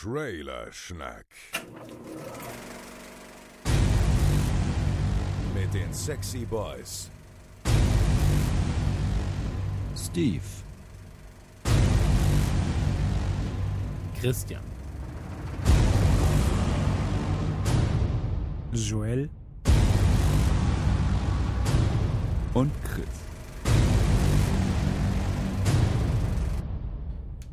Trailer-Schnack. 0.00 1.26
Mit 5.54 5.74
den 5.74 5.92
Sexy 5.92 6.44
Boys. 6.44 7.10
Steve, 9.96 10.40
Christian. 14.20 14.62
Joel. 18.72 19.28
und 22.54 22.72
Chris. 22.84 23.06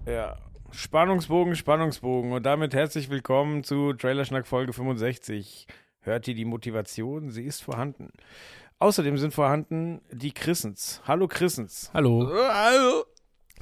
Ja. 0.06 0.36
Spannungsbogen, 0.76 1.56
Spannungsbogen. 1.56 2.34
Und 2.34 2.46
damit 2.46 2.74
herzlich 2.74 3.10
willkommen 3.10 3.64
zu 3.64 3.94
Trailerschnack 3.94 4.46
Folge 4.46 4.74
65. 4.74 5.68
Hört 6.02 6.28
ihr 6.28 6.36
die 6.36 6.44
Motivation? 6.44 7.30
Sie 7.32 7.44
ist 7.46 7.64
vorhanden. 7.64 8.10
Außerdem 8.80 9.18
sind 9.18 9.34
vorhanden 9.34 10.02
die 10.12 10.34
Chrisens. 10.34 11.02
Hallo 11.08 11.28
Chrisens. 11.30 11.90
Hallo. 11.94 12.30
Hallo. 12.30 13.06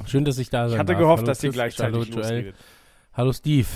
Schön, 0.08 0.26
dass 0.26 0.40
ich 0.40 0.50
da 0.50 0.68
sein 0.68 0.76
Ich 0.76 0.80
hatte 0.80 0.94
darf. 0.94 1.02
gehofft, 1.02 1.20
Hallo 1.22 1.28
dass 1.28 1.44
ihr 1.44 1.52
gleichzeitig 1.52 1.94
Hallo 1.94 2.04
Joel. 2.04 2.18
losredet. 2.18 2.56
Hallo 3.14 3.32
Steve. 3.32 3.68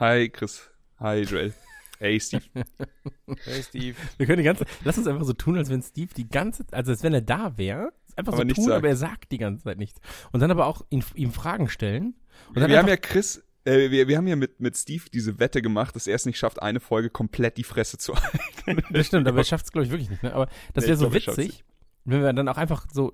Hi 0.00 0.28
Chris. 0.28 0.68
Hi 0.98 1.20
Joel. 1.22 1.54
Hey 2.00 2.18
Steve. 2.18 2.42
Hey 3.44 3.62
Steve. 3.62 3.96
Wir 4.16 4.26
können 4.26 4.38
die 4.38 4.44
ganze 4.44 4.64
Lass 4.84 4.98
uns 4.98 5.06
einfach 5.06 5.24
so 5.24 5.32
tun, 5.32 5.56
als 5.58 5.70
wenn 5.70 5.80
Steve 5.82 6.12
die 6.16 6.28
ganze 6.28 6.64
also 6.72 6.90
als 6.90 7.04
wenn 7.04 7.14
er 7.14 7.20
da 7.22 7.56
wäre. 7.56 7.92
Einfach 8.16 8.32
Aber 8.32 8.42
so 8.48 8.54
tun, 8.54 8.64
sagt. 8.64 8.76
aber 8.76 8.88
er 8.88 8.96
sagt 8.96 9.30
die 9.32 9.38
ganze 9.38 9.64
Zeit 9.64 9.78
nichts. 9.78 10.00
Und 10.32 10.40
dann 10.40 10.50
aber 10.50 10.66
auch 10.66 10.84
ihn, 10.90 11.04
ihm 11.14 11.32
Fragen 11.32 11.68
stellen. 11.68 12.14
Und 12.48 12.58
dann 12.60 12.68
wir 12.70 12.78
haben 12.78 12.86
einfach, 12.86 12.88
ja 12.88 12.96
Chris, 12.96 13.44
äh, 13.64 13.90
wir, 13.90 14.08
wir 14.08 14.16
haben 14.16 14.26
ja 14.26 14.36
mit, 14.36 14.60
mit 14.60 14.76
Steve 14.76 15.04
diese 15.12 15.38
Wette 15.38 15.60
gemacht, 15.62 15.94
dass 15.96 16.06
er 16.06 16.14
es 16.14 16.24
nicht 16.26 16.38
schafft, 16.38 16.62
eine 16.62 16.80
Folge 16.80 17.10
komplett 17.10 17.56
die 17.58 17.64
Fresse 17.64 17.98
zu 17.98 18.14
halten. 18.66 18.82
das 18.90 19.06
stimmt, 19.06 19.28
aber 19.28 19.38
er 19.38 19.44
schafft 19.44 19.66
es 19.66 19.72
glaube 19.72 19.84
ich 19.84 19.90
wirklich 19.90 20.10
nicht. 20.10 20.22
Ne? 20.22 20.32
Aber 20.34 20.48
das 20.74 20.84
Nee, 20.84 20.88
wäre 20.88 20.96
so 20.98 21.10
glaub, 21.10 21.26
witzig, 21.36 21.64
wenn 22.04 22.22
wir 22.22 22.32
dann 22.32 22.48
auch 22.48 22.56
einfach 22.56 22.86
so 22.92 23.12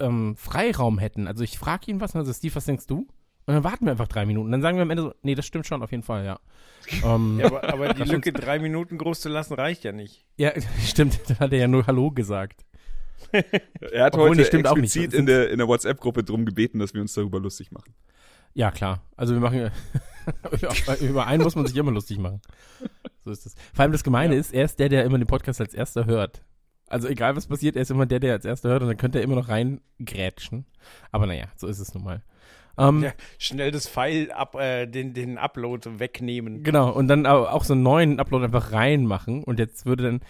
ähm, 0.00 0.36
Freiraum 0.36 0.98
hätten. 0.98 1.26
Also 1.26 1.44
ich 1.44 1.58
frage 1.58 1.90
ihn 1.90 2.00
was, 2.00 2.14
also 2.16 2.32
Steve, 2.32 2.54
was 2.54 2.64
denkst 2.64 2.86
du? 2.86 3.06
Und 3.44 3.54
dann 3.54 3.64
warten 3.64 3.86
wir 3.86 3.92
einfach 3.92 4.08
drei 4.08 4.24
Minuten. 4.24 4.52
Dann 4.52 4.62
sagen 4.62 4.76
wir 4.78 4.82
am 4.82 4.90
Ende 4.90 5.02
so, 5.02 5.14
nee, 5.22 5.34
das 5.34 5.46
stimmt 5.46 5.66
schon 5.66 5.82
auf 5.82 5.90
jeden 5.90 6.02
Fall, 6.04 6.24
ja. 6.24 6.38
ähm, 7.04 7.38
Ja, 7.40 7.46
aber, 7.46 7.64
aber 7.72 7.94
die 7.94 8.02
Lücke 8.10 8.32
drei 8.32 8.58
Minuten 8.58 8.98
groß 8.98 9.20
zu 9.20 9.28
lassen 9.28 9.54
reicht 9.54 9.84
ja 9.84 9.92
nicht. 9.92 10.26
ja, 10.36 10.52
stimmt. 10.84 11.18
Dann 11.28 11.38
hat 11.38 11.52
er 11.52 11.58
ja 11.58 11.68
nur 11.68 11.86
Hallo 11.86 12.10
gesagt. 12.10 12.64
Er 13.92 14.04
hat 14.04 14.14
Obwohl, 14.14 14.30
heute 14.30 14.44
stimmt 14.44 14.66
auch 14.66 14.76
nicht. 14.76 14.84
explizit 14.96 15.14
in 15.14 15.26
der, 15.26 15.50
in 15.50 15.58
der 15.58 15.68
WhatsApp-Gruppe 15.68 16.24
drum 16.24 16.44
gebeten, 16.44 16.78
dass 16.78 16.94
wir 16.94 17.00
uns 17.00 17.12
darüber 17.14 17.40
lustig 17.40 17.70
machen. 17.72 17.94
Ja, 18.54 18.70
klar. 18.70 19.02
Also 19.16 19.34
wir 19.34 19.40
machen 19.40 19.70
über- 21.00 21.26
einen 21.26 21.42
muss 21.42 21.56
man 21.56 21.66
sich 21.66 21.76
immer 21.76 21.90
lustig 21.92 22.18
machen. 22.18 22.40
So 23.24 23.30
ist 23.30 23.46
es. 23.46 23.54
Vor 23.72 23.82
allem 23.82 23.92
das 23.92 24.04
Gemeine 24.04 24.34
Ja. 24.34 24.40
ist, 24.40 24.52
er 24.52 24.64
ist 24.64 24.78
der, 24.78 24.88
der 24.88 25.04
immer 25.04 25.18
den 25.18 25.26
Podcast 25.26 25.60
als 25.60 25.74
erster 25.74 26.04
hört. 26.06 26.44
Also 26.86 27.08
egal 27.08 27.34
was 27.36 27.46
passiert, 27.46 27.76
er 27.76 27.82
ist 27.82 27.90
immer 27.90 28.04
der, 28.04 28.20
der 28.20 28.34
als 28.34 28.44
erster 28.44 28.68
hört 28.68 28.82
und 28.82 28.88
dann 28.88 28.98
könnte 28.98 29.18
er 29.18 29.24
immer 29.24 29.36
noch 29.36 29.48
reingrätschen. 29.48 30.66
Aber 31.10 31.26
naja, 31.26 31.46
so 31.56 31.66
ist 31.66 31.78
es 31.78 31.94
nun 31.94 32.04
mal. 32.04 32.22
Ähm, 32.78 33.02
Ja, 33.02 33.12
schnell 33.38 33.70
das 33.70 33.88
File 33.88 34.30
ab, 34.32 34.54
äh, 34.54 34.86
den, 34.86 35.14
den 35.14 35.38
Upload 35.38 35.98
wegnehmen. 35.98 36.62
Genau, 36.62 36.90
und 36.90 37.08
dann 37.08 37.26
auch 37.26 37.64
so 37.64 37.72
einen 37.74 37.82
neuen 37.82 38.20
Upload 38.20 38.44
einfach 38.44 38.72
reinmachen 38.72 39.42
und 39.44 39.58
jetzt 39.58 39.86
würde 39.86 40.04
dann, 40.04 40.20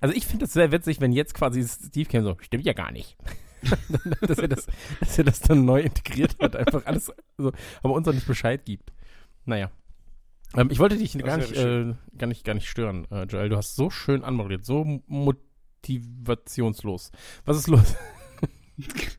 also 0.00 0.14
ich 0.14 0.26
finde 0.26 0.44
das 0.44 0.52
sehr 0.52 0.72
witzig, 0.72 1.00
wenn 1.00 1.12
jetzt 1.12 1.34
quasi 1.34 1.64
Steve 1.66 2.08
käme 2.08 2.24
so, 2.24 2.36
stimmt 2.40 2.64
ja 2.64 2.72
gar 2.72 2.92
nicht. 2.92 3.16
dass, 4.20 4.38
er 4.38 4.48
das, 4.48 4.66
dass 5.00 5.18
er 5.18 5.24
das 5.24 5.40
dann 5.40 5.64
neu 5.64 5.80
integriert 5.80 6.36
hat, 6.40 6.54
einfach 6.54 6.86
alles, 6.86 7.12
so, 7.36 7.50
aber 7.82 7.94
uns 7.94 8.06
auch 8.06 8.12
nicht 8.12 8.26
Bescheid 8.26 8.64
gibt. 8.64 8.92
Naja. 9.44 9.72
Ähm, 10.56 10.68
ich 10.70 10.78
wollte 10.78 10.96
dich 10.96 11.18
gar 11.18 11.38
nicht, 11.38 11.56
äh, 11.56 11.94
gar 12.16 12.28
nicht, 12.28 12.44
gar 12.44 12.54
nicht 12.54 12.68
stören, 12.68 13.06
äh, 13.10 13.24
Joel. 13.24 13.48
Du 13.48 13.56
hast 13.56 13.74
so 13.76 13.90
schön 13.90 14.22
anmoderiert, 14.24 14.64
so 14.64 15.00
motivationslos. 15.06 17.10
Was 17.44 17.58
ist 17.58 17.66
los? 17.66 17.96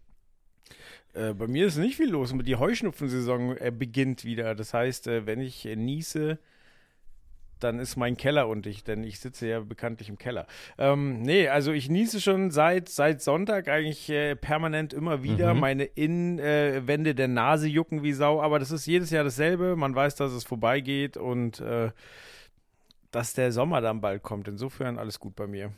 Äh, 1.20 1.34
bei 1.34 1.48
mir 1.48 1.68
ist 1.68 1.78
nicht 1.78 1.98
viel 1.98 2.10
los. 2.10 2.34
Die 2.34 2.56
Heuschnupfensaison 2.56 3.58
äh, 3.58 3.72
beginnt 3.76 4.24
wieder. 4.24 4.56
Das 4.56 4.74
heißt, 4.74 5.08
äh, 5.08 5.26
wenn 5.26 5.42
ich 5.42 5.66
äh, 5.66 5.76
niese, 5.76 6.40
dann 7.60 7.80
ist 7.80 7.98
mein 7.98 8.16
Keller 8.16 8.48
undicht, 8.48 8.88
denn 8.88 9.04
ich 9.04 9.20
sitze 9.20 9.48
ja 9.48 9.60
bekanntlich 9.60 10.08
im 10.08 10.18
Keller. 10.18 10.48
Ähm, 10.78 11.22
nee, 11.22 11.50
also 11.50 11.74
ich 11.74 11.90
niese 11.90 12.22
schon 12.22 12.52
seit, 12.52 12.88
seit 12.88 13.22
Sonntag 13.22 13.68
eigentlich 13.68 14.10
äh, 14.10 14.38
permanent 14.38 14.94
immer 14.94 15.22
wieder. 15.22 15.54
Mhm. 15.54 15.60
Meine 15.60 15.84
Innenwände 15.84 17.14
der 17.16 17.28
Nase 17.28 17.68
jucken 17.68 18.02
wie 18.02 18.14
Sau, 18.14 18.42
aber 18.42 18.60
das 18.60 18.72
ist 18.72 18.86
jedes 18.86 19.10
Jahr 19.10 19.26
dasselbe. 19.26 19.76
Man 19.76 19.94
weiß, 19.94 20.16
dass 20.16 20.32
es 20.32 20.46
vorbeigeht 20.46 21.18
und 21.18 21.60
äh, 21.60 21.92
dass 23.12 23.34
der 23.34 23.52
Sommer 23.52 23.82
dann 23.82 24.00
bald 24.00 24.24
kommt. 24.24 24.48
Insofern 24.48 24.98
alles 24.98 25.20
gut 25.20 25.36
bei 25.36 25.48
mir. 25.48 25.74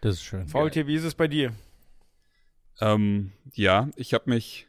Das 0.00 0.14
ist 0.14 0.22
schön. 0.22 0.48
Faultier, 0.48 0.86
wie 0.86 0.94
ist 0.94 1.04
es 1.04 1.14
bei 1.14 1.28
dir? 1.28 1.52
Ähm, 2.80 3.32
ja, 3.52 3.90
ich 3.96 4.14
habe 4.14 4.30
mich 4.30 4.67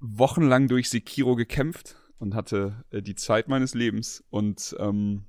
wochenlang 0.00 0.68
durch 0.68 0.90
Sekiro 0.90 1.36
gekämpft 1.36 1.96
und 2.18 2.34
hatte 2.34 2.84
äh, 2.90 3.02
die 3.02 3.14
Zeit 3.14 3.48
meines 3.48 3.74
Lebens 3.74 4.24
und 4.30 4.76
ähm, 4.78 5.24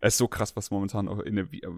es 0.00 0.14
ist 0.14 0.18
so 0.18 0.28
krass, 0.28 0.56
was 0.56 0.70
momentan 0.70 1.08
auch 1.08 1.20
in 1.20 1.36
der, 1.36 1.52
äh, 1.52 1.68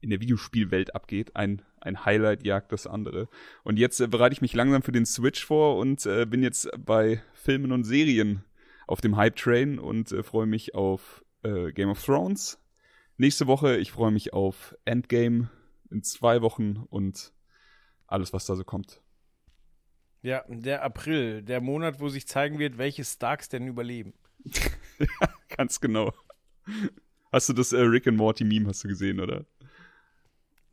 in 0.00 0.10
der 0.10 0.20
Videospielwelt 0.20 0.94
abgeht. 0.94 1.36
Ein, 1.36 1.62
ein 1.80 2.04
Highlight 2.04 2.44
jagt 2.44 2.72
das 2.72 2.86
andere. 2.86 3.28
Und 3.64 3.78
jetzt 3.78 4.00
äh, 4.00 4.08
bereite 4.08 4.32
ich 4.32 4.42
mich 4.42 4.54
langsam 4.54 4.82
für 4.82 4.92
den 4.92 5.06
Switch 5.06 5.44
vor 5.44 5.76
und 5.78 6.04
äh, 6.06 6.26
bin 6.26 6.42
jetzt 6.42 6.68
bei 6.78 7.22
Filmen 7.34 7.72
und 7.72 7.84
Serien 7.84 8.44
auf 8.86 9.00
dem 9.00 9.16
Hype-Train 9.16 9.78
und 9.78 10.12
äh, 10.12 10.22
freue 10.22 10.46
mich 10.46 10.74
auf 10.74 11.24
äh, 11.42 11.72
Game 11.72 11.90
of 11.90 12.02
Thrones. 12.02 12.58
Nächste 13.18 13.46
Woche, 13.46 13.76
ich 13.76 13.92
freue 13.92 14.10
mich 14.10 14.32
auf 14.32 14.76
Endgame 14.84 15.50
in 15.90 16.02
zwei 16.02 16.42
Wochen 16.42 16.84
und 16.90 17.32
alles, 18.06 18.32
was 18.32 18.46
da 18.46 18.54
so 18.54 18.64
kommt. 18.64 19.02
Ja, 20.22 20.44
der 20.48 20.82
April, 20.82 21.42
der 21.42 21.60
Monat, 21.60 22.00
wo 22.00 22.08
sich 22.08 22.26
zeigen 22.26 22.58
wird, 22.58 22.78
welche 22.78 23.04
Starks 23.04 23.48
denn 23.48 23.66
überleben. 23.66 24.14
Ganz 25.56 25.80
genau. 25.80 26.12
Hast 27.32 27.48
du 27.48 27.52
das 27.52 27.72
äh, 27.72 27.80
Rick 27.80 28.06
and 28.06 28.16
Morty 28.16 28.44
Meme 28.44 28.68
hast 28.68 28.82
du 28.84 28.88
gesehen, 28.88 29.20
oder? 29.20 29.44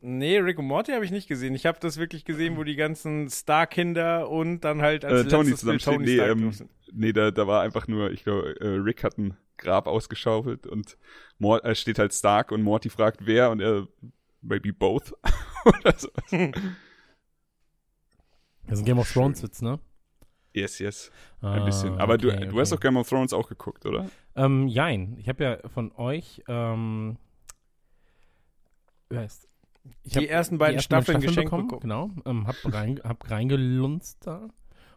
Nee, 0.00 0.38
Rick 0.38 0.58
und 0.58 0.66
Morty 0.66 0.92
habe 0.92 1.04
ich 1.04 1.10
nicht 1.10 1.28
gesehen. 1.28 1.54
Ich 1.54 1.64
habe 1.64 1.78
das 1.80 1.96
wirklich 1.96 2.24
gesehen, 2.26 2.58
wo 2.58 2.64
die 2.64 2.76
ganzen 2.76 3.30
Star-Kinder 3.30 4.28
und 4.28 4.60
dann 4.60 4.82
halt 4.82 5.04
als 5.04 5.26
Äh, 5.26 5.28
Tony 5.28 5.54
zusammenstehen. 5.54 5.96
Tony 5.96 6.16
Nee, 6.16 6.18
ähm. 6.18 6.52
Nee, 6.92 7.12
da, 7.12 7.30
da 7.30 7.46
war 7.46 7.62
einfach 7.62 7.88
nur, 7.88 8.10
ich 8.10 8.22
glaube, 8.22 8.54
äh, 8.60 8.66
Rick 8.66 9.02
hat 9.02 9.16
ein 9.18 9.36
Grab 9.56 9.86
ausgeschaufelt 9.86 10.66
und 10.66 10.98
Mort, 11.38 11.64
äh, 11.64 11.74
steht 11.74 11.98
halt 11.98 12.12
Stark 12.12 12.52
und 12.52 12.62
Morty 12.62 12.90
fragt 12.90 13.24
wer 13.24 13.50
und 13.50 13.60
er, 13.60 13.88
maybe 14.42 14.72
both. 14.72 15.14
oder 15.64 15.94
so. 15.96 16.08
Das 18.66 18.78
ist 18.78 18.82
ein 18.82 18.86
Game 18.86 18.98
of 18.98 19.12
Thrones 19.12 19.42
Witz, 19.42 19.62
ne? 19.62 19.78
Yes, 20.52 20.78
yes. 20.78 21.10
Ein 21.40 21.62
Ah, 21.62 21.64
bisschen. 21.64 21.98
Aber 21.98 22.16
du, 22.16 22.30
okay, 22.32 22.46
du 22.46 22.60
hast 22.60 22.72
okay. 22.72 22.76
doch 22.76 22.80
Game 22.82 22.96
of 22.96 23.08
Thrones 23.08 23.32
auch 23.32 23.48
geguckt, 23.48 23.84
oder? 23.86 24.08
Ähm, 24.36 24.68
jein. 24.68 25.16
Ich 25.18 25.28
habe 25.28 25.42
ja 25.44 25.68
von 25.68 25.92
euch, 25.96 26.42
ähm, 26.48 27.16
wie 29.10 29.18
heißt 29.18 29.48
ich 30.02 30.12
Die 30.12 30.28
ersten 30.28 30.58
beiden 30.58 30.80
Staffeln 30.80 31.20
geschenkt 31.20 31.50
bekommen, 31.50 31.68
bekommen. 31.68 31.80
Genau. 31.80 32.10
Ähm, 32.24 32.46
hab, 32.46 32.56
rein, 32.72 33.00
hab 33.04 33.30
reingelunzt 33.30 34.26
da 34.26 34.48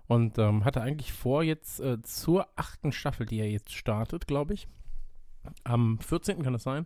und 0.08 0.38
ähm, 0.38 0.64
hatte 0.64 0.82
eigentlich 0.82 1.12
vor, 1.12 1.44
jetzt 1.44 1.80
äh, 1.82 2.02
zur 2.04 2.48
achten 2.56 2.92
Staffel, 2.94 3.26
die 3.26 3.38
ja 3.38 3.46
jetzt 3.46 3.74
startet, 3.74 4.28
glaube 4.28 4.54
ich, 4.54 4.68
am 5.66 6.00
14. 6.00 6.42
kann 6.44 6.56
es 6.56 6.64
sein, 6.64 6.86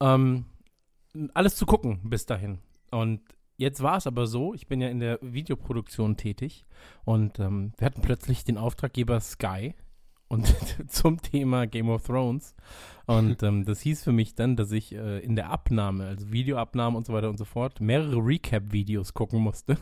ähm, 0.00 0.44
alles 1.32 1.56
zu 1.56 1.66
gucken 1.66 2.00
bis 2.04 2.26
dahin. 2.26 2.58
Und 2.90 3.20
jetzt 3.56 3.82
war 3.82 3.96
es 3.96 4.06
aber 4.06 4.26
so, 4.26 4.54
ich 4.54 4.66
bin 4.66 4.80
ja 4.80 4.88
in 4.88 5.00
der 5.00 5.18
Videoproduktion 5.22 6.16
tätig 6.16 6.64
und 7.04 7.38
ähm, 7.38 7.72
wir 7.78 7.86
hatten 7.86 8.02
plötzlich 8.02 8.44
den 8.44 8.58
Auftraggeber 8.58 9.20
Sky 9.20 9.74
und 10.28 10.54
zum 10.90 11.20
Thema 11.20 11.66
Game 11.66 11.88
of 11.88 12.04
Thrones. 12.04 12.54
Und 13.06 13.42
ähm, 13.42 13.64
das 13.64 13.80
hieß 13.80 14.02
für 14.04 14.12
mich 14.12 14.34
dann, 14.34 14.56
dass 14.56 14.72
ich 14.72 14.94
äh, 14.94 15.18
in 15.20 15.36
der 15.36 15.50
Abnahme, 15.50 16.06
also 16.06 16.32
Videoabnahme 16.32 16.96
und 16.96 17.06
so 17.06 17.12
weiter 17.12 17.28
und 17.28 17.36
so 17.38 17.44
fort, 17.44 17.80
mehrere 17.80 18.16
Recap-Videos 18.16 19.14
gucken 19.14 19.40
musste. 19.40 19.76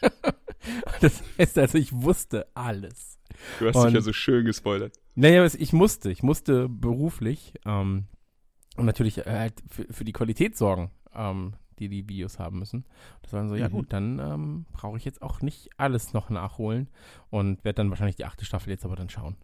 das 1.00 1.22
heißt 1.38 1.58
also, 1.58 1.78
ich 1.78 1.92
wusste 1.92 2.46
alles. 2.54 3.18
Du 3.58 3.68
hast 3.68 3.76
Und- 3.76 3.86
dich 3.86 3.94
ja 3.94 4.00
so 4.00 4.12
schön 4.12 4.44
gespoilert. 4.44 4.94
Naja, 5.14 5.46
ich 5.46 5.72
musste, 5.72 6.10
ich 6.10 6.22
musste 6.22 6.68
beruflich 6.68 7.54
ähm, 7.64 8.06
und 8.76 8.84
natürlich 8.84 9.18
äh, 9.18 9.24
halt 9.26 9.62
für, 9.68 9.84
für 9.90 10.04
die 10.04 10.12
Qualität 10.12 10.56
sorgen, 10.56 10.90
ähm, 11.14 11.54
die 11.78 11.88
die 11.88 12.08
Videos 12.08 12.38
haben 12.38 12.58
müssen. 12.58 12.84
Das 13.22 13.32
war 13.32 13.40
dann 13.40 13.48
so, 13.48 13.56
ja 13.56 13.68
Mhm. 13.68 13.72
gut, 13.72 13.92
dann 13.92 14.18
ähm, 14.18 14.66
brauche 14.72 14.96
ich 14.96 15.04
jetzt 15.04 15.22
auch 15.22 15.40
nicht 15.42 15.70
alles 15.76 16.12
noch 16.12 16.30
nachholen 16.30 16.88
und 17.30 17.64
werde 17.64 17.76
dann 17.76 17.90
wahrscheinlich 17.90 18.16
die 18.16 18.24
achte 18.24 18.44
Staffel 18.44 18.70
jetzt 18.70 18.84
aber 18.84 18.96
dann 18.96 19.08
schauen. 19.10 19.36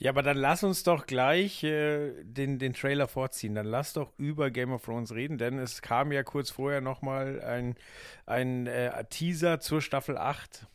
Ja, 0.00 0.10
aber 0.10 0.22
dann 0.22 0.36
lass 0.36 0.64
uns 0.64 0.82
doch 0.82 1.06
gleich 1.06 1.62
äh, 1.62 2.24
den, 2.24 2.58
den 2.58 2.72
Trailer 2.72 3.06
vorziehen. 3.06 3.54
Dann 3.54 3.66
lass 3.66 3.92
doch 3.92 4.12
über 4.18 4.50
Game 4.50 4.72
of 4.72 4.84
Thrones 4.84 5.12
reden, 5.14 5.38
denn 5.38 5.58
es 5.60 5.80
kam 5.80 6.10
ja 6.10 6.24
kurz 6.24 6.50
vorher 6.50 6.80
nochmal 6.80 7.40
ein, 7.40 7.76
ein 8.26 8.66
äh, 8.66 9.04
Teaser 9.10 9.60
zur 9.60 9.80
Staffel 9.80 10.18
8. 10.18 10.66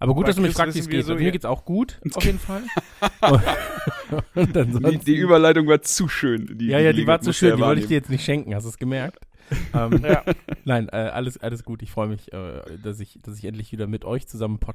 Aber 0.00 0.14
gut, 0.14 0.24
Bei 0.24 0.28
dass 0.30 0.36
du 0.36 0.42
mich 0.42 0.50
Chris 0.54 0.56
fragst, 0.56 0.74
wie 0.74 0.80
es 0.80 0.88
geht. 0.88 1.04
so, 1.04 1.12
also, 1.12 1.20
mir 1.20 1.26
ja. 1.26 1.30
geht's 1.30 1.44
auch 1.44 1.64
gut, 1.64 2.00
auf 2.14 2.24
jeden 2.24 2.40
Fall. 2.40 2.62
Die, 4.34 4.98
die 4.98 5.16
Überleitung 5.16 5.66
war 5.66 5.82
zu 5.82 6.08
schön. 6.08 6.58
Die, 6.58 6.66
ja, 6.66 6.78
ja, 6.78 6.92
die 6.92 7.06
war 7.06 7.18
Gelegenheit 7.18 7.24
zu 7.24 7.32
schön, 7.32 7.56
die 7.56 7.62
wollte 7.62 7.80
ich 7.80 7.88
dir 7.88 7.94
jetzt 7.94 8.10
nicht 8.10 8.24
schenken, 8.24 8.54
hast 8.54 8.64
du 8.64 8.68
es 8.70 8.78
gemerkt? 8.78 9.26
ähm, 9.74 10.02
Ja. 10.04 10.24
Nein, 10.64 10.88
äh, 10.90 10.96
alles, 10.96 11.38
alles 11.38 11.64
gut. 11.64 11.82
Ich 11.82 11.90
freue 11.90 12.08
mich, 12.08 12.32
äh, 12.32 12.62
dass, 12.82 13.00
ich, 13.00 13.18
dass 13.22 13.38
ich 13.38 13.44
endlich 13.44 13.72
wieder 13.72 13.86
mit 13.86 14.04
euch 14.04 14.28
zusammen 14.28 14.58
einen 14.62 14.74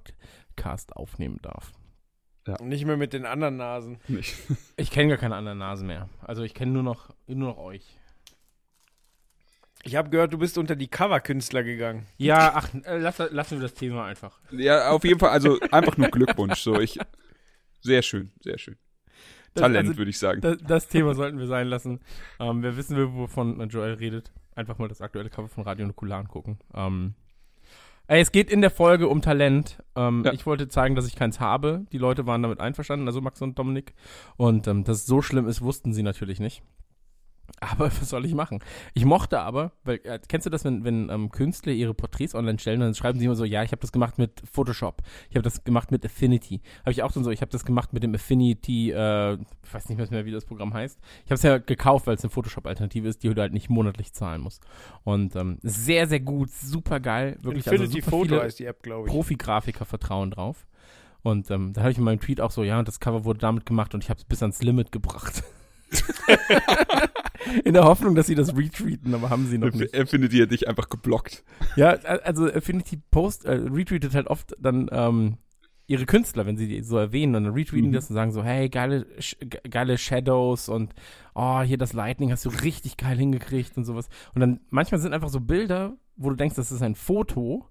Podcast 0.55 0.95
aufnehmen 0.95 1.39
darf. 1.41 1.71
Und 2.59 2.67
nicht 2.67 2.85
mehr 2.85 2.97
mit 2.97 3.13
den 3.13 3.25
anderen 3.25 3.57
Nasen. 3.57 3.97
Nicht. 4.07 4.35
Ich 4.77 4.91
kenne 4.91 5.09
gar 5.09 5.17
keine 5.17 5.35
anderen 5.35 5.57
Nasen 5.57 5.87
mehr. 5.87 6.09
Also 6.21 6.43
ich 6.43 6.53
kenne 6.53 6.71
nur 6.71 6.83
noch, 6.83 7.09
nur 7.27 7.49
noch 7.49 7.57
euch. 7.57 7.97
Ich 9.83 9.95
habe 9.95 10.09
gehört, 10.09 10.33
du 10.33 10.37
bist 10.37 10.57
unter 10.57 10.75
die 10.75 10.87
Coverkünstler 10.87 11.63
gegangen. 11.63 12.07
Ja, 12.17 12.53
ach, 12.55 12.69
äh, 12.85 12.97
lass, 12.97 13.19
lassen 13.31 13.57
wir 13.57 13.61
das 13.61 13.73
Thema 13.73 14.05
einfach. 14.05 14.39
Ja, 14.51 14.89
auf 14.89 15.03
jeden 15.03 15.19
Fall, 15.19 15.29
also 15.29 15.59
einfach 15.71 15.97
nur 15.97 16.09
Glückwunsch. 16.09 16.59
So, 16.59 16.79
ich, 16.79 16.99
sehr 17.81 18.01
schön, 18.01 18.31
sehr 18.41 18.57
schön. 18.57 18.77
Talent, 19.61 19.87
also, 19.87 19.97
würde 19.97 20.09
ich 20.09 20.19
sagen. 20.19 20.41
Das, 20.41 20.57
das 20.65 20.87
Thema 20.87 21.15
sollten 21.15 21.37
wir 21.39 21.47
sein 21.47 21.67
lassen. 21.67 21.99
Ähm, 22.39 22.61
wer 22.61 22.77
wissen 22.77 22.95
will, 22.97 23.13
wovon 23.13 23.67
Joel 23.69 23.93
redet, 23.93 24.31
einfach 24.55 24.77
mal 24.77 24.87
das 24.87 25.01
aktuelle 25.01 25.29
Cover 25.29 25.47
von 25.47 25.63
Radio 25.63 25.85
Nukular 25.87 26.19
angucken. 26.19 26.59
Ähm, 26.73 27.13
ey, 28.07 28.21
es 28.21 28.31
geht 28.31 28.49
in 28.51 28.61
der 28.61 28.71
Folge 28.71 29.07
um 29.07 29.21
Talent. 29.21 29.81
Ähm, 29.95 30.23
Ja. 30.25 30.33
Ich 30.33 30.45
wollte 30.45 30.67
zeigen, 30.67 30.95
dass 30.95 31.07
ich 31.07 31.15
keins 31.15 31.39
habe. 31.39 31.85
Die 31.91 31.97
Leute 31.97 32.25
waren 32.27 32.41
damit 32.41 32.59
einverstanden, 32.59 33.07
also 33.07 33.21
Max 33.21 33.41
und 33.41 33.57
Dominik. 33.57 33.93
Und 34.37 34.67
ähm, 34.67 34.83
dass 34.83 34.97
es 34.97 35.05
so 35.05 35.21
schlimm 35.21 35.47
ist, 35.47 35.61
wussten 35.61 35.93
sie 35.93 36.03
natürlich 36.03 36.39
nicht. 36.39 36.61
Aber 37.59 37.85
was 37.99 38.09
soll 38.09 38.25
ich 38.25 38.33
machen? 38.33 38.59
Ich 38.93 39.05
mochte 39.05 39.39
aber, 39.39 39.71
weil, 39.83 39.99
äh, 40.03 40.19
kennst 40.27 40.45
du 40.45 40.49
das, 40.49 40.65
wenn, 40.65 40.83
wenn 40.83 41.09
ähm, 41.09 41.31
Künstler 41.31 41.73
ihre 41.73 41.93
Porträts 41.93 42.35
online 42.35 42.59
stellen, 42.59 42.79
dann 42.79 42.93
schreiben 42.93 43.19
sie 43.19 43.25
immer 43.25 43.35
so, 43.35 43.45
ja, 43.45 43.63
ich 43.63 43.71
habe 43.71 43.81
das 43.81 43.91
gemacht 43.91 44.17
mit 44.17 44.41
Photoshop, 44.51 45.01
ich 45.29 45.35
habe 45.35 45.43
das 45.43 45.63
gemacht 45.63 45.91
mit 45.91 46.05
Affinity. 46.05 46.61
Habe 46.81 46.91
ich 46.91 47.03
auch 47.03 47.11
dann 47.11 47.23
so, 47.23 47.31
ich 47.31 47.41
habe 47.41 47.51
das 47.51 47.65
gemacht 47.65 47.93
mit 47.93 48.03
dem 48.03 48.13
Affinity, 48.13 48.91
äh, 48.91 49.33
ich 49.33 49.73
weiß 49.73 49.89
nicht 49.89 50.11
mehr, 50.11 50.25
wie 50.25 50.31
das 50.31 50.45
Programm 50.45 50.73
heißt. 50.73 50.99
Ich 51.25 51.31
habe 51.31 51.35
es 51.35 51.43
ja 51.43 51.57
gekauft, 51.57 52.07
weil 52.07 52.15
es 52.15 52.23
eine 52.23 52.31
Photoshop-Alternative 52.31 53.07
ist, 53.07 53.23
die 53.23 53.33
du 53.33 53.41
halt 53.41 53.53
nicht 53.53 53.69
monatlich 53.69 54.13
zahlen 54.13 54.41
musst. 54.41 54.63
Und 55.03 55.35
ähm, 55.35 55.57
sehr, 55.61 56.07
sehr 56.07 56.19
gut, 56.19 56.49
super 56.51 56.99
geil, 56.99 57.37
wirklich. 57.41 57.65
Infinity 57.67 57.97
also 57.99 58.09
Photo 58.09 58.25
viele- 58.25 58.41
heißt 58.41 58.59
die 58.59 58.65
App, 58.65 58.83
glaube 58.83 59.07
ich. 59.07 59.13
Profi-Grafiker 59.13 59.85
vertrauen 59.85 60.31
drauf. 60.31 60.67
Und 61.23 61.49
ähm, 61.49 61.73
da 61.73 61.81
habe 61.81 61.91
ich 61.91 61.97
in 61.97 62.03
meinem 62.03 62.19
Tweet 62.19 62.39
auch 62.39 62.51
so, 62.51 62.63
ja, 62.63 62.77
und 62.77 62.87
das 62.87 62.99
Cover 62.99 63.25
wurde 63.25 63.39
damit 63.39 63.65
gemacht 63.65 63.95
und 63.95 64.03
ich 64.03 64.11
habe 64.11 64.19
es 64.19 64.25
bis 64.25 64.43
ans 64.43 64.61
Limit 64.61 64.91
gebracht. 64.91 65.43
in 67.63 67.73
der 67.73 67.83
Hoffnung, 67.83 68.15
dass 68.15 68.27
sie 68.27 68.35
das 68.35 68.55
retweeten, 68.55 69.13
aber 69.13 69.29
haben 69.29 69.47
sie 69.47 69.57
noch 69.57 69.71
nicht. 69.73 69.95
Affinity 69.95 70.39
hat 70.39 70.51
dich 70.51 70.67
einfach 70.67 70.89
geblockt. 70.89 71.43
Ja, 71.75 71.89
also 71.89 72.45
Affinity 72.51 72.99
Post 73.11 73.45
äh, 73.45 73.51
retweetet 73.53 74.13
halt 74.15 74.27
oft 74.27 74.55
dann 74.59 74.89
ähm, 74.91 75.37
ihre 75.87 76.05
Künstler, 76.05 76.45
wenn 76.45 76.57
sie 76.57 76.67
die 76.67 76.81
so 76.81 76.97
erwähnen 76.97 77.35
und 77.35 77.43
dann 77.45 77.53
retweeten 77.53 77.87
Mhm. 77.87 77.91
die 77.91 77.95
das 77.97 78.09
und 78.09 78.15
sagen 78.15 78.31
so, 78.31 78.43
hey, 78.43 78.69
geile, 78.69 79.05
geile 79.69 79.97
Shadows 79.97 80.69
und 80.69 80.93
oh, 81.35 81.61
hier 81.61 81.77
das 81.77 81.93
Lightning 81.93 82.31
hast 82.31 82.45
du 82.45 82.49
richtig 82.49 82.97
geil 82.97 83.17
hingekriegt 83.17 83.77
und 83.77 83.85
sowas. 83.85 84.09
Und 84.33 84.41
dann 84.41 84.59
manchmal 84.69 84.99
sind 84.99 85.13
einfach 85.13 85.29
so 85.29 85.39
Bilder, 85.39 85.95
wo 86.15 86.29
du 86.29 86.35
denkst, 86.35 86.55
das 86.55 86.71
ist 86.71 86.81
ein 86.81 86.95
Foto 86.95 87.67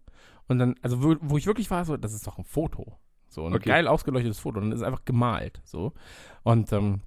und 0.47 0.59
dann, 0.59 0.77
also 0.83 1.03
wo, 1.03 1.17
wo 1.21 1.37
ich 1.39 1.47
wirklich 1.47 1.71
war, 1.71 1.85
so, 1.85 1.97
das 1.97 2.13
ist 2.15 2.27
doch 2.27 2.39
ein 2.39 2.45
Foto. 2.45 2.99
So, 3.29 3.47
ein 3.47 3.55
Okay. 3.55 3.69
geil 3.71 3.89
ausgeleuchtetes 3.89 4.39
Foto. 4.39 4.59
Und 4.61 4.67
dann 4.67 4.73
ist 4.73 4.81
es 4.83 4.87
einfach 4.87 5.05
gemalt. 5.05 5.61
So. 5.65 5.93
Und 6.45 6.73
ähm, 6.73 7.01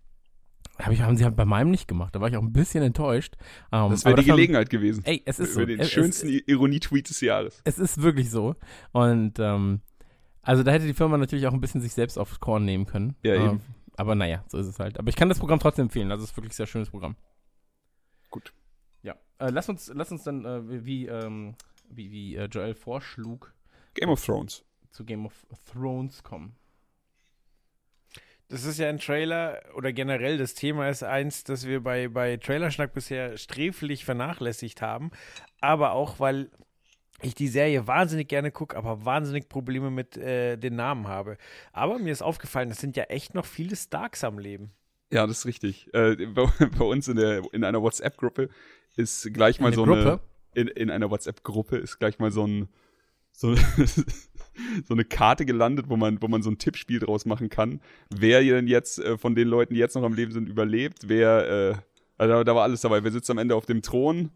hab 0.79 0.91
ich, 0.91 1.01
haben 1.01 1.15
sie 1.17 1.23
halt 1.23 1.35
bei 1.35 1.45
meinem 1.45 1.71
nicht 1.71 1.87
gemacht. 1.87 2.15
Da 2.15 2.21
war 2.21 2.29
ich 2.29 2.37
auch 2.37 2.41
ein 2.41 2.53
bisschen 2.53 2.83
enttäuscht. 2.83 3.35
Ähm, 3.71 3.89
Das 3.91 4.05
wäre 4.05 4.15
die 4.15 4.25
Gelegenheit 4.25 4.69
gewesen. 4.69 5.03
Ey, 5.05 5.21
es 5.25 5.39
ist 5.39 5.53
so. 5.53 5.61
Über 5.61 5.67
den 5.67 5.79
Es- 5.79 5.87
es- 5.87 5.93
schönsten 5.93 6.27
Ironie-Tweet 6.29 7.09
des 7.09 7.21
Jahres. 7.21 7.61
es 7.65 7.77
ist 7.79 8.01
wirklich 8.01 8.29
so. 8.29 8.55
Und 8.91 9.39
ähm, 9.39 9.81
also 10.41 10.63
da 10.63 10.71
hätte 10.71 10.85
die 10.85 10.93
Firma 10.93 11.17
natürlich 11.17 11.45
auch 11.47 11.53
ein 11.53 11.59
bisschen 11.61 11.81
sich 11.81 11.93
selbst 11.93 12.17
aufs 12.17 12.39
Korn 12.39 12.63
nehmen 12.65 12.85
können. 12.85 13.15
Ja, 13.23 13.33
Ähm, 13.35 13.41
eben. 13.47 13.61
Aber 13.97 14.13
naja, 14.15 14.43
so 14.47 14.57
ist 14.59 14.67
es 14.67 14.79
halt. 14.79 14.99
Aber 14.99 15.09
ich 15.09 15.15
kann 15.15 15.27
das 15.29 15.39
Programm 15.39 15.59
trotzdem 15.59 15.83
empfehlen. 15.85 16.11
Also 16.11 16.23
es 16.23 16.29
ist 16.31 16.37
wirklich 16.37 16.51
ein 16.53 16.55
sehr 16.55 16.67
schönes 16.67 16.89
Programm. 16.89 17.15
Gut. 18.29 18.53
Ja. 19.01 19.15
Äh, 19.39 19.49
lass 19.49 19.69
uns, 19.69 19.91
lass 19.93 20.11
uns 20.11 20.23
dann, 20.23 20.45
äh, 20.45 20.85
wie, 20.85 21.07
ähm, 21.07 21.55
wie, 21.89 22.11
wie 22.11 22.35
äh, 22.35 22.45
Joel 22.45 22.75
vorschlug, 22.75 23.53
Game 23.95 24.09
of 24.09 24.23
Thrones. 24.23 24.63
zu 24.91 25.03
Game 25.05 25.25
of 25.25 25.33
Thrones 25.71 26.21
kommen. 26.23 26.55
Das 28.49 28.63
ist 28.63 28.79
ja 28.79 28.87
ein 28.87 28.99
Trailer 28.99 29.61
oder 29.75 29.91
generell 29.91 30.37
das 30.37 30.53
Thema 30.53 30.89
ist 30.89 31.03
eins, 31.03 31.43
das 31.43 31.67
wir 31.67 31.81
bei, 31.81 32.07
bei 32.07 32.37
Trailerschnack 32.37 32.93
bisher 32.93 33.37
sträflich 33.37 34.05
vernachlässigt 34.05 34.81
haben. 34.81 35.11
Aber 35.59 35.91
auch, 35.91 36.19
weil 36.19 36.49
ich 37.21 37.35
die 37.35 37.47
Serie 37.47 37.87
wahnsinnig 37.87 38.27
gerne 38.27 38.51
gucke, 38.51 38.77
aber 38.77 39.03
wahnsinnig 39.03 39.49
Probleme 39.49 39.89
mit 39.91 40.15
äh, 40.17 40.55
den 40.55 40.75
Namen 40.75 41.07
habe. 41.07 41.37
Aber 41.73 41.99
mir 41.99 42.11
ist 42.11 42.21
aufgefallen, 42.21 42.71
es 42.71 42.79
sind 42.79 42.95
ja 42.95 43.03
echt 43.05 43.33
noch 43.33 43.45
viele 43.45 43.75
Starks 43.75 44.23
am 44.23 44.39
Leben. 44.39 44.71
Ja, 45.11 45.25
das 45.25 45.39
ist 45.39 45.45
richtig. 45.45 45.93
Äh, 45.93 46.15
bei, 46.27 46.47
bei 46.77 46.85
uns 46.85 47.07
in, 47.07 47.17
der, 47.17 47.41
in 47.51 47.63
einer 47.63 47.81
WhatsApp-Gruppe 47.81 48.49
ist 48.95 49.33
gleich 49.33 49.59
mal 49.59 49.67
Eine 49.67 49.75
so 49.75 49.83
Gruppe? 49.85 50.21
eine. 50.53 50.61
In, 50.61 50.67
in 50.69 50.89
einer 50.89 51.09
WhatsApp-Gruppe 51.09 51.77
ist 51.77 51.99
gleich 51.99 52.19
mal 52.19 52.31
so 52.31 52.45
ein. 52.45 52.69
So, 53.31 53.55
so 54.85 54.93
eine 54.93 55.05
Karte 55.05 55.45
gelandet, 55.45 55.89
wo 55.89 55.97
man, 55.97 56.21
wo 56.21 56.27
man 56.27 56.41
so 56.41 56.49
ein 56.49 56.57
Tippspiel 56.57 56.99
draus 56.99 57.25
machen 57.25 57.49
kann. 57.49 57.81
Wer 58.09 58.41
denn 58.41 58.67
jetzt 58.67 58.99
äh, 58.99 59.17
von 59.17 59.35
den 59.35 59.47
Leuten, 59.47 59.73
die 59.73 59.79
jetzt 59.79 59.95
noch 59.95 60.03
am 60.03 60.13
Leben 60.13 60.31
sind, 60.31 60.49
überlebt, 60.49 61.07
wer, 61.09 61.49
äh, 61.49 61.75
also 62.17 62.43
da 62.43 62.55
war 62.55 62.63
alles 62.63 62.81
dabei. 62.81 63.03
Wer 63.03 63.11
sitzt 63.11 63.29
am 63.29 63.37
Ende 63.37 63.55
auf 63.55 63.65
dem 63.65 63.81
Thron? 63.81 64.31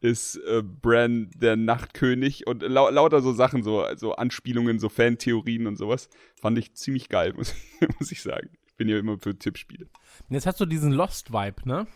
Ist 0.00 0.36
äh, 0.36 0.62
Bran 0.62 1.30
der 1.36 1.56
Nachtkönig 1.56 2.46
und 2.46 2.62
lau 2.62 2.88
lauter 2.88 3.20
so 3.20 3.32
Sachen, 3.32 3.62
so, 3.62 3.84
so 3.96 4.14
Anspielungen, 4.14 4.78
so 4.78 4.88
Fantheorien 4.88 5.66
und 5.66 5.76
sowas. 5.76 6.08
Fand 6.40 6.56
ich 6.58 6.74
ziemlich 6.74 7.08
geil, 7.08 7.32
muss, 7.36 7.54
muss 7.98 8.10
ich 8.10 8.22
sagen. 8.22 8.48
Ich 8.66 8.76
bin 8.76 8.88
ja 8.88 8.98
immer 8.98 9.18
für 9.18 9.38
Tippspiele. 9.38 9.88
Jetzt 10.30 10.46
hast 10.46 10.58
du 10.58 10.64
diesen 10.64 10.92
Lost-Vibe, 10.92 11.68
ne? 11.68 11.86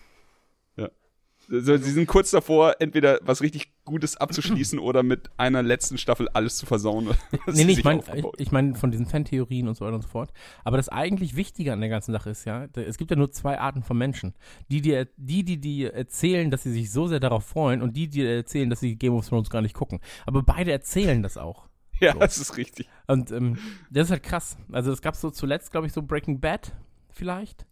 Also, 1.51 1.77
sie 1.77 1.91
sind 1.91 2.07
kurz 2.07 2.31
davor, 2.31 2.77
entweder 2.79 3.21
was 3.23 3.43
richtig 3.43 3.74
Gutes 3.85 4.17
abzuschließen 4.17 4.79
oder 4.79 5.03
mit 5.03 5.31
einer 5.37 5.63
letzten 5.63 5.99
Staffel 5.99 6.29
alles 6.29 6.57
zu 6.57 6.67
versauen. 6.67 7.11
Nee, 7.47 7.65
nee, 7.65 7.73
ich 7.73 7.85
meine 7.85 8.03
ich, 8.39 8.53
mein 8.53 8.75
von 8.75 8.91
diesen 8.91 9.07
Fantheorien 9.07 9.69
und 9.69 9.77
so 9.77 9.85
weiter 9.85 9.97
und 9.97 10.03
so 10.03 10.09
fort. 10.09 10.33
Aber 10.65 10.77
das 10.77 10.89
eigentlich 10.89 11.37
Wichtige 11.37 11.73
an 11.73 11.81
der 11.81 11.91
ganzen 11.91 12.13
Sache 12.13 12.31
ist 12.31 12.45
ja, 12.45 12.67
es 12.75 12.97
gibt 12.97 13.11
ja 13.11 13.17
nur 13.17 13.31
zwei 13.31 13.59
Arten 13.59 13.83
von 13.83 13.99
Menschen. 13.99 14.35
Die, 14.71 14.81
die, 14.81 15.05
die, 15.17 15.45
die, 15.45 15.61
die 15.61 15.85
erzählen, 15.85 16.51
dass 16.51 16.63
sie 16.63 16.73
sich 16.73 16.91
so 16.91 17.07
sehr 17.07 17.21
darauf 17.21 17.45
freuen 17.45 17.83
und 17.83 17.97
die, 17.97 18.09
die 18.09 18.25
erzählen, 18.25 18.71
dass 18.71 18.81
sie 18.81 18.97
Game 18.97 19.15
of 19.15 19.29
Thrones 19.29 19.51
gar 19.51 19.63
nicht 19.63 19.75
gucken. 19.75 20.01
Aber 20.27 20.43
beide 20.43 20.73
erzählen 20.73 21.23
das 21.23 21.37
auch. 21.37 21.69
ja, 22.01 22.13
so. 22.13 22.19
das 22.19 22.39
ist 22.39 22.57
richtig. 22.57 22.89
Und 23.07 23.31
ähm, 23.31 23.59
das 23.91 24.07
ist 24.07 24.11
halt 24.11 24.23
krass. 24.23 24.57
Also 24.73 24.93
es 24.93 25.03
gab 25.03 25.17
so 25.17 25.31
zuletzt, 25.31 25.71
glaube 25.71 25.87
ich, 25.87 25.93
so 25.93 26.03
Breaking 26.03 26.41
Bad 26.41 26.73
vielleicht. 27.11 27.67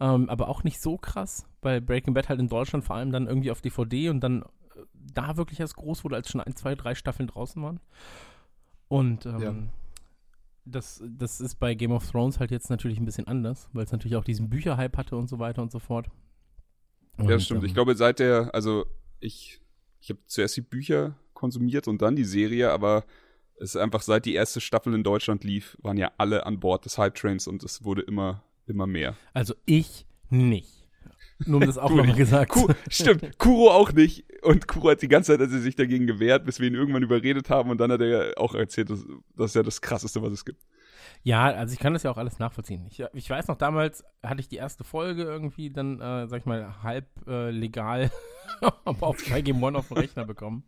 Ähm, 0.00 0.28
aber 0.28 0.48
auch 0.48 0.64
nicht 0.64 0.80
so 0.80 0.98
krass, 0.98 1.46
weil 1.60 1.80
Breaking 1.80 2.14
Bad 2.14 2.28
halt 2.28 2.40
in 2.40 2.48
Deutschland 2.48 2.84
vor 2.84 2.96
allem 2.96 3.12
dann 3.12 3.26
irgendwie 3.26 3.50
auf 3.50 3.60
DVD 3.60 4.08
und 4.08 4.20
dann 4.20 4.44
da 5.12 5.36
wirklich 5.36 5.60
erst 5.60 5.76
groß 5.76 6.04
wurde, 6.04 6.16
als 6.16 6.28
schon 6.30 6.40
ein, 6.40 6.56
zwei, 6.56 6.74
drei 6.74 6.94
Staffeln 6.94 7.28
draußen 7.28 7.62
waren. 7.62 7.80
Und 8.88 9.26
ähm, 9.26 9.40
Ja. 9.40 9.54
das, 10.64 11.02
das 11.06 11.40
ist 11.40 11.56
bei 11.56 11.74
Game 11.74 11.92
of 11.92 12.08
Thrones 12.10 12.38
halt 12.40 12.50
jetzt 12.50 12.70
natürlich 12.70 12.98
ein 12.98 13.04
bisschen 13.04 13.26
anders, 13.26 13.68
weil 13.72 13.84
es 13.84 13.92
natürlich 13.92 14.16
auch 14.16 14.24
diesen 14.24 14.48
Bücherhype 14.50 14.96
hatte 14.96 15.16
und 15.16 15.28
so 15.28 15.38
weiter 15.38 15.62
und 15.62 15.72
so 15.72 15.78
fort. 15.78 16.08
ja, 17.18 17.24
Und, 17.24 17.30
das 17.30 17.44
stimmt. 17.44 17.60
ähm, 17.62 17.66
Ich 17.66 17.74
glaube, 17.74 17.94
seit 17.96 18.18
der, 18.18 18.54
also 18.54 18.86
ich, 19.20 19.60
ich 20.00 20.10
habe 20.10 20.20
zuerst 20.26 20.56
die 20.56 20.60
Bücher 20.62 21.16
konsumiert 21.34 21.88
und 21.88 22.02
dann 22.02 22.16
die 22.16 22.24
Serie, 22.24 22.70
aber 22.70 23.04
es 23.56 23.74
ist 23.74 23.76
einfach 23.76 24.02
seit 24.02 24.26
die 24.26 24.34
erste 24.34 24.60
Staffel 24.60 24.94
in 24.94 25.04
Deutschland 25.04 25.44
lief, 25.44 25.76
waren 25.82 25.96
ja 25.96 26.12
alle 26.18 26.46
an 26.46 26.58
Bord 26.60 26.84
des 26.84 26.98
Hype 26.98 27.14
Trains 27.14 27.46
und 27.46 27.62
es 27.62 27.84
wurde 27.84 28.02
immer, 28.02 28.42
immer 28.66 28.86
mehr. 28.86 29.16
Also 29.32 29.54
ich 29.66 30.06
nicht. 30.30 30.81
Nur 31.46 31.60
um 31.60 31.66
das 31.66 31.78
auch 31.78 31.90
nochmal 31.90 32.06
nicht. 32.06 32.16
gesagt 32.16 32.50
Ku 32.50 32.68
stimmt, 32.88 33.38
Kuro 33.38 33.70
auch 33.70 33.92
nicht. 33.92 34.24
Und 34.42 34.68
Kuro 34.68 34.90
hat 34.90 35.02
die 35.02 35.08
ganze 35.08 35.32
Zeit, 35.32 35.40
als 35.40 35.52
er 35.52 35.60
sich 35.60 35.76
dagegen 35.76 36.06
gewehrt, 36.06 36.44
bis 36.44 36.60
wir 36.60 36.68
ihn 36.68 36.74
irgendwann 36.74 37.02
überredet 37.02 37.50
haben. 37.50 37.70
Und 37.70 37.78
dann 37.80 37.92
hat 37.92 38.00
er 38.00 38.34
auch 38.36 38.54
erzählt, 38.54 38.90
dass 38.90 39.04
das 39.36 39.50
ist 39.50 39.54
ja 39.54 39.62
das 39.62 39.80
Krasseste, 39.80 40.22
was 40.22 40.32
es 40.32 40.44
gibt. 40.44 40.62
Ja, 41.24 41.44
also 41.44 41.72
ich 41.72 41.78
kann 41.78 41.92
das 41.92 42.02
ja 42.02 42.10
auch 42.10 42.16
alles 42.16 42.38
nachvollziehen. 42.38 42.84
Ich, 42.90 43.02
ich 43.12 43.30
weiß 43.30 43.46
noch, 43.46 43.56
damals 43.56 44.04
hatte 44.22 44.40
ich 44.40 44.48
die 44.48 44.56
erste 44.56 44.82
Folge 44.82 45.22
irgendwie 45.22 45.70
dann, 45.70 46.00
äh, 46.00 46.26
sag 46.26 46.40
ich 46.40 46.46
mal, 46.46 46.82
halb 46.82 47.06
äh, 47.28 47.50
legal 47.50 48.10
aber 48.84 49.06
auf 49.06 49.18
2 49.18 49.40
Game 49.42 49.62
One 49.62 49.78
auf 49.78 49.88
dem 49.88 49.98
Rechner 49.98 50.24
bekommen 50.24 50.64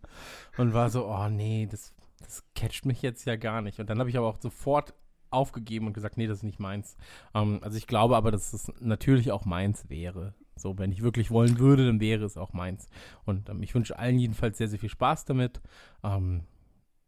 und 0.56 0.72
war 0.72 0.90
so, 0.90 1.06
oh 1.06 1.28
nee, 1.28 1.66
das, 1.68 1.92
das 2.20 2.44
catcht 2.54 2.86
mich 2.86 3.02
jetzt 3.02 3.24
ja 3.24 3.36
gar 3.36 3.62
nicht. 3.62 3.80
Und 3.80 3.90
dann 3.90 3.98
habe 3.98 4.10
ich 4.10 4.16
aber 4.16 4.28
auch 4.28 4.40
sofort 4.40 4.94
aufgegeben 5.30 5.88
und 5.88 5.92
gesagt, 5.92 6.16
nee, 6.16 6.26
das 6.26 6.38
ist 6.38 6.44
nicht 6.44 6.60
meins. 6.60 6.96
Ähm, 7.34 7.58
also 7.62 7.76
ich 7.76 7.86
glaube 7.86 8.16
aber, 8.16 8.30
dass 8.30 8.52
es 8.52 8.72
natürlich 8.80 9.32
auch 9.32 9.44
meins 9.44 9.90
wäre. 9.90 10.34
So, 10.56 10.78
wenn 10.78 10.92
ich 10.92 11.02
wirklich 11.02 11.30
wollen 11.30 11.58
würde, 11.58 11.86
dann 11.86 12.00
wäre 12.00 12.24
es 12.24 12.36
auch 12.36 12.52
meins. 12.52 12.88
Und 13.24 13.48
ähm, 13.48 13.62
ich 13.62 13.74
wünsche 13.74 13.98
allen 13.98 14.18
jedenfalls 14.18 14.58
sehr, 14.58 14.68
sehr 14.68 14.78
viel 14.78 14.88
Spaß 14.88 15.24
damit. 15.24 15.60
Ähm, 16.02 16.42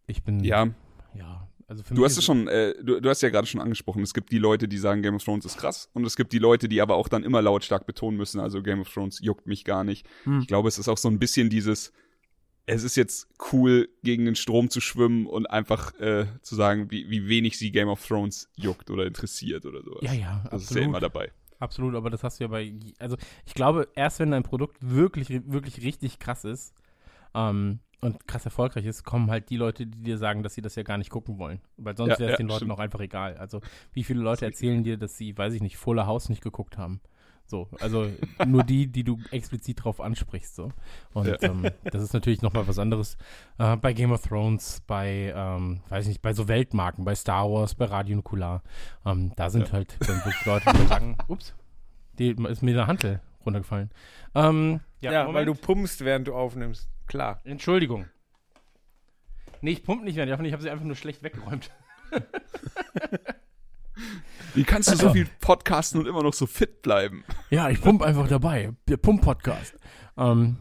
ich 0.07 0.23
bin, 0.23 0.43
Ja, 0.43 0.69
ja, 1.15 1.49
also 1.69 1.83
für 1.83 1.95
du 1.95 2.01
mich 2.01 2.11
hast 2.11 2.19
es 2.19 2.25
schon, 2.25 2.47
äh, 2.49 2.75
du, 2.83 3.01
du 3.01 3.09
hast 3.09 3.23
ja 3.23 3.29
gerade 3.29 3.47
schon 3.47 3.61
angesprochen. 3.61 4.03
Es 4.03 4.15
gibt 4.15 4.31
die 4.31 4.39
Leute, 4.39 4.69
die 4.69 4.79
sagen, 4.79 5.03
Game 5.03 5.17
of 5.17 5.25
Thrones 5.25 5.45
ist 5.45 5.59
krass. 5.59 5.91
Und 5.95 6.05
es 6.05 6.17
gibt 6.17 6.33
die 6.33 6.39
Leute, 6.39 6.69
die 6.69 6.81
aber 6.81 6.95
auch 6.95 7.09
dann 7.09 7.25
immer 7.25 7.43
lautstark 7.43 7.87
betonen 7.87 8.17
müssen, 8.17 8.41
also 8.41 8.63
Game 8.63 8.81
of 8.81 8.93
Thrones 8.93 9.21
juckt 9.21 9.47
mich 9.47 9.65
gar 9.65 9.83
nicht. 9.83 10.07
Hm. 10.25 10.41
Ich 10.41 10.47
glaube, 10.47 10.69
es 10.69 10.79
ist 10.79 10.89
auch 10.89 10.99
so 10.99 11.09
ein 11.09 11.19
bisschen 11.19 11.51
dieses, 11.51 11.93
es 12.67 12.85
ist 12.85 12.97
jetzt 12.97 13.29
cool, 13.53 13.89
gegen 14.05 14.25
den 14.27 14.37
Strom 14.37 14.71
zu 14.71 14.81
schwimmen 14.81 15.27
und 15.27 15.47
einfach 15.47 15.99
äh, 15.99 16.27
zu 16.43 16.55
sagen, 16.55 16.91
wie, 16.91 17.11
wie 17.11 17.29
wenig 17.29 17.59
sie 17.59 17.73
Game 17.73 17.89
of 17.89 18.05
Thrones 18.07 18.49
juckt 18.55 18.91
oder 18.91 19.07
interessiert 19.07 19.67
oder 19.67 19.83
sowas. 19.83 20.03
Ja, 20.03 20.13
ja, 20.13 20.45
Das 20.51 20.63
ist 20.63 20.71
ja 20.71 20.77
absolut. 20.77 20.85
immer 20.85 21.01
dabei. 21.01 21.33
Absolut, 21.59 21.95
aber 21.95 22.11
das 22.11 22.23
hast 22.23 22.39
du 22.41 22.45
ja 22.45 22.49
bei. 22.49 22.75
Also, 22.99 23.17
ich 23.47 23.55
glaube, 23.55 23.89
erst 23.95 24.19
wenn 24.21 24.31
dein 24.31 24.43
Produkt 24.43 24.77
wirklich, 24.81 25.29
wirklich 25.31 25.83
richtig 25.83 26.19
krass 26.19 26.45
ist 26.45 26.75
ähm, 27.35 27.81
und 28.01 28.27
krass 28.29 28.45
erfolgreich 28.45 28.85
ist, 28.87 29.05
kommen 29.05 29.31
halt 29.31 29.49
die 29.51 29.57
Leute, 29.57 29.87
die 29.87 30.03
dir 30.03 30.19
sagen, 30.19 30.43
dass 30.43 30.55
sie 30.55 30.63
das 30.63 30.75
ja 30.77 30.83
gar 30.83 30.99
nicht 30.99 31.11
gucken 31.11 31.39
wollen. 31.39 31.61
Weil 31.79 31.97
sonst 31.97 32.19
Ja, 32.19 32.19
wäre 32.19 32.31
es 32.31 32.37
ja, 32.37 32.37
den 32.37 32.49
Leuten 32.49 32.71
stimmt. 32.71 32.73
auch 32.73 32.79
einfach 32.79 33.01
egal. 33.01 33.37
Also, 33.39 33.61
wie 33.93 34.05
viele 34.05 34.21
Leute 34.21 34.45
erzählen 34.45 34.85
dir, 34.85 34.99
dass 34.99 35.17
sie, 35.17 35.37
weiß 35.37 35.55
ich 35.55 35.63
nicht, 35.63 35.77
Fuller 35.79 36.07
House 36.07 36.29
nicht 36.29 36.43
geguckt 36.43 36.79
haben? 36.79 37.01
So, 37.49 37.69
also 37.79 38.11
nur 38.45 38.65
die, 38.65 38.89
die 38.89 39.05
du 39.05 39.21
explizit 39.31 39.85
drauf 39.85 40.01
ansprichst, 40.01 40.57
so. 40.57 40.73
Und 41.13 41.29
Ja. 41.29 41.37
ähm, 41.43 41.71
das 41.85 42.03
ist 42.03 42.13
natürlich 42.13 42.43
nochmal 42.43 42.67
was 42.67 42.79
anderes 42.81 43.17
äh, 43.59 43.77
bei 43.77 43.93
Game 43.93 44.11
of 44.11 44.23
Thrones, 44.23 44.83
bei, 44.87 45.33
ähm, 45.35 45.81
weiß 45.89 46.05
ich 46.05 46.09
nicht, 46.09 46.23
bei 46.23 46.33
so 46.33 46.49
Weltmarken, 46.49 47.05
bei 47.05 47.15
Star 47.15 47.49
Wars, 47.49 47.77
bei 47.77 47.85
Radio 47.85 48.17
Nukular. 48.17 48.63
Ähm, 49.05 49.33
da 49.37 49.49
sind 49.51 49.69
Ja. 49.69 49.75
halt 49.75 49.97
dann 50.01 50.17
wirklich 50.25 50.45
Leute, 50.45 50.73
die 50.73 50.87
sagen, 50.89 51.17
ups, 51.29 51.55
die 52.19 52.31
ist 52.49 52.63
mir 52.63 52.75
der 52.75 52.89
Hantel 52.89 53.21
runtergefallen. 53.45 53.91
Ähm, 54.35 54.81
ja, 55.01 55.13
Ja, 55.13 55.33
weil 55.33 55.45
du 55.45 55.55
pumpst, 55.55 56.05
während 56.05 56.27
du 56.27 56.35
aufnimmst. 56.35 56.89
Klar. 57.07 57.41
Entschuldigung. 57.45 58.07
Nee, 59.61 59.71
ich 59.71 59.85
pumpe 59.85 60.05
nicht 60.05 60.17
mehr 60.17 60.27
ich 60.27 60.53
habe 60.53 60.63
sie 60.63 60.71
einfach 60.71 60.85
nur 60.85 60.97
schlecht 60.97 61.23
weggeräumt. 61.23 61.71
Wie 64.57 64.65
kannst 64.65 64.91
du 64.93 64.97
so 64.97 65.13
viel 65.13 65.27
podcasten 65.41 66.01
und 66.01 66.07
immer 66.07 66.23
noch 66.23 66.35
so 66.35 66.47
fit 66.47 66.83
bleiben? 66.83 67.25
Ja, 67.51 67.69
ich 67.71 67.81
pump 67.81 68.03
einfach 68.03 68.27
dabei. 68.29 68.73
Der 68.89 68.97
Pump-Podcast. 68.97 69.77
Ähm, 70.17 70.57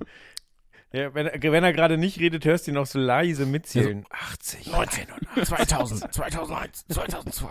Ja, 0.91 1.13
wenn, 1.13 1.27
er- 1.27 1.51
wenn 1.51 1.63
er 1.63 1.73
gerade 1.73 1.97
nicht 1.97 2.19
redet, 2.19 2.45
hörst 2.45 2.67
du 2.67 2.71
ihn 2.71 2.77
auch 2.77 2.85
so 2.85 2.99
leise 2.99 3.45
mitzählen. 3.45 4.05
80, 4.09 4.67
19, 4.71 5.07
2000, 5.43 6.13
2001, 6.13 6.85
2002. 6.87 7.47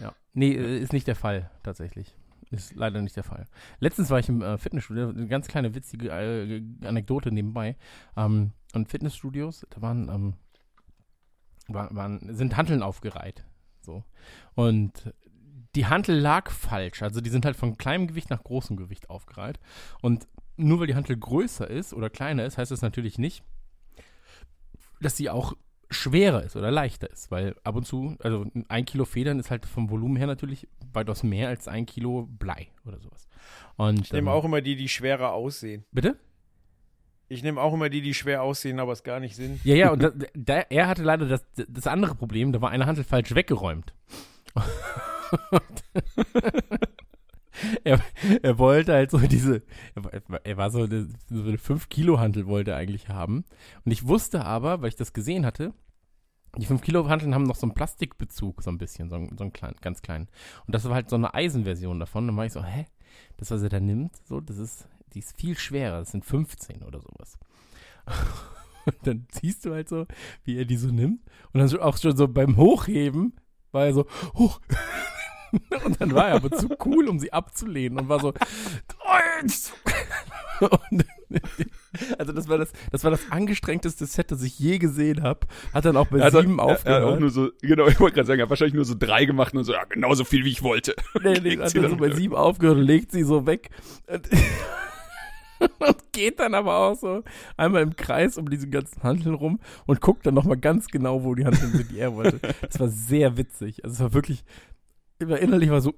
Ja. 0.00 0.14
Nee, 0.32 0.52
äh, 0.54 0.78
ist 0.78 0.92
nicht 0.92 1.06
der 1.06 1.16
Fall, 1.16 1.50
tatsächlich. 1.62 2.14
Ist 2.50 2.74
leider 2.74 3.02
nicht 3.02 3.14
der 3.16 3.24
Fall. 3.24 3.46
Letztens 3.78 4.08
war 4.08 4.18
ich 4.18 4.28
im 4.30 4.40
äh, 4.40 4.56
Fitnessstudio, 4.56 5.10
eine 5.10 5.26
ganz 5.28 5.48
kleine 5.48 5.74
witzige 5.74 6.08
äh, 6.10 6.62
Anekdote 6.86 7.30
nebenbei. 7.30 7.76
Ähm, 8.16 8.52
und 8.72 8.88
Fitnessstudios, 8.88 9.66
da 9.68 9.82
waren, 9.82 10.08
ähm, 10.08 10.34
waren, 11.68 11.94
waren, 11.94 12.34
sind 12.34 12.56
Hanteln 12.56 12.82
aufgereiht. 12.82 13.44
So. 13.80 14.04
Und 14.54 15.12
die 15.74 15.86
Hantel 15.86 16.18
lag 16.18 16.50
falsch. 16.50 17.02
Also 17.02 17.20
die 17.20 17.30
sind 17.30 17.44
halt 17.44 17.56
von 17.56 17.76
kleinem 17.76 18.06
Gewicht 18.06 18.30
nach 18.30 18.42
großem 18.42 18.76
Gewicht 18.76 19.10
aufgereiht. 19.10 19.58
Und 20.00 20.26
nur 20.56 20.80
weil 20.80 20.86
die 20.86 20.94
Hantel 20.94 21.16
größer 21.16 21.68
ist 21.68 21.94
oder 21.94 22.10
kleiner 22.10 22.44
ist, 22.44 22.58
heißt 22.58 22.70
das 22.70 22.82
natürlich 22.82 23.18
nicht, 23.18 23.42
dass 25.00 25.16
sie 25.16 25.30
auch 25.30 25.54
schwerer 25.90 26.42
ist 26.42 26.56
oder 26.56 26.70
leichter 26.70 27.10
ist, 27.10 27.30
weil 27.30 27.54
ab 27.64 27.76
und 27.76 27.86
zu, 27.86 28.16
also 28.20 28.44
ein 28.68 28.84
Kilo 28.84 29.04
Federn 29.04 29.38
ist 29.38 29.50
halt 29.50 29.64
vom 29.64 29.88
Volumen 29.88 30.16
her 30.16 30.26
natürlich 30.26 30.68
weitaus 30.92 31.22
mehr 31.22 31.48
als 31.48 31.66
ein 31.66 31.86
Kilo 31.86 32.26
Blei 32.28 32.68
oder 32.84 33.00
sowas. 33.00 33.26
Und, 33.76 34.00
Ich 34.00 34.12
nehme 34.12 34.32
auch 34.32 34.44
immer 34.44 34.60
die, 34.60 34.76
die 34.76 34.88
schwerer 34.88 35.32
aussehen. 35.32 35.84
Bitte? 35.92 36.18
Ich 37.28 37.42
nehme 37.42 37.60
auch 37.60 37.74
immer 37.74 37.88
die, 37.90 38.00
die 38.00 38.14
schwer 38.14 38.42
aussehen, 38.42 38.80
aber 38.80 38.92
es 38.92 39.02
gar 39.02 39.20
nicht 39.20 39.36
sind. 39.36 39.62
Ja, 39.64 39.74
ja, 39.74 39.90
und 39.92 40.02
da, 40.02 40.10
da, 40.34 40.60
er 40.70 40.88
hatte 40.88 41.02
leider 41.02 41.26
das, 41.26 41.44
das 41.68 41.86
andere 41.86 42.14
Problem, 42.14 42.52
da 42.52 42.60
war 42.62 42.70
eine 42.70 42.86
Hantel 42.86 43.04
falsch 43.04 43.34
weggeräumt. 43.34 43.92
er, 47.84 48.00
er 48.42 48.58
wollte 48.58 48.92
halt 48.94 49.10
so 49.10 49.18
diese, 49.18 49.62
er, 49.94 50.04
war- 50.04 50.40
er 50.44 50.56
war 50.56 50.70
so 50.70 50.84
eine, 50.84 51.08
so 51.28 51.42
eine 51.42 51.56
5-Kilo-Hantel 51.58 52.46
wollte 52.46 52.70
er 52.72 52.76
eigentlich 52.76 53.08
haben. 53.08 53.44
Und 53.84 53.92
ich 53.92 54.06
wusste 54.06 54.44
aber, 54.44 54.80
weil 54.80 54.88
ich 54.88 54.96
das 54.96 55.12
gesehen 55.12 55.44
hatte, 55.44 55.72
die 56.56 56.66
5-Kilo-Hanteln 56.66 57.34
haben 57.34 57.42
noch 57.44 57.56
so 57.56 57.66
einen 57.66 57.74
Plastikbezug, 57.74 58.62
so 58.62 58.70
ein 58.70 58.78
bisschen, 58.78 59.10
so 59.10 59.16
einen, 59.16 59.36
so 59.36 59.44
einen 59.44 59.52
kleinen, 59.52 59.76
ganz 59.80 60.02
kleinen. 60.02 60.28
Und 60.66 60.74
das 60.74 60.84
war 60.84 60.94
halt 60.94 61.10
so 61.10 61.16
eine 61.16 61.34
Eisenversion 61.34 62.00
davon. 62.00 62.26
Dann 62.26 62.36
war 62.36 62.46
ich 62.46 62.52
so, 62.52 62.64
hä? 62.64 62.86
Das, 63.36 63.50
was 63.50 63.62
er 63.62 63.68
da 63.68 63.80
nimmt, 63.80 64.16
so, 64.26 64.40
das 64.40 64.58
ist, 64.58 64.88
die 65.14 65.20
ist 65.20 65.36
viel 65.36 65.58
schwerer. 65.58 66.00
Das 66.00 66.12
sind 66.12 66.24
15 66.24 66.82
oder 66.82 67.00
sowas. 67.00 67.38
Und 68.86 68.96
dann 69.02 69.26
siehst 69.30 69.66
du 69.66 69.74
halt 69.74 69.88
so, 69.88 70.06
wie 70.44 70.56
er 70.56 70.64
die 70.64 70.76
so 70.76 70.88
nimmt. 70.88 71.20
Und 71.52 71.60
dann 71.60 71.80
auch 71.80 71.98
schon 71.98 72.16
so 72.16 72.26
beim 72.26 72.56
Hochheben 72.56 73.34
war 73.70 73.86
er 73.86 73.94
so, 73.94 74.06
hoch. 74.34 74.60
Und 75.84 76.00
dann 76.00 76.12
war 76.12 76.28
er 76.28 76.34
aber 76.36 76.50
zu 76.50 76.68
cool, 76.84 77.08
um 77.08 77.18
sie 77.18 77.32
abzulehnen 77.32 77.98
und 77.98 78.08
war 78.10 78.20
so. 78.20 78.34
Und, 80.60 81.06
also 82.18 82.32
das 82.32 82.48
war 82.48 82.58
das, 82.58 82.72
das 82.90 83.04
war 83.04 83.10
das 83.10 83.30
angestrengteste 83.30 84.06
Set, 84.06 84.30
das 84.30 84.42
ich 84.42 84.58
je 84.58 84.78
gesehen 84.78 85.22
habe. 85.22 85.46
Hat 85.72 85.84
dann 85.84 85.96
auch 85.96 86.06
bei 86.08 86.18
Er 86.18 86.26
hat, 86.26 86.32
sieben 86.32 86.58
er, 86.58 86.64
er 86.64 86.72
aufgehört. 86.72 87.04
auch 87.04 87.18
nur 87.18 87.30
so, 87.30 87.50
genau, 87.62 87.86
ich 87.86 88.00
wollte 88.00 88.16
gerade 88.16 88.26
sagen, 88.26 88.40
er 88.40 88.44
hat 88.44 88.50
wahrscheinlich 88.50 88.74
nur 88.74 88.84
so 88.84 88.94
drei 88.98 89.24
gemacht 89.24 89.54
und 89.54 89.64
so, 89.64 89.72
ja, 89.72 89.84
genauso 89.84 90.24
viel 90.24 90.44
wie 90.44 90.50
ich 90.50 90.62
wollte. 90.62 90.94
Nee, 91.22 91.40
nee, 91.40 91.58
hat 91.58 91.74
dann 91.74 91.90
so 91.90 91.96
bei 91.96 92.10
sieben 92.10 92.34
aufgehört 92.34 92.78
und 92.78 92.84
legt 92.84 93.12
sie 93.12 93.22
so 93.22 93.46
weg. 93.46 93.70
Und, 95.78 96.12
geht 96.12 96.40
dann 96.40 96.54
aber 96.54 96.76
auch 96.76 96.94
so 96.96 97.22
einmal 97.56 97.82
im 97.82 97.96
Kreis 97.96 98.38
um 98.38 98.50
diese 98.50 98.68
ganzen 98.68 99.02
Handeln 99.02 99.34
rum 99.34 99.60
und 99.86 100.00
guckt 100.00 100.26
dann 100.26 100.34
nochmal 100.34 100.56
ganz 100.56 100.88
genau, 100.88 101.22
wo 101.24 101.34
die 101.34 101.44
Handeln 101.44 101.72
sind, 101.72 101.90
die 101.90 101.98
er 101.98 102.14
wollte. 102.14 102.40
Das 102.60 102.80
war 102.80 102.88
sehr 102.88 103.36
witzig. 103.36 103.84
Also 103.84 103.94
es 103.94 104.00
war 104.00 104.12
wirklich, 104.14 104.44
innerlich 105.18 105.70
war 105.70 105.80
so. 105.80 105.92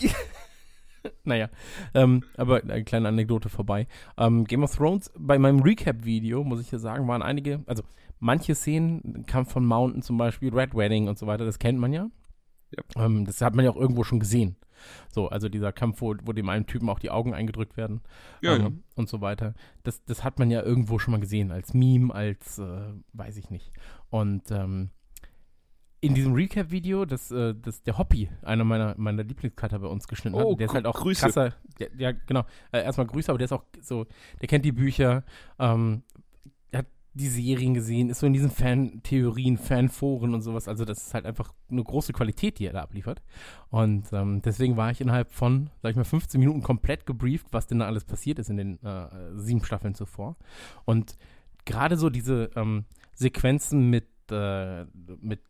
naja, 1.24 1.48
ähm, 1.94 2.24
aber 2.36 2.62
eine 2.62 2.84
kleine 2.84 3.08
Anekdote 3.08 3.48
vorbei. 3.48 3.86
Ähm, 4.18 4.44
Game 4.44 4.62
of 4.62 4.74
Thrones, 4.74 5.10
bei 5.18 5.38
meinem 5.38 5.60
Recap-Video, 5.60 6.44
muss 6.44 6.60
ich 6.60 6.70
ja 6.70 6.78
sagen, 6.78 7.08
waren 7.08 7.22
einige, 7.22 7.62
also 7.66 7.82
manche 8.18 8.54
Szenen, 8.54 9.24
Kampf 9.26 9.52
von 9.52 9.64
Mountain 9.64 10.02
zum 10.02 10.18
Beispiel, 10.18 10.52
Red 10.52 10.74
Wedding 10.74 11.08
und 11.08 11.18
so 11.18 11.26
weiter, 11.26 11.44
das 11.44 11.58
kennt 11.58 11.78
man 11.78 11.92
ja. 11.92 12.08
Ähm, 12.96 13.24
das 13.24 13.40
hat 13.40 13.54
man 13.54 13.64
ja 13.64 13.70
auch 13.70 13.76
irgendwo 13.76 14.04
schon 14.04 14.20
gesehen. 14.20 14.56
So, 15.10 15.28
also 15.28 15.48
dieser 15.48 15.72
Kampf, 15.72 16.00
wo, 16.00 16.14
wo 16.24 16.32
dem 16.32 16.48
einen 16.48 16.66
Typen 16.66 16.88
auch 16.90 16.98
die 16.98 17.10
Augen 17.10 17.32
eingedrückt 17.34 17.76
werden 17.76 18.02
Ja, 18.42 18.54
ähm, 18.56 18.62
ja. 18.62 18.70
und 18.94 19.08
so 19.08 19.20
weiter. 19.20 19.54
Das, 19.84 20.04
das 20.04 20.22
hat 20.22 20.38
man 20.38 20.50
ja 20.50 20.62
irgendwo 20.62 20.98
schon 20.98 21.12
mal 21.12 21.20
gesehen, 21.20 21.50
als 21.50 21.72
Meme, 21.74 22.14
als, 22.14 22.58
äh, 22.58 22.92
weiß 23.14 23.38
ich 23.38 23.50
nicht. 23.50 23.72
Und 24.10 24.50
ähm, 24.50 24.90
in 26.00 26.14
diesem 26.14 26.34
Recap-Video, 26.34 27.04
das, 27.06 27.30
äh, 27.30 27.54
das 27.54 27.82
der 27.82 27.96
Hoppy, 27.98 28.28
einer 28.42 28.64
meiner, 28.64 28.94
meiner 28.98 29.24
Lieblingscutter 29.24 29.78
bei 29.78 29.88
uns 29.88 30.06
geschnitten 30.06 30.36
Oh, 30.36 30.52
hat, 30.52 30.60
der 30.60 30.66
ist 30.66 30.74
halt 30.74 30.86
auch 30.86 30.94
Grüße. 31.00 31.22
krasser. 31.22 31.54
Der, 31.80 31.88
ja, 31.96 32.12
genau. 32.12 32.44
Äh, 32.70 32.82
erstmal 32.84 33.06
Grüße, 33.06 33.30
aber 33.30 33.38
der 33.38 33.46
ist 33.46 33.52
auch 33.52 33.64
so, 33.80 34.06
der 34.40 34.48
kennt 34.48 34.64
die 34.64 34.72
Bücher, 34.72 35.24
ähm, 35.58 36.02
die 37.16 37.28
Serien 37.28 37.74
gesehen, 37.74 38.10
ist 38.10 38.20
so 38.20 38.26
in 38.26 38.32
diesen 38.32 38.50
Fan-Theorien, 38.50 39.56
Fanforen 39.56 40.34
und 40.34 40.42
sowas. 40.42 40.68
Also 40.68 40.84
das 40.84 41.06
ist 41.06 41.14
halt 41.14 41.26
einfach 41.26 41.52
eine 41.70 41.82
große 41.82 42.12
Qualität, 42.12 42.58
die 42.58 42.66
er 42.66 42.74
da 42.74 42.82
abliefert. 42.82 43.22
Und 43.70 44.12
ähm, 44.12 44.42
deswegen 44.42 44.76
war 44.76 44.90
ich 44.90 45.00
innerhalb 45.00 45.32
von, 45.32 45.70
sag 45.82 45.90
ich 45.90 45.96
mal, 45.96 46.04
15 46.04 46.38
Minuten 46.38 46.62
komplett 46.62 47.06
gebrieft, 47.06 47.46
was 47.52 47.66
denn 47.66 47.78
da 47.78 47.86
alles 47.86 48.04
passiert 48.04 48.38
ist 48.38 48.50
in 48.50 48.56
den 48.56 48.82
äh, 48.84 49.08
sieben 49.34 49.64
Staffeln 49.64 49.94
zuvor. 49.94 50.36
Und 50.84 51.16
gerade 51.64 51.96
so 51.96 52.10
diese 52.10 52.50
ähm, 52.54 52.84
Sequenzen 53.14 53.88
mit, 53.88 54.08
äh, 54.30 54.84
mit 55.20 55.40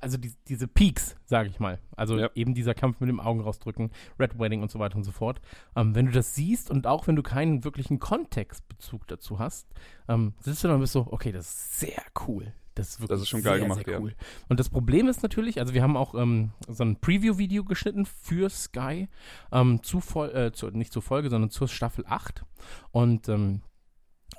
also 0.00 0.16
die, 0.18 0.32
diese 0.48 0.68
Peaks, 0.68 1.16
sage 1.24 1.48
ich 1.48 1.60
mal. 1.60 1.78
Also 1.96 2.18
Ja. 2.18 2.30
eben 2.34 2.54
dieser 2.54 2.74
Kampf 2.74 3.00
mit 3.00 3.08
dem 3.08 3.20
Augen 3.20 3.40
rausdrücken, 3.40 3.90
Red 4.18 4.38
Wedding 4.38 4.62
und 4.62 4.70
so 4.70 4.78
weiter 4.78 4.96
und 4.96 5.04
so 5.04 5.12
fort. 5.12 5.40
Ähm, 5.74 5.94
wenn 5.94 6.06
du 6.06 6.12
das 6.12 6.34
siehst 6.34 6.70
und 6.70 6.86
auch 6.86 7.06
wenn 7.06 7.16
du 7.16 7.22
keinen 7.22 7.64
wirklichen 7.64 7.98
Kontextbezug 7.98 9.06
dazu 9.06 9.38
hast, 9.38 9.66
ähm, 10.08 10.34
sitzt 10.40 10.62
du 10.64 10.68
dann 10.68 10.76
und 10.76 10.80
bist 10.82 10.92
so, 10.92 11.06
okay, 11.10 11.32
das 11.32 11.46
ist 11.48 11.80
sehr 11.80 12.02
cool. 12.26 12.52
Das 12.74 12.88
ist 12.90 13.00
wirklich 13.00 13.08
Das 13.08 13.20
ist 13.22 13.28
schon 13.30 13.42
geil 13.42 13.54
sehr, 13.58 13.68
gemacht, 13.68 13.84
sehr 13.86 13.94
ja. 13.94 14.00
cool. 14.00 14.14
Und 14.48 14.60
das 14.60 14.68
Problem 14.68 15.08
ist 15.08 15.22
natürlich, 15.22 15.60
also 15.60 15.72
wir 15.72 15.82
haben 15.82 15.96
auch 15.96 16.14
ähm, 16.14 16.52
so 16.68 16.84
ein 16.84 16.96
Preview-Video 17.00 17.64
geschnitten 17.64 18.04
für 18.04 18.50
Sky, 18.50 19.08
ähm, 19.50 19.82
zu, 19.82 20.00
äh, 20.24 20.52
zu, 20.52 20.68
nicht 20.70 20.92
zur 20.92 21.00
Folge, 21.00 21.30
sondern 21.30 21.48
zur 21.50 21.68
Staffel 21.68 22.04
8. 22.06 22.44
Und 22.90 23.30
ähm, 23.30 23.62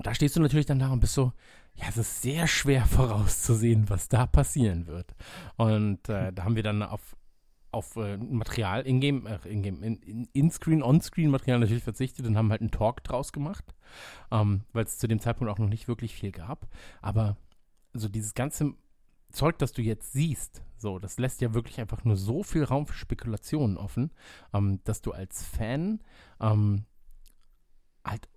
da 0.04 0.14
stehst 0.14 0.36
du 0.36 0.40
natürlich 0.40 0.68
dann 0.68 0.78
da 0.78 0.90
und 0.92 1.00
bist 1.00 1.16
so, 1.16 1.34
ja, 1.78 1.86
es 1.90 1.98
ist 1.98 2.22
sehr 2.22 2.48
schwer 2.48 2.86
vorauszusehen, 2.86 3.90
was 3.90 4.10
da 4.10 4.26
passieren 4.26 4.88
wird. 4.88 5.16
Und 5.58 6.10
äh, 6.10 6.34
da 6.34 6.44
haben 6.44 6.56
wir 6.56 6.64
dann 6.64 6.82
auf, 6.82 7.16
auf 7.72 7.96
äh, 7.98 8.18
Material, 8.18 8.86
Ingame, 8.88 9.40
äh, 9.44 9.50
Ingame, 9.50 9.86
in, 9.86 9.96
in, 9.98 10.30
In-Screen, 10.34 10.82
On-Screen-Material 10.82 11.60
natürlich 11.60 11.84
verzichtet 11.84 12.26
und 12.26 12.36
haben 12.36 12.50
halt 12.50 12.62
einen 12.62 12.72
Talk 12.72 13.04
draus 13.04 13.32
gemacht, 13.32 13.76
ähm, 14.32 14.64
weil 14.74 14.86
es 14.86 14.98
zu 14.98 15.08
dem 15.08 15.20
Zeitpunkt 15.20 15.52
auch 15.54 15.60
noch 15.60 15.70
nicht 15.70 15.88
wirklich 15.88 16.16
viel 16.16 16.32
gab. 16.32 16.68
Aber 17.02 17.38
so 17.94 18.10
dieses 18.10 18.34
ganze 18.34 18.74
Zeug, 19.32 19.60
das 19.60 19.72
du 19.72 19.84
jetzt 19.84 20.14
siehst, 20.14 20.64
so, 20.78 20.98
das 20.98 21.20
lässt 21.20 21.42
ja 21.42 21.54
wirklich 21.54 21.80
einfach 21.80 22.04
nur 22.04 22.18
so 22.18 22.42
viel 22.44 22.64
Raum 22.64 22.88
für 22.88 22.94
Spekulationen 22.94 23.78
offen, 23.78 24.12
ähm, 24.52 24.80
dass 24.84 25.02
du 25.02 25.12
als 25.12 25.46
Fan 25.46 26.00
ähm, 26.40 26.86
halt 28.04 28.28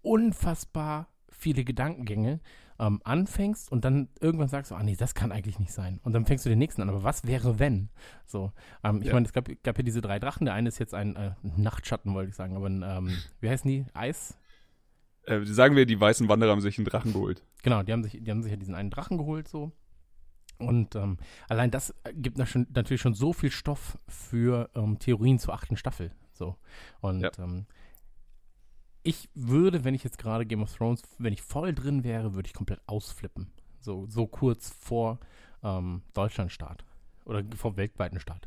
unfassbar 0.00 1.08
viele 1.30 1.64
Gedankengänge 1.64 2.40
ähm, 2.80 3.00
anfängst 3.04 3.70
und 3.70 3.84
dann 3.84 4.08
irgendwann 4.20 4.48
sagst 4.48 4.70
du, 4.70 4.74
ah 4.74 4.82
nee, 4.82 4.96
das 4.96 5.14
kann 5.14 5.30
eigentlich 5.30 5.58
nicht 5.60 5.72
sein. 5.72 6.00
Und 6.02 6.14
dann 6.14 6.24
fängst 6.26 6.44
du 6.46 6.48
den 6.48 6.58
nächsten 6.58 6.80
an. 6.82 6.88
Aber 6.88 7.02
was 7.04 7.26
wäre, 7.26 7.58
wenn? 7.58 7.90
So, 8.26 8.52
ähm, 8.82 9.02
ich 9.02 9.08
Ja. 9.08 9.14
meine, 9.14 9.26
es 9.26 9.32
gab, 9.32 9.48
gab 9.62 9.76
ja 9.78 9.84
diese 9.84 10.00
drei 10.00 10.18
Drachen. 10.18 10.46
Der 10.46 10.54
eine 10.54 10.68
ist 10.68 10.78
jetzt 10.78 10.94
ein 10.94 11.14
äh, 11.14 11.32
Nachtschatten, 11.42 12.14
wollte 12.14 12.30
ich 12.30 12.36
sagen, 12.36 12.56
aber 12.56 12.68
ein, 12.68 12.82
ähm, 12.82 13.18
wie 13.40 13.50
heißen 13.50 13.70
die? 13.70 13.84
Eis? 13.94 14.36
Äh, 15.26 15.44
sagen 15.44 15.76
wir, 15.76 15.84
die 15.86 16.00
weißen 16.00 16.28
Wanderer 16.28 16.50
haben 16.52 16.62
sich 16.62 16.78
einen 16.78 16.86
Drachen 16.86 17.12
geholt. 17.12 17.44
Genau, 17.62 17.82
die 17.82 17.92
haben 17.92 18.02
sich, 18.02 18.18
die 18.18 18.30
haben 18.30 18.42
sich 18.42 18.50
ja 18.50 18.56
diesen 18.56 18.74
einen 18.74 18.90
Drachen 18.90 19.18
geholt 19.18 19.46
so. 19.46 19.72
Und 20.58 20.94
ähm, 20.94 21.18
allein 21.48 21.70
das 21.70 21.94
gibt 22.14 22.36
na 22.38 22.46
schon, 22.46 22.66
natürlich 22.74 23.00
schon 23.00 23.14
so 23.14 23.32
viel 23.32 23.50
Stoff 23.50 23.98
für 24.08 24.70
ähm, 24.74 24.98
Theorien 24.98 25.38
zur 25.38 25.54
achten 25.54 25.76
Staffel. 25.76 26.12
So. 26.32 26.56
Und 27.00 27.20
Ja. 27.20 27.30
ähm, 27.38 27.66
ich 29.02 29.28
würde, 29.34 29.84
wenn 29.84 29.94
ich 29.94 30.04
jetzt 30.04 30.18
gerade 30.18 30.44
Game 30.46 30.62
of 30.62 30.74
Thrones, 30.76 31.02
wenn 31.18 31.32
ich 31.32 31.42
voll 31.42 31.74
drin 31.74 32.04
wäre, 32.04 32.34
würde 32.34 32.46
ich 32.46 32.54
komplett 32.54 32.80
ausflippen. 32.86 33.50
So, 33.80 34.06
so 34.08 34.26
kurz 34.26 34.70
vor 34.78 35.18
ähm, 35.62 36.02
Deutschlandstart. 36.14 36.84
Oder 37.24 37.44
vor 37.56 37.76
weltweiten 37.76 38.18
Start. 38.20 38.46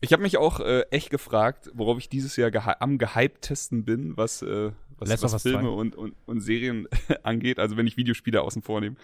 Ich 0.00 0.12
habe 0.12 0.22
mich 0.22 0.36
auch 0.36 0.60
äh, 0.60 0.82
echt 0.90 1.10
gefragt, 1.10 1.70
worauf 1.74 1.98
ich 1.98 2.08
dieses 2.08 2.36
Jahr 2.36 2.50
gehy 2.50 2.74
am 2.80 2.98
gehyptesten 2.98 3.84
bin, 3.84 4.16
was, 4.16 4.42
äh, 4.42 4.72
was, 4.96 5.22
was 5.22 5.42
Filme 5.42 5.62
2. 5.62 5.68
und, 5.68 5.96
und, 5.96 6.14
und 6.26 6.40
Serien 6.40 6.88
angeht. 7.22 7.58
Also 7.58 7.76
wenn 7.76 7.86
ich 7.86 7.96
Videospiele 7.96 8.42
außen 8.42 8.62
vor 8.62 8.80
nehme. 8.80 8.96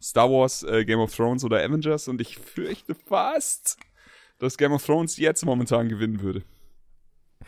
Star 0.00 0.30
Wars, 0.30 0.62
äh, 0.62 0.84
Game 0.84 0.98
of 1.00 1.14
Thrones 1.14 1.44
oder 1.44 1.62
Avengers. 1.62 2.08
Und 2.08 2.20
ich 2.20 2.36
fürchte 2.38 2.94
fast, 2.94 3.78
dass 4.38 4.56
Game 4.56 4.72
of 4.72 4.84
Thrones 4.84 5.16
jetzt 5.16 5.44
momentan 5.44 5.88
gewinnen 5.88 6.20
würde. 6.20 6.42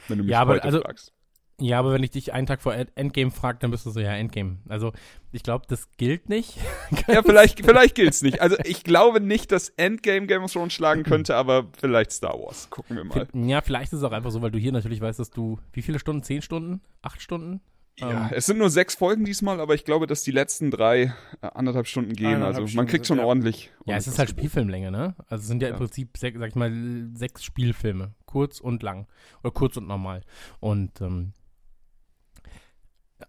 Wenn 0.08 0.18
du 0.18 0.24
mich 0.24 0.30
Ja, 0.32 0.40
aber 0.42 0.62
also- 0.62 0.80
fragst. 0.80 1.12
Ja, 1.60 1.80
aber 1.80 1.92
wenn 1.92 2.02
ich 2.04 2.10
dich 2.12 2.32
einen 2.32 2.46
Tag 2.46 2.62
vor 2.62 2.72
End- 2.74 2.92
Endgame 2.94 3.30
frage, 3.32 3.58
dann 3.60 3.72
bist 3.72 3.84
du 3.84 3.90
so, 3.90 3.98
ja, 3.98 4.12
Endgame. 4.14 4.58
Also, 4.68 4.92
ich 5.32 5.42
glaube, 5.42 5.66
das 5.68 5.90
gilt 5.96 6.28
nicht. 6.28 6.56
Ja, 7.08 7.22
vielleicht, 7.22 7.60
vielleicht 7.64 7.94
gilt's 7.94 8.22
nicht. 8.22 8.40
Also 8.40 8.56
ich 8.64 8.84
glaube 8.84 9.20
nicht, 9.20 9.50
dass 9.50 9.70
Endgame 9.70 10.26
Game 10.26 10.42
of 10.44 10.52
Thrones 10.52 10.72
schlagen 10.72 11.02
könnte, 11.02 11.34
aber 11.36 11.66
vielleicht 11.78 12.12
Star 12.12 12.34
Wars. 12.34 12.68
Gucken 12.70 12.96
wir 12.96 13.04
mal. 13.04 13.26
Ja, 13.32 13.60
vielleicht 13.60 13.92
ist 13.92 13.98
es 14.00 14.04
auch 14.04 14.12
einfach 14.12 14.30
so, 14.30 14.40
weil 14.42 14.50
du 14.50 14.58
hier 14.58 14.72
natürlich 14.72 15.00
weißt, 15.00 15.18
dass 15.18 15.30
du, 15.30 15.58
wie 15.72 15.82
viele 15.82 15.98
Stunden? 15.98 16.22
Zehn 16.22 16.42
Stunden? 16.42 16.80
Acht 17.02 17.20
Stunden? 17.22 17.60
Ja, 17.98 18.10
Ähm, 18.10 18.28
es 18.32 18.46
sind 18.46 18.58
nur 18.58 18.70
sechs 18.70 18.94
Folgen 18.94 19.24
diesmal, 19.24 19.58
aber 19.60 19.74
ich 19.74 19.84
glaube, 19.84 20.06
dass 20.06 20.22
die 20.22 20.30
letzten 20.30 20.70
drei 20.70 21.12
äh, 21.40 21.46
anderthalb 21.54 21.86
Stunden 21.88 22.12
gehen. 22.12 22.26
Eineinhalb 22.28 22.48
Also 22.50 22.60
man 22.60 22.68
Stunden 22.68 22.90
kriegt 22.90 23.06
sind, 23.06 23.16
schon 23.16 23.22
ja. 23.22 23.24
ordentlich. 23.28 23.70
Ja, 23.86 23.96
es 23.96 24.06
ist 24.06 24.18
halt. 24.18 24.30
Spielfilmlänge, 24.30 24.90
ne? 24.92 25.16
Also 25.28 25.42
es 25.42 25.48
sind 25.48 25.62
ja, 25.62 25.68
Ja. 25.68 25.74
im 25.74 25.78
Prinzip, 25.80 26.16
sag 26.16 26.34
ich 26.36 26.54
mal, 26.54 26.72
sechs 27.14 27.42
Spielfilme. 27.42 28.12
Kurz 28.26 28.60
und 28.60 28.82
lang. 28.82 29.06
Oder 29.42 29.50
kurz 29.50 29.76
und 29.76 29.88
normal. 29.88 30.22
Und 30.60 31.00
ähm, 31.00 31.32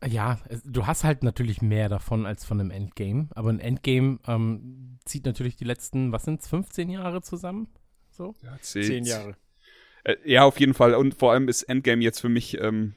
ja, 0.07 0.39
du 0.65 0.87
hast 0.87 1.03
halt 1.03 1.23
natürlich 1.23 1.61
mehr 1.61 1.89
davon 1.89 2.25
als 2.25 2.45
von 2.45 2.59
einem 2.59 2.71
Endgame. 2.71 3.27
Aber 3.31 3.49
ein 3.49 3.59
Endgame 3.59 4.19
ähm, 4.27 4.99
zieht 5.05 5.25
natürlich 5.25 5.55
die 5.55 5.65
letzten, 5.65 6.11
was 6.11 6.25
sind's, 6.25 6.47
15 6.47 6.89
Jahre 6.89 7.21
zusammen? 7.21 7.67
So? 8.11 8.35
Ja, 8.43 8.57
zählt. 8.61 8.85
Zehn 8.85 9.05
Jahre. 9.05 9.35
Äh, 10.03 10.15
ja, 10.25 10.43
auf 10.43 10.59
jeden 10.59 10.73
Fall. 10.73 10.93
Und 10.95 11.15
vor 11.15 11.31
allem 11.33 11.47
ist 11.47 11.63
Endgame 11.63 12.03
jetzt 12.03 12.19
für 12.19 12.29
mich, 12.29 12.59
ähm, 12.59 12.93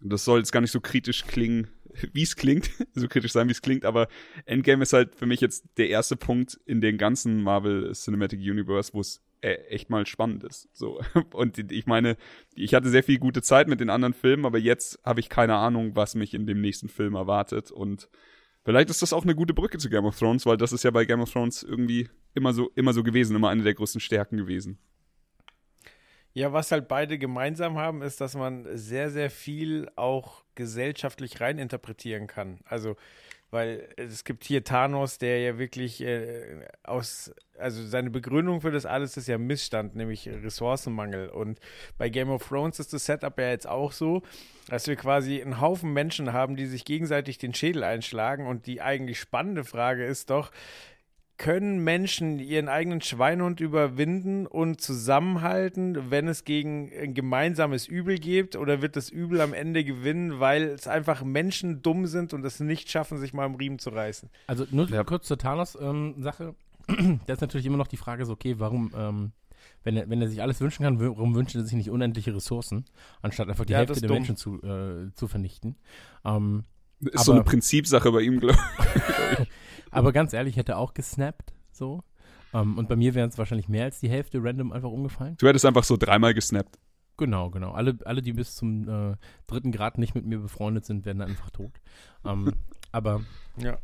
das 0.00 0.24
soll 0.24 0.38
jetzt 0.38 0.52
gar 0.52 0.60
nicht 0.60 0.72
so 0.72 0.80
kritisch 0.80 1.24
klingen, 1.24 1.68
wie 2.12 2.22
es 2.22 2.36
klingt, 2.36 2.70
so 2.94 3.08
kritisch 3.08 3.32
sein, 3.32 3.48
wie 3.48 3.52
es 3.52 3.62
klingt, 3.62 3.84
aber 3.84 4.08
Endgame 4.44 4.82
ist 4.82 4.92
halt 4.92 5.14
für 5.14 5.26
mich 5.26 5.40
jetzt 5.40 5.64
der 5.76 5.88
erste 5.88 6.16
Punkt 6.16 6.60
in 6.66 6.80
den 6.80 6.98
ganzen 6.98 7.42
Marvel 7.42 7.92
Cinematic 7.92 8.40
Universe, 8.40 8.92
wo 8.92 9.00
es 9.00 9.22
echt 9.44 9.90
mal 9.90 10.06
spannend 10.06 10.44
ist. 10.44 10.68
So. 10.72 11.00
Und 11.32 11.70
ich 11.70 11.86
meine, 11.86 12.16
ich 12.54 12.74
hatte 12.74 12.88
sehr 12.88 13.02
viel 13.02 13.18
gute 13.18 13.42
Zeit 13.42 13.68
mit 13.68 13.80
den 13.80 13.90
anderen 13.90 14.14
Filmen, 14.14 14.46
aber 14.46 14.58
jetzt 14.58 14.98
habe 15.04 15.20
ich 15.20 15.28
keine 15.28 15.56
Ahnung, 15.56 15.94
was 15.94 16.14
mich 16.14 16.34
in 16.34 16.46
dem 16.46 16.60
nächsten 16.60 16.88
Film 16.88 17.14
erwartet. 17.14 17.70
Und 17.70 18.08
vielleicht 18.64 18.90
ist 18.90 19.02
das 19.02 19.12
auch 19.12 19.24
eine 19.24 19.34
gute 19.34 19.54
Brücke 19.54 19.78
zu 19.78 19.90
Game 19.90 20.04
of 20.04 20.18
Thrones, 20.18 20.46
weil 20.46 20.56
das 20.56 20.72
ist 20.72 20.84
ja 20.84 20.90
bei 20.90 21.04
Game 21.04 21.20
of 21.20 21.32
Thrones 21.32 21.62
irgendwie 21.62 22.08
immer 22.34 22.52
so, 22.52 22.70
immer 22.74 22.92
so 22.92 23.02
gewesen, 23.02 23.36
immer 23.36 23.50
eine 23.50 23.62
der 23.62 23.74
größten 23.74 24.00
Stärken 24.00 24.36
gewesen. 24.36 24.78
Ja, 26.36 26.52
was 26.52 26.72
halt 26.72 26.88
beide 26.88 27.16
gemeinsam 27.16 27.78
haben, 27.78 28.02
ist, 28.02 28.20
dass 28.20 28.34
man 28.34 28.66
sehr, 28.76 29.10
sehr 29.10 29.30
viel 29.30 29.88
auch 29.94 30.42
gesellschaftlich 30.56 31.40
reininterpretieren 31.40 32.26
kann. 32.26 32.58
Also, 32.64 32.96
weil 33.54 33.88
es 33.96 34.24
gibt 34.24 34.42
hier 34.42 34.64
Thanos, 34.64 35.18
der 35.18 35.40
ja 35.40 35.58
wirklich 35.58 36.00
äh, 36.02 36.66
aus, 36.82 37.32
also 37.56 37.86
seine 37.86 38.10
Begründung 38.10 38.60
für 38.60 38.72
das 38.72 38.84
alles 38.84 39.16
ist 39.16 39.28
ja 39.28 39.38
Missstand, 39.38 39.94
nämlich 39.94 40.28
Ressourcenmangel. 40.28 41.28
Und 41.28 41.60
bei 41.96 42.08
Game 42.08 42.30
of 42.30 42.48
Thrones 42.48 42.80
ist 42.80 42.92
das 42.92 43.06
Setup 43.06 43.38
ja 43.38 43.50
jetzt 43.50 43.68
auch 43.68 43.92
so, 43.92 44.22
dass 44.66 44.88
wir 44.88 44.96
quasi 44.96 45.40
einen 45.40 45.60
Haufen 45.60 45.92
Menschen 45.92 46.32
haben, 46.32 46.56
die 46.56 46.66
sich 46.66 46.84
gegenseitig 46.84 47.38
den 47.38 47.54
Schädel 47.54 47.84
einschlagen. 47.84 48.48
Und 48.48 48.66
die 48.66 48.82
eigentlich 48.82 49.20
spannende 49.20 49.62
Frage 49.62 50.04
ist 50.04 50.30
doch, 50.30 50.50
können 51.36 51.82
Menschen 51.82 52.38
ihren 52.38 52.68
eigenen 52.68 53.00
Schweinhund 53.00 53.60
überwinden 53.60 54.46
und 54.46 54.80
zusammenhalten, 54.80 56.10
wenn 56.10 56.28
es 56.28 56.44
gegen 56.44 56.90
ein 57.00 57.14
gemeinsames 57.14 57.86
Übel 57.88 58.18
geht? 58.18 58.54
Oder 58.56 58.82
wird 58.82 58.94
das 58.96 59.08
Übel 59.10 59.40
am 59.40 59.52
Ende 59.52 59.84
gewinnen, 59.84 60.38
weil 60.38 60.62
es 60.64 60.86
einfach 60.86 61.24
Menschen 61.24 61.82
dumm 61.82 62.06
sind 62.06 62.34
und 62.34 62.44
es 62.44 62.60
nicht 62.60 62.90
schaffen, 62.90 63.18
sich 63.18 63.32
mal 63.34 63.44
am 63.44 63.56
Riemen 63.56 63.78
zu 63.78 63.90
reißen? 63.90 64.30
Also 64.46 64.66
nur 64.70 64.88
Ja. 64.90 65.02
kurz 65.04 65.26
zur 65.26 65.38
Thanos-Sache. 65.38 66.54
da 67.26 67.32
ist 67.32 67.40
natürlich 67.40 67.66
immer 67.66 67.78
noch 67.78 67.88
die 67.88 67.96
Frage 67.96 68.26
so, 68.26 68.32
okay, 68.34 68.56
warum, 68.58 68.92
ähm, 68.96 69.32
wenn, 69.82 69.96
er, 69.96 70.08
wenn 70.08 70.20
er 70.22 70.28
sich 70.28 70.40
alles 70.42 70.60
wünschen 70.60 70.84
kann, 70.84 71.00
warum 71.00 71.34
wünscht 71.34 71.54
er 71.56 71.64
sich 71.64 71.72
nicht 71.74 71.90
unendliche 71.90 72.34
Ressourcen, 72.34 72.84
anstatt 73.22 73.48
einfach 73.48 73.64
die 73.64 73.72
Ja, 73.72 73.78
Hälfte 73.78 74.00
der 74.00 74.08
dumm. 74.08 74.18
Menschen 74.18 74.36
zu, 74.36 74.62
äh, 74.62 75.10
zu 75.14 75.26
vernichten? 75.26 75.76
Ähm, 76.24 76.64
Ist 77.00 77.24
so 77.24 77.32
Aber- 77.32 77.40
eine 77.40 77.44
Prinzipsache 77.44 78.12
bei 78.12 78.20
ihm, 78.20 78.38
glaube 78.40 78.58
ich. 79.40 79.48
Aber 79.94 80.12
ganz 80.12 80.32
ehrlich, 80.32 80.52
ich 80.54 80.56
hätte 80.58 80.76
auch 80.76 80.94
gesnappt, 80.94 81.52
so. 81.72 82.02
Ähm, 82.52 82.78
und 82.78 82.88
bei 82.88 82.96
mir 82.96 83.14
wären 83.14 83.28
es 83.28 83.38
wahrscheinlich 83.38 83.68
mehr 83.68 83.84
als 83.84 84.00
die 84.00 84.08
Hälfte 84.08 84.38
random 84.42 84.72
einfach 84.72 84.90
umgefallen. 84.90 85.36
Du 85.38 85.48
hättest 85.48 85.64
einfach 85.66 85.84
so 85.84 85.96
dreimal 85.96 86.34
gesnappt. 86.34 86.78
Genau, 87.16 87.50
genau. 87.50 87.72
Alle, 87.72 87.98
alle 88.04 88.22
die 88.22 88.32
bis 88.32 88.54
zum 88.54 88.88
äh, 88.88 89.16
dritten 89.46 89.72
Grad 89.72 89.98
nicht 89.98 90.14
mit 90.14 90.24
mir 90.24 90.38
befreundet 90.38 90.84
sind, 90.84 91.04
werden 91.04 91.22
einfach 91.22 91.50
tot. 91.50 91.72
Ähm, 92.24 92.52
aber 92.92 93.22
Ja. 93.56 93.78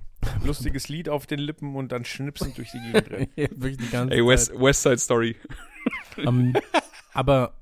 Lustiges 0.44 0.88
Lied 0.88 1.09
auf 1.09 1.27
den 1.27 1.38
Lippen 1.38 1.75
und 1.75 1.92
dann 1.92 2.05
schnipsend 2.05 2.59
durch 2.59 2.70
die 2.73 2.81
Gegend 2.81 3.11
rennen. 3.11 3.31
die 3.37 3.90
ganze 3.90 4.14
Ey. 4.14 4.27
West, 4.27 4.53
West 4.55 4.83
Side 4.83 4.99
Story. 4.99 5.37
Ähm, 6.18 6.55
aber 7.14 7.55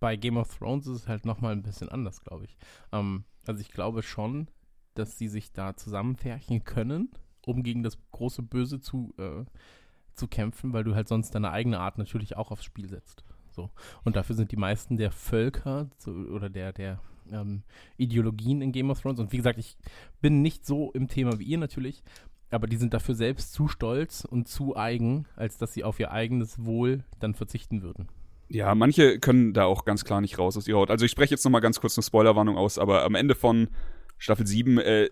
bei 0.00 0.16
Game 0.16 0.36
of 0.36 0.58
Thrones 0.58 0.88
ist 0.88 1.02
es 1.02 1.08
halt 1.08 1.24
nochmal 1.24 1.52
ein 1.52 1.62
bisschen 1.62 1.88
anders, 1.88 2.20
glaube 2.24 2.46
ich. 2.46 2.56
Also 2.90 3.60
ich 3.60 3.70
glaube 3.70 4.02
schon, 4.02 4.48
dass 4.94 5.18
sie 5.18 5.28
sich 5.28 5.52
da 5.52 5.76
zusammenfärchen 5.76 6.64
können, 6.64 7.10
um 7.46 7.62
gegen 7.62 7.82
das 7.82 7.98
große 8.12 8.42
Böse 8.42 8.80
zu, 8.80 9.14
äh, 9.18 9.44
zu 10.14 10.28
kämpfen, 10.28 10.72
weil 10.72 10.84
du 10.84 10.94
halt 10.94 11.08
sonst 11.08 11.34
deine 11.34 11.50
eigene 11.50 11.80
Art 11.80 11.98
natürlich 11.98 12.36
auch 12.36 12.50
aufs 12.50 12.64
Spiel 12.64 12.88
setzt. 12.88 13.24
So. 13.50 13.70
Und 14.04 14.16
dafür 14.16 14.36
sind 14.36 14.52
die 14.52 14.56
meisten 14.56 14.96
der 14.96 15.10
Völker 15.10 15.90
zu, 15.98 16.10
oder 16.10 16.48
der, 16.48 16.72
der 16.72 17.00
ähm, 17.30 17.62
Ideologien 17.96 18.62
in 18.62 18.72
Game 18.72 18.90
of 18.90 19.00
Thrones. 19.00 19.20
Und 19.20 19.32
wie 19.32 19.36
gesagt, 19.36 19.58
ich 19.58 19.76
bin 20.20 20.42
nicht 20.42 20.66
so 20.66 20.92
im 20.92 21.08
Thema 21.08 21.38
wie 21.38 21.44
ihr 21.44 21.58
natürlich, 21.58 22.02
aber 22.50 22.66
die 22.66 22.76
sind 22.76 22.94
dafür 22.94 23.14
selbst 23.14 23.52
zu 23.52 23.68
stolz 23.68 24.24
und 24.24 24.48
zu 24.48 24.76
eigen, 24.76 25.26
als 25.36 25.58
dass 25.58 25.72
sie 25.72 25.84
auf 25.84 26.00
ihr 26.00 26.10
eigenes 26.10 26.64
Wohl 26.64 27.04
dann 27.20 27.34
verzichten 27.34 27.82
würden. 27.82 28.08
Ja, 28.48 28.74
manche 28.74 29.20
können 29.20 29.52
da 29.52 29.64
auch 29.64 29.84
ganz 29.84 30.04
klar 30.04 30.20
nicht 30.20 30.38
raus 30.38 30.56
aus 30.56 30.66
ihrer 30.66 30.78
Haut. 30.78 30.90
Also 30.90 31.04
ich 31.04 31.12
spreche 31.12 31.34
jetzt 31.34 31.44
nochmal 31.44 31.60
ganz 31.60 31.80
kurz 31.80 31.96
eine 31.96 32.02
Spoilerwarnung 32.02 32.56
aus, 32.56 32.78
aber 32.78 33.04
am 33.04 33.14
Ende 33.14 33.36
von 33.36 33.68
Staffel 34.20 34.46
7 34.46 34.78
äh, 34.78 35.10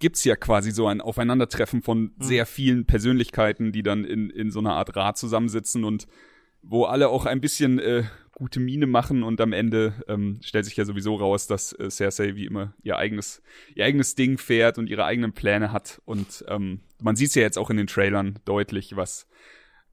gibt's 0.00 0.24
ja 0.24 0.34
quasi 0.34 0.72
so 0.72 0.88
ein 0.88 1.00
Aufeinandertreffen 1.00 1.82
von 1.82 2.12
sehr 2.18 2.46
vielen 2.46 2.86
Persönlichkeiten, 2.86 3.70
die 3.70 3.82
dann 3.82 4.04
in, 4.04 4.30
in 4.30 4.50
so 4.50 4.58
einer 4.58 4.74
Art 4.74 4.96
Rat 4.96 5.16
zusammensitzen 5.18 5.84
und 5.84 6.08
wo 6.62 6.84
alle 6.84 7.08
auch 7.08 7.26
ein 7.26 7.40
bisschen 7.40 7.78
äh, 7.78 8.04
gute 8.32 8.58
Miene 8.58 8.86
machen 8.86 9.22
und 9.22 9.40
am 9.40 9.52
Ende 9.52 9.94
ähm, 10.08 10.40
stellt 10.42 10.64
sich 10.64 10.76
ja 10.76 10.84
sowieso 10.84 11.16
raus, 11.16 11.46
dass 11.46 11.72
äh, 11.72 11.90
Cersei 11.90 12.36
wie 12.36 12.46
immer 12.46 12.74
ihr 12.82 12.96
eigenes, 12.96 13.42
ihr 13.74 13.84
eigenes 13.84 14.14
Ding 14.14 14.38
fährt 14.38 14.78
und 14.78 14.88
ihre 14.88 15.04
eigenen 15.04 15.32
Pläne 15.32 15.72
hat. 15.72 16.00
Und 16.04 16.44
ähm, 16.48 16.80
man 17.00 17.16
sieht's 17.16 17.34
ja 17.34 17.42
jetzt 17.42 17.58
auch 17.58 17.70
in 17.70 17.76
den 17.76 17.86
Trailern 17.86 18.38
deutlich, 18.44 18.96
was 18.96 19.28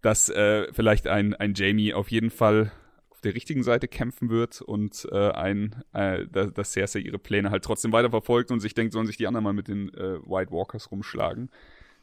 dass 0.01 0.29
äh, 0.29 0.71
vielleicht 0.71 1.07
ein, 1.07 1.33
ein 1.33 1.55
Jamie 1.55 1.95
auf 1.95 2.11
jeden 2.11 2.29
Fall 2.29 2.71
der 3.25 3.35
richtigen 3.35 3.63
Seite 3.63 3.87
kämpfen 3.87 4.29
wird 4.29 4.61
und 4.61 5.07
äh, 5.11 5.31
ein, 5.31 5.83
äh, 5.93 6.25
da- 6.31 6.45
dass 6.47 6.71
Cersei 6.71 6.99
ihre 6.99 7.19
Pläne 7.19 7.49
halt 7.51 7.63
trotzdem 7.63 7.91
weiterverfolgt 7.91 8.51
und 8.51 8.59
sich 8.61 8.73
denkt, 8.73 8.93
sollen 8.93 9.07
sich 9.07 9.17
die 9.17 9.27
anderen 9.27 9.43
mal 9.43 9.53
mit 9.53 9.67
den 9.67 9.89
äh, 9.93 10.19
White 10.25 10.51
Walkers 10.51 10.89
rumschlagen. 10.91 11.49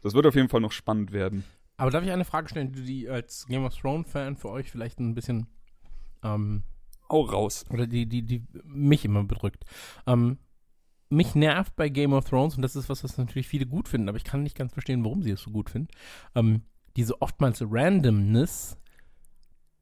Das 0.02 0.14
wird 0.14 0.26
auf 0.26 0.35
jeden 0.35 0.48
Fall 0.48 0.61
noch 0.61 0.72
spannend 0.72 1.12
werden. 1.12 1.44
Aber 1.76 1.90
darf 1.90 2.04
ich 2.04 2.11
eine 2.11 2.24
Frage 2.24 2.48
stellen, 2.48 2.72
die, 2.72 3.08
als 3.08 3.46
Game 3.46 3.64
of 3.64 3.74
Thrones-Fan 3.74 4.37
für 4.37 4.50
euch 4.50 4.70
vielleicht 4.70 5.00
ein 5.00 5.14
bisschen 5.14 5.46
ähm, 6.22 6.62
Hau 7.08 7.22
raus. 7.22 7.64
oder 7.70 7.87
die, 7.87 8.06
die, 8.06 8.22
die 8.22 8.44
mich 8.64 9.04
immer 9.04 9.24
bedrückt. 9.24 9.64
Ähm, 10.06 10.38
mich 11.08 11.35
nervt 11.35 11.76
bei 11.76 11.88
Game 11.88 12.12
of 12.14 12.24
Thrones, 12.28 12.56
und 12.56 12.62
das 12.62 12.74
ist 12.76 12.88
was, 12.88 13.04
was 13.04 13.18
natürlich 13.18 13.46
viele 13.48 13.66
gut 13.66 13.88
finden, 13.88 14.08
aber 14.08 14.16
ich 14.16 14.24
kann 14.24 14.42
nicht 14.42 14.56
ganz 14.56 14.72
verstehen, 14.72 15.04
warum 15.04 15.22
sie 15.22 15.30
es 15.30 15.42
so 15.42 15.50
gut 15.50 15.68
finden, 15.70 15.88
ähm, 16.35 16.62
diese 16.96 17.20
oftmals 17.20 17.62
Randomness, 17.68 18.78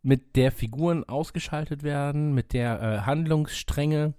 mit 0.03 0.37
der 0.37 0.51
Figuren 0.53 1.05
ausgeschaltet 1.05 1.83
werden, 1.83 2.33
mit 2.35 2.53
der 2.53 2.81
äh, 2.83 3.01
Handlungsstränge 3.01 4.15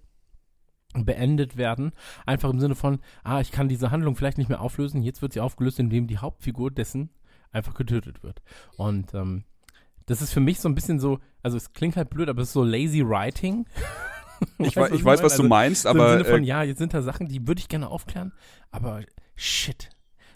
beendet 0.94 1.58
werden. 1.58 1.94
Einfach 2.26 2.50
im 2.50 2.60
Sinne 2.60 2.76
von, 2.76 3.00
ah, 3.24 3.40
ich 3.42 3.52
kann 3.52 3.70
diese 3.70 3.92
Handlung 3.92 4.16
vielleicht 4.16 4.38
nicht 4.38 4.50
mehr 4.50 4.62
auflösen, 4.62 5.02
jetzt 5.04 5.22
wird 5.22 5.34
sie 5.34 5.40
aufgelöst, 5.40 5.80
indem 5.80 6.08
die 6.08 6.18
Hauptfigur 6.18 6.70
dessen 6.70 7.10
einfach 7.52 7.74
getötet 7.76 8.24
wird. 8.24 8.42
Und 8.78 9.14
ähm, 9.14 9.44
das 10.06 10.22
ist 10.22 10.34
für 10.34 10.40
mich 10.42 10.60
so 10.60 10.68
ein 10.68 10.76
bisschen 10.76 11.00
so, 11.00 11.20
also 11.44 11.58
es 11.58 11.74
klingt 11.74 11.96
halt 11.96 12.10
blöd, 12.10 12.28
aber 12.30 12.42
es 12.42 12.50
ist 12.50 12.54
so 12.54 12.64
lazy 12.64 13.08
writing. 13.08 13.66
Ich, 14.58 14.76
Weißt 14.76 14.92
wei- 14.92 14.96
ich 14.96 15.04
weiß, 15.06 15.24
was 15.24 15.34
du 15.36 15.44
Also, 15.44 15.50
meinst, 15.50 15.84
so 15.84 15.90
Im 15.90 16.00
aber 16.00 16.12
Sinne 16.12 16.26
von, 16.26 16.44
äh, 16.44 16.48
ja, 16.48 16.64
jetzt 16.64 16.80
sind 16.80 16.94
da 16.94 17.02
Sachen, 17.02 17.28
die 17.28 17.48
würde 17.48 17.60
ich 17.60 17.70
gerne 17.70 17.88
aufklären, 17.90 18.34
aber 18.70 19.02
shit. 19.36 19.90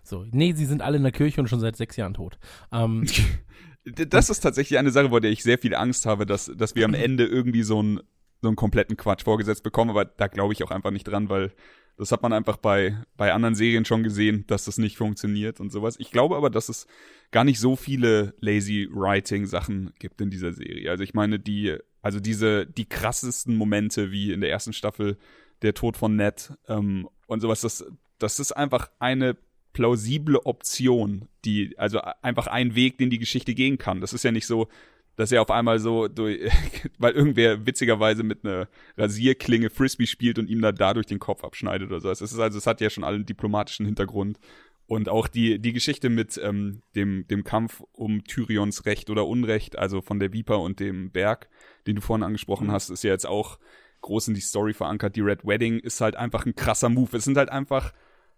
So, 0.03 0.25
nee, 0.31 0.53
sie 0.53 0.65
sind 0.65 0.81
alle 0.81 0.97
in 0.97 1.03
der 1.03 1.12
Kirche 1.12 1.41
und 1.41 1.47
schon 1.47 1.60
seit 1.60 1.75
sechs 1.75 1.95
Jahren 1.97 2.13
tot. 2.13 2.38
Ähm, 2.71 3.05
das 3.85 4.29
ist 4.29 4.39
tatsächlich 4.39 4.79
eine 4.79 4.91
Sache, 4.91 5.09
vor 5.09 5.21
der 5.21 5.31
ich 5.31 5.43
sehr 5.43 5.57
viel 5.57 5.75
Angst 5.75 6.05
habe, 6.05 6.25
dass, 6.25 6.51
dass 6.55 6.75
wir 6.75 6.85
am 6.85 6.93
Ende 6.93 7.25
irgendwie 7.25 7.63
so 7.63 7.79
einen 7.79 8.01
so 8.41 8.49
einen 8.49 8.55
kompletten 8.55 8.97
Quatsch 8.97 9.23
vorgesetzt 9.23 9.63
bekommen, 9.63 9.89
aber 9.89 10.05
da 10.05 10.27
glaube 10.27 10.53
ich 10.53 10.63
auch 10.63 10.69
einfach 10.69 10.91
nicht 10.91 11.05
dran, 11.05 11.29
weil 11.29 11.51
das 11.97 12.11
hat 12.11 12.21
man 12.21 12.33
einfach 12.33 12.57
bei, 12.57 12.97
bei 13.15 13.33
anderen 13.33 13.55
Serien 13.55 13.85
schon 13.85 14.03
gesehen, 14.03 14.43
dass 14.47 14.65
das 14.65 14.77
nicht 14.77 14.97
funktioniert 14.97 15.59
und 15.59 15.71
sowas. 15.71 15.95
Ich 15.97 16.11
glaube 16.11 16.35
aber, 16.35 16.49
dass 16.49 16.67
es 16.67 16.87
gar 17.31 17.43
nicht 17.43 17.59
so 17.59 17.75
viele 17.75 18.35
lazy 18.39 18.89
writing 18.91 19.45
Sachen 19.45 19.93
gibt 19.97 20.19
in 20.19 20.29
dieser 20.29 20.51
Serie. 20.51 20.91
Also 20.91 21.03
ich 21.03 21.13
meine, 21.13 21.39
die, 21.39 21.77
also 22.01 22.19
diese, 22.19 22.65
die 22.65 22.85
krassesten 22.85 23.55
Momente 23.55 24.11
wie 24.11 24.31
in 24.33 24.41
der 24.41 24.49
ersten 24.49 24.73
Staffel 24.73 25.17
der 25.61 25.73
Tod 25.73 25.95
von 25.95 26.15
Ned 26.15 26.53
ähm, 26.67 27.07
und 27.27 27.39
sowas, 27.39 27.61
das, 27.61 27.85
das 28.19 28.39
ist 28.39 28.51
einfach 28.51 28.91
eine 28.99 29.37
plausible 29.75 30.39
Option, 30.45 31.27
die, 31.43 31.77
also 31.77 31.99
einfach 32.21 32.47
ein 32.47 32.75
Weg, 32.75 32.97
den 32.97 33.09
die 33.09 33.19
Geschichte 33.19 33.53
gehen 33.53 33.77
kann. 33.77 33.99
Das 33.99 34.13
ist 34.13 34.23
ja 34.23 34.31
nicht 34.31 34.47
so, 34.47 34.69
dass 35.17 35.33
er 35.33 35.41
auf 35.41 35.51
einmal 35.51 35.79
so 35.79 36.07
durch, 36.07 36.49
weil 36.97 37.13
irgendwer 37.13 37.65
witzigerweise 37.65 38.23
mit 38.23 38.45
einer 38.45 38.69
Rasierklinge 38.97 39.69
Frisbee 39.69 40.07
spielt 40.07 40.39
und 40.39 40.49
ihm 40.49 40.61
da 40.61 40.71
dadurch 40.71 41.07
den 41.07 41.19
Kopf 41.19 41.43
abschneidet 41.43 41.89
oder 41.89 41.99
so. 41.99 42.09
Es 42.09 42.21
ist 42.21 42.39
also, 42.39 42.57
es 42.57 42.65
hat 42.65 42.79
ja 42.79 42.89
schon 42.89 43.03
allen 43.03 43.25
diplomatischen 43.25 43.85
Hintergrund. 43.85 44.39
Und 44.88 45.09
auch 45.09 45.27
die, 45.27 45.59
die 45.59 45.73
Geschichte 45.73 46.09
mit 46.09 46.39
ähm, 46.41 46.81
dem, 46.95 47.27
dem 47.27 47.43
Kampf 47.43 47.83
um 47.91 48.23
Tyrions 48.23 48.85
Recht 48.85 49.09
oder 49.09 49.27
Unrecht, 49.27 49.77
also 49.77 50.01
von 50.01 50.19
der 50.19 50.31
Viper 50.31 50.61
und 50.61 50.79
dem 50.79 51.11
Berg, 51.11 51.49
den 51.85 51.97
du 51.97 52.01
vorhin 52.01 52.23
angesprochen 52.23 52.71
hast, 52.71 52.91
ist 52.91 53.03
ja 53.03 53.11
jetzt 53.11 53.25
auch 53.25 53.59
groß 54.01 54.29
in 54.29 54.35
die 54.35 54.41
Story 54.41 54.73
verankert. 54.73 55.17
Die 55.17 55.21
Red 55.21 55.45
Wedding 55.45 55.79
ist 55.79 55.99
halt 55.99 56.15
einfach 56.15 56.45
ein 56.45 56.55
krasser 56.55 56.88
Move. 56.88 57.17
Es 57.17 57.25
sind 57.25 57.35
halt 57.35 57.49
einfach 57.49 57.91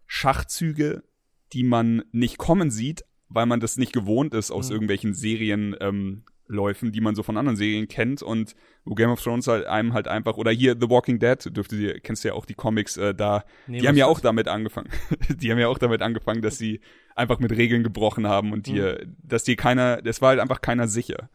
Schachzüge, 0.08 1.04
die 1.53 1.63
man 1.63 2.03
nicht 2.12 2.38
kommen 2.38 2.71
sieht, 2.71 3.03
weil 3.29 3.45
man 3.45 3.60
das 3.60 3.77
nicht 3.77 3.93
gewohnt 3.93 4.33
ist 4.33 4.51
aus 4.51 4.67
Mhm. 4.69 4.73
irgendwelchen 4.73 5.13
Serien, 5.13 5.75
ähm, 5.81 6.23
die 6.49 7.01
man 7.01 7.13
so 7.13 7.23
von 7.23 7.36
anderen 7.36 7.57
Serien 7.57 7.89
kennt 7.89 8.21
und 8.23 8.55
wo 8.86 8.95
Game 8.95 9.10
of 9.10 9.21
Thrones 9.21 9.47
halt 9.47 9.65
einem 9.65 9.91
halt 9.93 10.07
einfach 10.07 10.38
oder 10.38 10.49
hier 10.49 10.77
The 10.79 10.89
Walking 10.89 11.19
Dead 11.19 11.38
dürfte 11.53 11.75
ihr 11.75 11.99
kennst 11.99 12.23
ja 12.23 12.31
auch 12.31 12.45
die 12.45 12.53
Comics 12.53 12.95
äh, 12.95 13.13
da 13.13 13.43
nee, 13.67 13.79
die 13.79 13.88
haben 13.89 13.97
ja 13.97 14.05
auch 14.05 14.21
damit 14.21 14.47
angefangen 14.47 14.88
die 15.29 15.51
haben 15.51 15.60
ja 15.60 15.67
auch 15.67 15.77
damit 15.77 16.01
angefangen 16.01 16.41
dass 16.41 16.57
sie 16.57 16.79
einfach 17.17 17.39
mit 17.39 17.51
Regeln 17.51 17.83
gebrochen 17.83 18.27
haben 18.27 18.53
und 18.53 18.67
dir 18.67 19.05
dass 19.21 19.43
dir 19.43 19.57
keiner 19.57 20.01
das 20.01 20.21
war 20.21 20.29
halt 20.29 20.39
einfach 20.39 20.62
keiner 20.62 20.88
sicher 20.88 21.29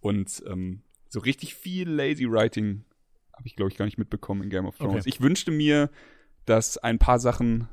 und 0.00 0.42
ähm, 0.46 0.82
so 1.08 1.20
richtig 1.20 1.54
viel 1.54 1.88
lazy 1.88 2.30
writing 2.30 2.84
habe 3.32 3.46
ich 3.46 3.56
glaube 3.56 3.70
ich 3.72 3.78
gar 3.78 3.86
nicht 3.86 3.96
mitbekommen 3.96 4.42
in 4.42 4.50
Game 4.50 4.66
of 4.66 4.76
Thrones 4.76 4.96
Okay. 4.96 5.08
ich 5.08 5.22
wünschte 5.22 5.50
mir 5.50 5.88
dass 6.44 6.76
ein 6.76 6.98
paar 6.98 7.18
Sachen 7.20 7.68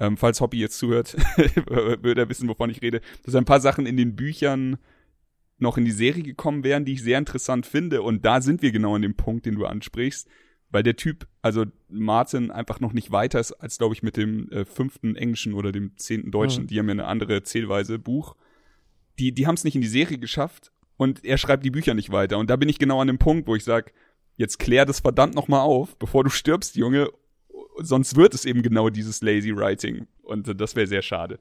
ähm, 0.00 0.16
falls 0.16 0.40
Hobby 0.40 0.58
jetzt 0.58 0.78
zuhört, 0.78 1.14
würde 1.66 2.22
er 2.22 2.28
wissen, 2.28 2.48
wovon 2.48 2.70
ich 2.70 2.82
rede, 2.82 3.00
dass 3.24 3.34
ein 3.34 3.44
paar 3.44 3.60
Sachen 3.60 3.86
in 3.86 3.96
den 3.96 4.16
Büchern 4.16 4.78
noch 5.58 5.78
in 5.78 5.84
die 5.84 5.92
Serie 5.92 6.22
gekommen 6.22 6.64
wären, 6.64 6.84
die 6.84 6.92
ich 6.92 7.02
sehr 7.02 7.18
interessant 7.18 7.66
finde. 7.66 8.02
Und 8.02 8.24
da 8.24 8.40
sind 8.40 8.62
wir 8.62 8.72
genau 8.72 8.94
an 8.94 9.02
dem 9.02 9.14
Punkt, 9.14 9.46
den 9.46 9.54
du 9.54 9.64
ansprichst, 9.64 10.28
weil 10.70 10.82
der 10.82 10.96
Typ, 10.96 11.26
also 11.42 11.64
Martin, 11.88 12.50
einfach 12.50 12.80
noch 12.80 12.92
nicht 12.92 13.10
weiter 13.10 13.40
ist 13.40 13.52
als, 13.52 13.78
glaube 13.78 13.94
ich, 13.94 14.02
mit 14.02 14.16
dem 14.16 14.50
äh, 14.50 14.64
fünften 14.64 15.16
englischen 15.16 15.54
oder 15.54 15.72
dem 15.72 15.96
zehnten 15.96 16.30
deutschen. 16.30 16.64
Mhm. 16.64 16.66
Die 16.68 16.78
haben 16.78 16.88
ja 16.88 16.92
eine 16.92 17.06
andere 17.06 17.42
Zählweise 17.42 17.98
Buch. 17.98 18.36
Die, 19.18 19.32
die 19.32 19.46
haben 19.46 19.54
es 19.54 19.64
nicht 19.64 19.76
in 19.76 19.80
die 19.80 19.88
Serie 19.88 20.18
geschafft 20.18 20.72
und 20.98 21.24
er 21.24 21.38
schreibt 21.38 21.64
die 21.64 21.70
Bücher 21.70 21.94
nicht 21.94 22.12
weiter. 22.12 22.38
Und 22.38 22.50
da 22.50 22.56
bin 22.56 22.68
ich 22.68 22.78
genau 22.78 23.00
an 23.00 23.06
dem 23.06 23.18
Punkt, 23.18 23.48
wo 23.48 23.56
ich 23.56 23.64
sage, 23.64 23.92
jetzt 24.36 24.58
klär 24.58 24.84
das 24.84 25.00
verdammt 25.00 25.34
noch 25.34 25.48
mal 25.48 25.62
auf, 25.62 25.96
bevor 25.98 26.24
du 26.24 26.30
stirbst, 26.30 26.76
Junge. 26.76 27.10
Sonst 27.78 28.16
wird 28.16 28.34
es 28.34 28.44
eben 28.44 28.62
genau 28.62 28.90
dieses 28.90 29.22
lazy 29.22 29.54
writing. 29.54 30.06
Und 30.22 30.48
äh, 30.48 30.54
das 30.54 30.76
wäre 30.76 30.86
sehr 30.86 31.02
schade. 31.02 31.38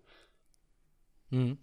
Mhm. 1.30 1.58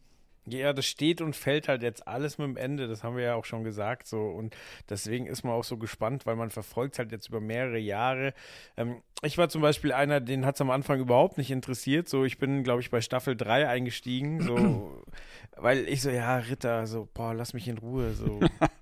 Ja, 0.44 0.72
das 0.72 0.86
steht 0.86 1.20
und 1.20 1.36
fällt 1.36 1.68
halt 1.68 1.82
jetzt 1.82 2.08
alles 2.08 2.36
mit 2.36 2.48
dem 2.48 2.56
Ende, 2.56 2.88
das 2.88 3.04
haben 3.04 3.16
wir 3.16 3.22
ja 3.22 3.34
auch 3.36 3.44
schon 3.44 3.62
gesagt 3.62 4.08
so 4.08 4.26
und 4.26 4.56
deswegen 4.90 5.26
ist 5.26 5.44
man 5.44 5.52
auch 5.52 5.62
so 5.62 5.76
gespannt, 5.76 6.26
weil 6.26 6.34
man 6.34 6.50
verfolgt 6.50 6.98
halt 6.98 7.12
jetzt 7.12 7.28
über 7.28 7.40
mehrere 7.40 7.78
Jahre. 7.78 8.34
Ähm, 8.76 9.02
ich 9.22 9.38
war 9.38 9.48
zum 9.48 9.62
Beispiel 9.62 9.92
einer, 9.92 10.20
den 10.20 10.44
hat 10.44 10.56
es 10.56 10.60
am 10.60 10.70
Anfang 10.70 10.98
überhaupt 10.98 11.38
nicht 11.38 11.52
interessiert, 11.52 12.08
so 12.08 12.24
ich 12.24 12.38
bin, 12.38 12.64
glaube 12.64 12.80
ich, 12.80 12.90
bei 12.90 13.00
Staffel 13.00 13.36
3 13.36 13.68
eingestiegen, 13.68 14.40
so, 14.40 15.04
weil 15.56 15.86
ich 15.86 16.02
so, 16.02 16.10
ja, 16.10 16.38
Ritter, 16.38 16.88
so, 16.88 17.08
boah, 17.14 17.32
lass 17.34 17.54
mich 17.54 17.68
in 17.68 17.78
Ruhe, 17.78 18.12
so. 18.12 18.40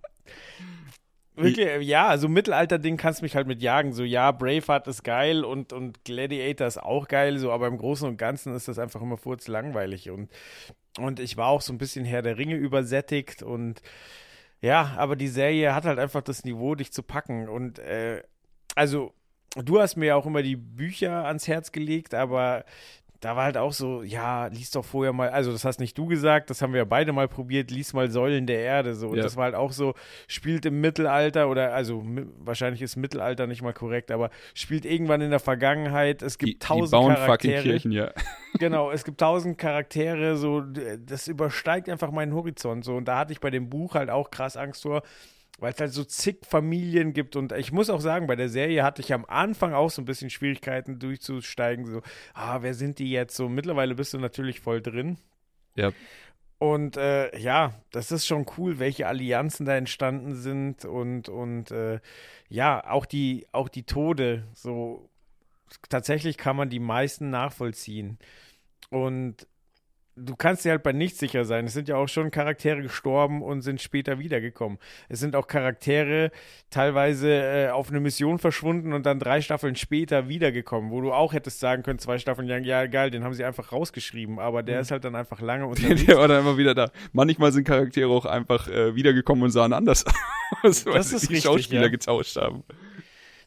Wirklich, 1.42 1.66
äh, 1.66 1.80
ja, 1.80 2.06
also 2.08 2.28
Mittelalter-Ding 2.28 2.96
kannst 2.96 3.22
mich 3.22 3.36
halt 3.36 3.46
mit 3.46 3.62
jagen. 3.62 3.92
So, 3.92 4.04
ja, 4.04 4.32
Braveheart 4.32 4.86
ist 4.88 5.02
geil 5.02 5.44
und, 5.44 5.72
und 5.72 6.04
Gladiator 6.04 6.66
ist 6.66 6.82
auch 6.82 7.08
geil, 7.08 7.38
so, 7.38 7.50
aber 7.52 7.66
im 7.66 7.78
Großen 7.78 8.08
und 8.08 8.16
Ganzen 8.16 8.54
ist 8.54 8.68
das 8.68 8.78
einfach 8.78 9.00
immer 9.00 9.16
furzlangweilig. 9.16 10.10
Und, 10.10 10.30
und 10.98 11.20
ich 11.20 11.36
war 11.36 11.48
auch 11.48 11.60
so 11.60 11.72
ein 11.72 11.78
bisschen 11.78 12.04
Herr 12.04 12.22
der 12.22 12.38
Ringe 12.38 12.56
übersättigt 12.56 13.42
und 13.42 13.82
ja, 14.60 14.94
aber 14.96 15.16
die 15.16 15.28
Serie 15.28 15.74
hat 15.74 15.84
halt 15.84 15.98
einfach 15.98 16.22
das 16.22 16.44
Niveau, 16.44 16.74
dich 16.74 16.92
zu 16.92 17.02
packen. 17.02 17.48
Und 17.48 17.78
äh, 17.78 18.22
also, 18.74 19.14
du 19.56 19.80
hast 19.80 19.96
mir 19.96 20.06
ja 20.06 20.16
auch 20.16 20.26
immer 20.26 20.42
die 20.42 20.56
Bücher 20.56 21.24
ans 21.24 21.48
Herz 21.48 21.72
gelegt, 21.72 22.14
aber 22.14 22.64
da 23.20 23.36
war 23.36 23.44
halt 23.44 23.56
auch 23.58 23.72
so, 23.74 24.02
ja, 24.02 24.46
lies 24.46 24.70
doch 24.70 24.84
vorher 24.84 25.12
mal, 25.12 25.28
also 25.28 25.52
das 25.52 25.64
hast 25.66 25.78
nicht 25.78 25.96
du 25.98 26.06
gesagt, 26.06 26.48
das 26.48 26.62
haben 26.62 26.72
wir 26.72 26.78
ja 26.78 26.84
beide 26.84 27.12
mal 27.12 27.28
probiert, 27.28 27.70
lies 27.70 27.92
mal 27.92 28.10
Säulen 28.10 28.46
der 28.46 28.60
Erde, 28.60 28.94
so. 28.94 29.08
Und 29.08 29.18
Ja. 29.18 29.22
das 29.22 29.36
war 29.36 29.44
halt 29.44 29.54
auch 29.54 29.72
so, 29.72 29.94
spielt 30.26 30.64
im 30.64 30.80
Mittelalter 30.80 31.48
oder, 31.50 31.74
also 31.74 32.02
wahrscheinlich 32.38 32.80
ist 32.80 32.96
Mittelalter 32.96 33.46
nicht 33.46 33.60
mal 33.62 33.74
korrekt, 33.74 34.10
aber 34.10 34.30
spielt 34.54 34.86
irgendwann 34.86 35.20
in 35.20 35.30
der 35.30 35.38
Vergangenheit. 35.40 36.22
Es 36.22 36.38
Die, 36.38 36.46
gibt 36.46 36.62
die 36.62 36.66
tausend 36.66 36.92
bauen 36.92 37.14
Charaktere. 37.14 37.56
fucking 37.58 37.70
Kirchen, 37.70 37.92
ja. 37.92 38.10
Genau, 38.58 38.90
es 38.90 39.04
gibt 39.04 39.20
tausend 39.20 39.58
Charaktere, 39.58 40.36
so, 40.36 40.62
das 41.06 41.28
übersteigt 41.28 41.88
einfach 41.88 42.10
meinen 42.10 42.34
Horizont, 42.34 42.84
so. 42.84 42.96
Und 42.96 43.04
da 43.06 43.18
hatte 43.18 43.32
ich 43.32 43.40
bei 43.40 43.50
dem 43.50 43.68
Buch 43.70 43.94
halt 43.94 44.10
auch 44.10 44.30
krass 44.30 44.56
Angst 44.56 44.82
vor, 44.82 45.02
weil 45.60 45.72
es 45.72 45.80
halt 45.80 45.92
so 45.92 46.04
zig 46.04 46.46
Familien 46.46 47.12
gibt. 47.12 47.36
Und 47.36 47.52
ich 47.52 47.72
muss 47.72 47.90
auch 47.90 48.00
sagen, 48.00 48.26
bei 48.26 48.36
der 48.36 48.48
Serie 48.48 48.82
hatte 48.82 49.02
ich 49.02 49.12
am 49.12 49.24
Anfang 49.26 49.72
auch 49.74 49.90
so 49.90 50.02
ein 50.02 50.06
bisschen 50.06 50.30
Schwierigkeiten 50.30 50.98
durchzusteigen, 50.98 51.86
so, 51.86 52.02
ah, 52.34 52.62
wer 52.62 52.74
sind 52.74 52.98
die 52.98 53.10
jetzt? 53.10 53.36
So, 53.36 53.48
mittlerweile 53.48 53.94
bist 53.94 54.14
du 54.14 54.18
natürlich 54.18 54.60
voll 54.60 54.80
drin. 54.80 55.18
Ja. 55.76 55.92
Und 56.58 56.96
äh, 56.98 57.36
ja, 57.38 57.72
das 57.90 58.12
ist 58.12 58.26
schon 58.26 58.44
cool, 58.58 58.78
welche 58.78 59.06
Allianzen 59.06 59.64
da 59.64 59.76
entstanden 59.76 60.34
sind 60.34 60.84
und, 60.84 61.30
und 61.30 61.70
äh, 61.70 62.00
ja, 62.50 62.84
auch 62.90 63.06
die, 63.06 63.46
auch 63.52 63.70
die 63.70 63.84
Tode, 63.84 64.46
so 64.52 65.08
tatsächlich 65.88 66.36
kann 66.36 66.56
man 66.56 66.68
die 66.68 66.80
meisten 66.80 67.30
nachvollziehen. 67.30 68.18
Und 68.90 69.46
du 70.20 70.36
kannst 70.36 70.64
dir 70.64 70.70
halt 70.70 70.82
bei 70.82 70.92
nichts 70.92 71.18
sicher 71.18 71.44
sein. 71.44 71.66
Es 71.66 71.72
sind 71.72 71.88
ja 71.88 71.96
auch 71.96 72.08
schon 72.08 72.30
Charaktere 72.30 72.82
gestorben 72.82 73.42
und 73.42 73.62
sind 73.62 73.80
später 73.80 74.18
wiedergekommen. 74.18 74.78
Es 75.08 75.20
sind 75.20 75.34
auch 75.34 75.46
Charaktere 75.46 76.30
teilweise 76.70 77.30
äh, 77.30 77.68
auf 77.70 77.90
eine 77.90 78.00
Mission 78.00 78.38
verschwunden 78.38 78.92
und 78.92 79.06
dann 79.06 79.18
drei 79.18 79.40
Staffeln 79.40 79.76
später 79.76 80.28
wiedergekommen, 80.28 80.90
wo 80.90 81.00
du 81.00 81.12
auch 81.12 81.32
hättest 81.32 81.60
sagen 81.60 81.82
können, 81.82 81.98
zwei 81.98 82.18
Staffeln 82.18 82.48
lang, 82.48 82.64
ja 82.64 82.86
geil, 82.86 83.10
den 83.10 83.24
haben 83.24 83.34
sie 83.34 83.44
einfach 83.44 83.72
rausgeschrieben, 83.72 84.38
aber 84.38 84.62
der 84.62 84.80
ist 84.80 84.90
halt 84.90 85.04
dann 85.04 85.14
einfach 85.14 85.40
lange 85.40 85.66
unterwegs. 85.68 86.06
der 86.06 86.18
war 86.18 86.28
dann 86.28 86.40
immer 86.40 86.56
wieder 86.56 86.74
da. 86.74 86.90
Manchmal 87.12 87.52
sind 87.52 87.64
Charaktere 87.64 88.08
auch 88.10 88.26
einfach 88.26 88.68
äh, 88.68 88.94
wiedergekommen 88.94 89.44
und 89.44 89.50
sahen 89.50 89.72
anders 89.72 90.04
aus, 90.62 90.86
weil 90.86 90.94
Das 90.94 91.10
sie 91.10 91.16
ist 91.16 91.22
die 91.28 91.34
richtig, 91.34 91.44
Schauspieler 91.44 91.82
ja. 91.82 91.88
getauscht 91.88 92.36
haben. 92.36 92.64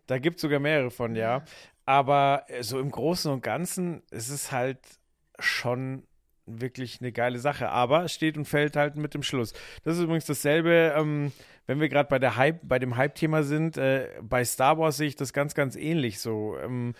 Da 0.08 0.18
gibt 0.18 0.38
es 0.38 0.42
sogar 0.42 0.60
mehrere 0.60 0.92
von, 0.92 1.16
ja. 1.16 1.44
Aber 1.86 2.44
äh, 2.48 2.64
so 2.64 2.80
im 2.80 2.92
Großen 2.92 3.32
und 3.32 3.42
Ganzen 3.44 4.04
ist 4.12 4.30
es 4.30 4.52
halt 4.52 4.80
schon 5.40 6.04
wirklich 6.46 7.00
eine 7.02 7.12
geile 7.12 7.40
Sache. 7.40 7.70
Aber 7.70 8.08
steht 8.08 8.38
und 8.38 8.46
fällt 8.46 8.76
halt 8.76 8.96
mit 8.96 9.14
dem 9.14 9.24
Schluss. 9.24 9.54
Das 9.84 9.98
ist 9.98 10.04
übrigens 10.04 10.26
dasselbe, 10.26 10.94
ähm, 10.98 11.32
wenn 11.68 11.80
wir 11.80 11.90
gerade 11.90 12.10
bei 12.10 12.20
der 12.20 12.36
Hype, 12.36 12.60
bei 12.64 12.80
dem 12.80 12.98
Hype-Thema 12.98 13.44
sind. 13.44 13.78
Äh, 13.78 14.10
bei 14.22 14.44
Star 14.44 14.78
Wars 14.78 14.98
sehe 14.98 15.08
ich 15.08 15.16
das 15.16 15.34
ganz, 15.34 15.56
ganz 15.56 15.76
ähnlich 15.76 16.20
so. 16.20 16.58
Ähm, 16.62 16.96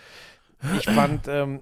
ich 0.78 0.86
fand, 0.86 1.28
ähm, 1.28 1.60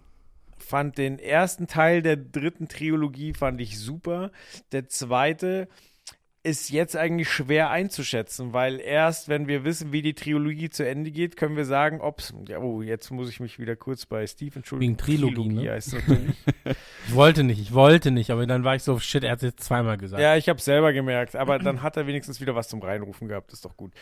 fand 0.59 0.99
den 0.99 1.19
ersten 1.19 1.67
Teil 1.67 2.03
der 2.03 2.17
dritten 2.17 2.69
Trilogie 2.69 3.35
fand 3.35 3.61
ich 3.61 3.79
super. 3.79 4.31
Der 4.71 4.89
zweite 4.89 5.69
ist 6.45 6.71
jetzt 6.71 6.97
eigentlich 6.97 7.31
schwer 7.31 7.71
einzuschätzen, 7.71 8.53
weil 8.53 8.81
erst, 8.81 9.29
wenn 9.29 9.47
wir 9.47 9.65
wissen, 9.65 9.93
wie 9.93 10.03
die 10.03 10.15
Trilogie 10.15 10.71
zu 10.71 10.87
Ende 10.87 11.13
geht, 11.13 11.37
können 11.37 11.57
wir 11.57 11.65
sagen, 11.65 12.01
ob 12.01 12.19
es. 12.19 12.35
Ja, 12.49 12.59
oh, 12.59 12.83
jetzt 12.83 13.11
muss 13.13 13.29
ich 13.29 13.39
mich 13.39 13.61
wieder 13.61 13.77
kurz 13.77 14.07
bei 14.07 14.27
Steve 14.27 14.57
entschuldigen. 14.57 14.99
Wegen 14.99 14.99
Trilogie, 14.99 15.49
ne? 15.49 15.71
heißt 15.71 15.95
natürlich. 15.95 16.37
Ich 17.09 17.17
wollte 17.17 17.43
nicht, 17.43 17.61
ich 17.61 17.75
wollte 17.75 18.13
nicht, 18.13 18.31
aber 18.31 18.47
dann 18.47 18.63
war 18.63 18.77
ich 18.77 18.85
so, 18.85 18.99
shit, 18.99 19.25
er 19.25 19.33
hat 19.33 19.39
es 19.39 19.43
jetzt 19.43 19.65
zweimal 19.65 19.99
gesagt. 19.99 20.23
ja, 20.23 20.37
ich 20.37 20.49
habe 20.49 20.61
selber 20.61 20.93
gemerkt, 20.93 21.35
aber 21.35 21.59
dann 21.59 21.83
hat 21.83 21.97
er 21.97 22.07
wenigstens 22.07 22.41
wieder 22.41 22.55
was 22.55 22.69
zum 22.69 22.81
Reinrufen 22.81 23.27
gehabt, 23.27 23.53
ist 23.53 23.65
doch 23.65 23.77
gut. 23.77 23.93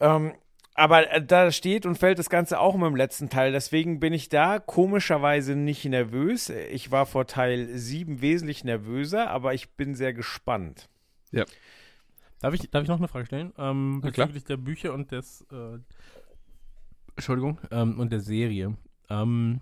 Ähm, 0.00 0.32
aber 0.74 1.10
äh, 1.10 1.22
da 1.22 1.52
steht 1.52 1.84
und 1.84 1.98
fällt 1.98 2.18
das 2.18 2.30
Ganze 2.30 2.58
auch 2.58 2.74
mit 2.74 2.86
dem 2.86 2.96
letzten 2.96 3.28
Teil. 3.28 3.52
Deswegen 3.52 4.00
bin 4.00 4.12
ich 4.12 4.28
da 4.28 4.58
komischerweise 4.58 5.56
nicht 5.56 5.84
nervös. 5.84 6.50
Ich 6.70 6.90
war 6.90 7.06
vor 7.06 7.26
Teil 7.26 7.68
7 7.68 8.22
wesentlich 8.22 8.64
nervöser, 8.64 9.30
aber 9.30 9.54
ich 9.54 9.70
bin 9.70 9.94
sehr 9.94 10.14
gespannt. 10.14 10.88
Darf 12.40 12.54
ich, 12.54 12.70
darf 12.70 12.82
ich 12.82 12.88
noch 12.88 12.98
eine 12.98 13.08
Frage 13.08 13.26
stellen? 13.26 13.52
Ähm, 13.58 14.00
bezüglich 14.02 14.44
der 14.44 14.56
Bücher 14.56 14.92
und 14.92 15.10
des, 15.10 15.46
äh, 15.50 15.78
Entschuldigung, 17.16 17.58
ähm, 17.70 17.98
und 17.98 18.12
der 18.12 18.20
Serie. 18.20 18.76
Ähm, 19.08 19.60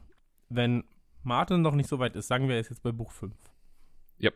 wenn 0.48 0.85
Martin 1.22 1.62
noch 1.62 1.74
nicht 1.74 1.88
so 1.88 1.98
weit 1.98 2.16
ist, 2.16 2.29
sagen 2.29 2.48
wir, 2.48 2.57
er 2.57 2.61
ist 2.61 2.70
jetzt 2.70 2.83
bei 2.83 2.92
Buch 2.92 3.12
5. 3.12 3.35
Ja. 4.18 4.31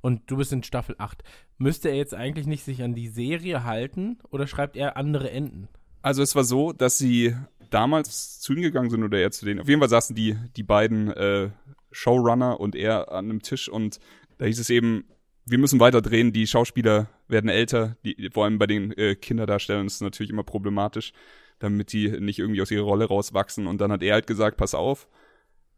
Und 0.00 0.30
du 0.30 0.36
bist 0.36 0.52
in 0.52 0.62
Staffel 0.62 0.94
8. 0.98 1.24
Müsste 1.58 1.88
er 1.88 1.96
jetzt 1.96 2.14
eigentlich 2.14 2.46
nicht 2.46 2.64
sich 2.64 2.82
an 2.82 2.94
die 2.94 3.08
Serie 3.08 3.64
halten 3.64 4.18
oder 4.30 4.46
schreibt 4.46 4.76
er 4.76 4.96
andere 4.96 5.30
Enden? 5.30 5.68
Also 6.02 6.22
es 6.22 6.36
war 6.36 6.44
so, 6.44 6.72
dass 6.72 6.98
sie 6.98 7.34
damals 7.70 8.38
zu 8.38 8.52
ihm 8.52 8.62
gegangen 8.62 8.90
sind 8.90 9.02
oder 9.02 9.18
eher 9.18 9.32
zu 9.32 9.44
denen. 9.44 9.60
Auf 9.60 9.68
jeden 9.68 9.80
Fall 9.80 9.88
saßen 9.88 10.14
die, 10.14 10.36
die 10.56 10.62
beiden 10.62 11.10
äh, 11.10 11.50
Showrunner 11.90 12.60
und 12.60 12.76
er 12.76 13.10
an 13.10 13.24
einem 13.24 13.42
Tisch 13.42 13.68
und 13.68 13.98
da 14.38 14.44
hieß 14.44 14.60
es 14.60 14.70
eben, 14.70 15.04
wir 15.46 15.58
müssen 15.58 15.80
weiter 15.80 16.02
drehen, 16.02 16.32
die 16.32 16.46
Schauspieler 16.46 17.08
werden 17.28 17.48
älter, 17.48 17.96
die, 18.04 18.30
vor 18.32 18.44
allem 18.44 18.58
bei 18.58 18.66
den 18.66 18.92
äh, 18.92 19.14
Kinderdarstellern 19.14 19.86
ist 19.86 19.94
es 19.94 20.00
natürlich 20.00 20.30
immer 20.30 20.42
problematisch, 20.42 21.12
damit 21.60 21.92
die 21.92 22.08
nicht 22.20 22.40
irgendwie 22.40 22.60
aus 22.60 22.70
ihrer 22.70 22.84
Rolle 22.84 23.06
rauswachsen. 23.06 23.66
Und 23.68 23.80
dann 23.80 23.92
hat 23.92 24.02
er 24.02 24.14
halt 24.14 24.26
gesagt, 24.26 24.56
pass 24.56 24.74
auf, 24.74 25.08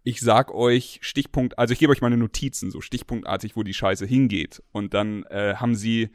ich 0.04 0.20
sag 0.20 0.52
euch 0.54 1.00
Stichpunkt, 1.02 1.58
also 1.58 1.72
ich 1.72 1.78
gebe 1.78 1.92
euch 1.92 2.00
meine 2.00 2.16
Notizen, 2.16 2.70
so 2.70 2.80
stichpunktartig, 2.80 3.56
wo 3.56 3.62
die 3.62 3.74
Scheiße 3.74 4.06
hingeht. 4.06 4.62
Und 4.72 4.94
dann 4.94 5.24
äh, 5.24 5.56
haben 5.56 5.74
sie, 5.74 6.08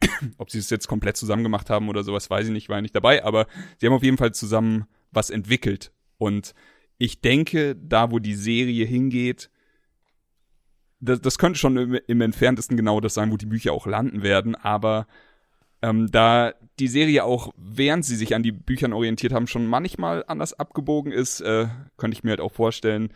ob 0.38 0.50
sie 0.50 0.58
es 0.58 0.68
jetzt 0.68 0.88
komplett 0.88 1.16
zusammen 1.16 1.44
gemacht 1.44 1.70
haben 1.70 1.88
oder 1.88 2.02
sowas, 2.02 2.28
weiß 2.28 2.46
ich 2.46 2.52
nicht, 2.52 2.68
war 2.68 2.78
ich 2.78 2.82
nicht 2.82 2.96
dabei, 2.96 3.24
aber 3.24 3.46
sie 3.78 3.86
haben 3.86 3.94
auf 3.94 4.02
jeden 4.02 4.18
Fall 4.18 4.34
zusammen 4.34 4.86
was 5.12 5.30
entwickelt. 5.30 5.92
Und 6.18 6.54
ich 6.98 7.20
denke, 7.20 7.76
da 7.76 8.10
wo 8.10 8.18
die 8.18 8.34
Serie 8.34 8.84
hingeht, 8.84 9.48
das, 11.04 11.20
das 11.20 11.38
könnte 11.38 11.58
schon 11.58 11.76
im, 11.76 11.98
im 12.06 12.20
entferntesten 12.20 12.76
genau 12.76 13.00
das 13.00 13.14
sein, 13.14 13.30
wo 13.30 13.36
die 13.36 13.46
Bücher 13.46 13.72
auch 13.72 13.86
landen 13.86 14.22
werden, 14.22 14.54
aber 14.54 15.06
ähm, 15.82 16.10
da 16.10 16.54
die 16.78 16.88
Serie 16.88 17.24
auch, 17.24 17.52
während 17.56 18.04
sie 18.04 18.16
sich 18.16 18.34
an 18.34 18.42
die 18.42 18.52
Büchern 18.52 18.92
orientiert 18.92 19.32
haben, 19.32 19.46
schon 19.46 19.66
manchmal 19.66 20.24
anders 20.26 20.58
abgebogen 20.58 21.12
ist, 21.12 21.40
äh, 21.40 21.68
könnte 21.96 22.16
ich 22.16 22.24
mir 22.24 22.30
halt 22.30 22.40
auch 22.40 22.52
vorstellen, 22.52 23.10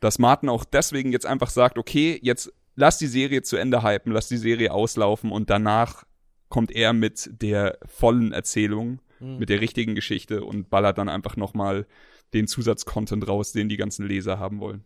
dass 0.00 0.18
Martin 0.18 0.48
auch 0.48 0.64
deswegen 0.64 1.12
jetzt 1.12 1.26
einfach 1.26 1.50
sagt, 1.50 1.76
okay, 1.76 2.18
jetzt 2.22 2.52
lass 2.76 2.98
die 2.98 3.06
Serie 3.06 3.42
zu 3.42 3.56
Ende 3.56 3.82
hypen, 3.82 4.12
lass 4.12 4.28
die 4.28 4.36
Serie 4.36 4.72
auslaufen 4.72 5.32
und 5.32 5.50
danach 5.50 6.04
kommt 6.48 6.70
er 6.70 6.92
mit 6.92 7.30
der 7.42 7.78
vollen 7.86 8.32
Erzählung, 8.32 9.00
mhm. 9.18 9.38
mit 9.38 9.48
der 9.48 9.60
richtigen 9.60 9.94
Geschichte 9.94 10.44
und 10.44 10.70
ballert 10.70 10.98
dann 10.98 11.08
einfach 11.08 11.36
nochmal 11.36 11.86
den 12.32 12.46
Zusatzcontent 12.46 13.26
raus, 13.26 13.52
den 13.52 13.68
die 13.68 13.76
ganzen 13.76 14.06
Leser 14.06 14.38
haben 14.38 14.60
wollen. 14.60 14.84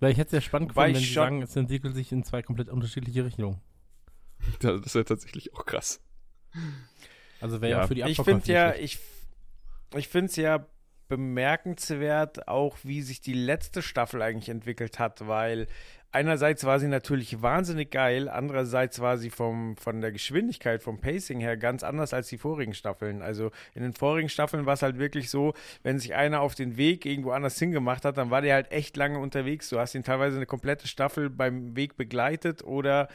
Weil 0.00 0.12
ich 0.12 0.18
hätte 0.18 0.26
es 0.26 0.30
sehr 0.32 0.40
spannend 0.40 0.70
gefunden, 0.70 0.94
wenn 0.94 1.00
sie 1.00 1.12
sagen, 1.12 1.42
es 1.42 1.56
entwickelt 1.56 1.94
sich 1.94 2.12
in 2.12 2.22
zwei 2.22 2.42
komplett 2.42 2.68
unterschiedliche 2.68 3.24
Richtungen. 3.24 3.60
Das 4.60 4.94
wäre 4.94 5.04
tatsächlich 5.04 5.54
auch 5.54 5.64
krass. 5.64 6.00
Also 7.40 7.60
wäre 7.60 7.80
ja. 7.80 7.86
für 7.86 7.94
die 7.94 8.02
Ich 8.02 8.20
finde 8.20 8.52
ja, 8.52 8.74
ich, 8.74 8.98
ich 9.94 10.08
finde 10.08 10.26
es 10.26 10.36
ja 10.36 10.66
bemerkenswert, 11.08 12.48
auch 12.48 12.76
wie 12.82 13.02
sich 13.02 13.20
die 13.20 13.32
letzte 13.32 13.80
Staffel 13.82 14.22
eigentlich 14.22 14.48
entwickelt 14.48 14.98
hat, 14.98 15.26
weil 15.26 15.66
einerseits 16.12 16.64
war 16.64 16.78
sie 16.78 16.88
natürlich 16.88 17.42
wahnsinnig 17.42 17.90
geil, 17.90 18.28
andererseits 18.28 19.00
war 19.00 19.18
sie 19.18 19.30
vom, 19.30 19.76
von 19.76 20.00
der 20.00 20.12
Geschwindigkeit, 20.12 20.82
vom 20.82 21.00
Pacing 21.00 21.40
her 21.40 21.56
ganz 21.56 21.82
anders 21.82 22.14
als 22.14 22.28
die 22.28 22.38
vorigen 22.38 22.74
Staffeln. 22.74 23.22
Also 23.22 23.50
in 23.74 23.82
den 23.82 23.92
vorigen 23.92 24.28
Staffeln 24.28 24.66
war 24.66 24.74
es 24.74 24.82
halt 24.82 24.98
wirklich 24.98 25.30
so, 25.30 25.54
wenn 25.82 25.98
sich 25.98 26.14
einer 26.14 26.40
auf 26.40 26.54
den 26.54 26.76
Weg 26.76 27.06
irgendwo 27.06 27.30
anders 27.30 27.58
hingemacht 27.58 28.04
hat, 28.04 28.16
dann 28.16 28.30
war 28.30 28.42
der 28.42 28.54
halt 28.54 28.72
echt 28.72 28.96
lange 28.96 29.18
unterwegs. 29.18 29.68
Du 29.68 29.78
hast 29.78 29.94
ihn 29.94 30.04
teilweise 30.04 30.36
eine 30.36 30.46
komplette 30.46 30.88
Staffel 30.88 31.30
beim 31.30 31.76
Weg 31.76 31.96
begleitet 31.96 32.64
oder 32.64 33.08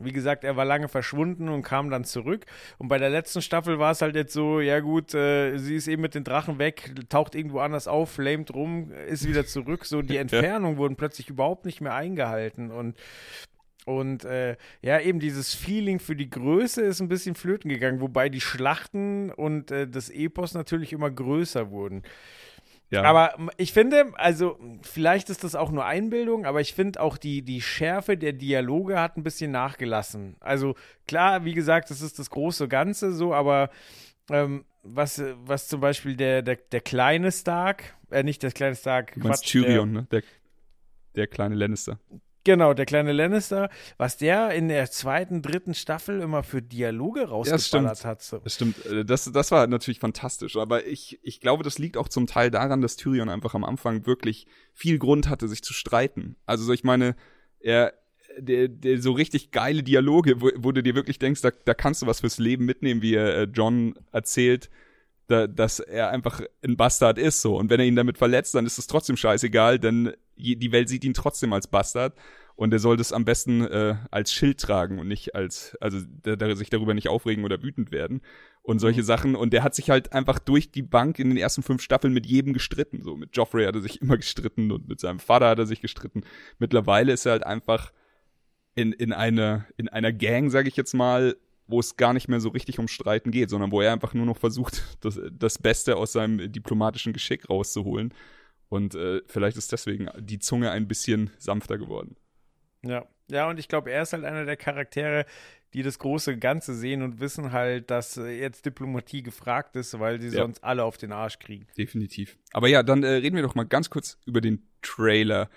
wie 0.00 0.12
gesagt, 0.12 0.44
er 0.44 0.56
war 0.56 0.64
lange 0.64 0.88
verschwunden 0.88 1.48
und 1.48 1.62
kam 1.62 1.90
dann 1.90 2.04
zurück. 2.04 2.46
Und 2.78 2.88
bei 2.88 2.98
der 2.98 3.10
letzten 3.10 3.42
Staffel 3.42 3.78
war 3.78 3.92
es 3.92 4.02
halt 4.02 4.14
jetzt 4.14 4.32
so, 4.32 4.60
ja 4.60 4.80
gut, 4.80 5.14
äh, 5.14 5.58
sie 5.58 5.76
ist 5.76 5.88
eben 5.88 6.02
mit 6.02 6.14
den 6.14 6.24
Drachen 6.24 6.58
weg, 6.58 6.92
taucht 7.08 7.34
irgendwo 7.34 7.60
anders 7.60 7.88
auf, 7.88 8.10
flamet 8.10 8.54
rum, 8.54 8.92
ist 8.92 9.28
wieder 9.28 9.46
zurück. 9.46 9.84
So 9.84 10.02
die 10.02 10.16
Entfernung 10.18 10.76
wurden 10.76 10.96
plötzlich 10.96 11.28
überhaupt 11.28 11.64
nicht 11.64 11.80
mehr 11.80 11.94
eingehalten. 11.94 12.70
Und 12.70 12.96
und 13.88 14.26
äh, 14.26 14.58
ja, 14.82 15.00
eben 15.00 15.18
dieses 15.18 15.54
Feeling 15.54 15.98
für 15.98 16.14
die 16.14 16.28
Größe 16.28 16.82
ist 16.82 17.00
ein 17.00 17.08
bisschen 17.08 17.34
flöten 17.34 17.70
gegangen, 17.70 18.02
wobei 18.02 18.28
die 18.28 18.42
Schlachten 18.42 19.30
und 19.30 19.70
äh, 19.70 19.88
das 19.88 20.10
Epos 20.10 20.52
natürlich 20.52 20.92
immer 20.92 21.10
größer 21.10 21.70
wurden. 21.70 22.02
Ja. 22.90 23.02
Aber 23.02 23.34
ich 23.58 23.72
finde, 23.72 24.12
also 24.14 24.58
vielleicht 24.82 25.28
ist 25.28 25.44
das 25.44 25.54
auch 25.54 25.70
nur 25.70 25.84
Einbildung, 25.84 26.46
aber 26.46 26.60
ich 26.60 26.72
finde 26.72 27.00
auch 27.00 27.18
die, 27.18 27.42
die 27.42 27.60
Schärfe 27.60 28.16
der 28.16 28.32
Dialoge 28.32 28.98
hat 28.98 29.16
ein 29.16 29.22
bisschen 29.22 29.50
nachgelassen. 29.50 30.36
Also 30.40 30.74
klar, 31.06 31.44
wie 31.44 31.52
gesagt, 31.52 31.90
das 31.90 32.00
ist 32.00 32.18
das 32.18 32.30
große 32.30 32.66
Ganze 32.66 33.12
so, 33.12 33.34
aber 33.34 33.70
ähm, 34.30 34.64
was, 34.82 35.22
was 35.44 35.68
zum 35.68 35.80
Beispiel 35.80 36.16
der, 36.16 36.40
der, 36.42 36.56
der 36.56 36.80
kleine 36.80 37.30
Stark, 37.30 37.94
äh, 38.10 38.22
nicht 38.22 38.42
der 38.42 38.52
kleine 38.52 38.74
Stark, 38.74 39.12
du 39.14 39.20
meinst 39.20 39.42
Quatsch, 39.42 39.52
Tyrion, 39.52 39.92
der, 39.92 40.02
ne? 40.02 40.08
Der, 40.10 40.22
der 41.14 41.26
kleine 41.26 41.54
Lannister. 41.56 41.98
Genau, 42.44 42.72
der 42.72 42.86
kleine 42.86 43.12
Lannister, 43.12 43.68
was 43.96 44.16
der 44.16 44.50
in 44.50 44.68
der 44.68 44.90
zweiten, 44.90 45.42
dritten 45.42 45.74
Staffel 45.74 46.20
immer 46.20 46.42
für 46.42 46.62
Dialoge 46.62 47.28
rausgeballert 47.28 48.04
hat. 48.04 48.22
So. 48.22 48.38
Das 48.38 48.54
stimmt, 48.54 48.86
äh, 48.86 49.04
das, 49.04 49.30
das 49.30 49.50
war 49.50 49.66
natürlich 49.66 49.98
fantastisch, 49.98 50.56
aber 50.56 50.86
ich, 50.86 51.18
ich 51.22 51.40
glaube, 51.40 51.64
das 51.64 51.78
liegt 51.78 51.96
auch 51.96 52.08
zum 52.08 52.26
Teil 52.26 52.50
daran, 52.50 52.80
dass 52.80 52.96
Tyrion 52.96 53.28
einfach 53.28 53.54
am 53.54 53.64
Anfang 53.64 54.06
wirklich 54.06 54.46
viel 54.72 54.98
Grund 54.98 55.28
hatte, 55.28 55.48
sich 55.48 55.62
zu 55.62 55.72
streiten. 55.72 56.36
Also 56.46 56.64
so, 56.64 56.72
ich 56.72 56.84
meine, 56.84 57.16
er, 57.60 57.92
der, 58.38 58.68
der 58.68 59.00
so 59.00 59.12
richtig 59.12 59.50
geile 59.50 59.82
Dialoge, 59.82 60.40
wo, 60.40 60.50
wo 60.56 60.72
du 60.72 60.82
dir 60.82 60.94
wirklich 60.94 61.18
denkst, 61.18 61.42
da, 61.42 61.50
da 61.64 61.74
kannst 61.74 62.02
du 62.02 62.06
was 62.06 62.20
fürs 62.20 62.38
Leben 62.38 62.64
mitnehmen, 62.64 63.02
wie 63.02 63.14
er 63.14 63.36
äh, 63.36 63.48
John 63.52 63.94
erzählt, 64.12 64.70
da, 65.26 65.46
dass 65.46 65.80
er 65.80 66.10
einfach 66.10 66.40
ein 66.64 66.76
Bastard 66.76 67.18
ist 67.18 67.42
so. 67.42 67.56
Und 67.56 67.70
wenn 67.70 67.80
er 67.80 67.86
ihn 67.86 67.96
damit 67.96 68.18
verletzt, 68.18 68.54
dann 68.54 68.66
ist 68.66 68.78
es 68.78 68.86
trotzdem 68.86 69.16
scheißegal, 69.16 69.78
denn 69.78 70.14
die 70.38 70.72
Welt 70.72 70.88
sieht 70.88 71.04
ihn 71.04 71.14
trotzdem 71.14 71.52
als 71.52 71.66
Bastard 71.66 72.14
und 72.58 72.72
er 72.72 72.80
soll 72.80 72.96
das 72.96 73.12
am 73.12 73.24
besten 73.24 73.60
äh, 73.64 73.94
als 74.10 74.32
Schild 74.32 74.58
tragen 74.58 74.98
und 74.98 75.06
nicht 75.06 75.36
als, 75.36 75.76
also 75.80 76.00
der, 76.02 76.36
der 76.36 76.56
sich 76.56 76.70
darüber 76.70 76.92
nicht 76.92 77.08
aufregen 77.08 77.44
oder 77.44 77.62
wütend 77.62 77.92
werden 77.92 78.20
und 78.62 78.80
solche 78.80 79.02
mhm. 79.02 79.06
Sachen. 79.06 79.36
Und 79.36 79.52
der 79.52 79.62
hat 79.62 79.76
sich 79.76 79.90
halt 79.90 80.12
einfach 80.12 80.40
durch 80.40 80.72
die 80.72 80.82
Bank 80.82 81.20
in 81.20 81.28
den 81.28 81.38
ersten 81.38 81.62
fünf 81.62 81.82
Staffeln 81.82 82.12
mit 82.12 82.26
jedem 82.26 82.52
gestritten. 82.52 83.02
So 83.02 83.14
mit 83.14 83.36
Joffrey 83.36 83.64
hat 83.64 83.76
er 83.76 83.80
sich 83.80 84.02
immer 84.02 84.16
gestritten 84.16 84.72
und 84.72 84.88
mit 84.88 84.98
seinem 84.98 85.20
Vater 85.20 85.50
hat 85.50 85.60
er 85.60 85.66
sich 85.66 85.80
gestritten. 85.80 86.24
Mittlerweile 86.58 87.12
ist 87.12 87.26
er 87.26 87.32
halt 87.32 87.46
einfach 87.46 87.92
in, 88.74 88.92
in, 88.92 89.12
eine, 89.12 89.66
in 89.76 89.88
einer 89.88 90.12
Gang, 90.12 90.50
sage 90.50 90.68
ich 90.68 90.76
jetzt 90.76 90.94
mal, 90.94 91.36
wo 91.68 91.78
es 91.78 91.96
gar 91.96 92.12
nicht 92.12 92.26
mehr 92.26 92.40
so 92.40 92.48
richtig 92.48 92.80
um 92.80 92.88
Streiten 92.88 93.30
geht, 93.30 93.50
sondern 93.50 93.70
wo 93.70 93.80
er 93.80 93.92
einfach 93.92 94.14
nur 94.14 94.26
noch 94.26 94.36
versucht, 94.36 94.82
das, 95.00 95.20
das 95.30 95.58
Beste 95.58 95.94
aus 95.94 96.10
seinem 96.10 96.50
diplomatischen 96.50 97.12
Geschick 97.12 97.48
rauszuholen. 97.48 98.12
Und 98.68 98.94
äh, 98.94 99.22
vielleicht 99.26 99.56
ist 99.56 99.72
deswegen 99.72 100.08
die 100.18 100.38
Zunge 100.38 100.70
ein 100.70 100.88
bisschen 100.88 101.30
sanfter 101.38 101.78
geworden. 101.78 102.16
Ja, 102.82 103.06
ja, 103.30 103.48
und 103.48 103.58
ich 103.58 103.68
glaube, 103.68 103.90
er 103.90 104.02
ist 104.02 104.12
halt 104.12 104.24
einer 104.24 104.44
der 104.44 104.56
Charaktere, 104.56 105.26
die 105.74 105.82
das 105.82 105.98
große 105.98 106.38
Ganze 106.38 106.74
sehen 106.74 107.02
und 107.02 107.20
wissen 107.20 107.52
halt, 107.52 107.90
dass 107.90 108.16
äh, 108.16 108.40
jetzt 108.40 108.64
Diplomatie 108.64 109.22
gefragt 109.22 109.76
ist, 109.76 109.98
weil 109.98 110.20
sie 110.20 110.28
ja. 110.28 110.42
sonst 110.42 110.64
alle 110.64 110.84
auf 110.84 110.96
den 110.96 111.12
Arsch 111.12 111.38
kriegen. 111.38 111.66
Definitiv. 111.76 112.38
Aber 112.52 112.68
ja, 112.68 112.82
dann 112.82 113.02
äh, 113.02 113.08
reden 113.08 113.36
wir 113.36 113.42
doch 113.42 113.54
mal 113.54 113.66
ganz 113.66 113.90
kurz 113.90 114.18
über 114.24 114.40
den 114.40 114.66
Trailer. 114.80 115.50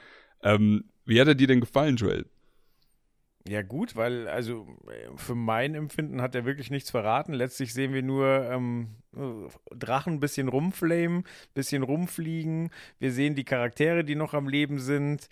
Ähm, 0.44 0.86
wie 1.06 1.20
hat 1.20 1.28
er 1.28 1.36
dir 1.36 1.48
denn 1.48 1.62
gefallen, 1.62 1.96
Joel? 1.96 2.26
Ja, 3.48 3.64
gut, 3.64 3.96
weil, 3.96 4.28
also 4.28 4.68
für 5.16 5.34
mein 5.34 5.74
Empfinden 5.74 6.22
hat 6.22 6.36
er 6.36 6.46
wirklich 6.46 6.70
nichts 6.70 6.92
verraten. 6.92 7.34
Letztlich 7.34 7.74
sehen 7.74 7.94
wir 7.94 8.04
nur 8.04 8.50
ähm, 8.52 8.98
Drachen 9.14 10.14
ein 10.14 10.20
bisschen 10.20 10.48
rumflamen, 10.48 11.26
bisschen 11.54 11.84
rumfliegen. 11.84 12.72
Wir 13.00 13.12
sehen 13.12 13.36
die 13.36 13.44
Charaktere, 13.44 14.04
die 14.04 14.16
noch 14.16 14.34
am 14.34 14.48
Leben 14.48 14.80
sind. 14.80 15.28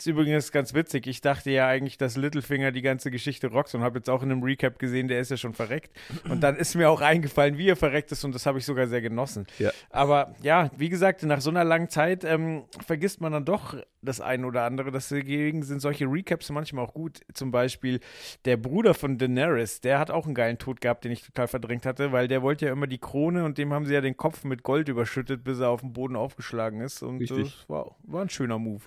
Das 0.00 0.06
ist 0.06 0.12
übrigens 0.12 0.50
ganz 0.50 0.72
witzig. 0.72 1.06
Ich 1.06 1.20
dachte 1.20 1.50
ja 1.50 1.68
eigentlich, 1.68 1.98
dass 1.98 2.16
Littlefinger 2.16 2.72
die 2.72 2.80
ganze 2.80 3.10
Geschichte 3.10 3.48
rockt 3.48 3.74
und 3.74 3.82
habe 3.82 3.98
jetzt 3.98 4.08
auch 4.08 4.22
in 4.22 4.32
einem 4.32 4.42
Recap 4.42 4.78
gesehen, 4.78 5.08
der 5.08 5.20
ist 5.20 5.30
ja 5.30 5.36
schon 5.36 5.52
verreckt. 5.52 5.90
Und 6.26 6.40
dann 6.40 6.56
ist 6.56 6.74
mir 6.74 6.88
auch 6.88 7.02
eingefallen, 7.02 7.58
wie 7.58 7.68
er 7.68 7.76
verreckt 7.76 8.10
ist 8.10 8.24
und 8.24 8.34
das 8.34 8.46
habe 8.46 8.58
ich 8.58 8.64
sogar 8.64 8.86
sehr 8.86 9.02
genossen. 9.02 9.46
Ja. 9.58 9.70
Aber 9.90 10.34
ja, 10.40 10.70
wie 10.74 10.88
gesagt, 10.88 11.22
nach 11.24 11.42
so 11.42 11.50
einer 11.50 11.64
langen 11.64 11.90
Zeit 11.90 12.24
ähm, 12.24 12.64
vergisst 12.86 13.20
man 13.20 13.32
dann 13.32 13.44
doch 13.44 13.76
das 14.00 14.22
eine 14.22 14.46
oder 14.46 14.62
andere. 14.62 14.90
Deswegen 14.90 15.62
sind 15.62 15.80
solche 15.80 16.06
Recaps 16.06 16.48
manchmal 16.50 16.86
auch 16.86 16.94
gut. 16.94 17.20
Zum 17.34 17.50
Beispiel 17.50 18.00
der 18.46 18.56
Bruder 18.56 18.94
von 18.94 19.18
Daenerys, 19.18 19.82
der 19.82 19.98
hat 19.98 20.10
auch 20.10 20.24
einen 20.24 20.34
geilen 20.34 20.56
Tod 20.56 20.80
gehabt, 20.80 21.04
den 21.04 21.12
ich 21.12 21.22
total 21.22 21.46
verdrängt 21.46 21.84
hatte, 21.84 22.10
weil 22.10 22.26
der 22.26 22.40
wollte 22.40 22.64
ja 22.64 22.72
immer 22.72 22.86
die 22.86 22.96
Krone 22.96 23.19
und 23.26 23.58
dem 23.58 23.72
haben 23.72 23.86
sie 23.86 23.94
ja 23.94 24.00
den 24.00 24.16
Kopf 24.16 24.44
mit 24.44 24.62
Gold 24.62 24.88
überschüttet, 24.88 25.44
bis 25.44 25.60
er 25.60 25.70
auf 25.70 25.80
dem 25.80 25.92
Boden 25.92 26.16
aufgeschlagen 26.16 26.80
ist. 26.80 27.02
Und 27.02 27.18
Richtig. 27.18 27.54
das 27.56 27.68
war, 27.68 27.96
war 28.02 28.22
ein 28.22 28.28
schöner 28.28 28.58
Move. 28.58 28.84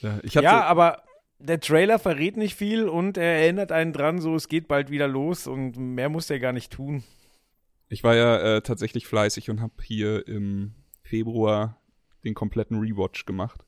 Ja, 0.00 0.20
ja, 0.22 0.64
aber 0.64 1.02
der 1.38 1.60
Trailer 1.60 1.98
verrät 1.98 2.36
nicht 2.36 2.54
viel 2.54 2.88
und 2.88 3.16
er 3.16 3.40
erinnert 3.40 3.72
einen 3.72 3.92
dran, 3.92 4.20
so 4.20 4.34
es 4.34 4.48
geht 4.48 4.68
bald 4.68 4.90
wieder 4.90 5.08
los 5.08 5.46
und 5.46 5.76
mehr 5.76 6.08
muss 6.08 6.30
er 6.30 6.38
gar 6.38 6.52
nicht 6.52 6.72
tun. 6.72 7.04
Ich 7.88 8.02
war 8.02 8.14
ja 8.14 8.56
äh, 8.56 8.62
tatsächlich 8.62 9.06
fleißig 9.06 9.50
und 9.50 9.60
habe 9.60 9.74
hier 9.82 10.26
im 10.26 10.74
Februar 11.02 11.80
den 12.24 12.34
kompletten 12.34 12.78
Rewatch 12.78 13.26
gemacht. 13.26 13.64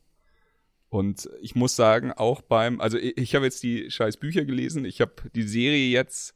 Und 0.89 1.29
ich 1.43 1.55
muss 1.55 1.77
sagen, 1.77 2.13
auch 2.13 2.41
beim, 2.41 2.81
also 2.81 2.97
ich, 2.97 3.17
ich 3.19 3.35
habe 3.35 3.45
jetzt 3.45 3.63
die 3.63 3.91
scheiß 3.91 4.17
Bücher 4.17 4.45
gelesen, 4.45 4.85
ich 4.85 5.01
habe 5.01 5.15
die 5.35 5.43
Serie 5.43 5.89
jetzt 5.89 6.35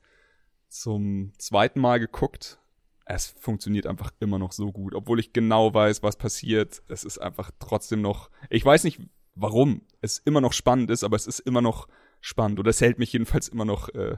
zum 0.69 1.33
zweiten 1.39 1.81
Mal 1.81 1.99
geguckt. 1.99 2.60
Es 3.05 3.27
funktioniert 3.27 3.87
einfach 3.87 4.13
immer 4.21 4.39
noch 4.39 4.53
so 4.53 4.73
gut, 4.73 4.95
obwohl 4.95 5.21
ich 5.21 5.33
genau 5.33 5.75
weiß, 5.75 6.03
was 6.03 6.17
passiert. 6.17 6.83
Es 6.89 7.05
ist 7.05 7.19
einfach 7.19 7.51
trotzdem 7.59 8.01
noch, 8.01 8.31
ich 8.49 8.65
weiß 8.65 8.85
nicht, 8.85 9.01
warum 9.35 9.87
es 10.01 10.19
immer 10.19 10.41
noch 10.41 10.53
spannend 10.53 10.91
ist, 10.91 11.05
aber 11.05 11.17
es 11.17 11.27
ist 11.27 11.41
immer 11.41 11.63
noch 11.63 11.89
spannend 12.21 12.59
oder 12.59 12.71
es 12.71 12.81
hält 12.81 12.99
mich 12.99 13.13
jedenfalls 13.13 13.49
immer 13.49 13.65
noch 13.65 13.89
äh, 13.91 14.17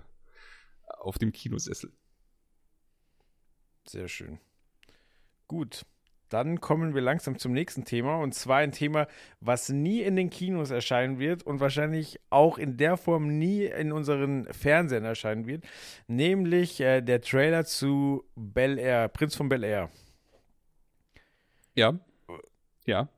auf 0.98 1.18
dem 1.18 1.32
Kinosessel. 1.32 1.92
Sehr 3.84 4.08
schön. 4.08 4.38
Gut. 5.48 5.84
Dann 6.32 6.60
kommen 6.60 6.94
wir 6.94 7.02
langsam 7.02 7.38
zum 7.38 7.52
nächsten 7.52 7.84
Thema 7.84 8.16
und 8.16 8.34
zwar 8.34 8.58
ein 8.58 8.72
Thema, 8.72 9.06
was 9.40 9.68
nie 9.68 10.00
in 10.00 10.16
den 10.16 10.30
Kinos 10.30 10.70
erscheinen 10.70 11.18
wird 11.18 11.42
und 11.42 11.60
wahrscheinlich 11.60 12.20
auch 12.30 12.56
in 12.56 12.78
der 12.78 12.96
Form 12.96 13.38
nie 13.38 13.66
in 13.66 13.92
unseren 13.92 14.46
Fernsehern 14.50 15.04
erscheinen 15.04 15.46
wird, 15.46 15.64
nämlich 16.06 16.80
äh, 16.80 17.02
der 17.02 17.20
Trailer 17.20 17.66
zu 17.66 18.24
Bel 18.34 18.78
Air, 18.78 19.08
Prinz 19.08 19.36
von 19.36 19.50
Bel 19.50 19.62
Air. 19.62 19.90
Ja. 21.74 21.98
Ja. 22.86 23.08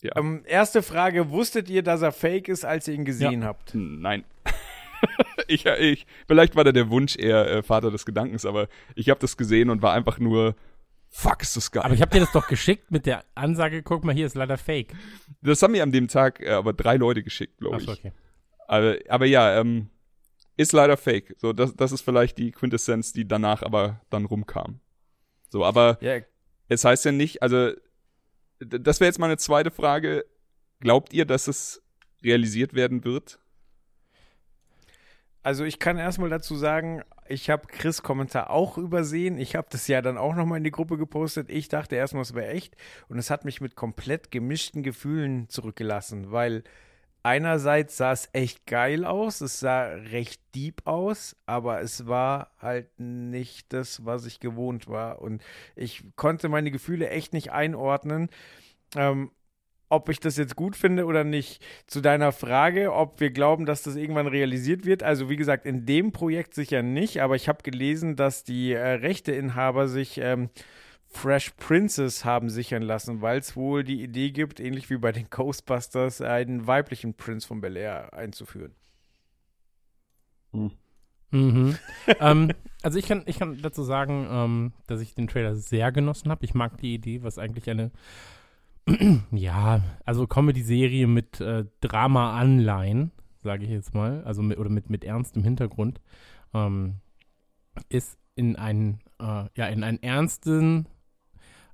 ja. 0.00 0.12
Ähm, 0.16 0.42
erste 0.46 0.82
Frage: 0.82 1.30
Wusstet 1.30 1.68
ihr, 1.68 1.82
dass 1.82 2.00
er 2.00 2.12
fake 2.12 2.48
ist, 2.48 2.64
als 2.64 2.88
ihr 2.88 2.94
ihn 2.94 3.04
gesehen 3.04 3.42
ja. 3.42 3.48
habt? 3.48 3.72
Nein. 3.74 4.24
ich, 5.48 5.66
ich, 5.66 6.06
vielleicht 6.26 6.56
war 6.56 6.64
da 6.64 6.72
der 6.72 6.88
Wunsch 6.88 7.16
eher 7.16 7.46
äh, 7.46 7.62
Vater 7.62 7.90
des 7.90 8.06
Gedankens, 8.06 8.46
aber 8.46 8.68
ich 8.94 9.10
habe 9.10 9.20
das 9.20 9.36
gesehen 9.36 9.68
und 9.68 9.82
war 9.82 9.92
einfach 9.92 10.18
nur 10.18 10.54
Fuck, 11.16 11.42
ist 11.42 11.56
das 11.56 11.70
geil. 11.70 11.84
Aber 11.84 11.94
ich 11.94 12.00
habe 12.00 12.10
dir 12.10 12.18
das 12.18 12.32
doch 12.32 12.48
geschickt 12.48 12.90
mit 12.90 13.06
der 13.06 13.24
Ansage, 13.36 13.84
guck 13.84 14.02
mal, 14.04 14.12
hier 14.12 14.26
ist 14.26 14.34
leider 14.34 14.58
Fake. 14.58 14.94
Das 15.42 15.62
haben 15.62 15.70
mir 15.70 15.84
an 15.84 15.92
dem 15.92 16.08
Tag 16.08 16.40
äh, 16.40 16.50
aber 16.50 16.72
drei 16.72 16.96
Leute 16.96 17.22
geschickt, 17.22 17.58
glaube 17.58 17.80
ich. 17.80 17.88
Okay. 17.88 18.12
Aber, 18.66 18.96
aber 19.08 19.24
ja, 19.24 19.60
ähm, 19.60 19.90
ist 20.56 20.72
leider 20.72 20.96
Fake. 20.96 21.36
So, 21.38 21.52
das, 21.52 21.76
das 21.76 21.92
ist 21.92 22.00
vielleicht 22.00 22.36
die 22.36 22.50
Quintessenz, 22.50 23.12
die 23.12 23.28
danach 23.28 23.62
aber 23.62 24.00
dann 24.10 24.24
rumkam. 24.24 24.80
So, 25.50 25.64
aber 25.64 25.98
yeah. 26.02 26.22
es 26.66 26.84
heißt 26.84 27.04
ja 27.04 27.12
nicht, 27.12 27.42
also 27.42 27.70
das 28.58 28.98
wäre 28.98 29.08
jetzt 29.08 29.20
meine 29.20 29.36
zweite 29.36 29.70
Frage. 29.70 30.24
Glaubt 30.80 31.12
ihr, 31.12 31.26
dass 31.26 31.46
es 31.46 31.80
realisiert 32.24 32.74
werden 32.74 33.04
wird? 33.04 33.38
Also 35.44 35.64
ich 35.64 35.78
kann 35.78 35.98
erstmal 35.98 36.30
dazu 36.30 36.56
sagen, 36.56 37.02
ich 37.28 37.50
habe 37.50 37.66
Chris 37.66 38.02
Kommentar 38.02 38.48
auch 38.48 38.78
übersehen. 38.78 39.36
Ich 39.36 39.56
habe 39.56 39.66
das 39.70 39.86
ja 39.88 40.00
dann 40.00 40.16
auch 40.16 40.34
nochmal 40.34 40.56
in 40.56 40.64
die 40.64 40.70
Gruppe 40.70 40.96
gepostet. 40.96 41.50
Ich 41.50 41.68
dachte 41.68 41.96
erstmal, 41.96 42.22
es 42.22 42.34
wäre 42.34 42.48
echt. 42.48 42.78
Und 43.08 43.18
es 43.18 43.28
hat 43.28 43.44
mich 43.44 43.60
mit 43.60 43.76
komplett 43.76 44.30
gemischten 44.30 44.82
Gefühlen 44.82 45.50
zurückgelassen, 45.50 46.32
weil 46.32 46.64
einerseits 47.22 47.98
sah 47.98 48.12
es 48.12 48.30
echt 48.32 48.66
geil 48.66 49.04
aus, 49.04 49.42
es 49.42 49.60
sah 49.60 49.84
recht 49.84 50.40
deep 50.54 50.86
aus, 50.86 51.36
aber 51.44 51.82
es 51.82 52.06
war 52.06 52.50
halt 52.58 52.98
nicht 52.98 53.70
das, 53.74 54.06
was 54.06 54.24
ich 54.24 54.40
gewohnt 54.40 54.88
war. 54.88 55.20
Und 55.20 55.42
ich 55.76 56.04
konnte 56.16 56.48
meine 56.48 56.70
Gefühle 56.70 57.10
echt 57.10 57.34
nicht 57.34 57.52
einordnen. 57.52 58.30
Ähm, 58.96 59.30
ob 59.88 60.08
ich 60.08 60.20
das 60.20 60.36
jetzt 60.36 60.56
gut 60.56 60.76
finde 60.76 61.04
oder 61.04 61.24
nicht. 61.24 61.62
Zu 61.86 62.00
deiner 62.00 62.32
Frage, 62.32 62.92
ob 62.92 63.20
wir 63.20 63.30
glauben, 63.30 63.66
dass 63.66 63.82
das 63.82 63.96
irgendwann 63.96 64.26
realisiert 64.26 64.84
wird. 64.84 65.02
Also 65.02 65.28
wie 65.28 65.36
gesagt, 65.36 65.66
in 65.66 65.86
dem 65.86 66.12
Projekt 66.12 66.54
sicher 66.54 66.82
nicht, 66.82 67.20
aber 67.20 67.36
ich 67.36 67.48
habe 67.48 67.62
gelesen, 67.62 68.16
dass 68.16 68.44
die 68.44 68.72
äh, 68.72 68.80
Rechteinhaber 68.80 69.88
sich 69.88 70.18
ähm, 70.18 70.50
Fresh 71.06 71.52
Princess 71.52 72.24
haben 72.24 72.50
sichern 72.50 72.82
lassen, 72.82 73.22
weil 73.22 73.38
es 73.38 73.56
wohl 73.56 73.84
die 73.84 74.02
Idee 74.02 74.30
gibt, 74.30 74.58
ähnlich 74.58 74.90
wie 74.90 74.98
bei 74.98 75.12
den 75.12 75.30
Ghostbusters, 75.30 76.20
einen 76.20 76.66
weiblichen 76.66 77.14
Prinz 77.14 77.44
von 77.44 77.60
Bel 77.60 77.76
Air 77.76 78.12
einzuführen. 78.12 78.74
Hm. 80.52 80.72
Mhm. 81.30 81.76
ähm, 82.20 82.52
also 82.82 82.98
ich 82.98 83.06
kann, 83.06 83.22
ich 83.26 83.38
kann 83.38 83.60
dazu 83.62 83.82
sagen, 83.82 84.26
ähm, 84.30 84.72
dass 84.86 85.00
ich 85.00 85.14
den 85.14 85.28
Trailer 85.28 85.56
sehr 85.56 85.90
genossen 85.92 86.30
habe. 86.30 86.44
Ich 86.44 86.54
mag 86.54 86.78
die 86.78 86.94
Idee, 86.94 87.22
was 87.22 87.38
eigentlich 87.38 87.68
eine 87.70 87.90
ja, 89.30 89.82
also 90.04 90.26
Comedy-Serie 90.26 91.06
mit 91.06 91.40
äh, 91.40 91.64
Drama-Anleihen, 91.80 93.12
sage 93.42 93.64
ich 93.64 93.70
jetzt 93.70 93.94
mal, 93.94 94.22
also 94.24 94.42
mit, 94.42 94.58
oder 94.58 94.70
mit, 94.70 94.90
mit 94.90 95.04
ernstem 95.04 95.42
Hintergrund, 95.42 96.00
ähm, 96.52 96.96
ist 97.88 98.18
in 98.36 98.56
einen, 98.56 99.00
äh, 99.20 99.46
ja, 99.56 99.66
in 99.68 99.84
einen 99.84 100.02
ernsten, 100.02 100.86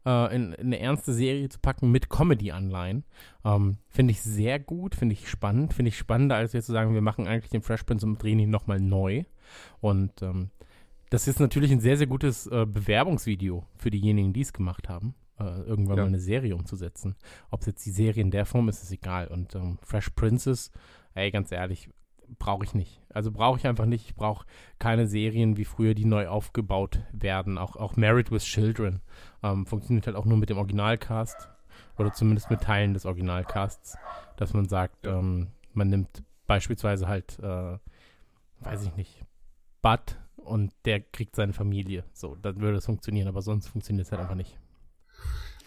äh, 0.07 0.35
in, 0.35 0.53
in, 0.53 0.67
eine 0.67 0.79
ernste 0.79 1.13
Serie 1.13 1.49
zu 1.49 1.59
packen 1.59 1.91
mit 1.91 2.11
Comedy-Anleihen. 2.11 3.05
Ähm, 3.45 3.79
finde 3.89 4.13
ich 4.13 4.23
sehr 4.23 4.61
gut, 4.61 4.95
finde 4.95 5.15
ich 5.15 5.29
spannend, 5.29 5.75
finde 5.75 5.89
ich 5.89 5.99
spannender, 5.99 6.37
als 6.37 6.53
jetzt 6.53 6.67
zu 6.67 6.73
sagen, 6.73 6.95
wir 6.95 7.03
machen 7.03 7.27
eigentlich 7.27 7.51
den 7.51 7.63
Fresh 7.63 7.83
Prince 7.85 8.07
und 8.07 8.23
drehen 8.23 8.39
ihn 8.39 8.51
nochmal 8.51 8.79
neu. 8.79 9.25
Und 9.81 10.23
ähm, 10.23 10.51
das 11.11 11.27
ist 11.27 11.41
natürlich 11.41 11.73
ein 11.73 11.81
sehr, 11.81 11.97
sehr 11.97 12.07
gutes 12.07 12.47
äh, 12.47 12.67
Bewerbungsvideo 12.67 13.67
für 13.75 13.91
diejenigen, 13.91 14.33
die 14.33 14.43
es 14.43 14.53
gemacht 14.53 14.89
haben 14.89 15.17
äh, 15.41 15.63
irgendwann 15.63 15.97
ja. 15.97 16.03
mal 16.05 16.09
eine 16.09 16.21
Serie 16.21 16.55
umzusetzen. 16.55 17.17
Ob 17.51 17.61
es 17.61 17.67
jetzt 17.67 17.87
die 17.87 17.91
Serie 17.91 18.23
in 18.23 18.31
der 18.31 18.47
Form 18.47 18.69
ist, 18.69 18.83
ist 18.83 18.93
egal. 18.93 19.29
Und 19.29 19.55
ähm, 19.55 19.79
Fresh 19.83 20.11
Princess, 20.11 20.71
ey, 21.15 21.31
ganz 21.31 21.51
ehrlich, 21.51 21.89
brauche 22.39 22.65
ich 22.65 22.75
nicht. 22.75 23.01
Also 23.13 23.33
brauche 23.33 23.59
ich 23.59 23.67
einfach 23.67 23.87
nicht. 23.87 24.07
Ich 24.07 24.15
brauche 24.15 24.47
keine 24.79 25.07
Serien 25.07 25.57
wie 25.57 25.65
früher, 25.65 25.95
die 25.95 26.05
neu 26.05 26.29
aufgebaut 26.29 27.01
werden. 27.13 27.59
Auch, 27.59 27.77
auch 27.77 27.97
Married 27.97 28.31
with 28.31 28.45
Children 28.45 29.01
ähm, 29.43 29.67
funktioniert 29.67 30.07
halt 30.07 30.17
auch 30.17 30.27
nur 30.27 30.39
mit 30.39 30.51
dem 30.51 30.59
Originalcast 30.59 31.49
oder 31.99 32.13
zumindest 32.13 32.51
mit 32.51 32.61
Teilen 32.61 32.95
des 32.95 33.07
Originalcasts, 33.07 33.97
dass 34.37 34.55
man 34.55 34.69
sagt, 34.69 35.07
ähm, 35.07 35.49
man 35.73 35.89
nimmt 35.89 36.23
beispielsweise 36.47 37.09
halt, 37.09 37.39
äh, 37.41 37.79
weiß 38.61 38.85
ich 38.85 38.97
nicht, 38.97 39.25
Bud 39.83 40.19
und 40.37 40.73
der 40.85 41.01
kriegt 41.01 41.37
seine 41.37 41.53
Familie. 41.53 42.05
So, 42.13 42.37
dann 42.37 42.61
würde 42.61 42.79
es 42.79 42.87
funktionieren, 42.87 43.29
aber 43.29 43.43
sonst 43.43 43.69
funktioniert 43.69 44.07
es 44.07 44.13
halt 44.13 44.23
einfach 44.23 44.35
nicht. 44.35 44.59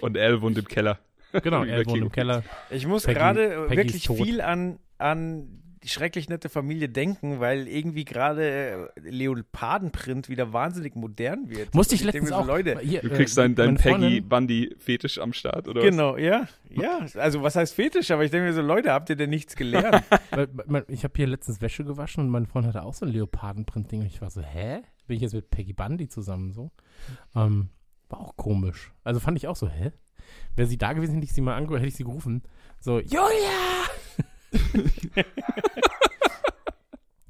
Und 0.02 0.18
Elle 0.18 0.42
wohnt 0.42 0.58
im 0.58 0.68
Keller. 0.68 1.00
Genau, 1.32 1.64
Elle 1.64 1.86
wohnt 1.86 2.02
im 2.02 2.12
Keller. 2.12 2.44
Ich 2.70 2.88
muss 2.88 3.06
gerade 3.06 3.70
wirklich 3.70 4.08
viel 4.08 4.42
an, 4.42 4.80
an 4.98 5.64
die 5.84 5.90
schrecklich 5.90 6.30
nette 6.30 6.50
Familie 6.50 6.88
denken, 6.88 7.40
weil 7.40 7.68
irgendwie 7.68 8.06
gerade 8.06 8.90
äh, 8.96 9.10
Leopardenprint 9.10 10.30
wieder 10.30 10.54
wahnsinnig 10.54 10.96
modern 10.96 11.50
wird. 11.50 11.76
Musste 11.76 11.96
ich 11.96 12.04
letztens 12.04 12.30
so, 12.30 12.36
auch. 12.36 12.48
Leute, 12.48 12.80
hier, 12.80 13.02
du 13.02 13.10
kriegst 13.10 13.38
deinen 13.38 13.56
dein 13.56 13.76
Peggy 13.76 14.22
Bundy 14.22 14.76
Fetisch 14.80 15.20
am 15.20 15.34
Start, 15.34 15.68
oder 15.68 15.82
Genau, 15.82 16.14
was? 16.14 16.22
ja. 16.22 16.48
Ja, 16.70 17.06
also 17.16 17.44
was 17.44 17.56
heißt 17.56 17.76
Fetisch? 17.76 18.12
Aber 18.12 18.24
ich 18.24 18.32
denke 18.32 18.48
mir 18.48 18.54
so, 18.54 18.62
Leute, 18.62 18.92
habt 18.92 19.10
ihr 19.10 19.16
denn 19.16 19.30
nichts 19.30 19.56
gelernt? 19.56 20.04
ich 20.88 21.04
habe 21.04 21.14
hier 21.16 21.28
letztens 21.28 21.62
Wäsche 21.62 21.84
gewaschen 21.84 22.24
und 22.24 22.30
mein 22.30 22.46
Freund 22.46 22.66
hatte 22.66 22.84
auch 22.84 22.94
so 22.94 23.06
ein 23.06 23.12
Leopardenprint-Ding 23.12 24.02
und 24.02 24.08
ich 24.08 24.22
war 24.22 24.30
so, 24.30 24.42
hä? 24.42 24.82
Bin 25.06 25.18
ich 25.18 25.22
jetzt 25.22 25.34
mit 25.34 25.50
Peggy 25.50 25.74
Bundy 25.74 26.08
zusammen 26.08 26.54
so? 26.54 26.72
Ähm, 27.36 27.70
war 28.14 28.22
auch 28.22 28.38
komisch. 28.38 28.94
Also 29.04 29.20
fand 29.20 29.38
ich 29.38 29.48
auch 29.48 29.56
so, 29.56 29.68
hä? 29.68 29.92
Wäre 30.56 30.68
sie 30.68 30.78
da 30.78 30.94
gewesen, 30.94 31.16
hätte 31.16 31.26
ich 31.26 31.34
sie 31.34 31.42
mal 31.42 31.56
angehört, 31.56 31.82
hätte 31.82 31.90
ich 31.90 31.96
sie 31.96 32.04
gerufen. 32.04 32.44
So, 32.80 33.00
Julia! 33.00 33.88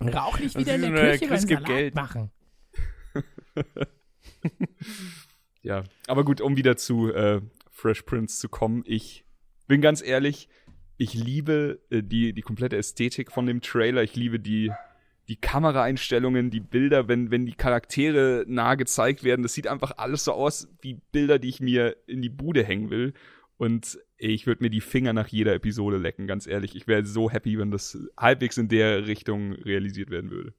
Rauch 0.01 0.39
nicht 0.39 0.57
wieder 0.57 0.75
in 0.75 0.81
der 0.81 1.17
Küche 1.17 1.29
beim 1.29 1.39
Salat 1.39 1.65
Geld. 1.65 1.95
machen. 1.95 2.31
ja, 5.61 5.85
aber 6.07 6.25
gut, 6.25 6.41
um 6.41 6.57
wieder 6.57 6.75
zu 6.75 7.13
äh, 7.13 7.41
Fresh 7.71 8.01
Prince 8.01 8.39
zu 8.39 8.49
kommen. 8.49 8.83
Ich 8.85 9.23
bin 9.67 9.79
ganz 9.79 10.03
ehrlich, 10.03 10.49
ich 10.97 11.13
liebe 11.13 11.81
äh, 11.91 12.03
die, 12.03 12.33
die 12.33 12.41
komplette 12.41 12.75
Ästhetik 12.75 13.31
von 13.31 13.45
dem 13.45 13.61
Trailer. 13.61 14.03
Ich 14.03 14.17
liebe 14.17 14.41
die, 14.41 14.69
die 15.27 15.37
Kameraeinstellungen, 15.37 16.49
die 16.49 16.59
Bilder, 16.59 17.07
wenn, 17.07 17.31
wenn 17.31 17.45
die 17.45 17.53
Charaktere 17.53 18.43
nah 18.47 18.75
gezeigt 18.75 19.23
werden, 19.23 19.43
das 19.43 19.53
sieht 19.53 19.67
einfach 19.67 19.93
alles 19.97 20.25
so 20.25 20.33
aus 20.33 20.67
wie 20.81 20.99
Bilder, 21.11 21.39
die 21.39 21.49
ich 21.49 21.61
mir 21.61 21.95
in 22.07 22.21
die 22.21 22.29
Bude 22.29 22.63
hängen 22.63 22.89
will. 22.89 23.13
Und 23.57 23.99
ich 24.17 24.47
würde 24.47 24.63
mir 24.63 24.69
die 24.69 24.81
Finger 24.81 25.13
nach 25.13 25.27
jeder 25.27 25.53
Episode 25.53 25.97
lecken, 25.97 26.27
ganz 26.27 26.45
ehrlich. 26.45 26.75
Ich 26.75 26.87
wäre 26.87 27.05
so 27.05 27.31
happy, 27.31 27.57
wenn 27.57 27.71
das 27.71 27.97
halbwegs 28.17 28.57
in 28.57 28.67
der 28.67 29.07
Richtung 29.07 29.53
realisiert 29.53 30.09
werden 30.09 30.29
würde. 30.29 30.53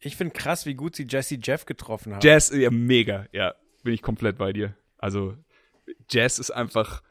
Ich 0.00 0.16
finde 0.16 0.32
krass, 0.32 0.64
wie 0.64 0.74
gut 0.74 0.96
sie 0.96 1.06
Jesse 1.08 1.38
Jeff 1.42 1.66
getroffen 1.66 2.14
haben. 2.14 2.20
Jess, 2.22 2.50
ja, 2.50 2.70
mega, 2.70 3.26
ja. 3.32 3.54
Bin 3.84 3.92
ich 3.92 4.02
komplett 4.02 4.38
bei 4.38 4.52
dir. 4.52 4.74
Also, 4.96 5.36
Jess 6.10 6.38
ist 6.38 6.50
einfach 6.50 7.02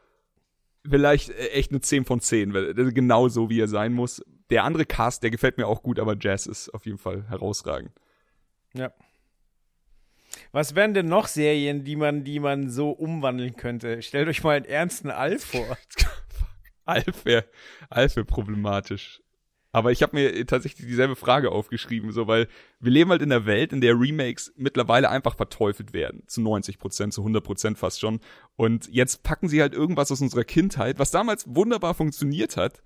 vielleicht 0.84 1.30
echt 1.30 1.70
eine 1.70 1.80
10 1.80 2.04
von 2.04 2.20
10, 2.20 2.52
weil 2.52 2.74
genau 2.92 3.28
so, 3.28 3.48
wie 3.48 3.60
er 3.60 3.68
sein 3.68 3.92
muss 3.92 4.22
der 4.52 4.64
andere 4.64 4.84
Cast, 4.84 5.22
der 5.22 5.30
gefällt 5.30 5.56
mir 5.56 5.66
auch 5.66 5.82
gut, 5.82 5.98
aber 5.98 6.14
Jazz 6.20 6.46
ist 6.46 6.68
auf 6.68 6.84
jeden 6.84 6.98
Fall 6.98 7.24
herausragend. 7.28 7.90
Ja. 8.74 8.92
Was 10.52 10.74
wären 10.74 10.94
denn 10.94 11.06
noch 11.06 11.26
Serien, 11.26 11.84
die 11.84 11.96
man, 11.96 12.24
die 12.24 12.38
man 12.38 12.68
so 12.70 12.90
umwandeln 12.90 13.56
könnte? 13.56 14.02
Stellt 14.02 14.28
euch 14.28 14.42
mal 14.44 14.56
einen 14.56 14.66
ernsten 14.66 15.10
Alf 15.10 15.44
vor. 15.44 15.78
Alf 16.84 17.24
wäre 17.24 17.44
Alf 17.88 18.16
wär 18.16 18.24
problematisch. 18.24 19.22
Aber 19.74 19.90
ich 19.90 20.02
habe 20.02 20.16
mir 20.16 20.46
tatsächlich 20.46 20.86
dieselbe 20.86 21.16
Frage 21.16 21.50
aufgeschrieben, 21.50 22.12
so 22.12 22.26
weil 22.26 22.46
wir 22.78 22.92
leben 22.92 23.10
halt 23.10 23.22
in 23.22 23.32
einer 23.32 23.46
Welt, 23.46 23.72
in 23.72 23.80
der 23.80 23.98
Remakes 23.98 24.52
mittlerweile 24.56 25.08
einfach 25.08 25.34
verteufelt 25.34 25.94
werden, 25.94 26.24
zu 26.26 26.42
90 26.42 26.78
Prozent, 26.78 27.14
zu 27.14 27.22
100 27.22 27.42
Prozent 27.42 27.78
fast 27.78 28.00
schon. 28.00 28.20
Und 28.56 28.88
jetzt 28.92 29.22
packen 29.22 29.48
sie 29.48 29.62
halt 29.62 29.72
irgendwas 29.72 30.12
aus 30.12 30.20
unserer 30.20 30.44
Kindheit, 30.44 30.98
was 30.98 31.10
damals 31.10 31.46
wunderbar 31.46 31.94
funktioniert 31.94 32.58
hat, 32.58 32.82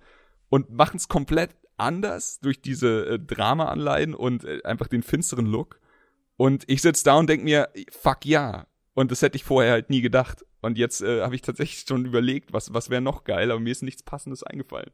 und 0.49 0.69
machen 0.71 0.97
es 0.97 1.07
komplett 1.07 1.55
anders 1.77 2.39
durch 2.39 2.61
diese 2.61 3.05
äh, 3.05 3.19
Drama-Anleihen 3.19 4.13
und 4.13 4.43
äh, 4.43 4.61
einfach 4.63 4.87
den 4.87 5.03
finsteren 5.03 5.45
Look. 5.45 5.79
Und 6.35 6.63
ich 6.67 6.81
sitze 6.81 7.03
da 7.03 7.15
und 7.15 7.29
denk 7.29 7.43
mir, 7.43 7.69
fuck 7.91 8.25
ja, 8.25 8.67
Und 8.93 9.11
das 9.11 9.21
hätte 9.21 9.35
ich 9.35 9.43
vorher 9.43 9.73
halt 9.73 9.89
nie 9.89 10.01
gedacht. 10.01 10.43
Und 10.61 10.77
jetzt 10.77 11.01
äh, 11.01 11.21
habe 11.21 11.35
ich 11.35 11.41
tatsächlich 11.41 11.85
schon 11.87 12.05
überlegt, 12.05 12.51
was, 12.51 12.73
was 12.73 12.89
wäre 12.89 13.01
noch 13.01 13.23
geil, 13.23 13.51
aber 13.51 13.59
mir 13.59 13.71
ist 13.71 13.83
nichts 13.83 14.01
Passendes 14.03 14.43
eingefallen. 14.43 14.91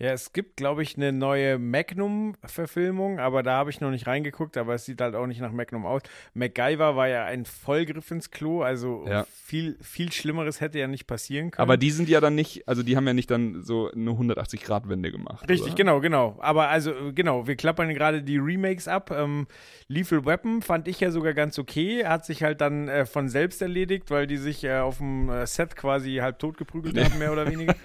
Ja, 0.00 0.12
es 0.12 0.32
gibt, 0.32 0.56
glaube 0.56 0.82
ich, 0.82 0.96
eine 0.96 1.12
neue 1.12 1.58
Magnum-Verfilmung, 1.58 3.18
aber 3.18 3.42
da 3.42 3.52
habe 3.58 3.68
ich 3.68 3.82
noch 3.82 3.90
nicht 3.90 4.06
reingeguckt, 4.06 4.56
aber 4.56 4.72
es 4.72 4.86
sieht 4.86 4.98
halt 5.02 5.14
auch 5.14 5.26
nicht 5.26 5.42
nach 5.42 5.52
Magnum 5.52 5.84
aus. 5.84 6.00
MacGyver 6.32 6.96
war 6.96 7.06
ja 7.08 7.26
ein 7.26 7.44
Vollgriff 7.44 8.10
ins 8.10 8.30
Klo, 8.30 8.62
also 8.62 9.04
Ja. 9.06 9.26
viel, 9.44 9.76
viel 9.82 10.10
Schlimmeres 10.10 10.62
hätte 10.62 10.78
ja 10.78 10.86
nicht 10.86 11.06
passieren 11.06 11.50
können. 11.50 11.62
Aber 11.62 11.76
die 11.76 11.90
sind 11.90 12.08
ja 12.08 12.22
dann 12.22 12.34
nicht, 12.34 12.66
also 12.66 12.82
die 12.82 12.96
haben 12.96 13.06
ja 13.06 13.12
nicht 13.12 13.30
dann 13.30 13.62
so 13.62 13.90
eine 13.92 14.12
180-Grad-Wende 14.12 15.12
gemacht. 15.12 15.46
Richtig, 15.50 15.72
oder? 15.72 15.76
genau, 15.76 16.00
genau. 16.00 16.36
Aber 16.40 16.68
also, 16.68 16.94
genau, 17.14 17.46
wir 17.46 17.56
klappern 17.56 17.92
gerade 17.92 18.22
die 18.22 18.38
Remakes 18.38 18.88
ab. 18.88 19.10
Ähm, 19.14 19.48
Lethal 19.88 20.24
Weapon 20.24 20.62
fand 20.62 20.88
ich 20.88 21.00
ja 21.00 21.10
sogar 21.10 21.34
ganz 21.34 21.58
okay. 21.58 22.06
Hat 22.06 22.24
sich 22.24 22.42
halt 22.42 22.62
dann 22.62 22.88
äh, 22.88 23.04
von 23.04 23.28
selbst 23.28 23.60
erledigt, 23.60 24.10
weil 24.10 24.26
die 24.26 24.38
sich 24.38 24.64
äh, 24.64 24.78
auf 24.78 24.96
dem 24.96 25.28
äh, 25.28 25.46
Set 25.46 25.76
quasi 25.76 26.16
halb 26.22 26.38
tot 26.38 26.56
geprügelt 26.56 26.96
haben, 26.98 27.18
mehr 27.18 27.32
oder 27.32 27.50
weniger. 27.50 27.74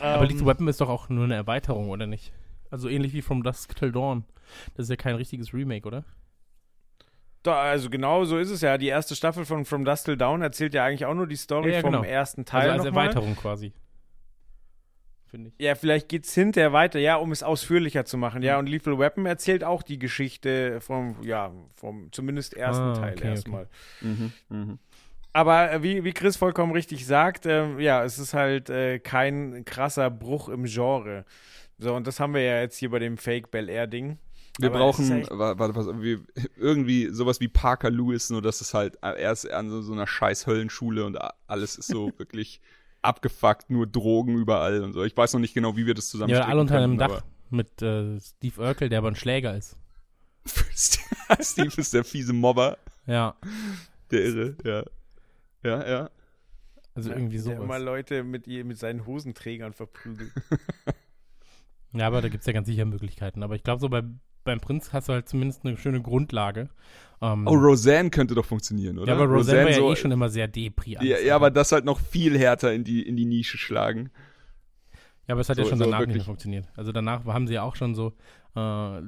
Aber 0.00 0.22
Ähm, 0.22 0.28
Lethal 0.28 0.46
Weapon 0.46 0.68
ist 0.68 0.80
doch 0.80 0.88
auch 0.88 1.08
nur 1.08 1.24
eine 1.24 1.34
Erweiterung, 1.34 1.90
oder 1.90 2.06
nicht? 2.06 2.32
Also 2.70 2.88
ähnlich 2.88 3.12
wie 3.12 3.22
From 3.22 3.42
Dusk 3.42 3.76
Till 3.76 3.92
Dawn. 3.92 4.24
Das 4.76 4.84
ist 4.84 4.90
ja 4.90 4.96
kein 4.96 5.14
richtiges 5.16 5.52
Remake, 5.52 5.86
oder? 5.86 6.04
Da, 7.42 7.60
also 7.60 7.90
genau 7.90 8.24
so 8.24 8.38
ist 8.38 8.50
es 8.50 8.60
ja. 8.60 8.78
Die 8.78 8.86
erste 8.86 9.16
Staffel 9.16 9.44
von 9.44 9.64
From 9.64 9.84
Dust 9.84 10.04
Till 10.06 10.16
Dawn 10.16 10.42
erzählt 10.42 10.74
ja 10.74 10.84
eigentlich 10.84 11.04
auch 11.06 11.14
nur 11.14 11.26
die 11.26 11.36
Story 11.36 11.70
Ja, 11.70 11.76
ja, 11.76 11.80
vom 11.80 11.92
genau. 11.92 12.04
ersten 12.04 12.44
Teil 12.44 12.70
also 12.70 12.86
als. 12.88 12.96
Erweiterung 12.96 13.34
quasi. 13.36 13.72
Finde 15.26 15.48
ich. 15.48 15.54
Ja, 15.64 15.74
vielleicht 15.74 16.08
geht's 16.10 16.34
hinterher 16.34 16.72
weiter, 16.74 16.98
ja, 16.98 17.16
um 17.16 17.32
es 17.32 17.42
ausführlicher 17.42 18.04
zu 18.04 18.18
machen. 18.18 18.40
Mhm. 18.40 18.44
Ja, 18.44 18.58
und 18.58 18.68
Lethal 18.68 18.98
Weapon 18.98 19.24
erzählt 19.26 19.64
auch 19.64 19.82
die 19.82 19.98
Geschichte 19.98 20.80
vom, 20.82 21.16
ja, 21.22 21.50
vom 21.74 22.12
zumindest 22.12 22.54
ersten 22.54 22.82
Ah, 22.84 22.92
Teil 22.94 23.14
okay, 23.14 23.28
erstmal. 23.28 23.66
Mhm, 24.02 24.32
mhm. 24.50 24.78
Aber 25.32 25.72
äh, 25.72 25.82
wie, 25.82 26.04
wie 26.04 26.12
Chris 26.12 26.36
vollkommen 26.36 26.72
richtig 26.72 27.06
sagt, 27.06 27.46
ähm, 27.46 27.80
ja, 27.80 28.04
es 28.04 28.18
ist 28.18 28.34
halt 28.34 28.68
äh, 28.70 28.98
kein 28.98 29.64
krasser 29.64 30.10
Bruch 30.10 30.48
im 30.48 30.64
Genre. 30.64 31.24
So, 31.78 31.94
und 31.94 32.06
das 32.06 32.20
haben 32.20 32.34
wir 32.34 32.42
ja 32.42 32.60
jetzt 32.60 32.76
hier 32.76 32.90
bei 32.90 32.98
dem 32.98 33.16
Fake 33.16 33.50
Bel 33.50 33.68
Air 33.68 33.86
Ding. 33.86 34.18
Wir 34.58 34.68
Aber 34.68 34.80
brauchen 34.80 35.26
warte, 35.30 35.74
was, 35.74 35.86
wir, 36.02 36.20
irgendwie 36.56 37.08
sowas 37.10 37.40
wie 37.40 37.48
Parker 37.48 37.90
Lewis, 37.90 38.28
nur 38.28 38.42
dass 38.42 38.60
es 38.60 38.74
halt 38.74 38.98
er 39.00 39.32
ist 39.32 39.50
an 39.50 39.70
so, 39.70 39.80
so 39.80 39.92
einer 39.92 40.06
scheiß 40.06 40.46
Höllenschule 40.46 41.06
und 41.06 41.16
alles 41.46 41.76
ist 41.76 41.88
so 41.88 42.12
wirklich 42.18 42.60
abgefuckt, 43.00 43.70
nur 43.70 43.86
Drogen 43.86 44.36
überall 44.36 44.82
und 44.82 44.92
so. 44.92 45.04
Ich 45.04 45.16
weiß 45.16 45.32
noch 45.32 45.40
nicht 45.40 45.54
genau, 45.54 45.76
wie 45.76 45.86
wir 45.86 45.94
das 45.94 46.10
zusammen 46.10 46.30
Ja, 46.30 46.44
alle 46.44 46.60
unter 46.60 46.76
einem 46.76 46.98
Dach 46.98 47.22
mit 47.48 47.80
äh, 47.80 48.20
Steve 48.20 48.60
Urkel, 48.60 48.90
der 48.90 48.98
aber 48.98 49.08
ein 49.08 49.16
Schläger 49.16 49.56
ist. 49.56 49.76
Steve 51.40 51.72
ist 51.76 51.94
der 51.94 52.04
fiese 52.04 52.32
Mobber, 52.32 52.76
Ja, 53.06 53.34
der 54.10 54.24
Irre, 54.24 54.56
ja. 54.64 54.82
Ja, 55.62 55.88
ja. 55.88 56.10
also 56.94 57.10
Ja, 57.10 57.16
irgendwie 57.16 57.38
der 57.38 57.54
immer 57.56 57.64
sowas. 57.66 57.82
Leute 57.82 58.24
mit, 58.24 58.46
ihr, 58.46 58.64
mit 58.64 58.78
seinen 58.78 59.06
Hosenträgern 59.06 59.72
verprügelt. 59.72 60.32
Ja, 61.94 62.06
aber 62.06 62.22
da 62.22 62.28
gibt 62.30 62.40
es 62.40 62.46
ja 62.46 62.54
ganz 62.54 62.66
sicher 62.68 62.86
Möglichkeiten. 62.86 63.42
Aber 63.42 63.54
ich 63.54 63.62
glaube, 63.64 63.78
so 63.80 63.90
bei, 63.90 64.02
beim 64.44 64.60
Prinz 64.60 64.94
hast 64.94 65.10
du 65.10 65.12
halt 65.12 65.28
zumindest 65.28 65.64
eine 65.66 65.76
schöne 65.76 66.00
Grundlage. 66.00 66.70
Ähm, 67.20 67.46
Oh, 67.46 67.52
Roseanne 67.54 68.08
könnte 68.08 68.34
doch 68.34 68.46
funktionieren, 68.46 68.98
oder? 68.98 69.12
ja, 69.12 69.20
aber 69.20 69.26
Roseanne 69.30 69.64
war 69.64 69.70
ja 69.72 69.76
so, 69.76 69.92
eh 69.92 69.96
schon 69.96 70.10
immer 70.10 70.30
sehr 70.30 70.48
Depri. 70.48 70.92
ja, 71.02 71.18
ja, 71.18 71.36
aber 71.36 71.50
das 71.50 71.70
halt 71.70 71.84
noch 71.84 72.00
viel 72.00 72.38
härter 72.38 72.72
in 72.72 72.84
die, 72.84 73.02
in 73.06 73.16
die 73.16 73.26
Nische 73.26 73.58
schlagen. 73.58 74.10
Ja, 75.28 75.34
aber 75.34 75.42
es 75.42 75.50
hat 75.50 75.58
ja 75.58 75.64
So- 75.64 75.68
schon 75.70 75.78
so 75.80 75.84
danach 75.84 75.98
nicht 75.98 76.08
wirklich- 76.08 76.22
mehr 76.22 76.24
funktioniert. 76.24 76.66
Also 76.76 76.92
danach 76.92 77.26
haben 77.26 77.46
sie 77.46 77.52
ja 77.54 77.62
auch 77.62 77.76
schon 77.76 77.94
so 77.94 78.14
äh, 78.54 79.00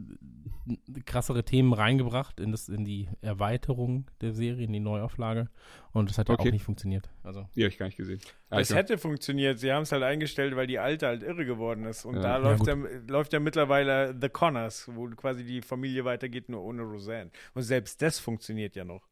krassere 1.05 1.45
Themen 1.45 1.73
reingebracht 1.75 2.41
in, 2.41 2.51
das, 2.53 2.69
in 2.71 2.85
die 2.85 3.09
Erweiterung 3.21 4.11
der 4.23 4.33
Serie, 4.33 4.65
in 4.65 4.73
die 4.73 4.81
Neuauflage. 4.81 5.51
Und 5.93 6.09
das 6.09 6.17
hat 6.19 6.29
ja 6.29 6.35
Okay. 6.35 6.49
auch 6.49 6.53
nicht 6.53 6.65
funktioniert. 6.65 7.11
Also, 7.23 7.47
Die 7.55 7.61
habe 7.63 7.69
ich 7.69 7.77
gar 7.79 7.87
nicht 7.87 7.97
gesehen. 7.99 8.21
Ah, 8.49 8.61
Es 8.61 8.71
ich- 8.71 8.77
hätte 8.77 8.97
funktioniert. 8.97 9.59
Sie 9.59 9.71
haben 9.73 9.83
es 9.83 9.93
halt 9.93 10.03
eingestellt, 10.03 10.57
weil 10.57 10.67
die 10.67 10.79
Alte 10.79 11.07
halt 11.07 11.23
irre 11.23 11.45
geworden 11.45 11.85
ist. 11.85 12.05
Und 12.07 12.17
Ja. 12.17 12.23
da 12.23 12.29
Ja, 12.31 12.37
läuft, 12.39 12.61
gut. 12.61 12.69
ja, 12.69 12.77
läuft 13.09 13.33
ja 13.35 13.41
mittlerweile 13.41 14.17
The 14.19 14.29
Connors, 14.31 14.89
wo 14.95 15.09
quasi 15.11 15.45
die 15.45 15.61
Familie 15.61 16.05
weitergeht, 16.07 16.49
nur 16.49 16.63
ohne 16.63 16.83
Roseanne. 16.83 17.31
Und 17.53 17.63
selbst 17.63 18.01
das 18.01 18.19
funktioniert 18.19 18.75
ja 18.77 18.85
noch. 18.85 19.07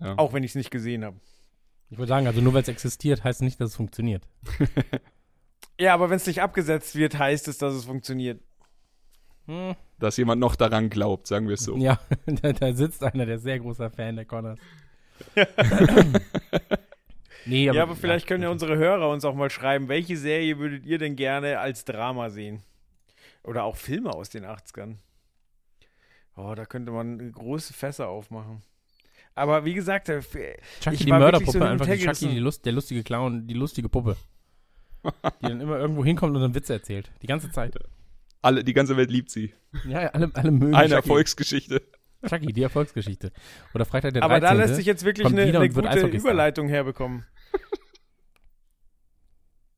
Ja. 0.00 0.16
Auch 0.16 0.32
wenn 0.32 0.42
ich 0.44 0.52
es 0.52 0.54
nicht 0.54 0.70
gesehen 0.70 1.04
habe. 1.04 1.18
ich 1.90 1.98
würde 1.98 2.08
sagen, 2.08 2.26
also 2.26 2.40
nur 2.40 2.54
weil 2.54 2.62
es 2.62 2.68
existiert, 2.68 3.24
heißt 3.24 3.42
nicht, 3.42 3.60
dass 3.60 3.70
es 3.70 3.76
funktioniert. 3.76 4.26
Ja, 5.80 5.94
aber 5.94 6.10
wenn 6.10 6.16
es 6.16 6.26
nicht 6.26 6.42
abgesetzt 6.42 6.96
wird, 6.96 7.16
heißt 7.20 7.46
es, 7.46 7.58
dass 7.58 7.72
es 7.72 7.84
funktioniert. 7.84 8.40
Hm. 9.48 9.74
dass 9.98 10.16
jemand 10.18 10.40
noch 10.40 10.56
daran 10.56 10.90
glaubt, 10.90 11.26
sagen 11.26 11.48
wir 11.48 11.54
es 11.54 11.62
so. 11.64 11.76
Ja, 11.76 11.98
da, 12.26 12.52
da 12.52 12.72
sitzt 12.74 13.02
einer, 13.02 13.24
der 13.26 13.38
sehr 13.38 13.58
großer 13.58 13.90
Fan 13.90 14.16
der 14.16 14.26
Connors. 14.26 14.58
nee, 17.46 17.68
aber, 17.68 17.76
ja, 17.76 17.82
aber 17.82 17.96
vielleicht 17.96 18.26
können 18.26 18.42
ja 18.42 18.50
unsere 18.50 18.76
Hörer 18.76 19.08
uns 19.10 19.24
auch 19.24 19.34
mal 19.34 19.50
schreiben, 19.50 19.88
welche 19.88 20.16
Serie 20.16 20.58
würdet 20.58 20.84
ihr 20.86 20.98
denn 20.98 21.16
gerne 21.16 21.58
als 21.58 21.84
Drama 21.84 22.30
sehen? 22.30 22.62
Oder 23.42 23.64
auch 23.64 23.76
Filme 23.76 24.12
aus 24.12 24.28
den 24.30 24.44
80ern. 24.44 24.96
Oh, 26.36 26.54
da 26.54 26.66
könnte 26.66 26.92
man 26.92 27.32
große 27.32 27.72
Fässer 27.72 28.08
aufmachen. 28.08 28.62
Aber 29.34 29.64
wie 29.64 29.74
gesagt, 29.74 30.08
der 30.08 30.18
F- 30.18 30.36
Chucky 30.80 30.94
ich 30.96 31.04
die 31.04 31.10
Mörderpuppe, 31.12 31.58
so 31.58 31.64
einfach 31.64 31.86
die 31.86 31.98
Chucky, 31.98 32.28
die, 32.28 32.38
Lust, 32.38 32.66
der 32.66 32.72
lustige 32.72 33.02
Clown, 33.02 33.46
die 33.46 33.54
lustige 33.54 33.88
Puppe. 33.88 34.16
die 35.04 35.46
dann 35.46 35.60
immer 35.60 35.78
irgendwo 35.78 36.04
hinkommt 36.04 36.34
und 36.36 36.42
dann 36.42 36.54
Witze 36.54 36.74
erzählt. 36.74 37.10
Die 37.22 37.26
ganze 37.26 37.50
Zeit. 37.50 37.74
Alle, 38.42 38.64
die 38.64 38.72
ganze 38.72 38.96
Welt 38.96 39.10
liebt 39.10 39.30
sie. 39.30 39.54
Ja, 39.86 40.02
ja, 40.02 40.08
alle, 40.08 40.30
alle 40.34 40.50
mögen 40.50 40.74
Eine 40.74 40.88
Chucky. 40.88 40.96
Erfolgsgeschichte. 40.96 41.82
Chucky, 42.26 42.52
die 42.52 42.62
Erfolgsgeschichte. 42.62 43.32
Oder 43.74 43.84
Freitag 43.84 44.12
der 44.12 44.22
13. 44.22 44.22
aber 44.22 44.40
da 44.40 44.52
lässt 44.52 44.76
sich 44.76 44.86
jetzt 44.86 45.04
wirklich 45.04 45.26
eine, 45.26 45.42
eine 45.42 45.68
gute. 45.68 46.06
Überleitung 46.08 46.68
herbekommen. 46.68 47.24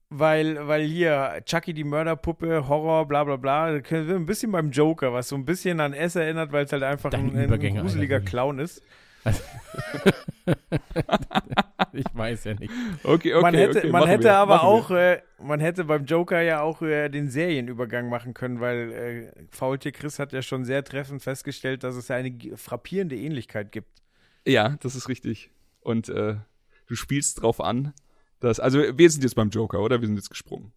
weil, 0.09 0.67
weil 0.67 0.83
hier 0.83 1.43
Chucky 1.45 1.73
die 1.75 1.85
Mörderpuppe, 1.85 2.69
Horror, 2.69 3.07
bla 3.07 3.25
bla 3.25 3.37
bla, 3.37 3.73
da 3.73 3.81
können 3.81 4.09
wir 4.09 4.17
ein 4.17 4.27
bisschen 4.27 4.53
beim 4.53 4.71
Joker, 4.71 5.13
was 5.13 5.29
so 5.29 5.37
ein 5.37 5.45
bisschen 5.45 5.81
an 5.81 5.93
S 5.93 6.17
erinnert, 6.17 6.53
weil 6.53 6.65
es 6.65 6.73
halt 6.73 6.83
einfach 6.83 7.11
Deine 7.11 7.39
ein, 7.39 7.53
ein 7.53 7.77
gruseliger. 7.77 8.21
Clown 8.21 8.59
ist. 8.59 8.83
ich 11.93 12.05
weiß 12.13 12.45
ja 12.45 12.55
nicht. 12.55 12.73
Okay, 13.03 13.35
okay. 13.35 13.43
man 13.43 13.55
hätte, 13.55 13.79
okay, 13.79 13.91
man 13.91 14.09
hätte 14.09 14.25
wir, 14.25 14.37
aber 14.37 14.63
auch, 14.63 14.91
äh, 14.91 15.21
man 15.39 15.61
hätte 15.61 15.85
beim 15.85 16.05
Joker 16.05 16.41
ja 16.41 16.63
auch 16.63 16.83
äh, 16.83 17.09
den 17.09 17.29
Serienübergang 17.29 18.09
machen 18.09 18.35
können, 18.35 18.61
weil 18.61 18.93
äh, 18.93 19.33
Faultier 19.51 19.93
Chris 19.93 20.19
hat 20.19 20.33
ja 20.33 20.43
schon 20.43 20.65
sehr 20.65 20.85
treffend 20.85 21.23
festgestellt, 21.23 21.85
dass 21.85 21.97
es 21.97 22.09
ja 22.09 22.17
eine 22.17 22.33
frappierende 22.57 23.17
Ähnlichkeit 23.17 23.73
gibt. 23.73 24.03
Ja, 24.47 24.77
das 24.81 24.95
ist 24.95 25.09
richtig. 25.09 25.51
Und 25.81 26.09
äh, 26.09 26.37
du 26.87 26.95
spielst 26.95 27.43
drauf 27.43 27.61
an, 27.61 27.93
dass. 28.41 28.61
Also, 28.61 28.97
wir 28.97 29.11
sind 29.11 29.23
jetzt 29.23 29.35
beim 29.35 29.51
Joker, 29.51 29.81
oder? 29.81 30.01
Wir 30.01 30.09
sind 30.09 30.17
jetzt 30.17 30.31
gesprungen. 30.31 30.73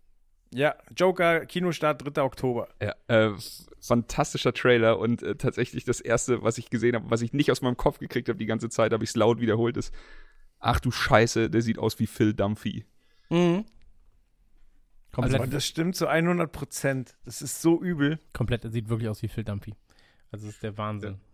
Ja, 0.54 0.76
Joker, 0.96 1.46
Kinostart 1.46 2.16
3. 2.16 2.22
Oktober. 2.22 2.68
Ja, 2.82 2.94
äh, 3.08 3.32
fantastischer 3.80 4.54
Trailer 4.54 5.00
und 5.00 5.24
äh, 5.24 5.36
tatsächlich 5.36 5.84
das 5.84 6.00
erste, 6.00 6.44
was 6.44 6.58
ich 6.58 6.70
gesehen 6.70 6.96
habe, 6.96 7.10
was 7.10 7.22
ich 7.22 7.34
nicht 7.34 7.52
aus 7.52 7.62
meinem 7.62 7.78
Kopf 7.78 8.00
gekriegt 8.00 8.30
habe 8.30 8.38
die 8.38 8.46
ganze 8.46 8.70
Zeit, 8.70 8.94
habe 8.94 9.04
ich 9.04 9.12
es 9.12 9.16
laut 9.16 9.40
wiederholt, 9.40 9.78
ist, 9.78 9.94
ach 10.60 10.80
du 10.80 10.92
Scheiße, 10.92 11.50
der 11.50 11.62
sieht 11.62 11.80
aus 11.80 12.00
wie 12.00 12.08
Phil 12.08 12.34
Dunphy. 12.34 12.86
Mhm. 13.30 13.66
Komplett, 15.12 15.42
Und 15.42 15.54
das 15.54 15.66
stimmt 15.66 15.96
zu 15.96 16.08
100 16.08 16.52
Prozent. 16.52 17.16
Das 17.24 17.42
ist 17.44 17.62
so 17.62 17.82
übel. 17.82 18.20
komplett, 18.34 18.64
er 18.64 18.72
sieht 18.72 18.90
wirklich 18.90 19.10
aus 19.10 19.22
wie 19.22 19.28
Phil 19.28 19.44
Dumpy. 19.44 19.76
Also 20.32 20.48
das 20.48 20.56
ist 20.56 20.64
der 20.64 20.76
Wahnsinn. 20.78 21.20
Ich 21.28 21.33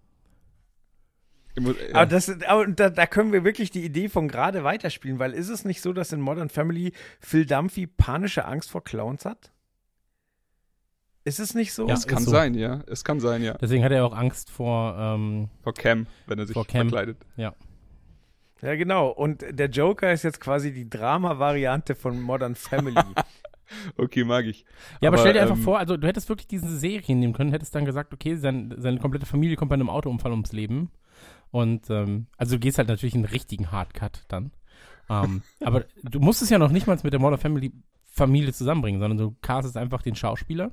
muss- 1.57 1.75
ja. 1.77 1.95
Aber, 1.95 2.05
das, 2.05 2.29
aber 2.43 2.67
da, 2.67 2.89
da 2.89 3.05
können 3.05 3.31
wir 3.31 3.43
wirklich 3.43 3.71
die 3.71 3.83
Idee 3.83 4.09
von 4.09 4.27
gerade 4.27 4.63
weiterspielen, 4.63 5.19
weil 5.19 5.33
ist 5.33 5.49
es 5.49 5.65
nicht 5.65 5.81
so, 5.81 5.93
dass 5.93 6.11
in 6.13 6.21
Modern 6.21 6.49
Family 6.49 6.93
Phil 7.19 7.45
Dunphy 7.45 7.87
panische 7.87 8.45
Angst 8.45 8.69
vor 8.71 8.83
Clowns 8.83 9.25
hat? 9.25 9.51
Ist 11.25 11.39
es 11.39 11.53
nicht 11.53 11.73
so? 11.73 11.87
Ja. 11.87 11.93
es 11.93 12.07
kann 12.07 12.23
so. 12.23 12.31
sein, 12.31 12.53
ja. 12.55 12.81
Es 12.87 13.03
kann 13.03 13.19
sein, 13.19 13.43
ja. 13.43 13.53
Deswegen 13.55 13.83
hat 13.83 13.91
er 13.91 14.05
auch 14.05 14.15
Angst 14.15 14.49
vor, 14.49 14.95
ähm, 14.97 15.49
Vor 15.61 15.73
Cam, 15.73 16.07
wenn 16.27 16.39
er 16.39 16.45
sich 16.45 16.53
Vor 16.53 16.65
Cam. 16.65 16.89
verkleidet. 16.89 17.17
Ja, 18.61 18.75
genau. 18.75 19.09
Und 19.09 19.43
der 19.49 19.69
Joker 19.69 20.11
ist 20.11 20.23
jetzt 20.23 20.41
quasi 20.41 20.73
die 20.73 20.89
Drama-Variante 20.89 21.95
von 21.95 22.21
Modern 22.21 22.55
Family. 22.55 22.95
Okay, 23.97 24.23
mag 24.23 24.45
ich. 24.45 24.65
Ja, 24.99 25.09
aber, 25.09 25.19
stell 25.19 25.33
dir 25.33 25.43
einfach 25.43 25.55
ähm, 25.55 25.61
vor, 25.61 25.77
also 25.77 25.95
du 25.95 26.07
hättest 26.07 26.27
wirklich 26.27 26.47
diese 26.47 26.75
Serie 26.75 27.15
nehmen 27.15 27.33
können, 27.33 27.51
hättest 27.51 27.75
dann 27.75 27.85
gesagt, 27.85 28.11
okay, 28.13 28.35
sein, 28.35 28.73
seine 28.77 28.99
komplette 28.99 29.27
Familie 29.27 29.57
kommt 29.57 29.69
bei 29.69 29.75
einem 29.75 29.91
Autounfall 29.91 30.31
ums 30.31 30.51
Leben. 30.53 30.89
Und 31.51 31.89
ähm, 31.89 32.27
also 32.37 32.55
du 32.55 32.59
gehst 32.59 32.77
halt 32.77 32.87
natürlich 32.87 33.15
einen 33.15 33.25
richtigen 33.25 33.71
Hardcut 33.71 34.23
dann. 34.27 34.51
Ähm, 35.09 35.41
aber 35.63 35.85
du 36.03 36.19
musst 36.19 36.41
es 36.41 36.49
ja 36.49 36.57
noch 36.57 36.71
nicht 36.71 36.87
mal 36.87 36.97
mit 37.01 37.13
der 37.13 37.19
Modern 37.19 37.39
Family 37.39 37.73
Familie 38.05 38.53
zusammenbringen, 38.53 38.99
sondern 38.99 39.17
du 39.17 39.35
castest 39.41 39.77
einfach 39.77 40.01
den 40.01 40.15
Schauspieler 40.15 40.71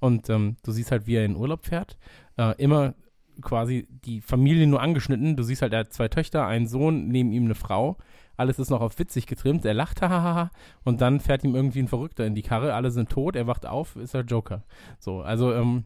und 0.00 0.28
ähm, 0.28 0.56
du 0.62 0.72
siehst 0.72 0.90
halt, 0.90 1.06
wie 1.06 1.16
er 1.16 1.24
in 1.24 1.36
Urlaub 1.36 1.66
fährt. 1.66 1.98
Äh, 2.36 2.54
immer 2.62 2.94
quasi 3.40 3.86
die 3.90 4.20
Familie 4.20 4.66
nur 4.66 4.82
angeschnitten. 4.82 5.36
Du 5.36 5.42
siehst 5.42 5.62
halt, 5.62 5.72
er 5.72 5.80
hat 5.80 5.92
zwei 5.92 6.08
Töchter, 6.08 6.46
einen 6.46 6.66
Sohn, 6.66 7.08
neben 7.08 7.32
ihm 7.32 7.44
eine 7.44 7.54
Frau. 7.54 7.96
Alles 8.36 8.58
ist 8.58 8.70
noch 8.70 8.80
auf 8.80 8.98
witzig 8.98 9.26
getrimmt. 9.26 9.64
Er 9.64 9.74
lacht, 9.74 10.02
hahaha. 10.02 10.50
Und 10.84 11.00
dann 11.00 11.20
fährt 11.20 11.44
ihm 11.44 11.54
irgendwie 11.54 11.80
ein 11.80 11.88
Verrückter 11.88 12.26
in 12.26 12.34
die 12.34 12.42
Karre. 12.42 12.74
Alle 12.74 12.90
sind 12.90 13.10
tot. 13.10 13.36
Er 13.36 13.46
wacht 13.46 13.66
auf, 13.66 13.96
ist 13.96 14.14
der 14.14 14.22
Joker. 14.22 14.64
So, 14.98 15.20
also, 15.20 15.52
ähm, 15.52 15.84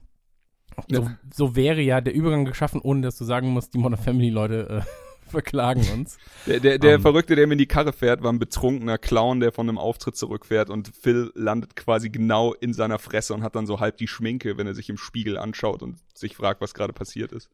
so, 0.90 1.02
Ja. 1.02 1.16
so 1.32 1.56
wäre 1.56 1.80
ja 1.80 2.00
der 2.00 2.14
Übergang 2.14 2.44
geschaffen, 2.44 2.80
ohne 2.82 3.02
dass 3.02 3.16
du 3.18 3.24
sagen 3.24 3.48
musst, 3.48 3.74
die 3.74 3.78
Modern 3.78 4.00
Family 4.00 4.30
Leute 4.30 4.84
äh, 4.84 4.90
verklagen 5.30 5.84
uns. 5.94 6.18
Der, 6.46 6.60
der, 6.60 6.78
der 6.78 6.94
Ähm. 6.96 7.02
Verrückte, 7.02 7.34
der 7.36 7.46
mir 7.46 7.52
in 7.54 7.58
die 7.58 7.66
Karre 7.66 7.92
fährt, 7.92 8.22
war 8.22 8.32
ein 8.32 8.38
betrunkener 8.38 8.98
Clown, 8.98 9.40
der 9.40 9.52
von 9.52 9.68
einem 9.68 9.78
Auftritt 9.78 10.16
zurückfährt 10.16 10.68
und 10.70 10.92
Phil 10.94 11.30
landet 11.34 11.74
quasi 11.76 12.10
genau 12.10 12.52
in 12.54 12.74
seiner 12.74 12.98
Fresse 12.98 13.32
und 13.34 13.42
hat 13.42 13.56
dann 13.56 13.66
so 13.66 13.80
halb 13.80 13.96
die 13.96 14.08
Schminke, 14.08 14.58
wenn 14.58 14.66
er 14.66 14.74
sich 14.74 14.88
im 14.90 14.98
Spiegel 14.98 15.38
anschaut 15.38 15.82
und 15.82 15.96
sich 16.14 16.36
fragt, 16.36 16.60
was 16.60 16.74
gerade 16.74 16.92
passiert 16.92 17.32
ist. 17.32 17.48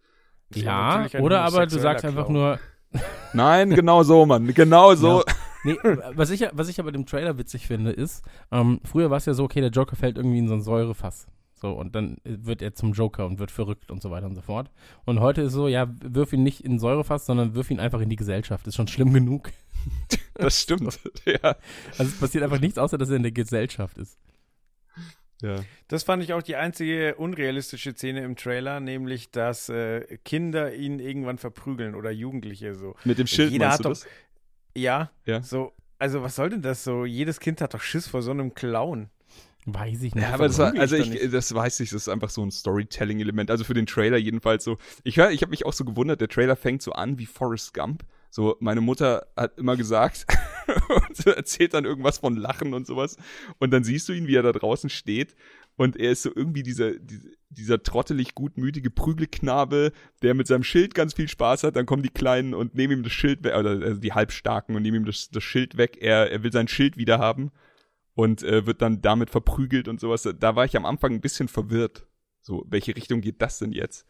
Ja, 0.54 1.06
oder 1.20 1.42
aber 1.42 1.66
du 1.66 1.78
sagst 1.78 2.04
einfach 2.04 2.24
Clown. 2.26 2.32
nur, 2.32 2.58
Nein, 3.34 3.70
genau 3.70 4.02
so, 4.02 4.24
Mann. 4.24 4.52
Genau 4.54 4.94
so. 4.94 5.22
Nee, 5.64 5.76
was 6.14 6.30
ich, 6.30 6.40
ja- 6.40 6.50
was 6.54 6.68
ich 6.68 6.80
aber 6.80 6.90
dem 6.90 7.04
Trailer 7.04 7.36
witzig 7.36 7.66
finde, 7.66 7.90
ist, 7.90 8.24
ähm, 8.50 8.80
früher 8.84 9.10
war 9.10 9.18
es 9.18 9.26
ja 9.26 9.34
so, 9.34 9.44
okay, 9.44 9.60
der 9.60 9.70
Joker 9.70 9.94
fällt 9.96 10.16
irgendwie 10.16 10.38
in 10.38 10.48
so 10.48 10.54
ein 10.54 10.62
Säurefass. 10.62 11.26
So, 11.60 11.72
und 11.72 11.94
dann 11.94 12.18
wird 12.24 12.62
er 12.62 12.74
zum 12.74 12.92
Joker 12.92 13.26
und 13.26 13.38
wird 13.38 13.50
verrückt 13.50 13.90
und 13.90 14.00
so 14.00 14.10
weiter 14.10 14.26
und 14.26 14.34
so 14.36 14.42
fort. 14.42 14.70
Und 15.04 15.20
heute 15.20 15.42
ist 15.42 15.52
so, 15.52 15.66
ja, 15.68 15.88
wirf 16.00 16.32
ihn 16.32 16.42
nicht 16.44 16.60
in 16.64 16.78
Säurefass, 16.78 17.26
sondern 17.26 17.54
wirf 17.54 17.70
ihn 17.70 17.80
einfach 17.80 18.00
in 18.00 18.08
die 18.08 18.16
Gesellschaft. 18.16 18.66
Ist 18.66 18.76
schon 18.76 18.88
schlimm 18.88 19.12
genug. 19.12 19.50
Das 20.34 20.60
stimmt. 20.62 21.00
Ja. 21.26 21.56
Also 21.98 22.04
es 22.04 22.20
passiert 22.20 22.44
einfach 22.44 22.60
nichts, 22.60 22.78
außer 22.78 22.96
dass 22.96 23.10
er 23.10 23.16
in 23.16 23.24
der 23.24 23.32
Gesellschaft 23.32 23.98
ist. 23.98 24.16
ja. 25.42 25.56
Das 25.88 26.04
fand 26.04 26.22
ich 26.22 26.32
auch 26.32 26.42
die 26.42 26.54
einzige 26.56 27.16
unrealistische 27.16 27.92
Szene 27.92 28.22
im 28.22 28.36
Trailer, 28.36 28.78
nämlich, 28.80 29.30
dass 29.32 29.68
äh, 29.68 30.18
Kinder 30.24 30.74
ihn 30.74 31.00
irgendwann 31.00 31.38
verprügeln 31.38 31.94
oder 31.96 32.10
Jugendliche 32.12 32.74
so. 32.74 32.94
Mit 33.04 33.18
dem 33.18 33.26
Schild 33.26 33.50
Jeder 33.50 33.66
meinst 33.66 33.78
hat 33.80 33.84
du 33.84 33.88
doch- 33.90 33.98
das? 34.00 34.06
Ja, 34.76 35.10
Ja. 35.26 35.42
so. 35.42 35.72
Also, 35.98 36.22
was 36.22 36.36
soll 36.36 36.50
denn 36.50 36.62
das 36.62 36.84
so? 36.84 37.04
Jedes 37.04 37.40
Kind 37.40 37.60
hat 37.60 37.74
doch 37.74 37.80
Schiss 37.80 38.06
vor 38.06 38.22
so 38.22 38.30
einem 38.30 38.54
Clown. 38.54 39.10
Weiß 39.74 40.02
ich 40.02 40.14
nicht. 40.14 40.24
Ja, 40.24 40.32
aber 40.32 40.46
das, 40.46 40.58
war, 40.58 40.74
also 40.78 40.96
ich 40.96 41.12
ich, 41.12 41.30
das 41.30 41.54
weiß 41.54 41.80
ich, 41.80 41.90
das 41.90 42.02
ist 42.02 42.08
einfach 42.08 42.30
so 42.30 42.42
ein 42.42 42.50
Storytelling-Element. 42.50 43.50
Also 43.50 43.64
für 43.64 43.74
den 43.74 43.84
Trailer 43.84 44.16
jedenfalls 44.16 44.64
so. 44.64 44.78
Ich 45.04 45.18
ich 45.18 45.42
habe 45.42 45.50
mich 45.50 45.66
auch 45.66 45.74
so 45.74 45.84
gewundert, 45.84 46.22
der 46.22 46.28
Trailer 46.28 46.56
fängt 46.56 46.80
so 46.80 46.92
an 46.92 47.18
wie 47.18 47.26
Forrest 47.26 47.74
Gump. 47.74 48.04
So, 48.30 48.56
meine 48.60 48.80
Mutter 48.80 49.26
hat 49.36 49.58
immer 49.58 49.76
gesagt 49.76 50.26
und 50.88 51.26
erzählt 51.26 51.74
dann 51.74 51.84
irgendwas 51.84 52.18
von 52.18 52.36
Lachen 52.36 52.72
und 52.72 52.86
sowas. 52.86 53.16
Und 53.58 53.70
dann 53.70 53.84
siehst 53.84 54.08
du 54.08 54.14
ihn, 54.14 54.26
wie 54.26 54.36
er 54.36 54.42
da 54.42 54.52
draußen 54.52 54.88
steht. 54.88 55.34
Und 55.76 55.96
er 55.96 56.12
ist 56.12 56.22
so 56.22 56.30
irgendwie 56.34 56.62
dieser, 56.62 56.98
dieser, 56.98 57.28
dieser 57.50 57.82
trottelig 57.82 58.34
gutmütige 58.34 58.90
Prügelknabe, 58.90 59.92
der 60.22 60.34
mit 60.34 60.46
seinem 60.46 60.64
Schild 60.64 60.94
ganz 60.94 61.14
viel 61.14 61.28
Spaß 61.28 61.64
hat. 61.64 61.76
Dann 61.76 61.86
kommen 61.86 62.02
die 62.02 62.08
Kleinen 62.08 62.54
und 62.54 62.74
nehmen 62.74 62.98
ihm 62.98 63.02
das 63.02 63.12
Schild 63.12 63.44
weg, 63.44 63.54
oder 63.54 63.70
also 63.70 64.00
die 64.00 64.12
Halbstarken 64.12 64.76
und 64.76 64.82
nehmen 64.82 65.02
ihm 65.02 65.06
das, 65.06 65.28
das 65.30 65.44
Schild 65.44 65.76
weg. 65.76 65.98
Er, 66.00 66.30
er 66.30 66.42
will 66.42 66.52
sein 66.52 66.68
Schild 66.68 66.96
wieder 66.96 67.18
haben 67.18 67.52
und 68.18 68.42
äh, 68.42 68.66
wird 68.66 68.82
dann 68.82 69.00
damit 69.00 69.30
verprügelt 69.30 69.86
und 69.86 70.00
sowas. 70.00 70.28
Da 70.40 70.56
war 70.56 70.64
ich 70.64 70.76
am 70.76 70.86
Anfang 70.86 71.12
ein 71.12 71.20
bisschen 71.20 71.46
verwirrt. 71.46 72.04
So, 72.40 72.66
welche 72.68 72.96
Richtung 72.96 73.20
geht 73.20 73.40
das 73.40 73.60
denn 73.60 73.70
jetzt? 73.70 74.08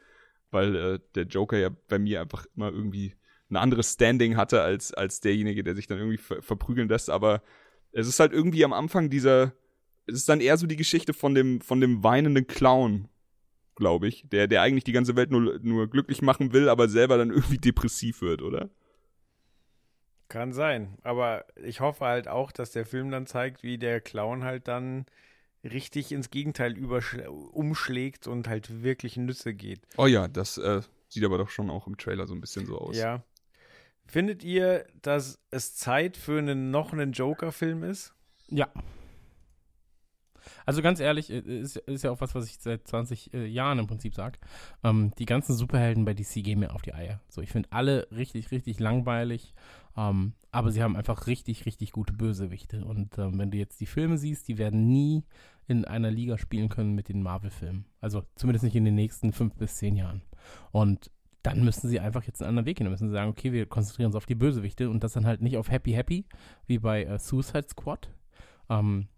Weil 0.50 0.76
äh, 0.76 0.98
der 1.14 1.24
Joker 1.24 1.58
ja 1.58 1.68
bei 1.88 1.98
mir 1.98 2.22
einfach 2.22 2.46
immer 2.56 2.72
irgendwie 2.72 3.16
ein 3.50 3.56
anderes 3.56 3.92
Standing 3.92 4.38
hatte 4.38 4.62
als, 4.62 4.94
als 4.94 5.20
derjenige, 5.20 5.62
der 5.62 5.74
sich 5.74 5.88
dann 5.88 5.98
irgendwie 5.98 6.16
ver 6.16 6.40
verprügeln 6.40 6.88
lässt. 6.88 7.10
Aber 7.10 7.42
es 7.92 8.08
ist 8.08 8.18
halt 8.18 8.32
irgendwie 8.32 8.64
am 8.64 8.72
Anfang 8.72 9.10
dieser, 9.10 9.52
es 10.06 10.14
ist 10.14 10.28
dann 10.30 10.40
eher 10.40 10.56
so 10.56 10.66
die 10.66 10.76
Geschichte 10.76 11.12
von 11.12 11.34
dem, 11.34 11.60
von 11.60 11.82
dem 11.82 12.02
weinenden 12.02 12.46
Clown, 12.46 13.10
glaube 13.74 14.08
ich, 14.08 14.26
der, 14.30 14.46
der 14.46 14.62
eigentlich 14.62 14.84
die 14.84 14.92
ganze 14.92 15.16
Welt 15.16 15.30
nur, 15.30 15.58
nur 15.60 15.86
glücklich 15.86 16.22
machen 16.22 16.54
will, 16.54 16.70
aber 16.70 16.88
selber 16.88 17.18
dann 17.18 17.30
irgendwie 17.34 17.58
depressiv 17.58 18.22
wird, 18.22 18.40
oder? 18.40 18.70
Kann 20.28 20.52
sein. 20.52 20.98
Aber 21.02 21.46
ich 21.56 21.80
hoffe 21.80 22.04
halt 22.04 22.28
auch, 22.28 22.52
dass 22.52 22.72
der 22.72 22.84
Film 22.84 23.10
dann 23.10 23.26
zeigt, 23.26 23.62
wie 23.62 23.78
der 23.78 24.00
Clown 24.00 24.44
halt 24.44 24.68
dann 24.68 25.06
richtig 25.64 26.12
ins 26.12 26.30
Gegenteil 26.30 26.76
umschlägt 27.26 28.26
und 28.26 28.46
halt 28.46 28.82
wirklich 28.82 29.16
Nüsse 29.16 29.54
geht. 29.54 29.80
Oh 29.96 30.06
ja, 30.06 30.28
das 30.28 30.58
äh, 30.58 30.82
sieht 31.08 31.24
aber 31.24 31.38
doch 31.38 31.48
schon 31.48 31.70
auch 31.70 31.86
im 31.86 31.96
Trailer 31.96 32.26
so 32.26 32.34
ein 32.34 32.40
bisschen 32.40 32.66
so 32.66 32.78
aus. 32.78 32.96
Ja. 32.96 33.22
Findet 34.06 34.44
ihr, 34.44 34.86
dass 35.02 35.38
es 35.50 35.74
Zeit 35.76 36.16
für 36.16 36.38
einen, 36.38 36.70
noch 36.70 36.92
einen 36.92 37.12
Joker-Film 37.12 37.82
ist? 37.82 38.14
Ja. 38.48 38.68
Also 40.66 40.82
ganz 40.82 41.00
ehrlich, 41.00 41.30
äh, 41.30 41.38
ist, 41.38 41.76
ist 41.76 42.04
ja 42.04 42.10
auch 42.10 42.20
was, 42.20 42.34
was 42.34 42.46
ich 42.46 42.58
seit 42.58 42.86
20 42.86 43.34
äh, 43.34 43.46
Jahren 43.46 43.78
im 43.78 43.86
Prinzip 43.86 44.14
sage. 44.14 44.38
Ähm, 44.84 45.12
die 45.18 45.26
ganzen 45.26 45.54
Superhelden 45.54 46.04
bei 46.04 46.14
DC 46.14 46.44
gehen 46.44 46.60
mir 46.60 46.74
auf 46.74 46.82
die 46.82 46.94
Eier. 46.94 47.20
So, 47.28 47.40
ich 47.40 47.50
finde 47.50 47.68
alle 47.72 48.08
richtig, 48.10 48.50
richtig 48.50 48.80
langweilig. 48.80 49.54
Ähm, 49.96 50.34
aber 50.50 50.70
sie 50.70 50.82
haben 50.82 50.96
einfach 50.96 51.26
richtig, 51.26 51.66
richtig 51.66 51.92
gute 51.92 52.12
Bösewichte. 52.12 52.84
Und 52.84 53.18
ähm, 53.18 53.38
wenn 53.38 53.50
du 53.50 53.58
jetzt 53.58 53.80
die 53.80 53.86
Filme 53.86 54.16
siehst, 54.16 54.48
die 54.48 54.58
werden 54.58 54.88
nie 54.88 55.24
in 55.66 55.84
einer 55.84 56.10
Liga 56.10 56.38
spielen 56.38 56.68
können 56.68 56.94
mit 56.94 57.08
den 57.08 57.22
Marvel-Filmen. 57.22 57.84
Also 58.00 58.22
zumindest 58.36 58.64
nicht 58.64 58.76
in 58.76 58.84
den 58.84 58.94
nächsten 58.94 59.32
fünf 59.32 59.54
bis 59.56 59.76
zehn 59.76 59.96
Jahren. 59.96 60.22
Und 60.70 61.10
dann 61.42 61.64
müssen 61.64 61.88
sie 61.88 62.00
einfach 62.00 62.24
jetzt 62.24 62.42
einen 62.42 62.50
anderen 62.50 62.66
Weg 62.66 62.78
gehen. 62.78 62.84
Dann 62.84 62.92
müssen 62.92 63.08
sie 63.08 63.14
sagen, 63.14 63.30
okay, 63.30 63.52
wir 63.52 63.66
konzentrieren 63.66 64.06
uns 64.06 64.16
auf 64.16 64.26
die 64.26 64.34
Bösewichte 64.34 64.88
und 64.88 65.04
das 65.04 65.12
dann 65.12 65.26
halt 65.26 65.42
nicht 65.42 65.56
auf 65.56 65.70
Happy 65.70 65.92
Happy, 65.92 66.26
wie 66.66 66.78
bei 66.78 67.04
äh, 67.04 67.18
Suicide 67.18 67.66
Squad. 67.68 68.08
Ähm, 68.70 69.08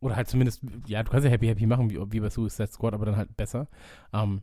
oder 0.00 0.16
halt 0.16 0.28
zumindest, 0.28 0.62
ja, 0.86 1.02
du 1.02 1.10
kannst 1.10 1.24
ja 1.24 1.30
Happy 1.30 1.46
Happy 1.46 1.66
machen, 1.66 1.90
wie, 1.90 1.98
wie 2.12 2.20
bei 2.20 2.30
Suicide 2.30 2.68
Squad, 2.68 2.94
aber 2.94 3.06
dann 3.06 3.16
halt 3.16 3.36
besser. 3.36 3.68
Ähm, 4.12 4.42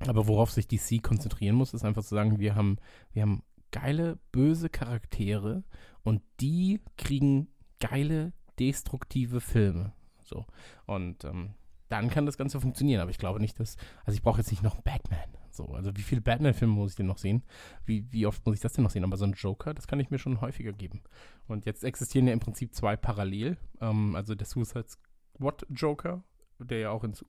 aber 0.00 0.26
worauf 0.26 0.50
sich 0.50 0.68
DC 0.68 1.02
konzentrieren 1.02 1.56
muss, 1.56 1.72
ist 1.72 1.84
einfach 1.84 2.02
zu 2.02 2.14
sagen, 2.14 2.38
wir 2.38 2.54
haben, 2.54 2.76
wir 3.12 3.22
haben 3.22 3.42
geile, 3.72 4.18
böse 4.32 4.68
Charaktere 4.68 5.64
und 6.02 6.22
die 6.40 6.80
kriegen 6.96 7.48
geile, 7.80 8.32
destruktive 8.58 9.40
Filme. 9.40 9.92
So. 10.22 10.44
Und 10.86 11.24
ähm, 11.24 11.54
dann 11.88 12.10
kann 12.10 12.26
das 12.26 12.36
Ganze 12.36 12.60
funktionieren. 12.60 13.00
Aber 13.00 13.10
ich 13.10 13.18
glaube 13.18 13.40
nicht, 13.40 13.58
dass. 13.60 13.76
Also 14.04 14.16
ich 14.16 14.22
brauche 14.22 14.38
jetzt 14.38 14.50
nicht 14.50 14.62
noch 14.62 14.74
einen 14.74 14.82
Batman. 14.82 15.28
So, 15.56 15.66
also 15.68 15.96
wie 15.96 16.02
viele 16.02 16.20
Batman-Filme 16.20 16.74
muss 16.74 16.92
ich 16.92 16.96
denn 16.96 17.06
noch 17.06 17.18
sehen? 17.18 17.42
Wie, 17.84 18.06
wie 18.12 18.26
oft 18.26 18.44
muss 18.44 18.56
ich 18.56 18.60
das 18.60 18.74
denn 18.74 18.84
noch 18.84 18.90
sehen? 18.90 19.04
Aber 19.04 19.16
so 19.16 19.24
einen 19.24 19.34
Joker, 19.34 19.74
das 19.74 19.86
kann 19.86 20.00
ich 20.00 20.10
mir 20.10 20.18
schon 20.18 20.40
häufiger 20.40 20.72
geben. 20.72 21.02
Und 21.46 21.64
jetzt 21.64 21.84
existieren 21.84 22.26
ja 22.26 22.32
im 22.32 22.40
Prinzip 22.40 22.74
zwei 22.74 22.96
parallel. 22.96 23.56
Ähm, 23.80 24.14
also 24.14 24.34
der 24.34 24.46
Suicide 24.46 24.86
Squad 24.88 25.66
Joker, 25.70 26.22
der 26.58 26.78
ja 26.78 26.90
auch 26.90 27.04
in, 27.04 27.14
Su 27.14 27.24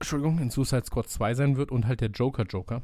Entschuldigung, 0.00 0.38
in 0.38 0.50
Suicide 0.50 0.84
Squad 0.84 1.08
2 1.08 1.34
sein 1.34 1.56
wird 1.56 1.70
und 1.70 1.86
halt 1.86 2.00
der 2.00 2.10
Joker 2.10 2.44
Joker. 2.44 2.82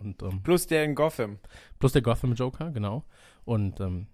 Und 0.00 0.22
ähm, 0.22 0.42
Plus 0.42 0.66
der 0.66 0.84
in 0.84 0.94
Gotham. 0.94 1.38
plus 1.78 1.92
der 1.92 2.02
Gotham 2.02 2.34
Joker, 2.34 2.70
genau. 2.70 3.04
Und 3.44 3.80
ähm, 3.80 4.06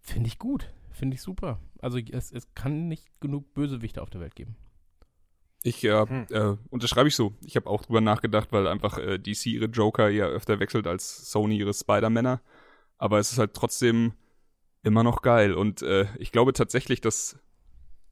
finde 0.00 0.26
ich 0.26 0.38
gut. 0.38 0.72
Finde 0.90 1.14
ich 1.14 1.22
super. 1.22 1.60
Also 1.80 1.98
es, 1.98 2.32
es 2.32 2.54
kann 2.54 2.88
nicht 2.88 3.08
genug 3.20 3.54
Bösewichte 3.54 4.02
auf 4.02 4.10
der 4.10 4.20
Welt 4.20 4.34
geben. 4.34 4.56
Ich 5.62 5.84
äh, 5.84 6.06
Hm. 6.06 6.26
äh, 6.30 6.56
unterschreibe 6.70 7.08
ich 7.08 7.16
so. 7.16 7.34
Ich 7.44 7.56
habe 7.56 7.68
auch 7.68 7.82
drüber 7.82 8.00
nachgedacht, 8.00 8.48
weil 8.52 8.66
einfach 8.66 8.98
äh, 8.98 9.18
DC 9.18 9.46
ihre 9.46 9.66
Joker 9.66 10.08
ja 10.08 10.26
öfter 10.26 10.60
wechselt 10.60 10.86
als 10.86 11.30
Sony 11.30 11.56
ihre 11.58 11.74
Spider-Männer. 11.74 12.40
Aber 12.98 13.18
es 13.18 13.32
ist 13.32 13.38
halt 13.38 13.54
trotzdem 13.54 14.14
immer 14.82 15.02
noch 15.02 15.22
geil. 15.22 15.54
Und 15.54 15.82
äh, 15.82 16.06
ich 16.18 16.32
glaube 16.32 16.52
tatsächlich, 16.52 17.00
dass, 17.00 17.38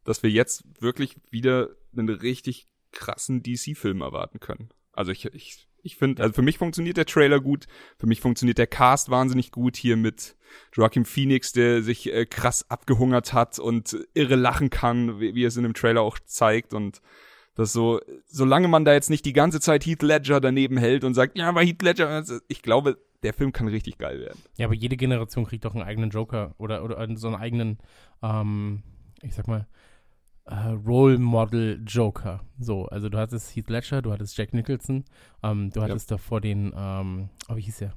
dass 0.05 0.23
wir 0.23 0.31
jetzt 0.31 0.65
wirklich 0.81 1.17
wieder 1.31 1.71
einen 1.97 2.09
richtig 2.09 2.69
krassen 2.93 3.43
DC-Film 3.43 4.01
erwarten 4.01 4.41
können. 4.41 4.71
Also 4.93 5.13
ich, 5.13 5.25
ich, 5.27 5.69
ich 5.83 5.97
finde, 5.97 6.23
also 6.23 6.35
für 6.35 6.43
mich 6.43 6.59
funktioniert 6.59 6.97
der 6.97 7.07
Trailer 7.07 7.41
gut, 7.41 7.67
für 7.99 8.07
mich 8.07 8.21
funktioniert 8.21 8.59
der 8.59 8.67
Cast 8.67 9.11
wahnsinnig 9.11 9.51
gut 9.51 9.77
hier 9.77 9.97
mit 9.97 10.37
Joaquin 10.73 11.05
Phoenix, 11.05 11.53
der 11.53 11.83
sich 11.83 12.13
äh, 12.13 12.27
krass 12.27 12.69
abgehungert 12.71 13.33
hat 13.33 13.59
und 13.59 13.97
irre 14.15 14.37
lachen 14.37 14.71
kann, 14.71 15.21
wie, 15.21 15.35
wie 15.35 15.45
es 15.45 15.57
in 15.57 15.63
dem 15.63 15.75
Trailer 15.75 16.03
auch 16.03 16.19
zeigt 16.19 16.75
und 16.75 17.01
das 17.61 17.73
so, 17.73 18.01
solange 18.27 18.69
man 18.69 18.85
da 18.85 18.93
jetzt 18.93 19.11
nicht 19.11 19.25
die 19.25 19.33
ganze 19.33 19.61
Zeit 19.61 19.87
Heath 19.87 20.03
Ledger 20.03 20.41
daneben 20.41 20.77
hält 20.77 21.05
und 21.05 21.15
sagt, 21.15 21.39
ja, 21.39 21.49
aber 21.49 21.63
Heath 21.63 21.83
Ledger, 21.83 22.09
also 22.09 22.39
ich 22.49 22.63
glaube, 22.63 22.99
der 23.23 23.35
Film 23.35 23.53
kann 23.53 23.69
richtig 23.69 23.99
geil 23.99 24.21
werden. 24.21 24.41
Ja, 24.57 24.67
aber 24.67 24.75
jede 24.75 24.97
Generation 24.97 25.45
kriegt 25.45 25.65
doch 25.65 25.75
einen 25.75 25.85
eigenen 25.85 26.11
Joker 26.11 26.55
oder, 26.59 26.83
oder 26.83 27.07
so 27.17 27.29
einen 27.29 27.37
eigenen, 27.37 27.79
ähm, 28.23 28.83
ich 29.23 29.35
sag 29.35 29.47
mal, 29.47 29.67
äh, 30.47 30.55
Role 30.87 31.19
Model 31.19 31.83
Joker. 31.87 32.41
So, 32.59 32.87
also 32.87 33.09
du 33.09 33.19
hattest 33.19 33.55
Heath 33.55 33.69
Ledger, 33.69 34.03
du 34.03 34.13
hattest 34.13 34.37
Jack 34.37 34.55
Nicholson, 34.55 35.05
ähm, 35.43 35.71
du 35.71 35.83
hattest 35.83 36.11
davor 36.11 36.41
den, 36.41 36.73
ähm, 36.75 37.29
oh, 37.49 37.57
wie 37.57 37.63
hieß 37.63 37.79
der? 37.79 37.93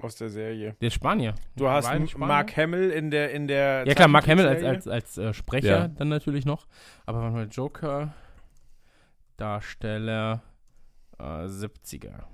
Aus 0.00 0.16
der 0.16 0.28
Serie. 0.28 0.74
Der 0.80 0.90
Spanier. 0.90 1.34
Du 1.56 1.68
hast 1.68 1.86
Spanier? 1.86 2.18
Mark 2.18 2.56
Hamill 2.56 2.90
in 2.90 3.10
der 3.10 3.30
in 3.30 3.46
der 3.46 3.86
Ja 3.86 3.94
klar, 3.94 4.08
Mark 4.08 4.26
Hamill 4.26 4.46
als, 4.46 4.64
als, 4.64 4.88
als 4.88 5.18
äh, 5.18 5.32
Sprecher 5.32 5.68
Ja. 5.68 5.88
dann 5.88 6.08
natürlich 6.08 6.44
noch. 6.44 6.66
Aber 7.06 7.20
warte 7.20 7.34
mal, 7.34 7.48
Joker, 7.48 8.12
Darsteller, 9.36 10.42
äh, 11.18 11.22
70er. 11.46 12.24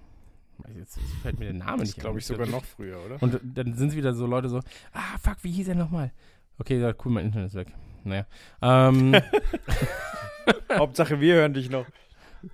Jetzt, 0.77 0.99
fällt 1.23 1.39
mir 1.39 1.47
der 1.47 1.55
Name 1.55 1.79
Das 1.79 1.89
nicht 1.89 2.01
glaube 2.01 2.19
ich 2.19 2.27
sogar 2.27 2.47
noch 2.47 2.65
früher, 2.65 2.99
oder? 3.05 3.23
Und 3.23 3.41
dann 3.43 3.75
sind 3.75 3.89
es 3.91 3.97
wieder 3.97 4.13
so 4.13 4.27
Leute 4.27 4.49
so, 4.51 4.59
ah, 4.93 5.19
fuck, 5.23 5.39
wie 5.43 5.51
hieß 5.51 5.69
er 5.69 5.75
nochmal? 5.75 6.13
Okay, 6.59 6.79
ja, 6.79 6.93
cool, 7.05 7.13
mein 7.13 7.27
Internet 7.27 7.49
ist 7.49 7.55
weg. 7.55 7.69
Naja. 8.05 8.27
Ähm, 8.61 9.15
Hauptsache 10.73 11.21
wir 11.21 11.35
hören 11.37 11.55
dich 11.55 11.71
noch. 11.71 11.87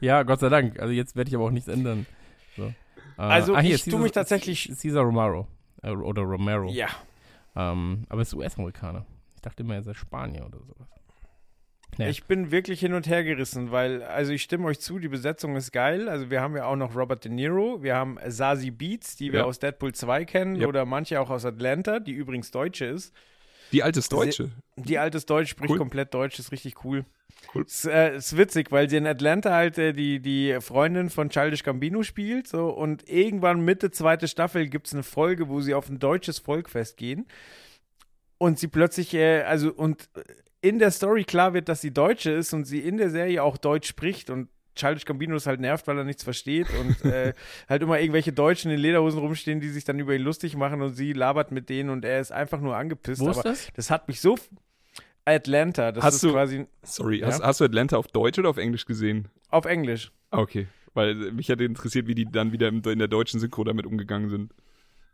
ja, 0.00 0.22
Gott 0.22 0.40
sei 0.40 0.48
Dank. 0.48 0.78
Also 0.80 0.92
jetzt 0.92 1.16
werde 1.16 1.28
ich 1.28 1.34
aber 1.34 1.44
auch 1.44 1.50
nichts 1.50 1.68
ändern. 1.68 2.06
Äh, 3.18 3.22
Also 3.22 3.58
hier, 3.58 3.74
ich 3.76 3.84
tu 3.84 3.90
Cesar- 3.90 3.98
mich 4.02 4.12
tatsächlich- 4.12 4.70
Cesar 4.74 5.04
Romero. 5.04 5.46
Äh, 5.82 5.90
oder 5.90 6.22
Romero. 6.22 6.68
Ja. 6.70 6.88
Ähm, 7.54 8.04
aber 8.08 8.22
ist 8.22 8.34
US-Amerikaner. 8.34 9.06
Ich 9.34 9.40
dachte 9.42 9.62
immer, 9.62 9.74
er 9.74 9.82
sei 9.82 9.94
Spanier 9.94 10.44
oder 10.46 10.58
sowas. 10.60 10.88
Ja. 11.98 12.08
Ich 12.08 12.24
bin 12.24 12.50
wirklich 12.50 12.80
hin 12.80 12.92
und 12.92 13.06
her 13.06 13.24
gerissen, 13.24 13.70
weil, 13.70 14.02
also 14.02 14.30
ich 14.32 14.42
stimme 14.42 14.66
euch 14.66 14.80
zu, 14.80 14.98
die 14.98 15.08
Besetzung 15.08 15.56
ist 15.56 15.72
geil. 15.72 16.10
Also 16.10 16.28
wir 16.30 16.42
haben 16.42 16.54
ja 16.54 16.66
auch 16.66 16.76
noch 16.76 16.94
Robert 16.94 17.24
De 17.24 17.32
Niro, 17.32 17.82
wir 17.82 17.94
haben 17.94 18.18
Sazi 18.26 18.70
Beats, 18.70 19.16
die 19.16 19.32
wir 19.32 19.40
Ja. 19.40 19.44
aus 19.46 19.58
Deadpool 19.60 19.94
2 19.94 20.26
kennen 20.26 20.56
Ja. 20.56 20.66
oder 20.66 20.84
manche 20.84 21.18
auch 21.20 21.30
aus 21.30 21.46
Atlanta, 21.46 21.98
die 22.00 22.12
übrigens 22.12 22.50
Deutsche 22.50 22.84
ist. 22.84 23.14
Die 23.72 23.82
altes 23.82 24.08
Deutsche. 24.08 24.50
Die 24.76 24.98
altes 24.98 25.26
Deutsch 25.26 25.50
spricht 25.50 25.70
Cool. 25.72 25.78
komplett 25.78 26.14
Deutsch, 26.14 26.38
ist 26.38 26.52
richtig 26.52 26.84
cool. 26.84 27.04
Cool. 27.54 27.64
Es 27.66 27.84
äh, 27.84 28.16
ist 28.16 28.36
witzig, 28.36 28.72
weil 28.72 28.88
sie 28.88 28.96
in 28.96 29.06
Atlanta 29.06 29.52
halt 29.52 29.78
äh, 29.78 29.92
die, 29.92 30.20
die 30.20 30.58
Freundin 30.60 31.10
von 31.10 31.28
Childish 31.28 31.62
Gambino 31.62 32.02
spielt. 32.02 32.46
So, 32.48 32.68
und 32.68 33.08
irgendwann 33.08 33.64
Mitte 33.64 33.90
zweite 33.90 34.28
Staffel 34.28 34.68
gibt 34.68 34.86
es 34.86 34.94
eine 34.94 35.02
Folge, 35.02 35.48
wo 35.48 35.60
sie 35.60 35.74
auf 35.74 35.88
ein 35.88 35.98
deutsches 35.98 36.38
Volkfest 36.38 36.96
gehen. 36.96 37.26
Und 38.38 38.58
sie 38.58 38.68
plötzlich, 38.68 39.14
äh, 39.14 39.42
also, 39.42 39.72
und 39.72 40.08
in 40.60 40.78
der 40.78 40.90
Story 40.90 41.24
klar 41.24 41.54
wird, 41.54 41.68
dass 41.68 41.80
sie 41.80 41.92
Deutsche 41.92 42.30
ist 42.30 42.52
und 42.52 42.64
sie 42.64 42.80
in 42.80 42.96
der 42.96 43.10
Serie 43.10 43.42
auch 43.42 43.56
Deutsch 43.56 43.88
spricht 43.88 44.30
und 44.30 44.48
Childish 44.76 45.04
Gambino 45.06 45.34
ist 45.36 45.46
halt 45.46 45.58
nervt, 45.60 45.86
weil 45.86 45.98
er 45.98 46.04
nichts 46.04 46.22
versteht 46.22 46.68
und 46.78 47.04
äh, 47.10 47.32
halt 47.68 47.82
immer 47.82 47.98
irgendwelche 47.98 48.32
Deutschen 48.32 48.70
in 48.70 48.78
Lederhosen 48.78 49.18
rumstehen, 49.18 49.58
die 49.60 49.68
sich 49.70 49.84
dann 49.84 49.98
über 49.98 50.14
ihn 50.14 50.22
lustig 50.22 50.54
machen 50.56 50.82
und 50.82 50.94
sie 50.94 51.12
labert 51.12 51.50
mit 51.50 51.68
denen 51.68 51.90
und 51.90 52.04
er 52.04 52.20
ist 52.20 52.30
einfach 52.30 52.60
nur 52.60 52.76
angepisst. 52.76 53.20
Wo 53.20 53.30
ist 53.30 53.38
aber 53.38 53.48
das? 53.50 53.68
das 53.74 53.90
hat 53.90 54.06
mich 54.08 54.20
so. 54.20 54.36
Atlanta, 55.24 55.90
das 55.92 56.04
Hast 56.04 56.14
ist 56.16 56.24
du- 56.24 56.32
quasi 56.32 56.66
Sorry, 56.82 57.18
Ja. 57.20 57.26
hast, 57.26 57.42
hast 57.42 57.60
du 57.60 57.64
Atlanta 57.64 57.96
auf 57.96 58.06
Deutsch 58.08 58.38
oder 58.38 58.48
auf 58.50 58.58
Englisch 58.58 58.86
gesehen? 58.86 59.28
auf 59.48 59.64
Englisch. 59.64 60.12
Ah, 60.30 60.38
okay. 60.38 60.66
Weil 60.94 61.10
äh, 61.28 61.30
mich 61.32 61.48
hätte 61.48 61.64
interessiert, 61.64 62.06
wie 62.06 62.14
die 62.14 62.26
dann 62.26 62.52
wieder 62.52 62.68
in 62.68 62.82
der 62.82 63.08
deutschen 63.08 63.40
Synchro 63.40 63.64
damit 63.64 63.86
umgegangen 63.86 64.28
sind. 64.28 64.52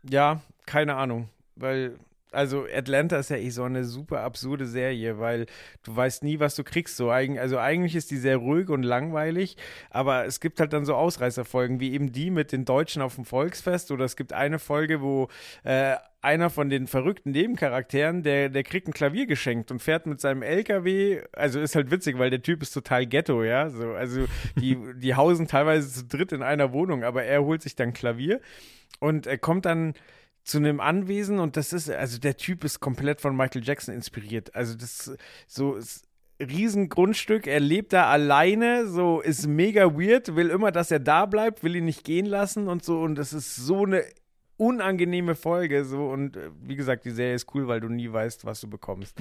Ja, 0.09 0.41
keine 0.65 0.95
Ahnung. 0.95 1.29
Weil, 1.55 1.95
also 2.33 2.65
Atlanta 2.73 3.17
ist 3.17 3.29
ja 3.29 3.37
eh 3.37 3.49
so 3.49 3.63
eine 3.63 3.83
super 3.83 4.21
absurde 4.21 4.65
Serie, 4.65 5.19
weil 5.19 5.45
du 5.83 5.95
weißt 5.95 6.23
nie, 6.23 6.39
was 6.39 6.55
du 6.55 6.63
kriegst. 6.63 6.97
So, 6.97 7.09
also 7.09 7.57
eigentlich 7.57 7.95
ist 7.95 8.11
die 8.11 8.17
sehr 8.17 8.37
ruhig 8.37 8.69
und 8.69 8.83
langweilig, 8.83 9.57
aber 9.89 10.25
es 10.25 10.39
gibt 10.39 10.59
halt 10.59 10.73
dann 10.73 10.85
so 10.85 10.95
Ausreißerfolgen, 10.95 11.79
wie 11.79 11.93
eben 11.93 12.11
die 12.11 12.31
mit 12.31 12.51
den 12.51 12.65
Deutschen 12.65 13.01
auf 13.01 13.15
dem 13.15 13.25
Volksfest. 13.25 13.91
Oder 13.91 14.05
es 14.05 14.15
gibt 14.15 14.33
eine 14.33 14.59
Folge, 14.59 15.01
wo 15.01 15.29
äh, 15.63 15.95
einer 16.23 16.49
von 16.49 16.69
den 16.69 16.87
verrückten 16.87 17.31
Nebencharakteren, 17.31 18.23
der, 18.23 18.47
der 18.47 18.63
kriegt 18.63 18.87
ein 18.87 18.93
Klavier 18.93 19.25
geschenkt 19.25 19.71
und 19.71 19.81
fährt 19.81 20.05
mit 20.05 20.21
seinem 20.21 20.41
LKW, 20.41 21.21
also 21.33 21.59
ist 21.59 21.75
halt 21.75 21.91
witzig, 21.91 22.17
weil 22.17 22.29
der 22.29 22.41
Typ 22.41 22.61
ist 22.61 22.71
total 22.71 23.05
Ghetto, 23.05 23.43
ja, 23.43 23.69
so, 23.69 23.91
also 23.91 24.25
die, 24.55 24.77
die 24.95 25.15
hausen 25.15 25.47
teilweise 25.47 25.89
zu 25.89 26.05
dritt 26.05 26.31
in 26.31 26.41
einer 26.41 26.71
Wohnung, 26.71 27.03
aber 27.03 27.23
er 27.23 27.43
holt 27.43 27.61
sich 27.61 27.75
dann 27.75 27.91
Klavier 27.91 28.39
und 28.99 29.27
er 29.27 29.37
kommt 29.37 29.65
dann 29.65 29.95
zu 30.43 30.57
einem 30.57 30.79
Anwesen 30.79 31.39
und 31.39 31.55
das 31.55 31.71
ist, 31.71 31.89
also 31.89 32.19
der 32.19 32.37
Typ 32.37 32.63
ist 32.63 32.79
komplett 32.79 33.21
von 33.21 33.35
Michael 33.35 33.63
Jackson 33.63 33.95
inspiriert. 33.95 34.53
Also 34.55 34.75
das 34.75 35.07
ist 35.07 35.17
so 35.47 35.75
ist 35.75 36.05
Riesengrundstück, 36.39 37.47
er 37.47 37.59
lebt 37.59 37.93
da 37.93 38.07
alleine, 38.09 38.87
so 38.87 39.21
ist 39.21 39.47
mega 39.47 39.93
weird, 39.97 40.35
will 40.35 40.49
immer, 40.49 40.71
dass 40.71 40.91
er 40.91 40.99
da 40.99 41.25
bleibt, 41.25 41.63
will 41.63 41.75
ihn 41.75 41.85
nicht 41.85 42.03
gehen 42.03 42.25
lassen 42.25 42.67
und 42.67 42.83
so 42.83 43.01
und 43.01 43.15
das 43.15 43.31
ist 43.31 43.55
so 43.55 43.85
eine 43.85 44.03
unangenehme 44.57 45.35
Folge 45.35 45.85
so 45.85 46.09
und 46.09 46.35
äh, 46.35 46.49
wie 46.61 46.75
gesagt, 46.75 47.05
die 47.05 47.11
Serie 47.11 47.35
ist 47.35 47.53
cool, 47.55 47.67
weil 47.67 47.79
du 47.79 47.87
nie 47.87 48.11
weißt, 48.11 48.45
was 48.45 48.59
du 48.61 48.69
bekommst. 48.69 49.17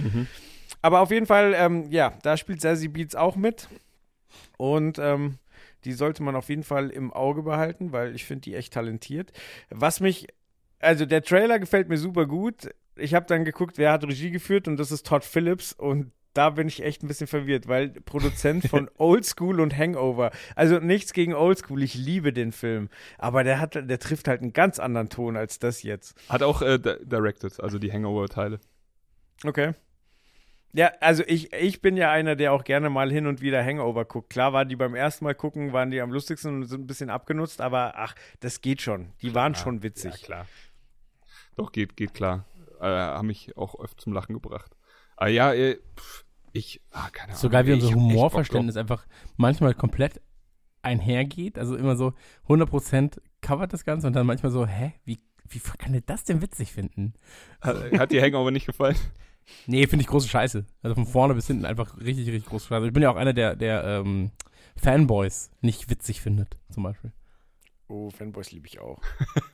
Aber 0.81 1.01
auf 1.01 1.11
jeden 1.11 1.27
Fall, 1.27 1.55
ähm, 1.57 1.87
ja, 1.91 2.15
da 2.23 2.37
spielt 2.37 2.61
Sassy 2.61 2.89
Beats 2.89 3.15
auch 3.15 3.37
mit 3.37 3.69
und 4.57 4.99
ähm, 4.99 5.39
die 5.85 5.93
sollte 5.93 6.23
man 6.23 6.37
auf 6.37 6.49
jeden 6.49 6.65
Fall 6.65 6.91
im 6.91 7.13
Auge 7.13 7.43
behalten, 7.43 7.93
weil 7.93 8.15
ich 8.15 8.25
finde 8.25 8.43
die 8.43 8.55
echt 8.55 8.73
talentiert. 8.73 9.33
Was 9.71 10.01
mich, 10.01 10.29
also 10.83 11.07
der 11.07 11.23
Trailer 11.23 11.59
gefällt 11.59 11.89
mir 11.89 11.97
super 11.99 12.27
gut. 12.27 12.69
Ich 12.97 13.15
habe 13.15 13.25
dann 13.27 13.45
geguckt, 13.45 13.79
wer 13.79 13.93
hat 13.93 14.05
Regie 14.05 14.31
geführt 14.31 14.69
und 14.69 14.77
das 14.77 14.91
ist 14.93 15.07
Todd 15.07 15.25
Phillips 15.25 15.73
und 15.73 16.13
da 16.35 16.49
bin 16.51 16.67
ich 16.67 16.83
echt 16.83 17.03
ein 17.03 17.09
bisschen 17.09 17.27
verwirrt, 17.27 17.69
weil 17.69 17.89
Produzent 17.91 18.67
von 18.69 18.91
Old 18.99 19.25
School 19.27 19.61
und 19.61 19.77
Hangover. 19.77 20.31
Also 20.57 20.79
nichts 20.79 21.13
gegen 21.13 21.35
Old 21.35 21.59
School, 21.59 21.83
ich 21.83 21.95
liebe 21.95 22.33
den 22.33 22.53
Film, 22.53 22.89
aber 23.19 23.45
der 23.45 23.61
hat, 23.61 23.75
der 23.75 23.99
trifft 23.99 24.29
halt 24.29 24.41
einen 24.43 24.53
ganz 24.55 24.79
anderen 24.79 25.09
Ton 25.11 25.37
als 25.37 25.59
das 25.59 25.83
jetzt. 25.83 26.15
Hat 26.29 26.43
auch 26.43 26.63
äh, 26.63 26.79
di- 26.79 27.05
directed, 27.05 27.61
also 27.61 27.79
die 27.79 27.93
Hangover-Teile. 27.93 28.61
Okay. 29.45 29.73
Ja, 30.75 30.91
also 31.01 31.23
ich, 31.27 31.53
ich 31.53 31.83
bin 31.83 31.99
ja 31.99 32.11
einer, 32.11 32.35
der 32.35 32.55
auch 32.55 32.65
gerne 32.65 32.89
mal 32.89 33.11
hin 33.13 33.27
und 33.27 33.43
wieder 33.43 33.63
Hangover 33.63 34.07
guckt. 34.07 34.31
Klar 34.31 34.55
waren 34.55 34.71
die 34.71 34.77
beim 34.77 34.95
ersten 34.95 35.27
Mal 35.27 35.35
gucken, 35.35 35.75
waren 35.75 35.91
die 35.91 36.01
am 36.01 36.11
lustigsten 36.11 36.55
und 36.55 36.65
sind 36.65 36.81
ein 36.83 36.87
bisschen 36.87 37.11
abgenutzt, 37.11 37.61
aber 37.61 37.93
ach, 37.97 38.15
das 38.41 38.63
geht 38.63 38.81
schon. 38.81 39.11
Die 39.21 39.35
waren 39.35 39.55
schon 39.55 39.83
witzig. 39.83 40.13
Ja, 40.15 40.25
klar. 40.25 40.47
Doch, 41.57 41.73
geht, 41.73 41.97
geht 41.97 42.15
klar. 42.15 42.47
Äh, 42.81 42.87
haben 42.87 43.29
mich 43.29 43.57
auch 43.57 43.75
oft 43.75 44.01
zum 44.01 44.13
Lachen 44.13 44.33
gebracht. 44.35 44.77
Ah 45.17 45.29
ja, 45.29 45.53
äh, 45.53 45.79
pff, 45.97 46.25
ich, 46.53 46.81
ah, 46.91 47.09
keine 47.11 47.31
Ahnung. 47.31 47.41
So 47.41 47.49
geil, 47.49 47.67
wie 47.67 47.73
unser 47.73 47.95
Humorverständnis 47.95 48.77
einfach 48.77 49.07
manchmal 49.37 49.75
komplett 49.75 50.21
einhergeht. 50.83 51.59
Also 51.59 51.77
immer 51.77 51.97
so 51.97 52.15
100% 52.49 53.19
covert 53.41 53.73
das 53.73 53.85
Ganze 53.85 54.07
und 54.07 54.15
dann 54.15 54.27
manchmal 54.27 54.53
so, 54.53 54.67
hä, 54.67 54.93
wie, 55.05 55.21
wie 55.49 55.61
kann 55.79 55.93
der 55.93 56.03
das 56.03 56.25
denn 56.25 56.43
witzig 56.43 56.73
finden? 56.73 57.15
hat 57.61 58.11
dir 58.11 58.23
Hangover 58.23 58.51
nicht 58.51 58.67
gefallen? 58.67 58.97
Nee, 59.67 59.89
finde 59.89 60.05
ich 60.05 60.09
große 60.09 60.29
Scheiße. 60.29 60.65
Also 60.83 60.95
von 60.95 61.05
vorne 61.05 61.35
bis 61.35 61.49
hinten 61.49 61.65
einfach 61.65 61.99
richtig, 61.99 62.29
richtig 62.29 62.47
große 62.47 62.69
Scheiße. 62.69 62.87
Ich 62.87 62.93
bin 62.93 63.03
ja 63.03 63.11
auch 63.11 63.17
einer, 63.17 63.33
der, 63.33 63.57
der 63.57 63.83
ähm, 63.83 64.31
Fanboys 64.77 65.51
nicht 65.61 65.91
witzig 65.91 66.21
findet, 66.21 66.57
zum 66.71 66.85
Beispiel. 66.85 67.13
Oh, 67.89 68.09
Fanboys 68.11 68.53
liebe 68.53 68.69
ich 68.69 68.79
auch. 68.79 69.01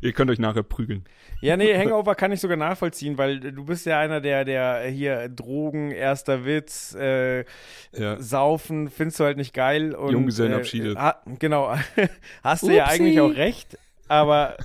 Ihr 0.00 0.12
könnt 0.12 0.30
euch 0.30 0.38
nachher 0.38 0.62
prügeln. 0.62 1.04
Ja, 1.40 1.56
nee, 1.56 1.74
Hangover 1.78 2.14
kann 2.14 2.32
ich 2.32 2.40
sogar 2.40 2.56
nachvollziehen, 2.56 3.18
weil 3.18 3.40
du 3.40 3.64
bist 3.64 3.86
ja 3.86 3.98
einer, 3.98 4.20
der, 4.20 4.44
der 4.44 4.82
hier 4.88 5.28
Drogen, 5.28 5.90
erster 5.90 6.44
Witz, 6.44 6.94
äh, 6.94 7.44
Ja. 7.92 8.20
Saufen, 8.20 8.90
findest 8.90 9.20
du 9.20 9.24
halt 9.24 9.36
nicht 9.36 9.54
geil. 9.54 9.94
Und, 9.94 10.12
Junggesellenabschiede. 10.12 10.92
Äh, 10.92 10.96
ha, 10.96 11.22
genau. 11.38 11.76
Hast 12.42 12.62
du 12.64 12.70
ja 12.70 12.84
Upsi. 12.84 12.94
eigentlich 13.02 13.20
auch 13.20 13.34
recht, 13.34 13.78
aber 14.08 14.56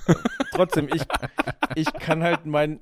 trotzdem, 0.52 0.88
ich, 0.92 1.02
ich 1.74 1.92
kann 1.94 2.22
halt 2.22 2.46
mein, 2.46 2.78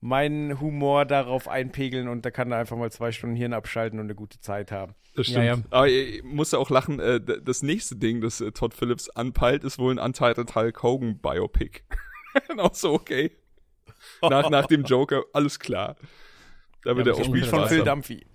meinen 0.00 0.60
Humor 0.60 1.04
darauf 1.04 1.48
einpegeln 1.48 2.08
und 2.08 2.24
da 2.24 2.30
kann 2.30 2.52
er 2.52 2.58
einfach 2.58 2.76
mal 2.76 2.90
zwei 2.92 3.12
Stunden 3.12 3.34
Hirn 3.36 3.52
abschalten 3.54 3.98
und 3.98 4.06
eine 4.06 4.14
gute 4.14 4.40
Zeit 4.40 4.70
haben. 4.70 4.94
Das 5.14 5.26
Ja, 5.28 5.32
stimmt. 5.42 5.46
ja. 5.46 5.78
Aber 5.78 5.88
ich 5.88 6.22
musste 6.22 6.58
auch 6.58 6.70
lachen, 6.70 7.00
äh, 7.00 7.20
das 7.20 7.62
nächste 7.62 7.96
Ding, 7.96 8.20
das 8.20 8.40
äh, 8.40 8.52
Todd 8.52 8.74
Phillips 8.74 9.08
anpeilt, 9.10 9.64
ist 9.64 9.78
wohl 9.78 9.92
ein 9.92 9.98
Untitled 9.98 10.54
Hulk 10.54 10.82
Hogan 10.82 11.18
Biopic. 11.18 11.80
Und 12.50 12.60
auch 12.60 12.74
so, 12.74 12.92
okay. 12.92 13.32
Nach, 14.22 14.50
nach 14.50 14.66
dem 14.66 14.84
Joker, 14.84 15.24
alles 15.32 15.58
klar. 15.58 15.96
Da 16.84 16.96
wird 16.96 17.06
Ja, 17.06 17.14
er 17.14 17.20
auch 17.20 17.24
Spiel 17.24 17.44
von. 17.44 17.66
Phil 17.66 17.82
Dumphy. 17.82 18.26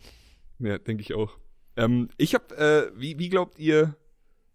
Ja, 0.60 0.78
denke 0.80 1.02
ich 1.02 1.14
auch. 1.14 1.38
Ähm, 1.78 2.10
ich 2.18 2.34
hab, 2.36 2.52
äh, 2.52 2.92
wie, 2.96 3.18
wie 3.20 3.30
glaubt 3.30 3.58
ihr, 3.60 3.96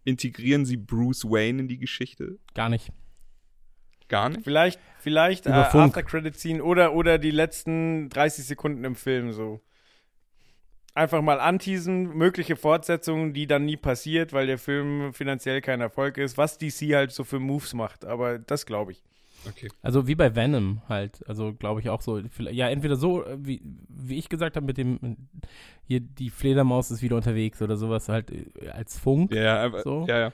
integrieren 0.03 0.65
sie 0.65 0.77
Bruce 0.77 1.23
Wayne 1.25 1.61
in 1.61 1.67
die 1.67 1.79
Geschichte? 1.79 2.37
Gar 2.53 2.69
nicht. 2.69 2.91
Gar 4.07 4.29
nicht? 4.29 4.43
Vielleicht, 4.43 4.79
vielleicht 4.99 5.45
äh. 5.47 5.51
After-Credit-Scene 5.51 6.63
oder, 6.63 6.93
oder 6.93 7.17
die 7.17 7.31
letzten 7.31 8.09
30 8.09 8.45
Sekunden 8.45 8.83
im 8.83 8.95
Film 8.95 9.31
so. 9.31 9.61
Einfach 10.93 11.21
mal 11.21 11.39
anteasen, 11.39 12.17
mögliche 12.17 12.55
Fortsetzungen, 12.55 13.33
die 13.33 13.45
dann 13.45 13.65
nie 13.65 13.77
passiert, 13.77 14.33
weil 14.33 14.47
der 14.47 14.57
Film 14.57 15.13
finanziell 15.13 15.61
kein 15.61 15.79
Erfolg 15.79 16.17
ist, 16.17 16.37
was 16.39 16.57
DC 16.57 16.95
halt 16.95 17.11
so 17.11 17.23
für 17.23 17.39
Moves 17.39 17.75
macht. 17.75 18.03
Aber 18.03 18.39
das 18.39 18.65
glaube 18.65 18.93
ich. 18.93 19.03
Okay. 19.47 19.69
Also 19.81 20.07
wie 20.07 20.15
bei 20.15 20.35
Venom 20.35 20.81
halt. 20.89 21.23
Also 21.27 21.53
glaube 21.53 21.81
ich 21.81 21.89
auch 21.89 22.01
so. 22.01 22.19
Ja, 22.39 22.69
entweder 22.69 22.95
so, 22.95 23.23
äh, 23.23 23.37
wie, 23.39 23.61
wie 23.87 24.17
ich 24.17 24.29
gesagt 24.29 24.55
habe, 24.55 24.65
mit 24.65 24.77
dem, 24.77 25.17
hier 25.83 25.99
die 25.99 26.29
Fledermaus 26.29 26.91
ist 26.91 27.01
wieder 27.01 27.15
unterwegs 27.15 27.61
oder 27.61 27.77
sowas 27.77 28.09
halt 28.09 28.31
äh, 28.31 28.69
als 28.69 28.97
Funk. 28.97 29.33
Ja, 29.33 29.41
ja, 29.41 29.63
aber, 29.63 29.81
So. 29.81 30.05
ja, 30.07 30.19
ja. 30.19 30.33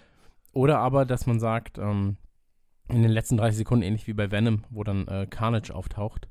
Oder 0.54 0.80
aber, 0.80 1.06
dass 1.06 1.26
man 1.26 1.40
sagt, 1.40 1.78
ähm, 1.78 2.18
in 2.90 3.02
den 3.02 3.12
letzten 3.12 3.38
30 3.38 3.58
Sekunden, 3.58 3.84
ähnlich 3.84 4.08
wie 4.08 4.14
bei 4.14 4.32
Venom, 4.32 4.64
wo 4.70 4.84
dann 4.84 5.08
äh, 5.08 5.28
Carnage 5.30 5.74
auftaucht. 5.74 6.28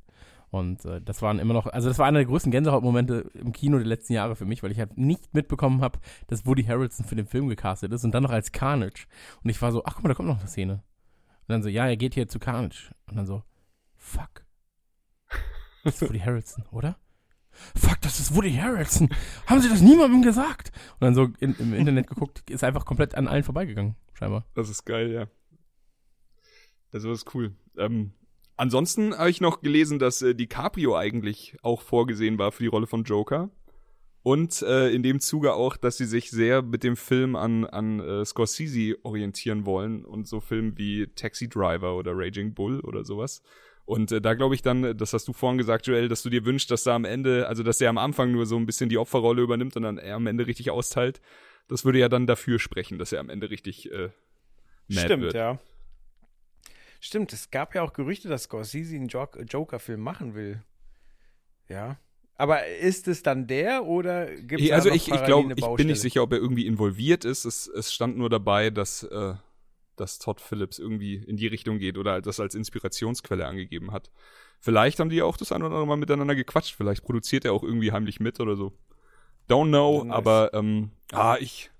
Und 0.50 0.84
äh, 0.84 1.00
das 1.00 1.22
waren 1.22 1.38
immer 1.38 1.54
noch, 1.54 1.66
also 1.66 1.88
das 1.88 1.98
war 1.98 2.06
einer 2.06 2.18
der 2.18 2.26
größten 2.26 2.52
Gänsehautmomente 2.52 3.30
im 3.32 3.52
Kino 3.52 3.78
der 3.78 3.86
letzten 3.86 4.12
Jahre 4.12 4.36
für 4.36 4.44
mich, 4.44 4.62
weil 4.62 4.70
ich 4.70 4.78
halt 4.78 4.98
nicht 4.98 5.32
mitbekommen 5.32 5.80
habe, 5.80 5.98
dass 6.26 6.44
Woody 6.44 6.64
Harrelson 6.64 7.06
für 7.06 7.16
den 7.16 7.26
Film 7.26 7.48
gecastet 7.48 7.90
ist 7.92 8.04
und 8.04 8.12
dann 8.12 8.22
noch 8.22 8.30
als 8.30 8.52
Carnage. 8.52 9.06
Und 9.42 9.48
ich 9.48 9.60
war 9.62 9.72
so, 9.72 9.82
ach 9.86 9.94
guck 9.94 10.04
mal, 10.04 10.08
da 10.10 10.14
kommt 10.14 10.28
noch 10.28 10.40
eine 10.40 10.48
Szene. 10.48 10.74
Und 10.74 11.48
dann 11.48 11.62
so, 11.62 11.70
ja, 11.70 11.86
er 11.86 11.96
geht 11.96 12.12
hier 12.14 12.28
zu 12.28 12.38
Carnage. 12.38 12.94
Und 13.08 13.16
dann 13.16 13.26
so, 13.26 13.42
fuck. 13.96 14.44
Das 15.84 16.00
ist 16.00 16.08
Woody 16.08 16.20
Harrelson, 16.20 16.64
oder? 16.70 16.96
Fuck, 17.74 18.00
das 18.02 18.20
ist 18.20 18.34
Woody 18.34 18.52
Harrelson. 18.52 19.08
Haben 19.46 19.60
sie 19.62 19.68
das 19.68 19.80
niemandem 19.80 20.22
gesagt? 20.22 20.70
Und 20.94 21.00
dann 21.00 21.14
so 21.14 21.28
in, 21.40 21.54
im 21.56 21.74
Internet 21.74 22.08
geguckt, 22.08 22.48
ist 22.50 22.62
einfach 22.62 22.84
komplett 22.84 23.14
an 23.14 23.26
allen 23.26 23.42
vorbeigegangen, 23.42 23.96
scheinbar. 24.12 24.44
Das 24.54 24.68
ist 24.68 24.84
geil, 24.84 25.10
ja. 25.10 25.26
Also 26.92 27.08
das 27.10 27.20
ist 27.20 27.34
cool. 27.34 27.52
Ähm, 27.76 28.12
ansonsten 28.56 29.16
habe 29.16 29.30
ich 29.30 29.40
noch 29.40 29.60
gelesen, 29.60 29.98
dass 29.98 30.22
äh, 30.22 30.34
DiCaprio 30.34 30.96
eigentlich 30.96 31.56
auch 31.62 31.82
vorgesehen 31.82 32.38
war 32.38 32.52
für 32.52 32.62
die 32.62 32.68
Rolle 32.68 32.86
von 32.86 33.04
Joker. 33.04 33.50
Und 34.22 34.62
äh, 34.62 34.90
in 34.90 35.02
dem 35.02 35.18
Zuge 35.18 35.54
auch, 35.54 35.76
dass 35.76 35.96
sie 35.96 36.04
sich 36.04 36.30
sehr 36.30 36.62
mit 36.62 36.84
dem 36.84 36.96
Film 36.96 37.34
an, 37.34 37.64
an 37.64 37.98
äh, 37.98 38.24
Scorsese 38.24 38.96
orientieren 39.02 39.66
wollen 39.66 40.04
und 40.04 40.28
so 40.28 40.40
Filme 40.40 40.74
wie 40.76 41.08
Taxi 41.08 41.48
Driver 41.48 41.96
oder 41.96 42.12
Raging 42.14 42.54
Bull 42.54 42.78
oder 42.80 43.04
sowas. 43.04 43.42
Und 43.84 44.12
äh, 44.12 44.20
da 44.20 44.34
glaube 44.34 44.54
ich 44.54 44.62
dann, 44.62 44.96
das 44.96 45.12
hast 45.12 45.26
du 45.26 45.32
vorhin 45.32 45.58
gesagt, 45.58 45.88
Joel, 45.88 46.08
dass 46.08 46.22
du 46.22 46.30
dir 46.30 46.44
wünschst, 46.44 46.70
dass 46.70 46.86
er 46.86 46.92
am 46.92 47.04
Ende, 47.04 47.48
also 47.48 47.64
dass 47.64 47.80
er 47.80 47.90
am 47.90 47.98
Anfang 47.98 48.30
nur 48.30 48.46
so 48.46 48.56
ein 48.56 48.66
bisschen 48.66 48.88
die 48.88 48.98
Opferrolle 48.98 49.42
übernimmt 49.42 49.76
und 49.76 49.82
dann 49.82 49.98
er 49.98 50.14
am 50.14 50.28
Ende 50.28 50.46
richtig 50.46 50.70
austeilt. 50.70 51.20
Das 51.66 51.84
würde 51.84 51.98
ja 51.98 52.08
dann 52.08 52.28
dafür 52.28 52.60
sprechen, 52.60 52.98
dass 52.98 53.12
er 53.12 53.18
am 53.18 53.28
Ende 53.28 53.50
richtig 53.50 53.90
äh, 53.90 54.10
mad 54.88 55.06
Stimmt, 55.06 55.22
wird. 55.24 55.34
ja. 55.34 55.58
Stimmt, 57.04 57.32
es 57.32 57.50
gab 57.50 57.74
ja 57.74 57.82
auch 57.82 57.94
Gerüchte, 57.94 58.28
dass 58.28 58.44
Scorsese 58.44 58.94
einen 58.94 59.08
Jo- 59.08 59.26
Joker-Film 59.48 60.00
machen 60.00 60.36
will. 60.36 60.62
Ja. 61.68 61.96
Aber 62.36 62.64
ist 62.68 63.08
es 63.08 63.24
dann 63.24 63.48
der 63.48 63.84
oder 63.84 64.26
gibt 64.36 64.62
es 64.62 64.70
also 64.70 64.88
noch 64.88 64.94
ich, 64.94 65.10
ich 65.10 65.24
glaube, 65.24 65.52
ich 65.56 65.66
bin 65.74 65.88
nicht 65.88 66.00
sicher, 66.00 66.22
ob 66.22 66.30
er 66.32 66.38
irgendwie 66.38 66.64
involviert 66.64 67.24
ist. 67.24 67.44
Es, 67.44 67.66
es 67.66 67.92
stand 67.92 68.16
nur 68.16 68.30
dabei, 68.30 68.70
dass, 68.70 69.02
äh, 69.02 69.34
dass 69.96 70.20
Todd 70.20 70.40
Phillips 70.40 70.78
irgendwie 70.78 71.16
in 71.16 71.36
die 71.36 71.48
Richtung 71.48 71.80
geht 71.80 71.98
oder 71.98 72.22
das 72.22 72.38
als 72.38 72.54
Inspirationsquelle 72.54 73.48
angegeben 73.48 73.90
hat. 73.90 74.12
Vielleicht 74.60 75.00
haben 75.00 75.10
die 75.10 75.16
ja 75.16 75.24
auch 75.24 75.36
das 75.36 75.50
ein 75.50 75.60
oder 75.60 75.72
andere 75.72 75.88
Mal 75.88 75.96
miteinander 75.96 76.36
gequatscht. 76.36 76.76
Vielleicht 76.76 77.02
produziert 77.02 77.44
er 77.44 77.52
auch 77.52 77.64
irgendwie 77.64 77.90
heimlich 77.90 78.20
mit 78.20 78.38
oder 78.38 78.54
so. 78.54 78.78
Don't 79.48 79.70
know, 79.70 80.04
Nice. 80.04 80.14
aber 80.14 80.54
ähm, 80.54 80.92
ah, 81.10 81.36
ich, 81.40 81.72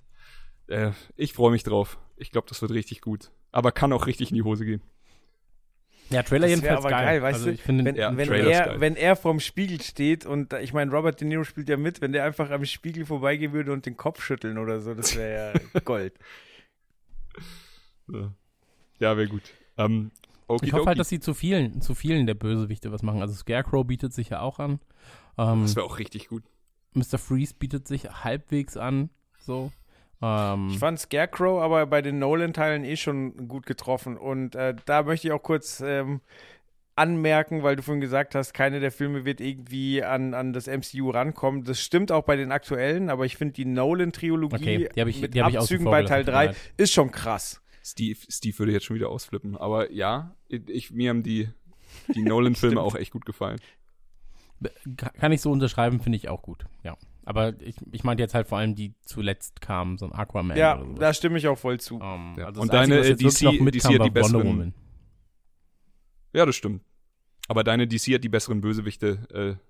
äh, 0.67 0.91
ich 1.15 1.33
freue 1.33 1.53
mich 1.53 1.63
drauf. 1.63 1.97
Ich 2.17 2.33
glaube, 2.33 2.49
das 2.49 2.61
wird 2.61 2.73
richtig 2.73 3.03
gut. 3.03 3.31
Aber 3.53 3.71
kann 3.71 3.93
auch 3.93 4.09
richtig 4.09 4.31
in 4.31 4.35
die 4.35 4.43
Hose 4.43 4.65
gehen. 4.65 4.83
Ja, 6.13 6.23
Trailer 6.23 6.49
Das 6.49 6.51
wäre 6.63 6.75
jedenfalls 6.75 6.79
aber 6.85 6.91
geil. 6.91 7.05
geil, 7.05 7.23
weißt 7.23 7.35
also 7.35 7.47
du, 7.47 7.53
ich 7.53 7.63
finde, 7.63 7.85
wenn, 7.85 7.97
Ja, 7.97 8.17
wenn, 8.17 8.31
er, 8.31 8.67
geil. 8.67 8.81
wenn 8.81 8.97
er 8.97 9.17
vorm 9.17 9.41
Spiegel 9.41 9.81
steht 9.81 10.27
und 10.27 10.53
ich 10.53 10.73
meine, 10.73 10.91
Robert 10.93 11.21
De 11.21 11.27
Niro 11.27 11.45
spielt 11.45 11.69
ja 11.69 11.77
mit, 11.77 12.01
wenn 12.01 12.13
der 12.13 12.25
einfach 12.25 12.51
am 12.51 12.65
Spiegel 12.65 13.07
vorbeigehen 13.07 13.53
würde 13.53 13.73
und 13.73 13.87
den 13.87 13.97
Kopf 13.97 14.23
schütteln 14.23 14.59
oder 14.59 14.81
so, 14.81 14.95
das 14.95 15.17
wäre 15.17 15.55
ja 15.75 15.81
Gold. 15.85 16.15
Ja, 18.99 19.17
wäre 19.17 19.29
gut. 19.29 19.43
Ähm, 19.79 20.11
ich 20.61 20.73
hoffe 20.73 20.87
halt, 20.87 20.99
dass 20.99 21.09
sie 21.09 21.21
zu 21.21 21.35
vielen, 21.35 21.81
zu 21.81 21.95
vielen 21.95 22.27
der 22.27 22.35
Bösewichte 22.35 22.93
was 22.93 23.03
machen. 23.03 23.23
Also 23.23 23.35
Scarecrow 23.35 23.87
bietet 23.87 24.13
sich 24.13 24.31
ja 24.31 24.41
auch 24.41 24.59
an. 24.59 24.81
Ähm, 25.39 25.63
das 25.63 25.77
wäre 25.77 25.87
auch 25.87 25.99
richtig 25.99 26.29
gut. 26.29 26.45
Mr. 26.95 27.19
Freeze 27.19 27.55
bietet 27.59 27.89
sich 27.89 28.05
halbwegs 28.05 28.77
an. 28.77 29.09
So. 29.39 29.73
Ähm, 30.23 30.69
Ich 30.71 30.79
fand 30.79 30.99
Scarecrow 31.01 31.61
aber 31.63 31.87
bei 31.87 32.01
den 32.03 32.19
Nolan-Teilen 32.19 32.85
eh 32.85 32.97
schon 32.97 33.49
gut 33.49 33.67
getroffen. 33.67 34.17
Und 34.17 34.55
äh, 34.55 34.75
da 34.85 35.03
möchte 35.03 35.29
ich 35.29 35.33
auch 35.33 35.43
kurz 35.43 35.83
ähm, 35.85 36.21
anmerken, 36.95 37.63
weil 37.63 37.75
du 37.77 37.83
vorhin 37.83 38.01
gesagt 38.01 38.35
hast, 38.35 38.53
keine 38.53 38.79
der 38.81 38.93
Filme 38.93 39.25
wird 39.25 39.41
irgendwie 39.41 40.05
an, 40.05 40.35
an 40.35 40.53
das 40.53 40.67
MCU 40.67 41.11
rankommen. 41.11 41.65
Das 41.65 41.81
stimmt 41.81 42.13
auch 42.13 42.23
bei 42.25 42.37
den 42.37 42.53
aktuellen, 42.53 43.09
aber 43.11 43.25
ich 43.25 43.37
finde 43.37 43.55
die 43.55 43.65
Nolan-Trilogie 43.65 44.55
Okay, 44.55 44.89
ich- 45.09 45.21
mit 45.23 45.37
Abzügen 45.39 45.85
vor 45.85 45.93
bei 45.93 46.03
Teil 46.05 46.21
tut 46.25 46.27
mir 46.27 46.33
3 46.39 46.45
leid. 46.47 46.57
ist 46.77 46.93
schon 46.93 47.11
krass. 47.11 47.61
Steve, 47.83 48.19
Steve 48.29 48.59
würde 48.59 48.73
jetzt 48.73 48.85
schon 48.85 48.95
wieder 48.97 49.09
ausflippen. 49.09 49.57
Aber 49.57 49.91
ja, 49.91 50.37
ich, 50.49 50.91
mir 50.93 51.11
haben 51.11 51.23
die, 51.23 51.49
die 52.15 52.23
Nolan-Filme 52.23 52.81
auch 52.81 52.95
echt 52.95 53.11
gut 53.11 53.25
gefallen. 53.25 53.59
kann 55.19 55.33
ich 55.33 55.41
so 55.41 55.51
unterschreiben, 55.51 56.01
finde 56.01 56.17
ich 56.17 56.29
auch 56.29 56.43
gut. 56.43 56.65
Ja. 56.85 56.97
Aber 57.25 57.61
ich, 57.61 57.77
ich 57.93 58.03
meinte 58.05 58.23
jetzt 58.23 58.35
halt 58.35 58.49
vor 58.49 58.59
allem 58.59 58.75
die 58.75 58.95
zuletzt 59.03 59.61
kamen, 59.61 59.97
so 59.99 60.07
ein 60.07 60.13
Aquaman 60.13 60.57
Ja, 60.57 60.77
oder 60.77 60.85
sowas. 60.87 60.99
da 60.99 61.15
stimme 61.15 61.39
ich 61.39 61.47
auch 61.49 61.59
voll 61.59 61.79
zu. 61.81 62.01
Ähm, 62.03 62.35
Ja. 62.37 62.47
also 62.47 62.61
Und 62.61 62.71
Einzige, 62.73 62.97
deine, 63.01 63.09
äh, 63.09 63.17
DC 63.17 63.43
noch 63.43 63.53
DC 63.53 63.55
hat 63.55 63.61
mitkam, 63.61 63.93
die 64.05 64.11
besseren- 64.11 64.45
Woman. 64.47 64.75
Ja, 66.33 66.47
das 66.47 66.57
stimmt. 66.57 66.83
Aber 67.49 67.65
deine 67.65 67.87
DC 67.87 68.15
hat 68.15 68.25
die 68.25 68.29
besseren 68.29 68.61
Bösewichte. 68.61 69.59
Äh, 69.59 69.63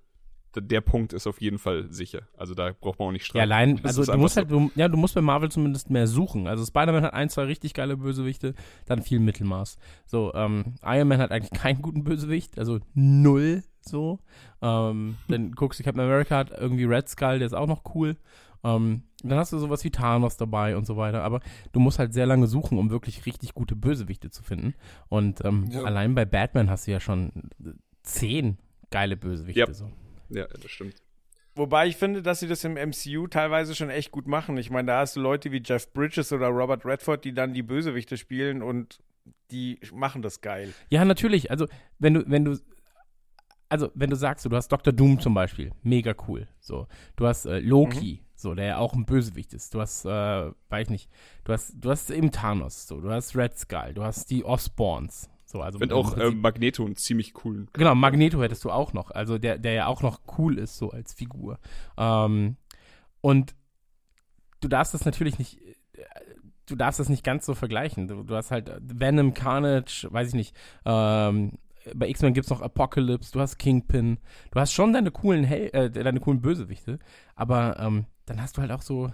der 0.55 0.81
Punkt 0.81 1.13
ist 1.13 1.25
auf 1.25 1.41
jeden 1.41 1.57
Fall 1.57 1.87
sicher. 1.91 2.27
Also 2.37 2.53
da 2.53 2.71
braucht 2.79 2.99
man 2.99 3.07
auch 3.07 3.11
nicht 3.11 3.25
streiten. 3.25 3.49
Ja, 3.49 3.55
allein, 3.55 3.77
Das 3.77 3.97
also 3.97 4.11
du 4.11 4.17
musst 4.19 4.35
so. 4.35 4.41
halt, 4.41 4.51
du, 4.51 4.71
ja, 4.75 4.87
du 4.87 4.97
musst 4.97 5.15
bei 5.15 5.21
Marvel 5.21 5.49
zumindest 5.49 5.89
mehr 5.89 6.05
suchen. 6.05 6.45
Also 6.47 6.63
Spider-Man 6.63 7.01
hat 7.03 7.13
ein, 7.13 7.29
zwei 7.29 7.45
richtig 7.45 7.73
geile 7.73 7.97
Bösewichte, 7.97 8.53
dann 8.85 9.01
viel 9.01 9.19
Mittelmaß. 9.19 9.77
So, 10.05 10.31
ähm, 10.35 10.75
Iron 10.83 11.07
Man 11.07 11.17
hat 11.19 11.31
eigentlich 11.31 11.59
keinen 11.59 11.81
guten 11.81 12.03
Bösewicht, 12.03 12.59
also 12.59 12.79
null 12.93 13.63
so. 13.85 14.19
Ähm, 14.61 15.17
dann 15.27 15.51
guckst 15.51 15.79
du, 15.79 15.83
Captain 15.83 16.03
America 16.03 16.37
hat 16.37 16.51
irgendwie 16.51 16.85
Red 16.85 17.07
Skull, 17.09 17.39
der 17.39 17.45
ist 17.47 17.53
auch 17.53 17.67
noch 17.67 17.83
cool. 17.95 18.15
Ähm, 18.63 19.03
dann 19.23 19.37
hast 19.37 19.51
du 19.51 19.59
sowas 19.59 19.83
wie 19.83 19.91
Thanos 19.91 20.37
dabei 20.37 20.77
und 20.77 20.85
so 20.85 20.95
weiter. 20.95 21.21
Aber 21.23 21.41
du 21.73 21.79
musst 21.79 21.99
halt 21.99 22.13
sehr 22.13 22.25
lange 22.25 22.47
suchen, 22.47 22.77
um 22.77 22.89
wirklich 22.89 23.25
richtig 23.25 23.53
gute 23.53 23.75
Bösewichte 23.75 24.29
zu 24.29 24.41
finden. 24.43 24.73
Und 25.09 25.43
ähm, 25.43 25.65
Ja. 25.69 25.83
allein 25.83 26.15
bei 26.15 26.25
Batman 26.25 26.69
hast 26.69 26.87
du 26.87 26.91
ja 26.91 26.99
schon 26.99 27.31
zehn 28.03 28.57
geile 28.89 29.17
Bösewichte. 29.17 29.59
Ja. 29.59 29.73
So. 29.73 29.91
Ja, 30.29 30.47
das 30.47 30.71
stimmt. 30.71 30.95
Wobei 31.55 31.87
ich 31.87 31.97
finde, 31.97 32.23
dass 32.23 32.39
sie 32.39 32.47
das 32.47 32.63
im 32.63 32.73
MCU 32.73 33.27
teilweise 33.27 33.75
schon 33.75 33.89
echt 33.89 34.11
gut 34.11 34.27
machen. 34.27 34.57
Ich 34.57 34.71
meine, 34.71 34.87
da 34.87 34.99
hast 35.01 35.15
du 35.15 35.19
Leute 35.21 35.51
wie 35.51 35.61
Jeff 35.63 35.91
Bridges 35.93 36.31
oder 36.33 36.47
Robert 36.47 36.83
Redford, 36.85 37.23
die 37.25 37.33
dann 37.33 37.53
die 37.53 37.61
Bösewichte 37.63 38.17
spielen 38.17 38.63
und 38.63 38.99
die 39.51 39.79
machen 39.93 40.21
das 40.23 40.41
geil. 40.41 40.73
Ja, 40.89 41.05
natürlich. 41.05 41.51
Also, 41.51 41.67
wenn 41.99 42.15
du, 42.15 42.23
wenn 42.27 42.43
du, 42.43 42.57
also, 43.73 43.89
wenn 43.95 44.11
du 44.11 44.15
sagst, 44.15 44.45
du 44.45 44.51
hast 44.51 44.67
Dr. 44.67 44.93
Doom 44.93 45.19
zum 45.19 45.33
Beispiel, 45.33 45.71
mega 45.81 46.13
cool. 46.27 46.47
So, 46.59 46.85
du 47.15 47.25
hast 47.25 47.47
äh, 47.47 47.57
Loki, 47.57 48.21
so, 48.35 48.53
der 48.53 48.65
ja 48.65 48.77
auch 48.77 48.93
ein 48.93 49.03
Bösewicht 49.03 49.51
ist. 49.55 49.73
Du 49.73 49.81
hast, 49.81 50.05
äh, 50.05 50.51
weiß 50.69 50.83
ich 50.83 50.89
nicht, 50.91 51.09
du 51.43 51.53
hast, 51.53 51.73
du 51.79 51.89
hast 51.89 52.11
eben 52.11 52.31
Thanos, 52.31 52.87
so, 52.87 53.01
du 53.01 53.09
hast 53.09 53.35
Red 53.35 53.57
Skull, 53.57 53.95
du 53.95 54.03
hast 54.03 54.29
die 54.29 54.45
Osborns. 54.45 55.27
So, 55.45 55.61
also 55.61 55.77
Ich 55.77 55.79
finde 55.79 55.95
im 55.95 56.01
auch 56.01 56.15
äh, 56.15 56.29
Magneto 56.29 56.85
einen 56.85 56.97
ziemlich 56.97 57.33
coolen. 57.33 57.67
Genau, 57.73 57.95
Magneto 57.95 58.43
hättest 58.43 58.63
du 58.63 58.69
auch 58.69 58.93
noch, 58.93 59.09
also 59.09 59.39
der, 59.39 59.57
der 59.57 59.73
ja 59.73 59.87
auch 59.87 60.03
noch 60.03 60.21
cool 60.37 60.59
ist, 60.59 60.77
so 60.77 60.91
als 60.91 61.15
Figur. 61.15 61.57
Ähm, 61.97 62.57
und 63.21 63.55
du 64.61 64.67
darfst 64.67 64.93
das 64.93 65.03
natürlich 65.03 65.39
nicht, 65.39 65.59
äh, 65.93 66.03
du 66.67 66.75
darfst 66.75 66.99
das 66.99 67.09
nicht 67.09 67.23
ganz 67.23 67.47
so 67.47 67.55
vergleichen. 67.55 68.07
Du, 68.07 68.21
du 68.21 68.35
hast 68.35 68.51
halt 68.51 68.71
Venom, 68.81 69.33
Carnage, 69.33 70.07
weiß 70.11 70.27
ich 70.27 70.35
nicht, 70.35 70.55
ähm, 70.85 71.53
bei 71.95 72.09
X-Men 72.09 72.33
gibt 72.33 72.45
es 72.45 72.49
noch 72.49 72.61
Apocalypse, 72.61 73.31
du 73.31 73.39
hast 73.39 73.57
Kingpin, 73.57 74.17
du 74.51 74.59
hast 74.59 74.71
schon 74.73 74.93
deine 74.93 75.11
coolen 75.11 75.43
Hel 75.43 75.69
äh, 75.73 75.89
deine 75.89 76.19
coolen 76.19 76.41
Bösewichte, 76.41 76.99
aber 77.35 77.79
ähm, 77.79 78.05
dann 78.25 78.41
hast 78.41 78.57
du 78.57 78.61
halt 78.61 78.71
auch 78.71 78.81
so, 78.81 79.11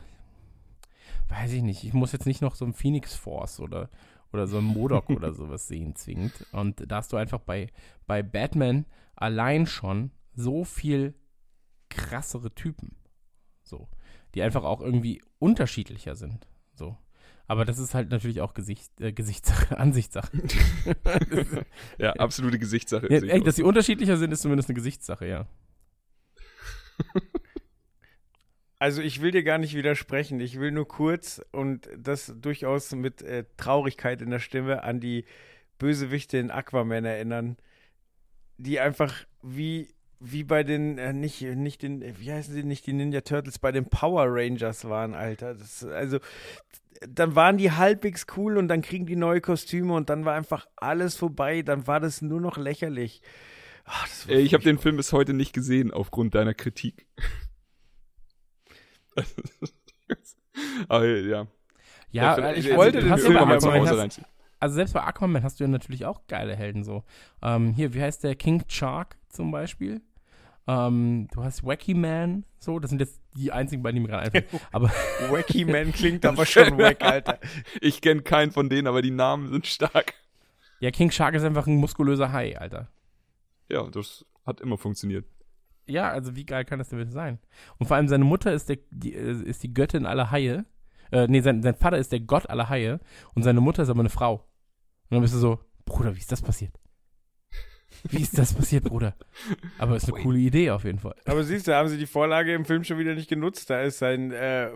weiß 1.30 1.54
ich 1.54 1.64
nicht, 1.64 1.84
ich 1.84 1.94
muss 1.94 2.12
jetzt 2.12 2.26
nicht 2.26 2.42
noch 2.42 2.56
so 2.56 2.66
ein 2.66 2.74
Phoenix 2.74 3.16
Force 3.16 3.60
oder, 3.60 3.90
oder 4.32 4.48
so 4.48 4.58
ein 4.58 4.64
Modok 4.64 5.10
oder 5.10 5.34
sowas 5.34 5.68
sehen 5.68 5.96
zwingend. 5.96 6.46
Und 6.52 6.92
da 6.92 6.98
hast 6.98 7.12
du 7.14 7.18
einfach 7.18 7.40
bei, 7.40 7.68
bei 8.06 8.22
Batman 8.24 8.86
allein 9.16 9.66
schon 9.66 10.12
so 10.34 10.64
viel 10.64 11.16
krassere 11.90 12.54
Typen. 12.54 12.96
So. 13.64 13.90
Die 14.36 14.44
einfach 14.44 14.64
auch 14.64 14.82
irgendwie 14.82 15.22
unterschiedlicher 15.40 16.16
sind. 16.16 16.48
So. 16.74 16.98
Aber 17.50 17.66
das 17.66 17.80
ist 17.80 17.96
halt 17.96 18.12
natürlich 18.12 18.42
auch 18.42 18.54
Gesicht, 18.54 18.92
äh, 19.02 19.12
Gesichtssache, 19.12 19.76
Ansichtssache. 19.78 20.32
Ja, 21.98 22.14
absolute 22.14 22.60
Gesichtssache. 22.60 23.12
ja, 23.12 23.40
auch. 23.40 23.44
dass 23.44 23.56
sie 23.56 23.64
unterschiedlicher 23.64 24.18
sind, 24.18 24.32
ist 24.32 24.44
zumindest 24.44 24.70
eine 24.70 24.76
Gesichtssache, 24.76 25.28
ja. 25.28 25.48
Also 28.82 29.02
ich 29.02 29.22
will 29.22 29.32
dir 29.32 29.44
gar 29.44 29.58
nicht 29.58 29.76
widersprechen. 29.76 30.40
Ich 30.40 30.58
will 30.58 30.72
nur 30.72 30.88
kurz 30.88 31.42
und 31.52 31.90
das 31.98 32.34
durchaus 32.40 32.94
mit 32.94 33.22
äh, 33.22 33.44
Traurigkeit 33.58 34.22
in 34.22 34.30
der 34.30 34.40
Stimme 34.40 34.84
an 34.84 35.02
die 35.02 35.26
Bösewichte 35.80 36.38
in 36.38 36.50
Aquaman 36.50 37.04
erinnern, 37.04 37.58
die 38.58 38.80
einfach 38.80 39.14
wie 39.42 39.90
wie 40.22 40.46
bei 40.46 40.64
den 40.64 40.98
äh, 40.98 41.12
nicht 41.12 41.42
nicht 41.42 41.82
den 41.82 42.02
wie 42.20 42.32
heißen 42.32 42.54
sie 42.54 42.64
nicht 42.64 42.88
die 42.88 42.94
Ninja 42.94 43.20
Turtles 43.20 43.60
bei 43.60 43.74
den 43.74 43.84
Power 43.86 44.28
Rangers 44.30 44.86
waren, 44.86 45.14
Alter. 45.14 45.56
Das, 45.56 45.84
also 45.84 46.20
dann 47.08 47.36
waren 47.36 47.58
die 47.58 47.72
halbwegs 47.72 48.26
cool 48.38 48.58
und 48.58 48.68
dann 48.68 48.82
kriegen 48.82 49.06
die 49.06 49.16
neue 49.16 49.42
Kostüme 49.42 49.94
und 49.94 50.10
dann 50.10 50.26
war 50.26 50.36
einfach 50.36 50.68
alles 50.76 51.16
vorbei. 51.16 51.62
Dann 51.62 51.88
war 51.88 52.00
das 52.00 52.22
nur 52.22 52.42
noch 52.42 52.58
lächerlich. 52.58 53.22
Ach, 53.86 54.08
Äh, 54.28 54.40
ich 54.40 54.54
habe 54.54 54.64
den 54.64 54.78
Film 54.78 54.98
bis 54.98 55.14
heute 55.14 55.34
nicht 55.34 55.54
gesehen, 55.54 55.92
aufgrund 55.92 56.36
deiner 56.36 56.54
Kritik. 56.54 57.08
Aber 60.88 61.06
ja. 61.06 61.48
Ja, 62.12 62.36
vielleicht- 62.36 62.60
ich 62.60 62.68
ich 62.70 62.76
wollte 62.76 63.00
du 63.02 63.08
den 63.08 63.18
Film 63.18 63.34
mal 63.34 63.60
zu 63.60 63.68
Aquaman 63.68 63.80
Hause 63.82 63.92
hast, 63.92 63.98
reinziehen. 64.00 64.28
also 64.60 64.76
selbst 64.76 64.94
bei 64.94 65.04
Aquaman 65.04 65.44
hast 65.44 65.60
du 65.60 65.64
ja 65.64 65.68
natürlich 65.70 66.06
auch 66.06 66.26
geile 66.28 66.56
Helden 66.56 66.84
so. 66.84 67.04
Ähm, 67.42 67.74
hier, 67.74 67.94
wie 67.94 68.02
heißt 68.02 68.24
der? 68.24 68.36
King 68.36 68.64
Shark 68.68 69.18
zum 69.30 69.52
Beispiel. 69.52 70.02
Ähm, 70.70 71.28
du 71.34 71.44
hast 71.44 71.66
Wacky 71.66 71.96
Man, 71.96 72.46
so, 72.60 72.78
das 72.78 72.92
sind 72.92 73.00
jetzt 73.00 73.20
die 73.36 73.52
einzigen 73.52 73.82
beiden, 73.82 73.96
die 73.96 74.02
mir 74.02 74.10
gerade 74.10 74.26
einfallen. 74.26 74.62
Aber 74.72 74.92
Wacky 75.32 75.66
Man 75.66 75.92
klingt 75.94 76.24
aber 76.28 76.46
schon 76.46 76.78
wack, 76.78 77.02
Alter. 77.02 77.40
Ich 77.82 78.02
kenne 78.02 78.22
keinen 78.22 78.52
von 78.52 78.70
denen, 78.70 78.86
aber 78.86 79.02
die 79.02 79.10
Namen 79.10 79.48
sind 79.48 79.66
stark. 79.66 80.14
ja, 80.80 80.92
King 80.92 81.10
Shark 81.10 81.34
ist 81.34 81.44
einfach 81.44 81.66
ein 81.66 81.78
muskulöser 81.78 82.32
Hai, 82.32 82.56
Alter. 82.56 82.88
Ja, 83.68 83.90
das 83.90 84.26
hat 84.46 84.62
immer 84.62 84.78
funktioniert. 84.78 85.26
Ja, 85.88 86.10
also 86.10 86.36
wie 86.36 86.46
geil 86.46 86.66
kann 86.66 86.78
das 86.78 86.90
denn 86.90 87.00
bitte 87.00 87.14
sein? 87.14 87.40
Und 87.80 87.88
vor 87.88 87.98
allem 87.98 88.08
seine 88.08 88.26
Mutter 88.26 88.54
ist, 88.54 88.70
der, 88.70 88.78
die, 88.92 89.16
äh, 89.16 89.42
ist 89.42 89.64
die 89.64 89.74
Göttin 89.74 90.06
aller 90.06 90.30
Haie. 90.30 90.66
Äh, 91.12 91.26
nee, 91.28 91.42
sein, 91.42 91.64
sein 91.64 91.74
Vater 91.74 91.98
ist 91.98 92.12
der 92.12 92.20
Gott 92.20 92.48
aller 92.48 92.70
Haie 92.70 93.00
und 93.34 93.42
seine 93.42 93.60
Mutter 93.60 93.82
ist 93.82 93.90
aber 93.90 94.02
eine 94.02 94.10
Frau. 94.10 94.36
Und 94.36 95.16
dann 95.16 95.22
bist 95.22 95.34
du 95.34 95.40
so, 95.40 95.60
Bruder, 95.86 96.14
wie 96.16 96.20
ist 96.20 96.32
das 96.32 96.44
passiert? 96.44 96.80
Wie 98.04 98.22
ist 98.22 98.38
das 98.38 98.54
passiert, 98.54 98.86
Bruder? 98.86 99.16
Aber 99.78 99.96
ist 99.96 100.06
eine 100.06 100.14
Wait. 100.18 100.24
coole 100.24 100.40
Idee 100.40 100.72
auf 100.72 100.84
jeden 100.84 101.00
Fall. 101.00 101.16
Aber 101.26 101.44
siehst 101.44 101.68
du, 101.68 101.76
haben 101.76 101.90
sie 101.90 101.98
die 101.98 102.06
Vorlage 102.08 102.54
im 102.54 102.66
Film 102.66 102.84
schon 102.84 102.98
wieder 102.98 103.16
nicht 103.16 103.30
genutzt. 103.30 103.70
Da 103.70 103.82
ist 103.82 104.00
sein, 104.00 104.32
äh, 104.32 104.70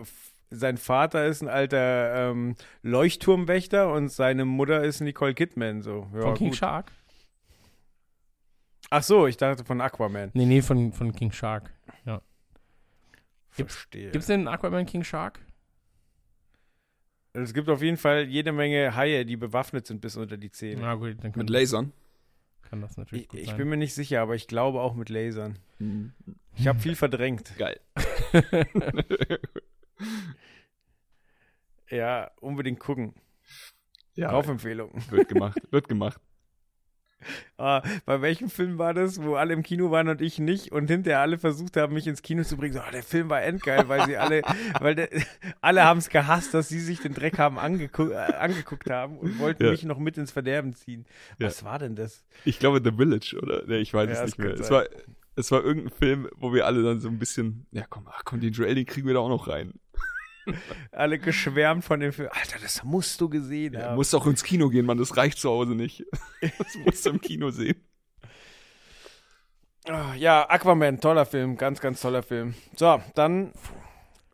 sein 0.50 0.76
Vater 0.76 1.26
ist 1.26 1.42
ein 1.42 1.48
alter 1.48 2.30
ähm, 2.30 2.54
Leuchtturmwächter 2.82 3.92
und 3.92 4.08
seine 4.10 4.44
Mutter 4.44 4.82
ist 4.84 5.00
Nicole 5.00 5.34
Kidman. 5.34 5.82
So. 5.82 6.08
Ja, 6.14 6.20
Von 6.22 6.34
King 6.34 6.48
gut. 6.50 6.56
Shark. 6.58 6.92
Ach 8.90 9.02
so, 9.02 9.26
ich 9.26 9.36
dachte 9.36 9.64
von 9.64 9.80
Aquaman. 9.80 10.30
Nee, 10.34 10.46
nee, 10.46 10.62
von, 10.62 10.92
von 10.92 11.12
King 11.12 11.32
Shark. 11.32 11.70
Gibt's- 13.56 13.74
Verstehe. 13.76 14.10
Gibt's 14.10 14.26
denn 14.26 14.40
einen 14.40 14.48
Aquaman 14.48 14.84
King 14.86 15.04
Shark? 15.04 15.38
es 17.36 17.52
gibt 17.54 17.68
auf 17.68 17.82
jeden 17.82 17.96
Fall 17.96 18.24
jede 18.24 18.52
Menge 18.52 18.94
Haie, 18.94 19.24
die 19.24 19.36
bewaffnet 19.36 19.86
sind 19.88 20.00
bis 20.00 20.16
unter 20.16 20.36
die 20.36 20.50
Zähne. 20.50 20.82
Na 20.82 20.94
gut, 20.94 21.16
dann 21.20 21.32
Mit 21.34 21.50
Lasern. 21.50 21.92
Kann 22.70 22.80
das 22.80 22.96
natürlich 22.96 23.24
Ich, 23.24 23.28
gut 23.28 23.40
ich 23.40 23.46
sein. 23.48 23.56
bin 23.56 23.68
mir 23.68 23.76
nicht 23.76 23.94
sicher, 23.94 24.20
aber 24.20 24.34
ich 24.34 24.46
glaube 24.48 24.80
auch 24.80 24.94
mit 24.94 25.08
Lasern. 25.08 25.58
Mhm. 25.78 26.12
Ich 26.56 26.66
habe 26.68 26.78
viel 26.78 26.94
verdrängt. 26.96 27.56
Geil. 27.58 27.80
Ja, 31.90 32.30
unbedingt 32.40 32.80
gucken. 32.80 33.14
ja, 34.14 34.30
Kaufempfehlung. 34.30 34.90
wird 35.10 35.28
gemacht. 35.28 35.58
Wird 35.70 35.88
gemacht. 35.88 36.20
Ah, 37.56 37.82
bei 38.04 38.20
welchem 38.20 38.50
Film 38.50 38.78
war 38.78 38.94
das, 38.94 39.22
wo 39.22 39.36
alle 39.36 39.54
im 39.54 39.62
Kino 39.62 39.92
waren 39.92 40.08
und 40.08 40.20
ich 40.20 40.40
nicht 40.40 40.72
und 40.72 40.90
hinterher 40.90 41.20
alle 41.20 41.38
versucht 41.38 41.76
haben, 41.76 41.94
mich 41.94 42.08
ins 42.08 42.20
Kino 42.20 42.42
zu 42.42 42.56
bringen? 42.56 42.74
So, 42.74 42.80
ah, 42.80 42.90
der 42.92 43.04
Film 43.04 43.30
war 43.30 43.42
endgeil, 43.42 43.88
weil 43.88 44.06
sie 44.06 44.16
alle, 44.16 44.42
weil 44.80 44.96
der, 44.96 45.08
alle 45.60 45.84
haben 45.84 45.98
es 45.98 46.08
gehasst, 46.08 46.52
dass 46.52 46.68
sie 46.68 46.80
sich 46.80 46.98
den 47.00 47.14
Dreck 47.14 47.38
haben 47.38 47.56
angeguckt, 47.58 48.10
äh, 48.10 48.16
angeguckt 48.16 48.90
haben 48.90 49.18
und 49.18 49.38
wollten 49.38 49.64
Ja. 49.64 49.70
mich 49.70 49.84
noch 49.84 49.98
mit 50.00 50.18
ins 50.18 50.32
Verderben 50.32 50.74
ziehen. 50.74 51.06
Ja. 51.38 51.46
Was 51.46 51.64
war 51.64 51.78
denn 51.78 51.94
das? 51.94 52.24
Ich 52.44 52.58
glaube 52.58 52.80
The 52.84 52.90
Village, 52.96 53.38
oder? 53.40 53.62
Nee, 53.66 53.78
ich 53.78 53.94
weiß 53.94 54.08
Ja, 54.10 54.14
es 54.24 54.24
nicht 54.26 54.38
mehr. 54.38 54.54
Es 54.54 54.70
war, 54.70 54.84
es 55.36 55.50
war 55.52 55.62
irgendein 55.62 55.92
Film, 55.96 56.28
wo 56.34 56.52
wir 56.52 56.66
alle 56.66 56.82
dann 56.82 56.98
so 57.00 57.08
ein 57.08 57.20
bisschen, 57.20 57.66
ja 57.70 57.84
komm, 57.88 58.08
ach 58.10 58.22
komm, 58.24 58.40
den 58.40 58.52
Joel, 58.52 58.74
den 58.74 58.84
kriegen 58.86 59.06
wir 59.06 59.14
da 59.14 59.20
auch 59.20 59.28
noch 59.28 59.46
rein. 59.46 59.74
Alle 60.92 61.18
geschwärmt 61.18 61.84
von 61.84 62.00
dem 62.00 62.12
Film. 62.12 62.28
Alter, 62.32 62.58
das 62.60 62.84
musst 62.84 63.20
du 63.20 63.28
gesehen 63.28 63.74
Ja, 63.74 63.82
haben. 63.86 63.94
musst 63.96 64.14
auch 64.14 64.26
ins 64.26 64.44
Kino 64.44 64.68
gehen, 64.68 64.86
Mann, 64.86 64.98
das 64.98 65.16
reicht 65.16 65.38
zu 65.38 65.50
Hause 65.50 65.74
nicht. 65.74 66.04
Das 66.58 66.74
musst 66.84 67.06
du 67.06 67.10
im 67.10 67.20
Kino 67.20 67.50
sehen. 67.50 67.76
Ah, 69.86 70.14
Ja, 70.14 70.48
Aquaman, 70.48 71.00
toller 71.00 71.26
Film, 71.26 71.56
ganz, 71.56 71.80
ganz 71.80 72.00
toller 72.00 72.22
Film. 72.22 72.54
So, 72.76 73.00
dann 73.14 73.52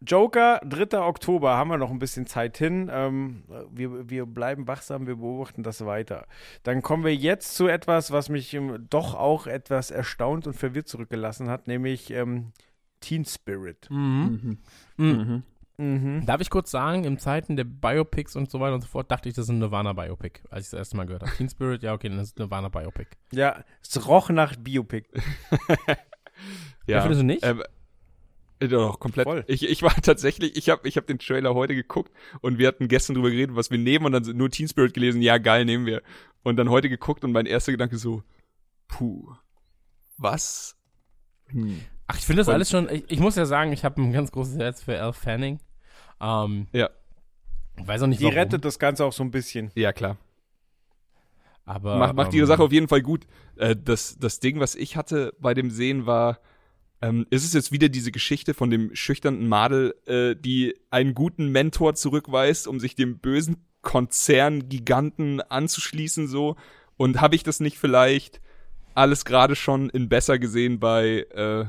Joker, 0.02 0.60
3. 0.64 0.98
Oktober, 1.00 1.56
haben 1.58 1.68
wir 1.70 1.76
noch 1.76 1.90
ein 1.90 1.98
bisschen 1.98 2.26
Zeit 2.26 2.56
hin. 2.56 2.90
Ähm, 2.90 3.42
wir, 3.70 4.08
wir 4.08 4.24
bleiben 4.24 4.66
wachsam, 4.66 5.06
wir 5.06 5.16
beobachten 5.16 5.62
das 5.62 5.84
weiter. 5.84 6.26
Dann 6.62 6.80
kommen 6.80 7.04
wir 7.04 7.14
jetzt 7.14 7.54
zu 7.54 7.66
etwas, 7.68 8.10
was 8.10 8.30
mich 8.30 8.54
ähm, 8.54 8.86
doch 8.88 9.14
auch 9.14 9.46
etwas 9.46 9.90
erstaunt 9.90 10.46
und 10.46 10.54
verwirrt 10.54 10.88
zurückgelassen 10.88 11.50
hat, 11.50 11.66
nämlich 11.66 12.10
ähm, 12.12 12.52
Teen 13.00 13.26
Spirit. 13.26 13.88
Mhm. 13.90 14.58
Mhm. 14.96 15.06
Mhm. 15.06 15.42
Mhm. 15.80 16.26
Darf 16.26 16.40
ich 16.40 16.50
kurz 16.50 16.70
sagen, 16.70 17.04
in 17.04 17.18
Zeiten 17.18 17.56
der 17.56 17.64
Biopics 17.64 18.36
und 18.36 18.50
so 18.50 18.60
weiter 18.60 18.74
und 18.74 18.82
so 18.82 18.88
fort, 18.88 19.10
dachte 19.10 19.28
ich, 19.30 19.34
das 19.34 19.44
ist 19.46 19.48
ein 19.50 19.58
Nirvana-Biopic, 19.60 20.40
als 20.50 20.66
ich 20.66 20.70
das 20.72 20.78
erste 20.78 20.96
Mal 20.98 21.06
gehört 21.06 21.22
habe. 21.22 21.32
Teen 21.36 21.48
Spirit, 21.48 21.82
ja, 21.82 21.94
okay, 21.94 22.08
dann 22.10 22.18
ist 22.18 22.28
es 22.28 22.36
ein 22.36 22.42
Nirvana-Biopic. 22.42 23.08
Ja, 23.32 23.64
es 23.82 24.06
roch 24.06 24.28
nach 24.30 24.56
Biopic. 24.56 25.06
Ja, 26.86 27.02
findest 27.02 27.20
du 27.20 27.26
nicht? 27.26 27.44
Ähm, 27.44 27.62
äh, 28.60 28.68
doch, 28.68 28.98
komplett. 28.98 29.24
Voll. 29.26 29.44
Ich, 29.46 29.68
ich 29.68 29.82
war 29.82 29.94
tatsächlich, 30.02 30.56
ich 30.56 30.68
habe 30.70 30.88
ich 30.88 30.96
hab 30.96 31.06
den 31.06 31.18
Trailer 31.18 31.54
heute 31.54 31.74
geguckt 31.74 32.12
und 32.40 32.58
wir 32.58 32.66
hatten 32.68 32.88
gestern 32.88 33.14
drüber 33.14 33.30
geredet, 33.30 33.56
was 33.56 33.70
wir 33.70 33.78
nehmen 33.78 34.06
und 34.06 34.12
dann 34.12 34.36
nur 34.36 34.50
Teen 34.50 34.68
Spirit 34.68 34.94
gelesen, 34.94 35.22
ja 35.22 35.38
geil, 35.38 35.64
nehmen 35.64 35.86
wir. 35.86 36.02
Und 36.42 36.56
dann 36.56 36.70
heute 36.70 36.88
geguckt 36.88 37.22
und 37.24 37.32
mein 37.32 37.46
erster 37.46 37.72
Gedanke 37.72 37.96
so, 37.98 38.22
puh, 38.88 39.34
was? 40.16 40.76
Hm. 41.48 41.80
Ach, 42.06 42.16
ich 42.18 42.24
finde 42.24 42.40
das 42.40 42.48
Und- 42.48 42.54
alles 42.54 42.70
schon, 42.70 42.88
ich, 42.90 43.04
ich 43.08 43.20
muss 43.20 43.36
ja 43.36 43.44
sagen, 43.46 43.72
ich 43.72 43.84
habe 43.84 44.00
ein 44.00 44.12
ganz 44.12 44.32
großes 44.32 44.58
Herz 44.58 44.82
für 44.82 45.00
Al 45.00 45.12
Fanning. 45.12 45.60
Ähm, 46.20 46.66
Ja. 46.72 46.90
ich 47.78 47.86
weiß 47.86 48.02
auch 48.02 48.06
nicht, 48.06 48.20
Die 48.20 48.24
warum, 48.24 48.36
rettet 48.38 48.64
das 48.64 48.78
Ganze 48.78 49.04
auch 49.04 49.12
so 49.12 49.22
ein 49.22 49.30
bisschen. 49.30 49.70
Ja, 49.74 49.92
klar. 49.92 50.16
aber 51.64 51.96
Macht, 51.98 52.14
macht 52.14 52.32
ähm, 52.32 52.38
ihre 52.38 52.46
Sache 52.46 52.62
auf 52.62 52.72
jeden 52.72 52.88
Fall 52.88 53.02
gut. 53.02 53.26
Äh, 53.56 53.76
das, 53.76 54.18
das 54.18 54.40
Ding, 54.40 54.60
was 54.60 54.74
ich 54.74 54.96
hatte 54.96 55.34
bei 55.40 55.54
dem 55.54 55.70
Sehen, 55.70 56.06
war, 56.06 56.40
ähm, 57.02 57.26
ist 57.30 57.44
es 57.44 57.54
jetzt 57.54 57.72
wieder 57.72 57.88
diese 57.88 58.12
Geschichte 58.12 58.54
von 58.54 58.70
dem 58.70 58.94
schüchternen 58.94 59.48
Madel, 59.48 59.94
äh, 60.06 60.34
die 60.36 60.74
einen 60.90 61.14
guten 61.14 61.48
Mentor 61.48 61.94
zurückweist, 61.94 62.68
um 62.68 62.80
sich 62.80 62.94
dem 62.94 63.18
bösen 63.18 63.64
Konzern-Giganten 63.82 65.40
anzuschließen, 65.40 66.26
so? 66.28 66.56
Und 66.96 67.20
habe 67.20 67.34
ich 67.34 67.42
das 67.42 67.60
nicht 67.60 67.78
vielleicht 67.78 68.40
alles 68.94 69.24
gerade 69.24 69.56
schon 69.56 69.88
in 69.88 70.08
besser 70.10 70.38
gesehen 70.38 70.80
bei 70.80 71.26
äh, 71.32 71.64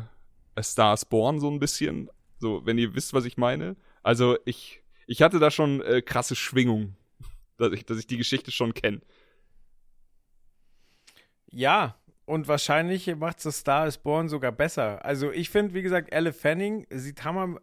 A 0.55 0.63
Star 0.63 0.97
Born 1.09 1.39
so 1.39 1.49
ein 1.49 1.59
bisschen? 1.59 2.09
So, 2.39 2.65
wenn 2.65 2.77
ihr 2.77 2.93
wisst, 2.95 3.13
was 3.13 3.23
ich 3.25 3.37
meine. 3.37 3.75
Also 4.03 4.37
ich, 4.45 4.81
ich 5.07 5.21
hatte 5.21 5.39
da 5.39 5.51
schon 5.51 5.81
äh, 5.81 6.01
krasse 6.01 6.35
Schwingungen, 6.35 6.95
dass 7.57 7.71
ich, 7.73 7.85
dass 7.85 7.97
ich 7.97 8.07
die 8.07 8.17
Geschichte 8.17 8.51
schon 8.51 8.73
kenne. 8.73 9.01
Ja, 11.47 11.95
und 12.25 12.47
wahrscheinlich 12.47 13.13
macht 13.15 13.43
das 13.43 13.59
Star 13.59 13.87
is 13.87 13.97
Born 13.97 14.29
sogar 14.29 14.51
besser. 14.51 15.03
Also 15.03 15.31
ich 15.31 15.49
finde, 15.49 15.73
wie 15.73 15.81
gesagt, 15.81 16.13
Elle 16.13 16.31
Fanning 16.31 16.87
sieht 16.89 17.23
hammer 17.23 17.59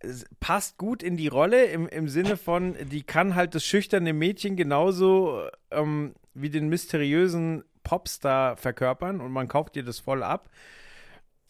es 0.00 0.24
passt 0.40 0.78
gut 0.78 1.02
in 1.02 1.16
die 1.16 1.28
Rolle 1.28 1.64
im, 1.64 1.86
im 1.86 2.08
Sinne 2.08 2.36
von, 2.36 2.74
die 2.90 3.02
kann 3.02 3.34
halt 3.34 3.54
das 3.54 3.64
schüchterne 3.64 4.12
Mädchen 4.12 4.56
genauso 4.56 5.46
ähm, 5.70 6.14
wie 6.34 6.48
den 6.48 6.68
mysteriösen 6.68 7.64
Popstar 7.82 8.56
verkörpern 8.56 9.20
und 9.20 9.30
man 9.30 9.46
kauft 9.46 9.76
ihr 9.76 9.84
das 9.84 10.00
voll 10.00 10.22
ab. 10.22 10.48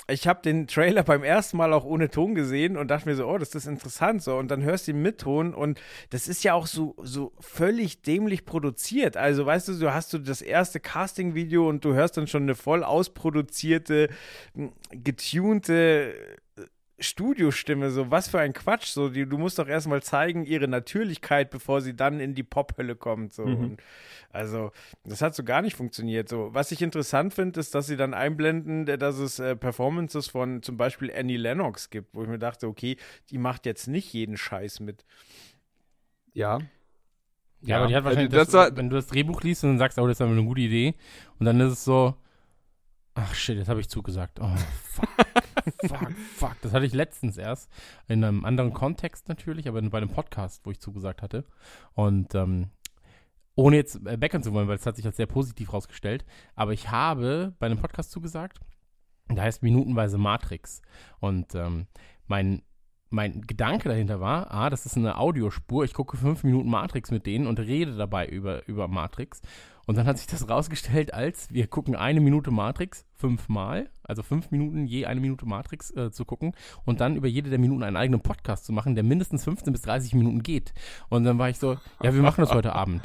Ich 0.09 0.26
habe 0.26 0.42
den 0.42 0.66
Trailer 0.66 1.03
beim 1.03 1.22
ersten 1.22 1.57
Mal 1.57 1.72
auch 1.72 1.84
ohne 1.84 2.11
Ton 2.11 2.34
gesehen 2.34 2.76
und 2.76 2.88
dachte 2.88 3.09
mir 3.09 3.14
so, 3.14 3.26
oh, 3.26 3.38
das 3.38 3.55
ist 3.55 3.66
interessant 3.66 4.22
so. 4.22 4.36
Und 4.36 4.51
dann 4.51 4.62
hörst 4.62 4.86
du 4.86 4.92
ihn 4.92 5.03
mit 5.03 5.18
Ton 5.18 5.55
und 5.55 5.80
das 6.11 6.26
ist 6.26 6.42
ja 6.42 6.55
auch 6.55 6.66
so, 6.66 6.96
so 7.03 7.32
völlig 7.38 8.03
dämlich 8.03 8.44
produziert. 8.44 9.16
Also, 9.16 9.46
weißt 9.46 9.68
du, 9.68 9.74
du 9.74 9.94
hast 9.94 10.12
du 10.12 10.18
das 10.18 10.42
erste 10.42 10.80
Casting-Video 10.80 11.68
und 11.68 11.84
du 11.84 11.94
hörst 11.94 12.16
dann 12.16 12.26
schon 12.26 12.42
eine 12.42 12.55
voll 12.55 12.82
ausproduzierte, 12.82 14.09
getunte 14.90 16.14
Studiostimme. 17.01 17.90
So, 17.90 18.11
was 18.11 18.28
für 18.28 18.38
ein 18.40 18.53
Quatsch. 18.53 18.86
So, 18.86 19.09
die, 19.09 19.26
du 19.26 19.38
musst 19.38 19.59
doch 19.59 19.66
erstmal 19.68 20.03
zeigen, 20.03 20.44
ihre 20.44 20.68
Natürlichkeit, 20.68 21.51
bevor 21.51 21.80
sie 21.80 21.94
dann 21.94 22.20
in 22.20 22.34
die 22.34 22.42
Pop-Hölle 22.42 22.96
kommt. 22.96 23.32
So. 23.32 23.44
Mhm. 23.46 23.57
Und 23.57 23.82
also, 24.30 24.70
das 25.05 25.22
hat 25.22 25.34
so 25.34 25.42
gar 25.42 25.62
nicht 25.62 25.76
funktioniert. 25.76 26.28
So, 26.28 26.51
was 26.53 26.70
ich 26.72 26.82
interessant 26.82 27.34
finde, 27.34 27.59
ist, 27.59 27.74
dass 27.74 27.86
sie 27.86 27.96
dann 27.96 28.14
einblenden, 28.14 28.86
dass 28.86 29.18
es 29.18 29.38
äh, 29.38 29.57
Performances 29.57 30.28
von 30.28 30.62
zum 30.62 30.76
Beispiel 30.76 31.12
Annie 31.12 31.36
Lennox 31.38 31.90
gibt, 31.90 32.14
wo 32.14 32.22
ich 32.22 32.28
mir 32.28 32.38
dachte, 32.38 32.66
okay, 32.68 32.96
die 33.30 33.38
macht 33.38 33.66
jetzt 33.66 33.88
nicht 33.88 34.12
jeden 34.12 34.36
Scheiß 34.36 34.80
mit. 34.80 35.05
Ja. 36.32 36.59
Ja, 37.62 37.78
aber 37.78 37.88
die 37.88 37.96
hat 37.96 38.05
wahrscheinlich, 38.05 38.32
das 38.32 38.46
das, 38.48 38.55
war- 38.55 38.76
wenn 38.76 38.88
du 38.88 38.96
das 38.96 39.07
Drehbuch 39.09 39.42
liest 39.42 39.64
und 39.64 39.70
dann 39.70 39.78
sagst, 39.78 39.98
oh, 39.98 40.07
das 40.07 40.18
ist 40.18 40.22
eine 40.26 40.42
gute 40.44 40.62
Idee, 40.62 40.94
und 41.38 41.44
dann 41.46 41.61
ist 41.61 41.72
es 41.72 41.84
so, 41.84 42.14
ach 43.14 43.34
shit, 43.34 43.59
jetzt 43.59 43.68
habe 43.68 43.80
ich 43.80 43.88
zugesagt. 43.90 44.38
Oh, 44.40 44.48
fuck, 44.82 45.09
fuck, 45.86 46.12
fuck. 46.36 46.56
Das 46.62 46.72
hatte 46.72 46.86
ich 46.86 46.92
letztens 46.92 47.36
erst, 47.36 47.70
in 48.08 48.24
einem 48.24 48.44
anderen 48.44 48.72
Kontext 48.72 49.28
natürlich, 49.28 49.68
aber 49.68 49.80
bei 49.82 49.98
einem 49.98 50.11
Podcast, 50.11 50.64
wo 50.64 50.70
ich 50.70 50.80
zugesagt 50.80 51.22
hatte. 51.22 51.44
Und 51.94 52.34
ähm, 52.34 52.70
ohne 53.54 53.76
jetzt 53.76 54.06
äh, 54.06 54.16
backern 54.16 54.42
zu 54.42 54.52
wollen, 54.52 54.68
weil 54.68 54.76
es 54.76 54.86
hat 54.86 54.96
sich 54.96 55.06
als 55.06 55.16
sehr 55.16 55.26
positiv 55.26 55.72
rausgestellt, 55.72 56.24
aber 56.54 56.72
ich 56.72 56.90
habe 56.90 57.54
bei 57.58 57.66
einem 57.66 57.78
Podcast 57.78 58.11
zugesagt, 58.11 58.61
der 59.28 59.44
heißt 59.44 59.62
Minutenweise 59.62 60.18
Matrix. 60.18 60.82
Und 61.20 61.54
ähm, 61.54 61.86
mein 62.26 62.62
mein 63.11 63.42
Gedanke 63.42 63.88
dahinter 63.88 64.20
war, 64.20 64.52
ah, 64.52 64.70
das 64.70 64.86
ist 64.86 64.96
eine 64.96 65.18
Audiospur, 65.18 65.84
ich 65.84 65.94
gucke 65.94 66.16
fünf 66.16 66.44
Minuten 66.44 66.70
Matrix 66.70 67.11
mit 67.11 67.26
denen 67.26 67.48
und 67.48 67.58
rede 67.58 67.96
dabei 67.96 68.26
über, 68.28 68.66
über 68.68 68.86
Matrix. 68.86 69.42
Und 69.91 69.97
dann 69.97 70.07
hat 70.07 70.18
sich 70.18 70.28
das 70.28 70.49
rausgestellt 70.49 71.12
als, 71.12 71.53
wir 71.53 71.66
gucken 71.66 71.97
eine 71.97 72.20
Minute 72.20 72.53
Matrix 72.53 73.05
fünfmal, 73.16 73.91
also 74.05 74.22
fünf 74.22 74.53
Minuten 74.53 74.86
je 74.86 75.07
eine 75.07 75.18
Minute 75.18 75.47
Matrix 75.47 75.91
äh, 75.97 76.12
zu 76.12 76.24
gucken 76.24 76.53
und 76.84 77.01
dann 77.01 77.16
über 77.16 77.26
jede 77.26 77.51
der 77.51 77.59
Minuten 77.59 77.82
einen 77.82 77.97
eigenen 77.97 78.20
Podcast 78.20 78.66
zu 78.66 78.72
machen, 78.72 78.95
der 78.95 79.03
mindestens 79.03 79.43
15 79.43 79.72
bis 79.72 79.82
30 79.82 80.14
Minuten 80.14 80.45
geht. 80.45 80.74
Und 81.09 81.24
dann 81.24 81.41
war 81.41 81.51
ich 81.51 81.59
so, 81.59 81.76
ja, 82.05 82.14
wir 82.14 82.22
machen 82.22 82.41
das 82.41 82.53
heute 82.53 82.72
Abend. 82.72 83.03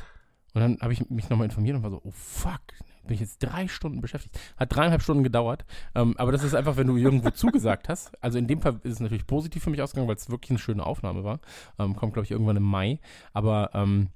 Und 0.53 0.61
dann 0.61 0.77
habe 0.79 0.93
ich 0.93 1.09
mich 1.09 1.27
nochmal 1.27 1.45
informiert 1.45 1.75
und 1.75 1.81
war 1.81 1.89
so, 1.89 2.01
oh 2.03 2.11
fuck, 2.11 2.61
bin 3.07 3.15
ich 3.15 3.19
jetzt 3.19 3.39
drei 3.39 3.67
Stunden 3.67 3.99
beschäftigt. 3.99 4.39
Hat 4.55 4.75
dreieinhalb 4.75 5.01
Stunden 5.01 5.23
gedauert. 5.23 5.65
Ähm, 5.95 6.13
aber 6.19 6.31
das 6.31 6.43
ist 6.43 6.53
einfach, 6.53 6.77
wenn 6.77 6.85
du 6.85 6.97
irgendwo 6.97 7.31
zugesagt 7.31 7.89
hast. 7.89 8.11
Also 8.23 8.37
in 8.37 8.45
dem 8.45 8.61
Fall 8.61 8.79
ist 8.83 8.93
es 8.93 8.99
natürlich 8.99 9.25
positiv 9.25 9.63
für 9.63 9.71
mich 9.71 9.81
ausgegangen, 9.81 10.07
weil 10.07 10.17
es 10.17 10.29
wirklich 10.29 10.51
eine 10.51 10.59
schöne 10.59 10.85
Aufnahme 10.85 11.23
war. 11.23 11.39
Ähm, 11.79 11.95
kommt, 11.95 12.13
glaube 12.13 12.25
ich, 12.25 12.31
irgendwann 12.31 12.57
im 12.57 12.63
Mai. 12.63 12.99
Aber 13.33 13.71
ähm, 13.73 14.09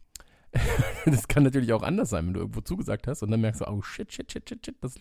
das 1.05 1.27
kann 1.27 1.43
natürlich 1.43 1.73
auch 1.73 1.83
anders 1.83 2.09
sein, 2.09 2.25
wenn 2.27 2.33
du 2.33 2.39
irgendwo 2.41 2.61
zugesagt 2.61 3.07
hast 3.07 3.21
und 3.23 3.31
dann 3.31 3.41
merkst 3.41 3.61
du, 3.61 3.67
oh 3.67 3.81
shit, 3.81 4.11
shit, 4.11 4.31
shit, 4.31 4.47
shit, 4.49 4.65
shit, 4.65 4.75
das, 4.81 4.95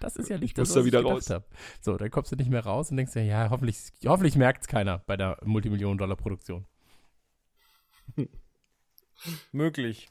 das 0.00 0.16
ist 0.16 0.28
ja 0.28 0.36
nicht 0.36 0.50
Ich 0.50 0.54
das, 0.54 0.72
da 0.72 0.80
was 0.80 0.86
wieder 0.86 1.00
ich 1.00 1.04
gedacht 1.04 1.16
raus. 1.16 1.30
hab. 1.30 1.46
So, 1.80 1.96
dann 1.96 2.10
kommst 2.10 2.30
du 2.32 2.36
nicht 2.36 2.50
mehr 2.50 2.64
raus 2.64 2.90
und 2.90 2.96
denkst 2.96 3.12
dir, 3.12 3.24
ja, 3.24 3.50
hoffentlich, 3.50 3.78
hoffentlich 4.06 4.36
merkt 4.36 4.62
es 4.62 4.68
keiner 4.68 4.98
bei 5.06 5.16
der 5.16 5.38
Multimillionen-Dollar-Produktion. 5.44 6.64
Möglich. 9.52 10.08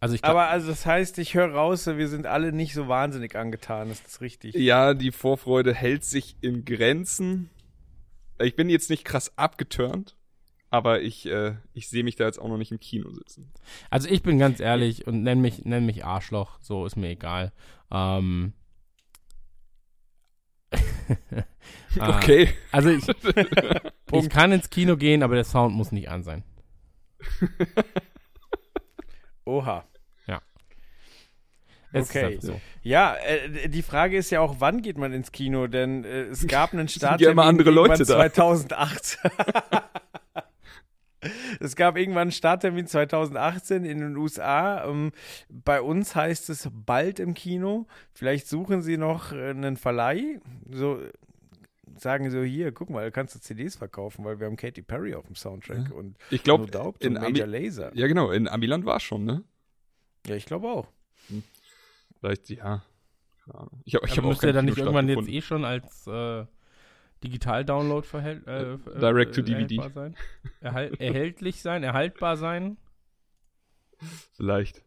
Also 0.00 0.14
ich 0.14 0.22
glaube, 0.22 0.40
Aber 0.40 0.50
also 0.50 0.68
das 0.68 0.84
heißt, 0.84 1.18
ich 1.18 1.34
höre 1.34 1.54
raus, 1.54 1.86
wir 1.86 2.08
sind 2.08 2.26
alle 2.26 2.52
nicht 2.52 2.74
so 2.74 2.88
wahnsinnig 2.88 3.36
angetan, 3.36 3.90
ist 3.90 4.04
das 4.04 4.20
richtig? 4.20 4.54
Ja, 4.54 4.92
die 4.92 5.12
Vorfreude 5.12 5.72
hält 5.72 6.04
sich 6.04 6.36
in 6.42 6.66
Grenzen. 6.66 7.48
Ich 8.38 8.54
bin 8.54 8.68
jetzt 8.68 8.90
nicht 8.90 9.04
krass 9.04 9.32
abgeturnt, 9.38 10.14
aber 10.74 11.02
ich, 11.02 11.26
äh, 11.26 11.54
ich 11.72 11.88
sehe 11.88 12.02
mich 12.02 12.16
da 12.16 12.24
jetzt 12.24 12.40
auch 12.40 12.48
noch 12.48 12.56
nicht 12.56 12.72
im 12.72 12.80
Kino 12.80 13.12
sitzen. 13.12 13.52
Also 13.90 14.08
ich 14.08 14.24
bin 14.24 14.40
ganz 14.40 14.58
ehrlich 14.58 15.06
und 15.06 15.22
nenn 15.22 15.40
mich, 15.40 15.64
nenn 15.64 15.86
mich 15.86 16.04
Arschloch, 16.04 16.58
so 16.60 16.84
ist 16.84 16.96
mir 16.96 17.10
egal. 17.10 17.52
Ähm, 17.92 18.54
Ah, 22.00 22.18
Okay. 22.18 22.48
Also 22.72 22.88
ich, 22.88 23.06
ich 24.12 24.28
kann 24.28 24.50
ins 24.50 24.68
Kino 24.68 24.96
gehen, 24.96 25.22
aber 25.22 25.36
der 25.36 25.44
Sound 25.44 25.76
muss 25.76 25.92
nicht 25.92 26.10
an 26.10 26.24
sein. 26.24 26.42
Oha. 29.44 29.84
Es 31.94 32.10
Okay. 32.10 32.38
So. 32.40 32.60
Ja, 32.82 33.14
äh, 33.14 33.68
die 33.68 33.82
Frage 33.82 34.16
ist 34.16 34.30
ja 34.30 34.40
auch, 34.40 34.56
wann 34.58 34.82
geht 34.82 34.98
man 34.98 35.12
ins 35.12 35.30
Kino? 35.30 35.68
Denn 35.68 36.04
äh, 36.04 36.24
es 36.24 36.46
gab 36.48 36.72
einen 36.72 36.88
Start 36.88 37.20
ja 37.20 37.30
immer 37.30 37.44
andere 37.44 37.70
Leute 37.70 37.98
da. 37.98 38.16
2008. 38.16 39.18
es 41.60 41.76
gab 41.76 41.96
irgendwann 41.96 42.22
einen 42.22 42.32
Starttermin 42.32 42.86
2018 42.86 43.84
in 43.84 44.00
den 44.00 44.16
USA. 44.16 44.84
Ähm, 44.84 45.12
bei 45.48 45.80
uns 45.80 46.14
heißt 46.14 46.50
es 46.50 46.68
bald 46.72 47.20
im 47.20 47.34
Kino. 47.34 47.86
Vielleicht 48.12 48.48
suchen 48.48 48.82
sie 48.82 48.96
noch 48.96 49.32
äh, 49.32 49.50
einen 49.50 49.76
Verleih. 49.76 50.40
So 50.70 51.00
sagen 51.96 52.30
so 52.30 52.42
hier, 52.42 52.72
guck 52.72 52.90
mal, 52.90 53.10
kannst 53.10 53.34
du 53.34 53.40
CDs 53.40 53.76
verkaufen, 53.76 54.24
weil 54.24 54.40
wir 54.40 54.46
haben 54.46 54.56
Katy 54.56 54.82
Perry 54.82 55.14
auf 55.14 55.26
dem 55.26 55.36
Soundtrack 55.36 55.92
und 55.92 56.16
Ich 56.30 56.42
glaube, 56.42 56.66
No 56.72 56.94
in 56.98 57.16
und 57.16 57.18
Ami 57.18 57.32
Major 57.32 57.46
Laser. 57.46 57.90
ja 57.94 58.06
genau, 58.06 58.30
in 58.30 58.48
Amiland 58.48 58.84
war 58.84 58.96
es 58.96 59.02
schon, 59.02 59.24
ne? 59.24 59.44
Ja, 60.26 60.34
ich 60.34 60.46
glaube 60.46 60.68
auch. 60.68 60.88
Vielleicht, 62.20 62.50
ja. 62.50 62.82
Ich 63.84 63.94
habe 63.94 64.06
ich 64.06 64.16
hab 64.16 64.24
auch 64.24 64.28
müsste 64.28 64.46
keinen 64.46 64.54
dann 64.54 64.64
nicht 64.64 64.78
irgendwann 64.78 65.06
gefunden. 65.06 65.30
jetzt 65.30 65.44
eh 65.44 65.46
schon 65.46 65.64
als 65.64 66.06
äh, 66.06 66.46
Digital-Download 67.22 68.06
verhält, 68.06 68.46
äh, 68.46 68.74
äh, 68.74 68.78
Direct 68.98 69.34
to 69.34 69.40
äh, 69.40 69.44
DVD. 69.44 69.76
erhältbar 69.76 69.90
sein? 69.90 70.16
Erhal 70.60 70.94
erhältlich 70.98 71.62
sein, 71.62 71.82
erhaltbar 71.82 72.36
sein? 72.36 72.76
Vielleicht. 74.32 74.82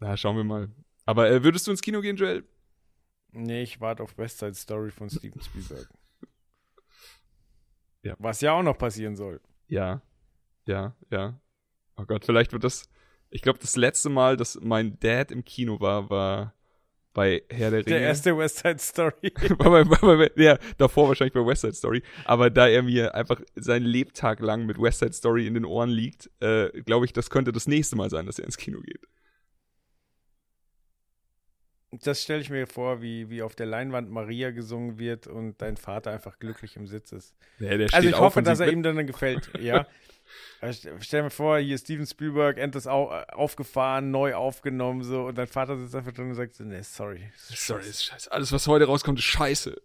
Na, 0.00 0.16
schauen 0.16 0.36
wir 0.36 0.44
mal. 0.44 0.70
Aber 1.04 1.30
äh, 1.30 1.42
würdest 1.42 1.66
du 1.66 1.70
ins 1.70 1.82
Kino 1.82 2.00
gehen, 2.00 2.16
Joel? 2.16 2.44
Nee, 3.32 3.62
ich 3.62 3.80
warte 3.80 4.02
auf 4.02 4.16
West 4.18 4.38
Side 4.38 4.54
Story 4.54 4.90
von 4.90 5.08
Steven 5.10 5.40
Spielberg. 5.40 5.88
Ja. 8.04 8.16
Was 8.18 8.40
ja 8.40 8.52
auch 8.52 8.64
noch 8.64 8.76
passieren 8.76 9.14
soll. 9.14 9.40
Ja. 9.68 10.02
Ja, 10.66 10.96
ja. 11.10 11.40
Oh 11.96 12.04
Gott, 12.04 12.24
vielleicht 12.24 12.52
wird 12.52 12.64
das. 12.64 12.90
Ich 13.30 13.42
glaube, 13.42 13.60
das 13.60 13.76
letzte 13.76 14.08
Mal, 14.08 14.36
dass 14.36 14.58
mein 14.60 14.98
Dad 14.98 15.30
im 15.30 15.44
Kino 15.44 15.78
war, 15.78 16.10
war 16.10 16.52
bei 17.14 17.42
Herr 17.50 17.70
der 17.70 17.80
Ringe. 17.80 17.98
Der 17.98 18.00
erste 18.00 18.36
West 18.36 18.58
Side 18.58 18.78
Story. 18.78 19.30
bei, 19.58 19.86
war 19.88 20.16
bei, 20.16 20.30
ja, 20.36 20.58
davor 20.78 21.08
wahrscheinlich 21.08 21.34
bei 21.34 21.44
West 21.44 21.62
Side 21.62 21.74
Story. 21.74 22.02
Aber 22.24 22.50
da 22.50 22.68
er 22.68 22.82
mir 22.82 23.14
einfach 23.14 23.40
seinen 23.54 23.86
Lebtag 23.86 24.40
lang 24.40 24.66
mit 24.66 24.80
West 24.80 25.00
Side 25.00 25.12
Story 25.12 25.46
in 25.46 25.54
den 25.54 25.64
Ohren 25.64 25.90
liegt, 25.90 26.30
äh, 26.40 26.68
glaube 26.82 27.06
ich, 27.06 27.12
das 27.12 27.30
könnte 27.30 27.52
das 27.52 27.66
nächste 27.66 27.96
Mal 27.96 28.10
sein, 28.10 28.26
dass 28.26 28.38
er 28.38 28.46
ins 28.46 28.56
Kino 28.56 28.80
geht. 28.80 29.00
Das 32.00 32.22
stelle 32.22 32.40
ich 32.40 32.48
mir 32.48 32.66
vor, 32.66 33.02
wie, 33.02 33.28
wie 33.28 33.42
auf 33.42 33.54
der 33.54 33.66
Leinwand 33.66 34.10
Maria 34.10 34.50
gesungen 34.50 34.98
wird 34.98 35.26
und 35.26 35.60
dein 35.60 35.76
Vater 35.76 36.10
einfach 36.10 36.38
glücklich 36.38 36.76
im 36.76 36.86
Sitz 36.86 37.12
ist. 37.12 37.36
Ja, 37.58 37.72
Also 37.92 38.08
ich 38.08 38.18
hoffe, 38.18 38.42
dass 38.42 38.60
er 38.60 38.72
ihm 38.72 38.82
dann 38.82 39.06
gefällt, 39.06 39.50
ja. 39.60 39.86
St- 40.62 41.02
Stell 41.02 41.22
mir 41.24 41.30
vor, 41.30 41.58
hier 41.58 41.76
Steven 41.78 42.06
Spielberg, 42.06 42.58
endlich 42.58 42.86
au 42.88 43.10
aufgefahren, 43.32 44.10
neu 44.10 44.34
aufgenommen, 44.34 45.02
so, 45.02 45.26
und 45.26 45.36
dein 45.38 45.46
Vater 45.48 45.76
sitzt 45.76 45.94
einfach 45.94 46.12
drin 46.12 46.28
und 46.28 46.34
sagt 46.34 46.54
so, 46.54 46.64
nee, 46.64 46.82
sorry. 46.82 47.30
Sorry, 47.36 47.82
ist 47.88 48.04
scheiße. 48.04 48.30
Alles, 48.32 48.52
was 48.52 48.66
heute 48.68 48.86
rauskommt, 48.86 49.18
ist 49.18 49.24
scheiße. 49.24 49.80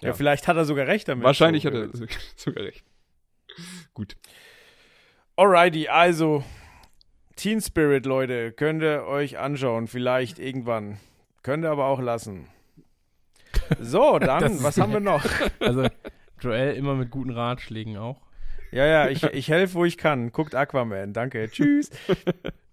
Ja, 0.00 0.08
Ja. 0.08 0.14
vielleicht 0.14 0.46
hat 0.48 0.56
er 0.56 0.64
sogar 0.64 0.86
recht 0.86 1.08
damit. 1.08 1.24
Wahrscheinlich 1.24 1.62
so, 1.62 1.68
hat 1.70 1.74
er 1.74 1.88
sogar 2.36 2.64
recht. 2.64 2.84
Gut. 3.94 4.16
Alrighty, 5.36 5.88
also 5.88 6.44
Teen 7.36 7.60
Spirit, 7.60 8.06
Leute, 8.06 8.52
könnt 8.52 8.82
ihr 8.82 9.04
euch 9.04 9.38
anschauen, 9.38 9.88
vielleicht 9.88 10.38
irgendwann. 10.38 11.00
Könnt 11.42 11.64
ihr 11.64 11.70
aber 11.70 11.86
auch 11.86 12.00
lassen. 12.00 12.48
So, 13.80 14.18
dann, 14.18 14.62
was 14.62 14.76
haben 14.78 14.92
wir 14.92 15.00
noch? 15.00 15.24
Also 15.60 15.88
Joel 16.44 16.74
immer 16.74 16.94
mit 16.94 17.10
guten 17.10 17.30
Ratschlägen 17.30 17.96
auch. 17.96 18.20
Ja, 18.70 18.86
ja, 18.86 19.08
ich, 19.08 19.22
ich 19.22 19.48
helfe, 19.48 19.74
wo 19.74 19.84
ich 19.84 19.96
kann. 19.96 20.32
Guckt 20.32 20.54
Aquaman, 20.54 21.12
danke, 21.12 21.48
tschüss. 21.48 21.90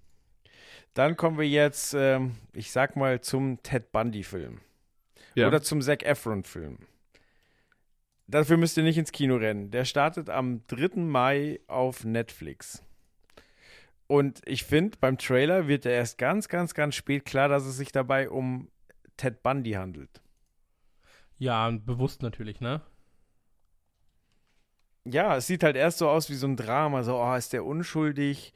Dann 0.94 1.16
kommen 1.16 1.38
wir 1.38 1.48
jetzt, 1.48 1.94
ähm, 1.94 2.36
ich 2.54 2.72
sag 2.72 2.96
mal, 2.96 3.22
zum 3.22 3.62
Ted 3.64 3.92
Bundy-Film. 3.92 4.60
Ja. 5.36 5.48
Oder 5.48 5.62
zum 5.62 5.82
Zac 5.82 6.04
Efron-Film. 6.04 6.80
Dafür 8.28 8.58
müsst 8.58 8.78
ihr 8.78 8.84
nicht 8.84 8.98
ins 8.98 9.12
Kino 9.12 9.38
rennen. 9.38 9.72
Der 9.72 9.86
startet 9.86 10.30
am 10.30 10.66
3. 10.68 11.02
Mai 11.02 11.60
auf 11.68 12.04
Netflix. 12.04 12.84
Und 14.08 14.42
ich 14.46 14.64
finde, 14.66 14.98
beim 15.00 15.18
Trailer 15.18 15.68
wird 15.68 15.86
er 15.86 15.94
erst 15.94 16.18
ganz, 16.18 16.50
ganz, 16.50 16.74
ganz 16.74 16.96
spät 16.96 17.24
klar, 17.24 17.48
dass 17.48 17.66
es 17.66 17.78
sich 17.78 17.94
dabei 17.94 18.30
um 18.30 18.70
Ted 19.16 19.44
Bundy 19.44 19.72
handelt. 19.72 20.22
Ja, 21.38 21.70
bewusst 21.70 22.22
natürlich, 22.22 22.60
ne? 22.60 22.82
Ja, 25.06 25.38
es 25.38 25.48
sieht 25.48 25.64
halt 25.64 25.76
erst 25.76 25.98
so 25.98 26.10
aus 26.10 26.30
wie 26.30 26.36
so 26.36 26.48
ein 26.48 26.56
Drama. 26.56 27.04
So, 27.04 27.16
oh, 27.16 27.36
ist 27.36 27.54
der 27.54 27.66
unschuldig? 27.66 28.54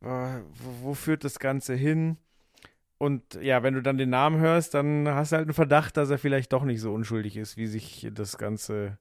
Äh, 0.00 0.06
wo, 0.06 0.82
wo 0.82 0.94
führt 0.94 1.24
das 1.24 1.38
Ganze 1.38 1.74
hin? 1.74 2.16
Und 2.98 3.34
ja, 3.40 3.62
wenn 3.62 3.74
du 3.74 3.82
dann 3.82 3.98
den 3.98 4.10
Namen 4.10 4.40
hörst, 4.40 4.74
dann 4.74 5.06
hast 5.08 5.32
du 5.32 5.36
halt 5.36 5.46
einen 5.46 5.54
Verdacht, 5.54 5.96
dass 5.96 6.10
er 6.10 6.18
vielleicht 6.18 6.52
doch 6.52 6.64
nicht 6.64 6.80
so 6.80 6.92
unschuldig 6.92 7.36
ist, 7.36 7.56
wie 7.56 7.66
sich 7.66 8.08
das 8.10 8.38
Ganze, 8.38 8.98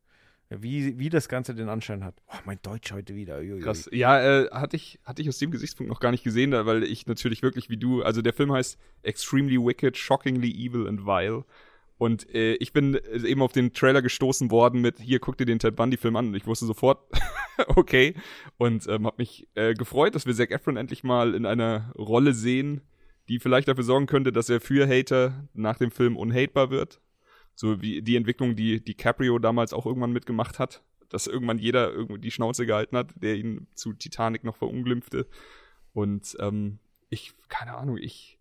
wie, 0.49 0.99
wie 0.99 1.09
das 1.09 1.29
Ganze 1.29 1.55
den 1.55 1.69
Anschein 1.69 2.03
hat. 2.03 2.21
Oh, 2.27 2.37
mein 2.45 2.59
Deutsch 2.61 2.91
heute 2.91 3.15
wieder. 3.15 3.41
Krass. 3.59 3.89
Ja, 3.91 4.21
äh, 4.21 4.49
hatte 4.51 4.75
ich, 4.75 4.99
hatte 5.05 5.21
ich 5.21 5.29
aus 5.29 5.39
dem 5.39 5.51
Gesichtspunkt 5.51 5.89
noch 5.89 6.01
gar 6.01 6.11
nicht 6.11 6.25
gesehen, 6.25 6.51
weil 6.51 6.83
ich 6.83 7.07
natürlich 7.07 7.41
wirklich 7.41 7.69
wie 7.69 7.77
du, 7.77 8.03
also 8.03 8.21
der 8.21 8.33
Film 8.33 8.51
heißt 8.51 8.77
Extremely 9.01 9.57
Wicked, 9.57 9.97
Shockingly 9.97 10.51
Evil 10.51 10.87
and 10.87 11.05
Vile. 11.05 11.45
Und 11.97 12.29
äh, 12.33 12.55
ich 12.55 12.73
bin 12.73 12.95
äh, 12.95 13.25
eben 13.25 13.41
auf 13.41 13.53
den 13.53 13.73
Trailer 13.73 14.01
gestoßen 14.01 14.51
worden 14.51 14.81
mit, 14.81 14.99
hier, 14.99 15.19
guck 15.19 15.37
dir 15.37 15.45
den 15.45 15.59
Ted 15.59 15.75
Bundy-Film 15.75 16.15
an. 16.15 16.27
Und 16.27 16.35
ich 16.35 16.45
wusste 16.45 16.65
sofort, 16.65 16.99
okay. 17.67 18.15
Und 18.57 18.87
ähm, 18.87 19.05
habe 19.05 19.15
mich 19.17 19.47
äh, 19.55 19.73
gefreut, 19.73 20.15
dass 20.15 20.25
wir 20.25 20.33
Zac 20.33 20.51
Efron 20.51 20.77
endlich 20.77 21.03
mal 21.03 21.33
in 21.33 21.45
einer 21.45 21.91
Rolle 21.97 22.33
sehen, 22.33 22.81
die 23.29 23.39
vielleicht 23.39 23.67
dafür 23.67 23.83
sorgen 23.83 24.07
könnte, 24.07 24.31
dass 24.31 24.49
er 24.49 24.59
für 24.59 24.87
Hater 24.87 25.47
nach 25.53 25.77
dem 25.77 25.91
Film 25.91 26.17
unhatebar 26.17 26.69
wird. 26.69 27.01
So 27.55 27.81
wie 27.81 28.01
die 28.01 28.17
Entwicklung, 28.17 28.57
die 28.57 28.83
DiCaprio 28.83 29.39
damals 29.39 29.71
auch 29.71 29.85
irgendwann 29.85 30.11
mitgemacht 30.11 30.59
hat, 30.59 30.83
dass 31.09 31.27
irgendwann 31.27 31.57
jeder 31.57 31.91
irgendwie 31.93 32.19
die 32.19 32.31
Schnauze 32.31 32.65
gehalten 32.65 32.97
hat, 32.97 33.13
der 33.15 33.35
ihn 33.35 33.67
zu 33.73 33.93
Titanic 33.93 34.43
noch 34.43 34.57
verunglimpfte. 34.57 35.27
Und 35.93 36.35
ähm, 36.41 36.79
ich, 37.09 37.31
keine 37.47 37.77
Ahnung, 37.77 37.97
ich 37.97 38.37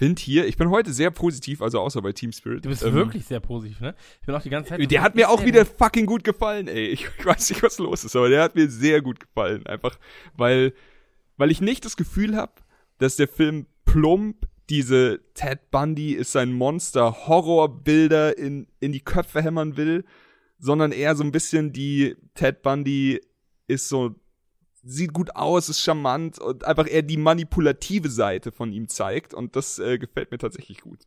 finde 0.00 0.22
hier, 0.22 0.46
ich 0.46 0.56
bin 0.56 0.70
heute 0.70 0.94
sehr 0.94 1.10
positiv, 1.10 1.60
also 1.60 1.78
außer 1.78 2.00
bei 2.00 2.12
Team 2.12 2.32
Spirit. 2.32 2.64
Du 2.64 2.70
bist 2.70 2.82
ähm, 2.82 2.94
wirklich 2.94 3.26
sehr 3.26 3.38
positiv, 3.38 3.80
ne? 3.80 3.94
Ich 4.22 4.26
bin 4.26 4.34
auch 4.34 4.40
die 4.40 4.48
ganze 4.48 4.70
Zeit. 4.70 4.90
Der 4.90 5.02
hat 5.02 5.14
mir 5.14 5.28
auch 5.28 5.44
wieder 5.44 5.66
fucking 5.66 6.06
gut 6.06 6.24
gefallen, 6.24 6.68
ey. 6.68 6.86
Ich, 6.86 7.06
ich 7.18 7.26
weiß 7.26 7.50
nicht, 7.50 7.62
was 7.62 7.78
los 7.78 8.02
ist, 8.04 8.16
aber 8.16 8.30
der 8.30 8.42
hat 8.42 8.54
mir 8.54 8.70
sehr 8.70 9.02
gut 9.02 9.20
gefallen. 9.20 9.66
Einfach, 9.66 9.98
weil, 10.38 10.72
weil 11.36 11.50
ich 11.50 11.60
nicht 11.60 11.84
das 11.84 11.98
Gefühl 11.98 12.34
habe, 12.34 12.52
dass 12.96 13.16
der 13.16 13.28
Film 13.28 13.66
plump 13.84 14.48
diese 14.70 15.20
Ted 15.34 15.70
Bundy 15.70 16.14
ist 16.14 16.34
ein 16.34 16.54
Monster 16.54 17.26
Horrorbilder 17.26 18.38
in, 18.38 18.68
in 18.80 18.92
die 18.92 19.00
Köpfe 19.00 19.42
hämmern 19.42 19.76
will, 19.76 20.06
sondern 20.58 20.92
eher 20.92 21.14
so 21.14 21.24
ein 21.24 21.32
bisschen 21.32 21.74
die 21.74 22.16
Ted 22.32 22.62
Bundy 22.62 23.20
ist 23.66 23.90
so, 23.90 24.14
sieht 24.82 25.12
gut 25.12 25.36
aus, 25.36 25.68
ist 25.68 25.80
charmant 25.80 26.38
und 26.38 26.64
einfach 26.64 26.88
eher 26.88 27.02
die 27.02 27.16
manipulative 27.18 28.08
Seite 28.08 28.50
von 28.52 28.72
ihm 28.72 28.88
zeigt 28.88 29.34
und 29.34 29.54
das 29.56 29.78
äh, 29.78 29.98
gefällt 29.98 30.30
mir 30.30 30.38
tatsächlich 30.38 30.80
gut. 30.80 31.00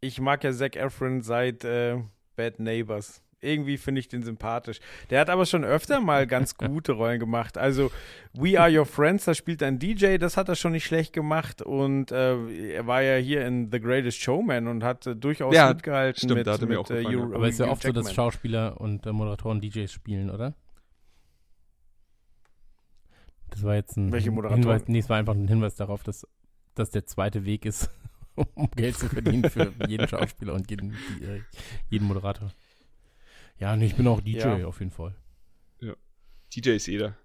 Ich 0.00 0.20
mag 0.20 0.44
ja 0.44 0.52
Zac 0.52 0.76
Efron 0.76 1.22
seit 1.22 1.64
äh, 1.64 1.98
Bad 2.36 2.60
Neighbors. 2.60 3.22
Irgendwie 3.40 3.76
finde 3.76 4.00
ich 4.00 4.08
den 4.08 4.22
sympathisch. 4.22 4.80
Der 5.10 5.20
hat 5.20 5.28
aber 5.30 5.44
schon 5.46 5.64
öfter 5.64 6.00
mal 6.00 6.26
ganz 6.26 6.54
gute 6.58 6.92
Rollen 6.92 7.20
gemacht. 7.20 7.58
Also 7.58 7.90
We 8.32 8.58
Are 8.60 8.70
Your 8.70 8.86
Friends, 8.86 9.24
da 9.24 9.34
spielt 9.34 9.62
ein 9.62 9.78
DJ, 9.78 10.16
das 10.16 10.36
hat 10.36 10.48
er 10.48 10.54
schon 10.56 10.72
nicht 10.72 10.84
schlecht 10.84 11.12
gemacht. 11.12 11.62
Und 11.62 12.12
äh, 12.12 12.72
er 12.72 12.86
war 12.86 13.02
ja 13.02 13.16
hier 13.16 13.46
in 13.46 13.70
The 13.70 13.80
Greatest 13.80 14.18
Showman 14.20 14.68
und 14.68 14.82
hat 14.82 15.06
äh, 15.06 15.14
durchaus 15.16 15.54
Ja, 15.54 15.68
mitgehalten 15.68 16.18
stimmt, 16.18 16.34
mit, 16.38 16.46
da 16.46 16.52
hat 16.52 16.60
er 16.60 16.66
mir 16.66 16.70
mit 16.70 16.78
auch 16.78 16.88
gefallen, 16.88 17.06
Hugh- 17.06 17.30
ja. 17.30 17.36
Aber 17.36 17.46
es 17.46 17.54
ist 17.54 17.58
ja 17.60 17.68
oft 17.68 17.82
so, 17.82 17.88
dass 17.92 18.06
Jackman. 18.06 18.14
Schauspieler 18.14 18.80
und 18.80 19.06
äh, 19.06 19.12
Moderatoren 19.12 19.60
DJs 19.60 19.90
spielen, 19.92 20.30
oder? 20.30 20.54
Das 23.50 23.62
war 23.62 23.74
jetzt 23.74 23.96
ein 23.96 24.12
Welche 24.12 24.30
Moderatoren? 24.30 24.62
Hinweis, 24.62 24.88
nee, 24.88 24.98
es 24.98 25.08
war 25.08 25.18
einfach 25.18 25.34
ein 25.34 25.48
Hinweis 25.48 25.74
darauf, 25.76 26.02
dass 26.02 26.26
das 26.74 26.90
der 26.90 27.06
zweite 27.06 27.44
Weg 27.44 27.64
ist, 27.64 27.90
um 28.54 28.70
Geld 28.72 28.96
zu 28.98 29.08
verdienen 29.08 29.48
für 29.48 29.72
jeden 29.88 30.08
Schauspieler 30.08 30.54
und 30.54 30.70
jeden, 30.70 30.94
die, 31.18 31.24
äh, 31.24 31.42
jeden 31.88 32.06
Moderator. 32.06 32.50
Ja, 33.58 33.74
nee, 33.76 33.86
ich 33.86 33.96
bin 33.96 34.06
auch 34.06 34.20
DJ 34.20 34.38
Ja. 34.38 34.66
auf 34.66 34.80
jeden 34.80 34.90
Fall. 34.92 35.14
DJ 36.54 36.70
ist 36.70 36.86
jeder. 36.86 37.16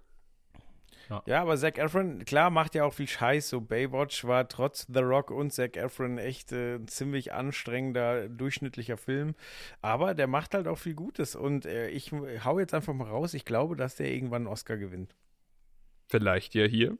Ja. 1.08 1.22
Ja, 1.26 1.42
aber 1.42 1.56
Zac 1.56 1.78
Efron, 1.78 2.24
klar, 2.24 2.50
macht 2.50 2.74
ja 2.74 2.84
auch 2.84 2.92
viel 2.94 3.06
Scheiß. 3.06 3.48
So 3.48 3.60
Baywatch 3.60 4.24
war 4.24 4.48
trotz 4.48 4.86
The 4.92 5.00
Rock 5.00 5.30
und 5.30 5.52
Zac 5.52 5.76
Efron 5.76 6.18
echt 6.18 6.52
äh, 6.52 6.76
ein 6.76 6.88
ziemlich 6.88 7.32
anstrengender, 7.32 8.28
durchschnittlicher 8.28 8.96
Film. 8.96 9.34
Aber 9.80 10.14
der 10.14 10.26
macht 10.26 10.54
halt 10.54 10.66
auch 10.68 10.78
viel 10.78 10.94
Gutes. 10.94 11.36
Und 11.36 11.66
äh, 11.66 11.88
ich 11.88 12.12
hau 12.12 12.58
jetzt 12.58 12.74
einfach 12.74 12.94
mal 12.94 13.08
raus, 13.08 13.34
ich 13.34 13.44
glaube, 13.44 13.76
dass 13.76 13.96
der 13.96 14.12
irgendwann 14.12 14.42
einen 14.42 14.52
Oscar 14.52 14.76
gewinnt. 14.76 15.14
Vielleicht 16.12 16.54
ja 16.54 16.66
hier. 16.66 16.98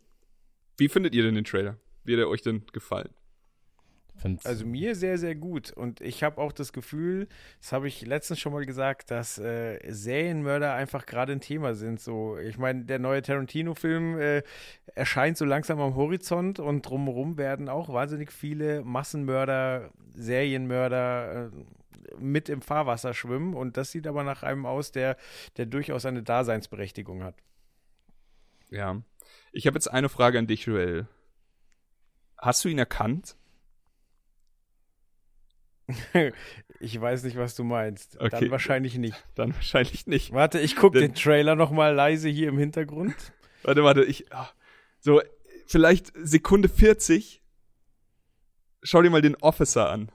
Wie 0.79 0.89
findet 0.89 1.15
ihr 1.15 1.23
denn 1.23 1.35
den 1.35 1.45
Trailer? 1.45 1.77
Wie 2.03 2.15
hat 2.15 2.21
er 2.21 2.31
euch 2.31 2.41
denn 2.41 2.65
gefallen? 2.73 3.11
Find's, 4.17 4.47
Also 4.47 4.65
mir 4.65 4.95
sehr, 4.95 5.19
sehr 5.19 5.35
gut. 5.35 5.71
Und 5.71 6.01
ich 6.01 6.23
habe 6.23 6.41
auch 6.41 6.51
das 6.51 6.73
Gefühl, 6.73 7.29
das 7.61 7.73
habe 7.73 7.89
ich 7.89 8.07
letztens 8.07 8.41
schon 8.41 8.55
mal 8.55 8.65
gesagt, 8.65 9.11
dass 9.11 9.37
äh, 9.37 9.79
Serienmörder 9.87 10.73
einfach 10.73 11.05
gerade 11.05 11.33
ein 11.33 11.43
Thema 11.43 11.75
sind. 11.75 12.01
So, 12.01 12.39
ich 12.39 12.57
meine, 12.57 12.87
der 12.87 12.99
neue 12.99 13.21
Tarantino-Film 13.21 14.19
äh, 14.19 14.43
erscheint 14.95 15.37
so 15.37 15.45
langsam 15.45 15.79
am 15.79 15.95
Horizont 15.95 16.59
und 16.59 16.81
drumherum 16.81 17.37
werden 17.37 17.69
auch 17.69 17.93
wahnsinnig 17.93 18.33
viele 18.33 18.83
Massenmörder, 18.83 19.91
Serienmörder 20.15 21.51
äh, 21.53 22.17
mit 22.19 22.49
im 22.49 22.63
Fahrwasser 22.63 23.13
schwimmen. 23.13 23.53
Und 23.53 23.77
das 23.77 23.93
sieht 23.93 24.07
aber 24.07 24.25
nach 24.25 24.43
einem 24.43 24.65
aus, 24.65 24.91
der, 24.91 25.19
der 25.59 25.67
durchaus 25.67 26.07
eine 26.07 26.23
Daseinsberechtigung 26.23 27.23
hat. 27.23 27.35
Ja. 28.73 29.03
Ich 29.53 29.67
habe 29.67 29.77
jetzt 29.77 29.89
eine 29.89 30.09
Frage 30.09 30.39
an 30.39 30.47
dich, 30.47 30.65
Joel. 30.65 31.07
Hast 32.39 32.65
du 32.65 32.69
ihn 32.69 32.79
erkannt? 32.79 33.37
ich 36.81 36.99
weiß 36.99 37.25
nicht, 37.25 37.37
was 37.37 37.55
du 37.55 37.65
meinst. 37.65 38.19
Okay. 38.19 38.31
Dann 38.31 38.51
wahrscheinlich 38.51 38.97
nicht. 38.97 39.23
Dann 39.35 39.55
wahrscheinlich 39.55 40.07
nicht. 40.07 40.33
Warte, 40.33 40.59
ich 40.59 40.75
gucke 40.75 40.99
den 40.99 41.15
Trailer 41.15 41.55
noch 41.55 41.71
mal 41.71 41.95
leise 41.95 42.29
hier 42.29 42.49
im 42.49 42.59
Hintergrund. 42.59 43.15
Warte, 43.63 43.85
warte, 43.85 44.03
ich. 44.03 44.33
ah, 44.33 44.51
so, 44.99 45.23
vielleicht 45.67 46.11
Sekunde 46.17 46.69
40. 46.69 47.45
Schau 48.83 49.03
dir 49.03 49.11
mal 49.11 49.23
den 49.23 49.37
Officer 49.37 49.89
an. 49.89 50.11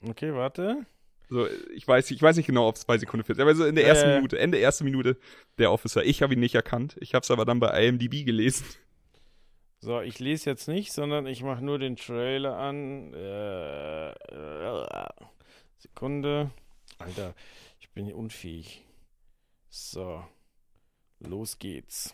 Okay, 0.00 0.32
warte. 0.32 0.86
So, 1.30 1.46
ich 1.74 1.86
weiß, 1.86 2.10
ich 2.10 2.20
weiß 2.20 2.36
nicht 2.36 2.46
genau, 2.46 2.66
ob 2.66 2.74
es 2.74 2.84
bei 2.84 2.98
Sekunde 2.98 3.24
40 3.24 3.40
aber 3.40 3.54
so 3.54 3.64
in 3.64 3.76
der 3.76 3.86
ersten 3.86 4.10
Äh. 4.10 4.16
Minute, 4.16 4.36
Ende 4.38 4.58
erste 4.58 4.82
Minute 4.82 5.16
der 5.58 5.70
Officer. 5.70 6.04
Ich 6.04 6.22
habe 6.22 6.34
ihn 6.34 6.40
nicht 6.40 6.56
erkannt. 6.56 6.96
Ich 7.00 7.14
habe 7.14 7.22
es 7.22 7.30
aber 7.30 7.44
dann 7.44 7.60
bei 7.60 7.86
IMDb 7.86 8.26
gelesen. 8.26 8.66
So, 9.78 10.00
ich 10.00 10.18
lese 10.18 10.50
jetzt 10.50 10.66
nicht, 10.66 10.92
sondern 10.92 11.26
ich 11.26 11.42
mache 11.42 11.64
nur 11.64 11.78
den 11.78 11.94
Trailer 11.96 12.56
an. 12.58 13.14
Äh, 13.14 14.10
äh, 14.10 14.86
Sekunde. 15.78 16.50
Alter, 16.98 17.34
ich 17.78 17.88
bin 17.90 18.04
hier 18.06 18.16
unfähig. 18.16 18.84
So, 19.68 20.24
los 21.20 21.60
geht's. 21.60 22.12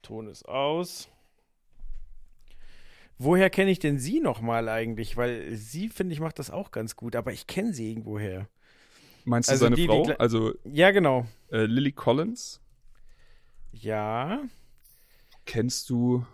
Ton 0.00 0.26
ist 0.26 0.48
aus. 0.48 1.10
Woher 3.18 3.48
kenne 3.50 3.70
ich 3.70 3.78
denn 3.78 3.98
sie 3.98 4.20
nochmal 4.20 4.68
eigentlich? 4.68 5.16
Weil 5.16 5.54
sie, 5.54 5.88
finde 5.90 6.14
ich, 6.14 6.20
macht 6.20 6.38
das 6.38 6.50
auch 6.50 6.70
ganz 6.72 6.96
gut, 6.96 7.14
aber 7.14 7.32
ich 7.32 7.46
kenne 7.46 7.72
sie 7.74 7.90
irgendwoher. 7.90 8.48
Meinst 9.24 9.48
du 9.48 9.52
Also 9.52 9.64
seine 9.64 9.76
die, 9.76 9.82
die 9.82 9.88
Frau? 9.88 10.02
gle- 10.04 10.16
also 10.16 10.54
Ja, 10.64 10.90
genau. 10.90 11.26
äh, 11.50 11.64
Lily 11.64 11.92
Collins? 11.92 12.60
Ja, 13.72 14.42
Kennst 15.46 15.90
du 15.90 16.24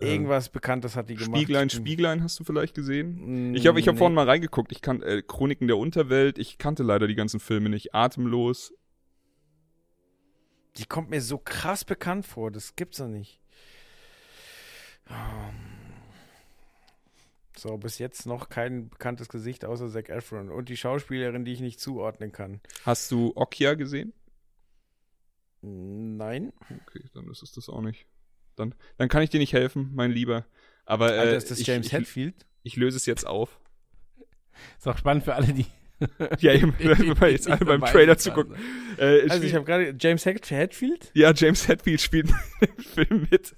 äh, 0.00 0.06
irgendwas 0.06 0.48
Bekanntes 0.48 0.96
hat 0.96 1.08
die 1.08 1.14
gemacht. 1.14 1.40
Spieglein, 1.40 1.70
Spieglein 1.70 2.22
hast 2.22 2.38
du 2.40 2.44
vielleicht 2.44 2.74
gesehen? 2.74 3.50
Mm, 3.52 3.54
Ich 3.54 3.66
habe 3.66 3.78
ich 3.80 3.86
hab 3.88 3.94
nee. 3.94 3.98
vorhin 3.98 4.14
mal 4.14 4.28
reingeguckt. 4.28 4.72
Ich 4.72 4.82
kann 4.82 5.02
äh, 5.02 5.22
Chroniken 5.22 5.68
der 5.68 5.76
Unterwelt. 5.78 6.38
Ich 6.38 6.58
kannte 6.58 6.82
leider 6.82 7.06
die 7.06 7.14
ganzen 7.14 7.40
Filme 7.40 7.68
nicht. 7.68 7.94
Atemlos. 7.94 8.74
Die 10.76 10.86
kommt 10.86 11.10
mir 11.10 11.20
so 11.20 11.38
krass 11.38 11.84
bekannt 11.84 12.26
vor, 12.26 12.50
das 12.50 12.76
gibt's 12.76 12.98
doch 12.98 13.06
nicht. 13.08 13.40
Ähm. 15.08 15.81
So, 17.56 17.76
bis 17.76 17.98
jetzt 17.98 18.26
noch 18.26 18.48
kein 18.48 18.88
bekanntes 18.88 19.28
Gesicht 19.28 19.64
außer 19.64 19.88
Zac 19.90 20.08
Efron 20.08 20.50
und 20.50 20.68
die 20.68 20.76
Schauspielerin, 20.76 21.44
die 21.44 21.52
ich 21.52 21.60
nicht 21.60 21.80
zuordnen 21.80 22.32
kann. 22.32 22.60
Hast 22.84 23.10
du 23.10 23.32
Okja 23.36 23.74
gesehen? 23.74 24.12
Nein. 25.60 26.52
Okay, 26.86 27.04
dann 27.14 27.28
ist 27.30 27.42
es 27.42 27.52
das 27.52 27.68
auch 27.68 27.82
nicht. 27.82 28.06
Dann, 28.56 28.74
dann 28.96 29.08
kann 29.08 29.22
ich 29.22 29.30
dir 29.30 29.38
nicht 29.38 29.52
helfen, 29.52 29.90
mein 29.94 30.10
Lieber. 30.10 30.46
Aber 30.84 31.14
äh, 31.14 31.18
Alter, 31.18 31.36
ist 31.36 31.50
das 31.50 31.60
ich, 31.60 31.66
James 31.66 31.86
ich, 31.86 31.92
Hetfield? 31.92 32.46
ich 32.62 32.76
löse 32.76 32.96
es 32.96 33.06
jetzt 33.06 33.26
auf. 33.26 33.60
ist 34.78 34.88
auch 34.88 34.98
spannend 34.98 35.24
für 35.24 35.34
alle, 35.34 35.52
die. 35.52 35.66
Ja, 36.40 36.52
eben, 36.52 36.74
wenn 36.80 37.30
jetzt 37.30 37.48
alle 37.48 37.64
beim 37.64 37.80
Trailer 37.82 38.18
zugucken. 38.18 38.56
Äh, 38.98 39.28
Also 39.30 39.44
ich 39.44 39.54
habe 39.54 39.64
gerade 39.64 39.94
James 39.98 40.24
Het- 40.26 40.50
Hetfield? 40.50 41.12
ja, 41.14 41.32
James 41.32 41.68
Hetfield 41.68 42.00
spielt 42.00 42.28
im 42.60 42.82
Film 42.82 43.28
mit. 43.30 43.54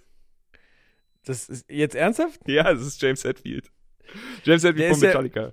Das 1.24 1.48
ist 1.48 1.64
jetzt 1.70 1.94
ernsthaft? 1.94 2.40
Ja, 2.46 2.70
es 2.70 2.82
ist 2.82 3.00
James 3.00 3.24
Hetfield. 3.24 3.70
James 4.44 4.64
Hetfield 4.64 4.88
von 4.88 4.96
ist 4.96 5.02
ja- 5.02 5.08
Metallica. 5.08 5.52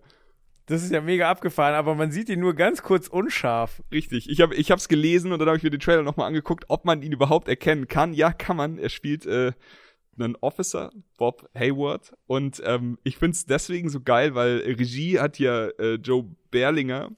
Das 0.68 0.84
ist 0.84 0.92
ja 0.92 1.02
mega 1.02 1.30
abgefahren, 1.30 1.74
aber 1.76 1.96
man 1.96 2.12
sieht 2.12 2.30
ihn 2.30 2.40
nur 2.40 2.54
ganz 2.54 2.82
kurz 2.82 3.08
unscharf. 3.10 3.82
Richtig. 3.92 4.30
Ich 4.30 4.40
habe 4.40 4.56
ich 4.56 4.72
hab's 4.72 4.88
gelesen 4.88 5.34
und 5.34 5.40
dann 5.40 5.48
habe 5.50 5.58
ich 5.58 5.64
mir 5.64 5.70
den 5.70 5.80
Trailer 5.82 6.04
nochmal 6.04 6.28
angeguckt, 6.28 6.66
ob 6.70 6.86
man 6.86 7.02
ihn 7.02 7.12
überhaupt 7.12 7.50
erkennen 7.50 7.88
kann. 7.88 8.14
Ja, 8.14 8.32
kann 8.32 8.56
man. 8.56 8.78
Er 8.78 8.90
spielt 8.90 9.26
äh, 9.26 9.52
einen 10.18 10.38
Officer, 10.40 10.92
Bob 11.18 11.50
Hayward. 11.56 12.14
Und 12.28 12.62
ähm, 12.64 13.00
ich 13.04 13.18
find's 13.18 13.46
deswegen 13.46 13.90
so 13.90 14.00
geil, 14.02 14.34
weil 14.36 14.60
Regie 14.60 15.20
hat 15.20 15.40
ja 15.40 15.68
äh, 15.80 15.96
Joe 15.96 16.26
Berlinger 16.52 17.10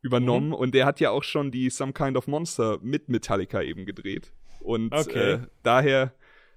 übernommen 0.00 0.52
und 0.52 0.74
der 0.74 0.86
hat 0.86 0.98
ja 0.98 1.10
auch 1.10 1.22
schon 1.24 1.50
die 1.52 1.70
Some 1.70 1.92
Kind 1.92 2.16
of 2.16 2.26
Monster 2.26 2.78
mit 2.82 3.08
Metallica 3.08 3.62
eben 3.62 3.84
gedreht. 3.84 4.32
Und 4.60 4.92
Okay. 4.94 5.32
äh, 5.34 5.38
daher 5.62 6.14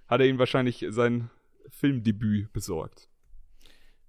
hat 0.07 0.21
er 0.21 0.27
ihm 0.27 0.39
wahrscheinlich 0.39 0.85
sein 0.89 1.29
Filmdebüt 1.69 2.51
besorgt. 2.53 3.09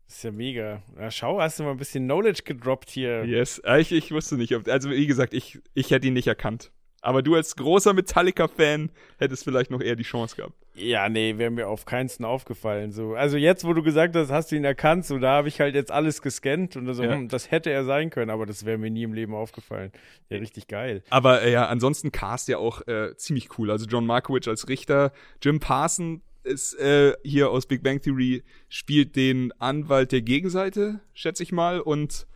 Das 0.07 0.17
ist 0.19 0.25
ja 0.25 0.31
mega. 0.33 0.83
Na, 0.97 1.11
schau, 1.11 1.41
hast 1.41 1.59
du 1.59 1.63
mal 1.63 1.71
ein 1.71 1.77
bisschen 1.79 2.05
Knowledge 2.05 2.43
gedroppt 2.45 2.91
hier. 2.91 3.25
Yes, 3.25 3.59
Äh, 3.65 3.81
ich, 3.81 3.93
ich 3.93 4.11
wusste 4.13 4.37
nicht, 4.37 4.55
ob, 4.55 4.69
also 4.69 4.91
wie 4.91 5.07
gesagt, 5.07 5.33
ich, 5.33 5.61
ich 5.75 5.91
hätte 5.91 6.07
ihn 6.07 6.13
nicht 6.15 6.27
erkannt. 6.29 6.71
Aber 7.05 7.23
du 7.23 7.35
als 7.35 7.57
großer 7.57 7.95
Metallica-Fan 7.95 8.91
hättest 9.19 9.43
vielleicht 9.43 9.73
noch 9.73 9.81
eher 9.81 9.97
die 9.97 10.05
Chance 10.05 10.37
gehabt. 10.37 10.55
Ja, 10.75 11.09
nee, 11.09 11.37
wäre 11.37 11.51
mir 11.51 11.67
auf 11.69 11.85
keinsten 11.85 12.25
aufgefallen. 12.25 12.93
So. 12.93 13.15
Also 13.15 13.37
jetzt, 13.37 13.65
wo 13.65 13.73
du 13.73 13.83
gesagt 13.83 14.15
hast, 14.15 14.31
hast 14.31 14.53
du 14.53 14.57
ihn 14.57 14.65
erkannt, 14.65 15.05
so 15.05 15.19
da 15.19 15.33
habe 15.33 15.49
ich 15.49 15.61
halt 15.61 15.75
jetzt 15.75 15.91
alles 15.91 16.23
gescannt 16.23 16.77
und 16.77 16.93
so, 16.95 17.03
Ja. 17.03 17.15
hm, 17.15 17.29
das 17.29 17.51
hätte 17.51 17.71
er 17.71 17.85
sein 17.85 18.11
können, 18.11 18.31
aber 18.31 18.47
das 18.47 18.65
wäre 18.65 18.79
mir 18.79 18.89
nie 18.91 19.03
im 19.03 19.13
Leben 19.15 19.35
aufgefallen. 19.35 19.91
Ja, 20.29 20.39
richtig 20.39 20.69
geil. 20.69 21.03
Aber 21.11 21.43
äh, 21.43 21.51
ja, 21.51 21.67
ansonsten 21.67 22.13
Cast 22.13 22.47
ja 22.49 22.59
auch 22.59 22.87
äh, 22.87 23.17
ziemlich 23.17 23.59
cool. 23.59 23.71
Also 23.73 23.87
John 23.87 24.07
Markovich 24.07 24.47
als 24.47 24.69
Richter, 24.69 25.13
Jim 25.43 25.59
Parson 25.59 26.23
ist 26.45 26.75
äh, 26.75 27.15
hier 27.23 27.51
aus 27.51 27.67
Big 27.67 27.83
Bang 27.83 28.01
Theory, 28.01 28.43
spielt 28.69 29.17
den 29.17 29.53
Anwalt 29.61 30.13
der 30.13 30.23
Gegenseite, 30.23 31.01
schätze 31.15 31.43
ich 31.43 31.53
mal. 31.53 31.81
Und 31.81 32.27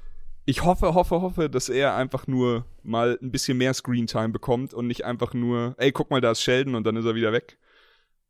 ich 0.44 0.64
hoffe, 0.64 0.94
hoffe, 0.94 1.20
hoffe, 1.20 1.50
dass 1.50 1.68
er 1.68 1.96
einfach 1.96 2.26
nur 2.26 2.66
mal 2.82 3.18
ein 3.20 3.32
bisschen 3.32 3.58
mehr 3.58 3.74
Screentime 3.74 4.30
bekommt 4.30 4.74
und 4.74 4.86
nicht 4.86 5.04
einfach 5.04 5.34
nur, 5.34 5.74
ey, 5.78 5.92
guck 5.92 6.10
mal, 6.10 6.20
da 6.20 6.30
ist 6.30 6.42
Sheldon 6.42 6.74
und 6.74 6.84
dann 6.84 6.96
ist 6.96 7.04
er 7.04 7.14
wieder 7.14 7.32
weg. 7.32 7.58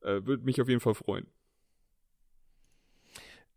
Äh, 0.00 0.24
Würde 0.24 0.44
mich 0.44 0.60
auf 0.60 0.68
jeden 0.68 0.80
Fall 0.80 0.94
freuen. 0.94 1.26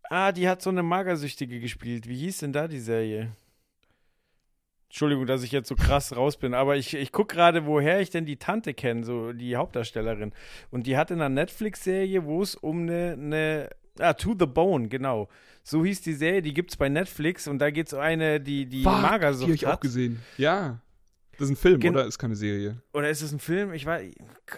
Ah, 0.10 0.32
die 0.32 0.50
hat 0.50 0.62
so 0.62 0.72
eine 0.72 0.84
Magersüchtige 0.84 1.60
gespielt. 1.60 2.08
Wie 2.08 2.18
hieß 2.18 2.40
denn 2.40 2.52
da 2.52 2.68
die 2.68 2.80
Serie? 2.80 3.32
Entschuldigung, 4.90 5.28
dass 5.28 5.44
ich 5.44 5.52
jetzt 5.52 5.70
so 5.70 5.76
krass 5.76 6.16
raus 6.16 6.38
bin, 6.38 6.54
aber 6.56 6.76
ich, 6.76 6.96
ich 6.96 7.12
gucke 7.12 7.36
gerade, 7.36 7.66
woher 7.68 8.02
ich 8.02 8.10
denn 8.10 8.26
die 8.26 8.38
Tante 8.38 8.74
kenne, 8.74 9.04
so 9.04 9.34
die 9.34 9.56
Hauptdarstellerin. 9.56 10.34
Und 10.72 10.88
die 10.88 10.98
hat 10.98 11.12
in 11.12 11.22
einer 11.22 11.30
Netflix-Serie, 11.30 12.26
wo 12.26 12.42
es 12.42 12.56
um 12.56 12.82
eine, 12.82 13.14
eine 13.14 13.70
Ah, 14.00 14.14
To 14.14 14.34
the 14.40 14.46
Bone, 14.46 14.88
genau. 14.88 15.28
So 15.64 15.84
hieß 15.84 16.02
die 16.02 16.14
Serie, 16.14 16.42
die 16.42 16.54
gibt's 16.54 16.78
bei 16.78 16.90
Netflix 16.90 17.48
und 17.48 17.60
da 17.60 17.70
geht's 17.70 17.94
um 17.94 18.00
eine, 18.00 18.40
die 18.40 18.66
die 18.66 18.84
Fuck, 18.84 18.94
Magersucht 18.94 19.48
die 19.48 19.52
hab 19.52 19.56
ich 19.56 19.68
auch 19.68 19.72
hat. 19.74 19.82
gesehen. 19.82 20.20
Ja. 20.38 20.80
Das 21.40 21.46
ist 21.48 21.52
ein 21.54 21.56
Film, 21.56 21.80
Gen- 21.80 21.96
oder? 21.96 22.06
Ist 22.06 22.20
keine 22.20 22.36
Serie. 22.36 22.82
Oder 22.94 23.10
ist 23.10 23.22
es 23.22 23.32
ein 23.32 23.40
Film? 23.40 23.74
Ich 23.74 23.86
weiß, 23.86 24.12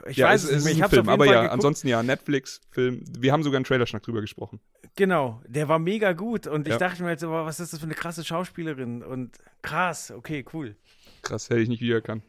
ich 0.07 0.17
ja, 0.17 0.27
weiß 0.27 0.43
es, 0.43 0.49
es 0.49 0.63
nicht 0.65 0.71
ist 0.73 0.77
Ich 0.79 0.83
ein 0.83 0.89
Film, 0.89 1.09
aber 1.09 1.25
Fall 1.25 1.33
ja, 1.33 1.41
geguckt. 1.43 1.53
ansonsten 1.53 1.87
ja, 1.87 2.01
Netflix, 2.03 2.59
Film. 2.71 3.03
Wir 3.17 3.31
haben 3.31 3.43
sogar 3.43 3.57
einen 3.57 3.65
Trailerschnack 3.65 4.01
drüber 4.03 4.19
gesprochen. 4.21 4.59
Genau, 4.95 5.41
der 5.47 5.67
war 5.69 5.79
mega 5.79 6.13
gut 6.13 6.47
und 6.47 6.67
ich 6.67 6.73
Ja. 6.73 6.79
dachte 6.79 7.03
mir 7.03 7.11
jetzt, 7.11 7.21
so, 7.21 7.29
was 7.31 7.59
ist 7.59 7.71
das 7.71 7.79
für 7.79 7.85
eine 7.85 7.93
krasse 7.95 8.25
Schauspielerin 8.25 9.03
und 9.03 9.37
krass, 9.61 10.11
okay, 10.11 10.43
cool. 10.53 10.75
Krass, 11.21 11.49
hätte 11.49 11.61
ich 11.61 11.69
nicht 11.69 11.81
wiedererkannt. 11.81 12.23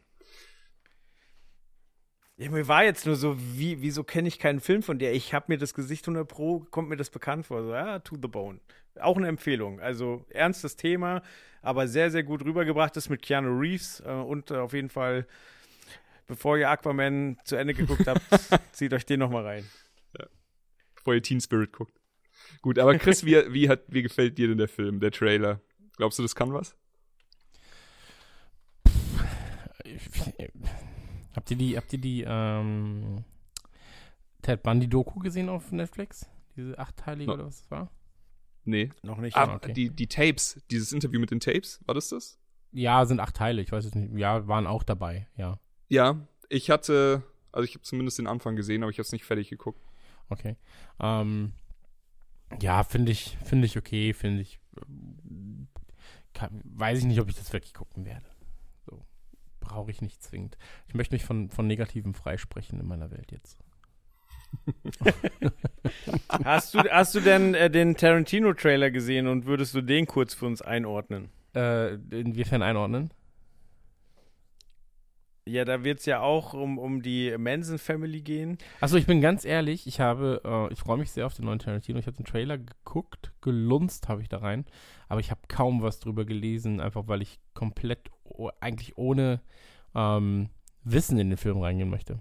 Ja, 2.37 2.49
mir 2.49 2.67
war 2.67 2.83
jetzt 2.83 3.05
nur 3.05 3.15
so, 3.15 3.35
wie, 3.37 3.81
wieso 3.81 4.03
kenne 4.03 4.27
ich 4.27 4.39
keinen 4.39 4.59
Film 4.59 4.81
von 4.81 4.97
der? 4.97 5.13
Ich 5.13 5.33
habe 5.33 5.45
mir 5.49 5.57
das 5.57 5.73
Gesicht 5.73 6.05
100 6.07 6.27
Pro, 6.27 6.59
kommt 6.71 6.89
mir 6.89 6.97
das 6.97 7.09
bekannt 7.09 7.45
vor. 7.45 7.63
So, 7.63 7.71
ja, 7.73 7.99
To 7.99 8.15
the 8.21 8.27
Bone. 8.27 8.59
Auch 8.99 9.17
eine 9.17 9.27
Empfehlung. 9.27 9.79
Also, 9.79 10.25
ernstes 10.29 10.75
Thema, 10.75 11.21
aber 11.63 11.87
sehr, 11.87 12.11
sehr 12.11 12.23
gut 12.23 12.43
rübergebracht 12.45 12.95
ist 12.97 13.09
mit 13.09 13.21
Keanu 13.23 13.57
Reeves 13.57 14.01
äh, 14.05 14.11
und 14.11 14.51
äh, 14.51 14.57
auf 14.57 14.73
jeden 14.73 14.89
Fall, 14.89 15.25
bevor 16.27 16.57
ihr 16.57 16.69
Aquaman 16.69 17.37
zu 17.45 17.55
Ende 17.55 17.73
geguckt 17.73 18.05
habt, 18.05 18.21
zieht 18.73 18.93
euch 18.93 19.05
den 19.05 19.19
nochmal 19.19 19.43
rein. 19.45 19.65
Bevor 20.95 21.15
ihr 21.15 21.21
Teen 21.23 21.41
Spirit 21.41 21.73
guckt. 21.73 21.99
Gut, 22.61 22.79
aber 22.79 22.97
Chris, 22.97 23.25
wie, 23.25 23.35
wie, 23.51 23.67
hat, 23.67 23.81
wie 23.87 24.03
gefällt 24.03 24.37
dir 24.37 24.47
denn 24.47 24.57
der 24.57 24.69
Film, 24.69 24.99
der 24.99 25.11
Trailer? 25.11 25.59
Glaubst 25.97 26.17
du, 26.19 26.23
das 26.23 26.35
kann 26.35 26.53
was? 26.53 26.77
Habt 31.35 31.51
ihr 31.51 31.57
die, 31.57 31.77
habt 31.77 31.91
ihr 31.91 31.99
die 31.99 32.23
ähm, 32.27 33.23
Ted 34.41 34.63
Bundy 34.63 34.87
Doku 34.87 35.19
gesehen 35.19 35.49
auf 35.49 35.71
Netflix? 35.71 36.25
Diese 36.55 36.77
achtteilige 36.77 37.27
No. 37.27 37.33
oder 37.33 37.45
was 37.45 37.61
das 37.61 37.71
war? 37.71 37.89
Nee. 38.65 38.89
Noch 39.01 39.17
nicht. 39.17 39.35
Ah, 39.35 39.55
okay. 39.55 39.73
die, 39.73 39.89
die 39.89 40.07
Tapes, 40.07 40.61
dieses 40.71 40.93
Interview 40.93 41.19
mit 41.19 41.31
den 41.31 41.39
Tapes, 41.39 41.79
war 41.85 41.95
das 41.95 42.09
das? 42.09 42.39
Ja, 42.71 43.05
sind 43.05 43.19
acht 43.19 43.35
Teile, 43.35 43.61
ich 43.61 43.71
weiß 43.71 43.85
es 43.85 43.95
nicht. 43.95 44.13
Ja, 44.17 44.47
waren 44.47 44.65
auch 44.67 44.83
dabei, 44.83 45.27
ja. 45.35 45.59
Ja, 45.89 46.27
ich 46.49 46.69
hatte, 46.69 47.23
also 47.51 47.65
ich 47.65 47.75
habe 47.75 47.83
zumindest 47.83 48.17
den 48.19 48.27
Anfang 48.27 48.55
gesehen, 48.55 48.83
aber 48.83 48.89
ich 48.89 48.97
habe 48.97 49.05
es 49.05 49.11
nicht 49.11 49.25
fertig 49.25 49.49
geguckt. 49.49 49.79
Okay. 50.29 50.55
Ähm, 50.99 51.53
ja, 52.61 52.83
finde 52.83 53.11
ich, 53.11 53.37
finde 53.43 53.65
ich 53.65 53.77
okay, 53.77 54.13
finde 54.13 54.41
ich. 54.41 54.59
ähm, 54.87 55.67
Kann, 56.33 56.61
weiß 56.63 56.99
ich 56.99 57.05
nicht, 57.05 57.19
ob 57.19 57.29
ich 57.29 57.35
das 57.35 57.53
wirklich 57.53 57.73
gucken 57.73 58.05
werde. 58.05 58.25
So. 58.85 59.05
Brauche 59.59 59.91
ich 59.91 60.01
nicht 60.01 60.23
zwingend. 60.23 60.57
Ich 60.87 60.95
möchte 60.95 61.13
mich 61.13 61.25
von, 61.25 61.49
von 61.49 61.67
Negativen 61.67 62.13
freisprechen 62.13 62.79
in 62.79 62.87
meiner 62.87 63.11
Welt 63.11 63.31
jetzt. 63.31 63.59
Hast 66.43 66.73
du, 66.73 66.79
hast 66.79 67.13
du 67.15 67.19
denn 67.19 67.53
äh, 67.53 67.69
den 67.69 67.95
Tarantino-Trailer 67.95 68.91
gesehen 68.91 69.27
und 69.27 69.45
würdest 69.45 69.73
du 69.75 69.81
den 69.81 70.07
kurz 70.07 70.33
für 70.33 70.45
uns 70.45 70.61
einordnen? 70.61 71.29
Äh, 71.55 71.95
inwiefern 71.95 72.61
einordnen? 72.61 73.11
Ja, 75.45 75.65
da 75.65 75.83
wird 75.83 75.99
es 75.99 76.05
ja 76.05 76.21
auch 76.21 76.53
um, 76.53 76.77
um 76.77 77.01
die 77.01 77.35
Manson 77.37 77.77
Family 77.77 78.21
gehen. 78.21 78.57
Achso, 78.79 78.95
ich 78.95 79.05
bin 79.05 79.19
ganz 79.19 79.43
ehrlich, 79.43 79.87
ich 79.87 79.99
habe, 79.99 80.41
äh, 80.45 80.73
ich 80.73 80.79
freue 80.79 80.97
mich 80.97 81.11
sehr 81.11 81.25
auf 81.25 81.33
den 81.33 81.45
neuen 81.45 81.59
Tarantino. 81.59 81.99
Ich 81.99 82.07
habe 82.07 82.15
den 82.15 82.25
Trailer 82.25 82.57
geguckt, 82.57 83.33
gelunzt 83.41 84.07
habe 84.07 84.21
ich 84.21 84.29
da 84.29 84.37
rein, 84.37 84.65
aber 85.09 85.19
ich 85.19 85.31
habe 85.31 85.41
kaum 85.49 85.81
was 85.81 85.99
drüber 85.99 86.23
gelesen, 86.23 86.79
einfach 86.79 87.07
weil 87.07 87.21
ich 87.21 87.39
komplett 87.53 88.09
eigentlich 88.61 88.97
ohne 88.97 89.41
ähm, 89.95 90.49
Wissen 90.85 91.19
in 91.19 91.29
den 91.29 91.37
Film 91.37 91.59
reingehen 91.59 91.89
möchte. 91.89 92.19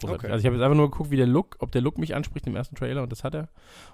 Großartig. 0.00 0.24
Okay. 0.24 0.32
Also 0.32 0.40
ich 0.40 0.46
habe 0.46 0.56
jetzt 0.56 0.64
einfach 0.64 0.76
nur 0.76 0.90
geguckt, 0.90 1.10
wie 1.10 1.16
der 1.16 1.26
Look, 1.26 1.56
ob 1.60 1.72
der 1.72 1.80
Look 1.80 1.98
mich 1.98 2.14
anspricht 2.14 2.46
im 2.46 2.56
ersten 2.56 2.76
Trailer 2.76 3.02
und 3.02 3.12
das 3.12 3.24
hat 3.24 3.34
er. 3.34 3.48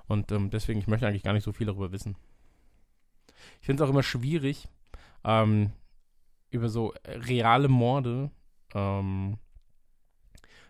Und 0.08 0.32
ähm, 0.32 0.50
deswegen, 0.50 0.80
ich 0.80 0.88
möchte 0.88 1.06
eigentlich 1.06 1.22
gar 1.22 1.32
nicht 1.32 1.44
so 1.44 1.52
viel 1.52 1.66
darüber 1.66 1.92
wissen. 1.92 2.16
Ich 3.60 3.66
finde 3.66 3.82
es 3.82 3.88
auch 3.88 3.92
immer 3.92 4.02
schwierig, 4.02 4.68
ähm, 5.24 5.70
über 6.50 6.68
so 6.68 6.92
äh, 7.04 7.12
reale 7.18 7.68
Morde 7.68 8.30
ähm, 8.74 9.38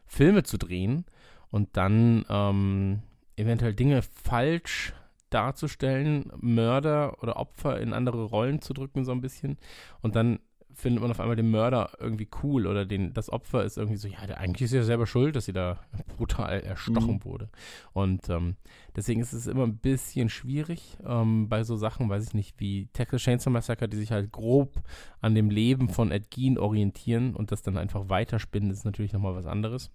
Filme 0.06 0.42
zu 0.42 0.59
drehen 0.59 1.06
und 1.50 1.76
dann 1.76 2.24
ähm, 2.28 3.02
eventuell 3.36 3.74
Dinge 3.74 4.02
falsch 4.02 4.92
darzustellen, 5.30 6.30
Mörder 6.36 7.22
oder 7.22 7.36
Opfer 7.36 7.80
in 7.80 7.94
andere 7.94 8.24
Rollen 8.24 8.60
zu 8.60 8.74
drücken, 8.74 9.04
so 9.04 9.12
ein 9.12 9.22
bisschen. 9.22 9.56
Und 10.02 10.14
dann 10.14 10.40
findet 10.74 11.02
man 11.02 11.10
auf 11.10 11.20
einmal 11.20 11.36
den 11.36 11.50
Mörder 11.50 11.90
irgendwie 11.98 12.28
cool 12.42 12.66
oder 12.66 12.84
den, 12.84 13.12
das 13.12 13.30
Opfer 13.30 13.64
ist 13.64 13.76
irgendwie 13.78 13.96
so, 13.98 14.08
ja, 14.08 14.26
der, 14.26 14.38
eigentlich 14.38 14.62
ist 14.62 14.72
ja 14.72 14.82
selber 14.82 15.06
schuld, 15.06 15.36
dass 15.36 15.44
sie 15.46 15.52
da 15.52 15.80
brutal 16.16 16.60
erstochen 16.60 17.14
Mhm. 17.16 17.24
wurde. 17.24 17.48
Und 17.92 18.28
ähm, 18.28 18.56
deswegen 18.96 19.20
ist 19.20 19.32
es 19.32 19.46
immer 19.46 19.64
ein 19.64 19.78
bisschen 19.78 20.28
schwierig 20.28 20.96
ähm, 21.06 21.48
bei 21.48 21.62
so 21.64 21.76
Sachen, 21.76 22.08
weiß 22.08 22.26
ich 22.26 22.34
nicht, 22.34 22.58
wie 22.60 22.86
Texas 22.92 23.22
Chainsaw 23.22 23.50
Massacre, 23.50 23.88
die 23.88 23.96
sich 23.96 24.12
halt 24.12 24.32
grob 24.32 24.82
an 25.20 25.34
dem 25.34 25.50
Leben 25.50 25.88
von 25.88 26.10
Ed 26.10 26.30
Gein 26.30 26.58
orientieren 26.58 27.34
und 27.34 27.52
das 27.52 27.62
dann 27.62 27.76
einfach 27.76 28.08
weiterspinnen, 28.08 28.70
ist 28.70 28.84
natürlich 28.84 29.12
nochmal 29.12 29.34
was 29.34 29.46
anderes. 29.46 29.90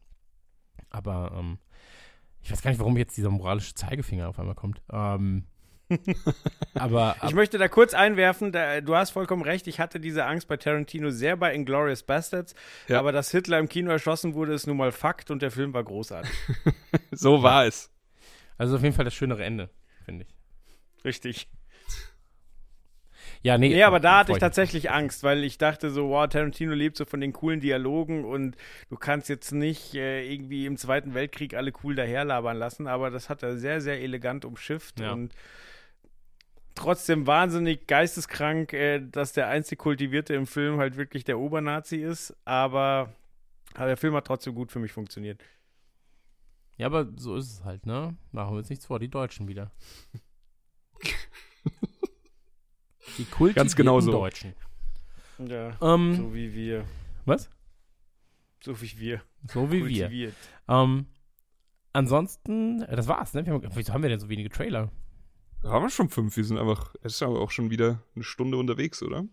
Aber 0.89 1.31
ähm, 1.37 1.57
ich 2.41 2.51
weiß 2.51 2.61
gar 2.61 2.71
nicht, 2.71 2.79
warum 2.79 2.97
jetzt 2.97 3.17
dieser 3.17 3.29
moralische 3.29 3.73
Zeigefinger 3.73 4.29
auf 4.29 4.39
einmal 4.39 4.55
kommt. 4.55 4.81
Ähm, 4.91 5.45
aber 6.73 7.15
Ich 7.27 7.33
möchte 7.33 7.57
da 7.57 7.67
kurz 7.67 7.93
einwerfen, 7.93 8.51
da, 8.51 8.81
du 8.81 8.95
hast 8.95 9.11
vollkommen 9.11 9.41
recht, 9.43 9.67
ich 9.67 9.79
hatte 9.79 9.99
diese 9.99 10.25
Angst 10.25 10.47
bei 10.47 10.57
Tarantino 10.57 11.09
sehr 11.11 11.37
bei 11.37 11.53
Inglourious 11.53 12.03
Bastards, 12.03 12.55
Ja. 12.87 12.99
aber 12.99 13.11
dass 13.11 13.31
Hitler 13.31 13.59
im 13.59 13.69
Kino 13.69 13.91
erschossen 13.91 14.33
wurde, 14.33 14.53
ist 14.53 14.67
nun 14.67 14.77
mal 14.77 14.91
Fakt 14.91 15.31
und 15.31 15.41
der 15.41 15.51
Film 15.51 15.73
war 15.73 15.83
großartig. 15.83 16.31
So 17.11 17.41
war 17.43 17.65
es. 17.65 17.89
also 18.57 18.75
auf 18.75 18.83
jeden 18.83 18.95
Fall 18.95 19.05
das 19.05 19.13
schönere 19.13 19.43
Ende, 19.43 19.69
finde 20.05 20.25
ich. 20.27 21.05
Richtig. 21.05 21.47
Ja, 23.43 23.57
nee. 23.57 23.69
Nee, 23.69 23.83
aber 23.83 23.99
da 23.99 24.19
hatte 24.19 24.31
ich 24.31 24.39
tatsächlich 24.39 24.89
Angst, 24.91 25.23
weil 25.23 25.43
ich 25.43 25.57
dachte 25.57 25.89
so, 25.91 26.09
wow, 26.09 26.27
Tarantino 26.27 26.73
lebt 26.73 26.97
so 26.97 27.05
von 27.05 27.21
den 27.21 27.33
coolen 27.33 27.59
Dialogen 27.59 28.25
und 28.25 28.57
du 28.89 28.97
kannst 28.97 29.29
jetzt 29.29 29.51
nicht 29.51 29.93
äh, 29.93 30.23
irgendwie 30.27 30.65
im 30.65 30.75
Zweiten 30.75 31.13
Weltkrieg 31.13 31.53
alle 31.53 31.71
cool 31.83 31.95
daherlabern 31.95 32.57
lassen, 32.57 32.87
aber 32.87 33.09
das 33.11 33.29
hat 33.29 33.43
er 33.43 33.57
sehr, 33.57 33.79
sehr 33.79 34.01
elegant 34.01 34.43
umschifft 34.43 34.99
Ja. 34.99 35.11
und 35.13 35.33
trotzdem 36.77 37.27
wahnsinnig 37.27 37.87
geisteskrank, 37.87 38.73
äh, 38.73 38.99
dass 39.01 39.33
der 39.33 39.47
einzig 39.47 39.79
Kultivierte 39.79 40.33
im 40.33 40.47
Film 40.47 40.77
halt 40.79 40.95
wirklich 40.97 41.23
der 41.23 41.39
Obernazi 41.39 41.97
ist, 41.97 42.35
aber, 42.45 43.13
aber 43.73 43.87
der 43.87 43.97
Film 43.97 44.13
hat 44.15 44.25
trotzdem 44.27 44.55
gut 44.55 44.71
für 44.71 44.79
mich 44.79 44.91
funktioniert. 44.91 45.41
Ja, 46.77 46.85
aber 46.87 47.07
so 47.17 47.35
ist 47.35 47.51
es 47.51 47.63
halt, 47.63 47.85
ne? 47.85 48.15
Machen 48.31 48.53
wir 48.53 48.59
uns 48.59 48.69
nichts 48.69 48.85
vor, 48.85 48.99
die 48.99 49.09
Deutschen 49.09 49.47
wieder. 49.47 49.71
die 53.17 53.25
kultivierten 53.31 53.55
Ganz 53.55 53.75
genau 53.75 53.99
so. 53.99 54.11
Deutschen. 54.11 54.53
Ja, 55.39 55.75
Ähm, 55.81 56.15
so 56.15 56.33
wie 56.33 56.53
wir. 56.53 56.85
was? 57.25 57.49
So 58.59 58.79
wie 58.81 58.99
wir. 58.99 59.21
So 59.47 59.71
wie 59.71 59.85
wir. 59.87 60.05
Kultiviert. 60.07 60.35
Ähm, 60.67 61.07
ansonsten, 61.93 62.81
äh, 62.83 62.95
das 62.95 63.07
war's, 63.07 63.33
ne? 63.33 63.45
Wir 63.45 63.53
haben, 63.53 63.69
wieso 63.75 63.93
haben 63.93 64.01
wir 64.03 64.09
denn 64.09 64.19
so 64.19 64.29
wenige 64.29 64.49
Trailer? 64.49 64.91
Da 65.61 65.71
haben 65.71 65.83
wir 65.83 65.89
schon 65.89 66.09
fünf. 66.09 66.37
Wir 66.37 66.43
sind 66.43 66.57
einfach, 66.57 66.95
es 67.01 67.13
ist 67.15 67.23
aber 67.23 67.39
auch 67.39 67.51
schon 67.51 67.69
wieder 67.69 68.01
eine 68.15 68.23
Stunde 68.23 68.57
unterwegs, 68.57 69.01
oder? 69.03 69.25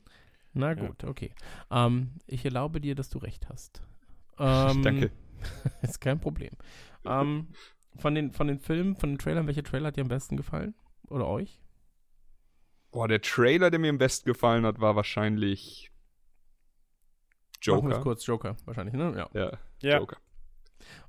Na 0.52 0.68
Ja. 0.72 0.86
gut, 0.86 1.04
okay. 1.04 1.34
Ähm, 1.70 2.12
ich 2.26 2.44
erlaube 2.44 2.80
dir, 2.80 2.94
dass 2.94 3.10
du 3.10 3.18
recht 3.18 3.48
hast. 3.48 3.82
Ähm, 4.36 4.82
Danke. 4.82 5.12
Ist 5.82 6.00
kein 6.00 6.18
Problem. 6.18 6.50
Ähm, 7.04 7.48
von, 7.98 8.16
den, 8.16 8.32
von 8.32 8.48
den 8.48 8.58
Filmen, 8.58 8.96
von 8.96 9.10
den 9.10 9.18
Trailern, 9.18 9.46
welcher 9.46 9.62
Trailer 9.62 9.86
hat 9.88 9.96
dir 9.96 10.00
am 10.00 10.08
besten 10.08 10.36
gefallen? 10.36 10.74
Oder 11.08 11.28
euch? 11.28 11.60
Boah, 12.90 13.06
der 13.06 13.20
Trailer, 13.20 13.70
der 13.70 13.78
mir 13.78 13.90
am 13.90 13.98
besten 13.98 14.28
gefallen 14.28 14.66
hat, 14.66 14.80
war 14.80 14.96
wahrscheinlich 14.96 15.92
Machen 17.64 17.84
wir 17.84 17.90
es 17.90 17.96
Joker. 17.96 18.00
kurz, 18.00 18.26
Joker, 18.26 18.56
wahrscheinlich, 18.64 18.94
ne? 18.96 19.14
Ja. 19.16 19.28
Ja, 19.40 19.58
Ja. 19.82 19.98
Joker. 19.98 20.16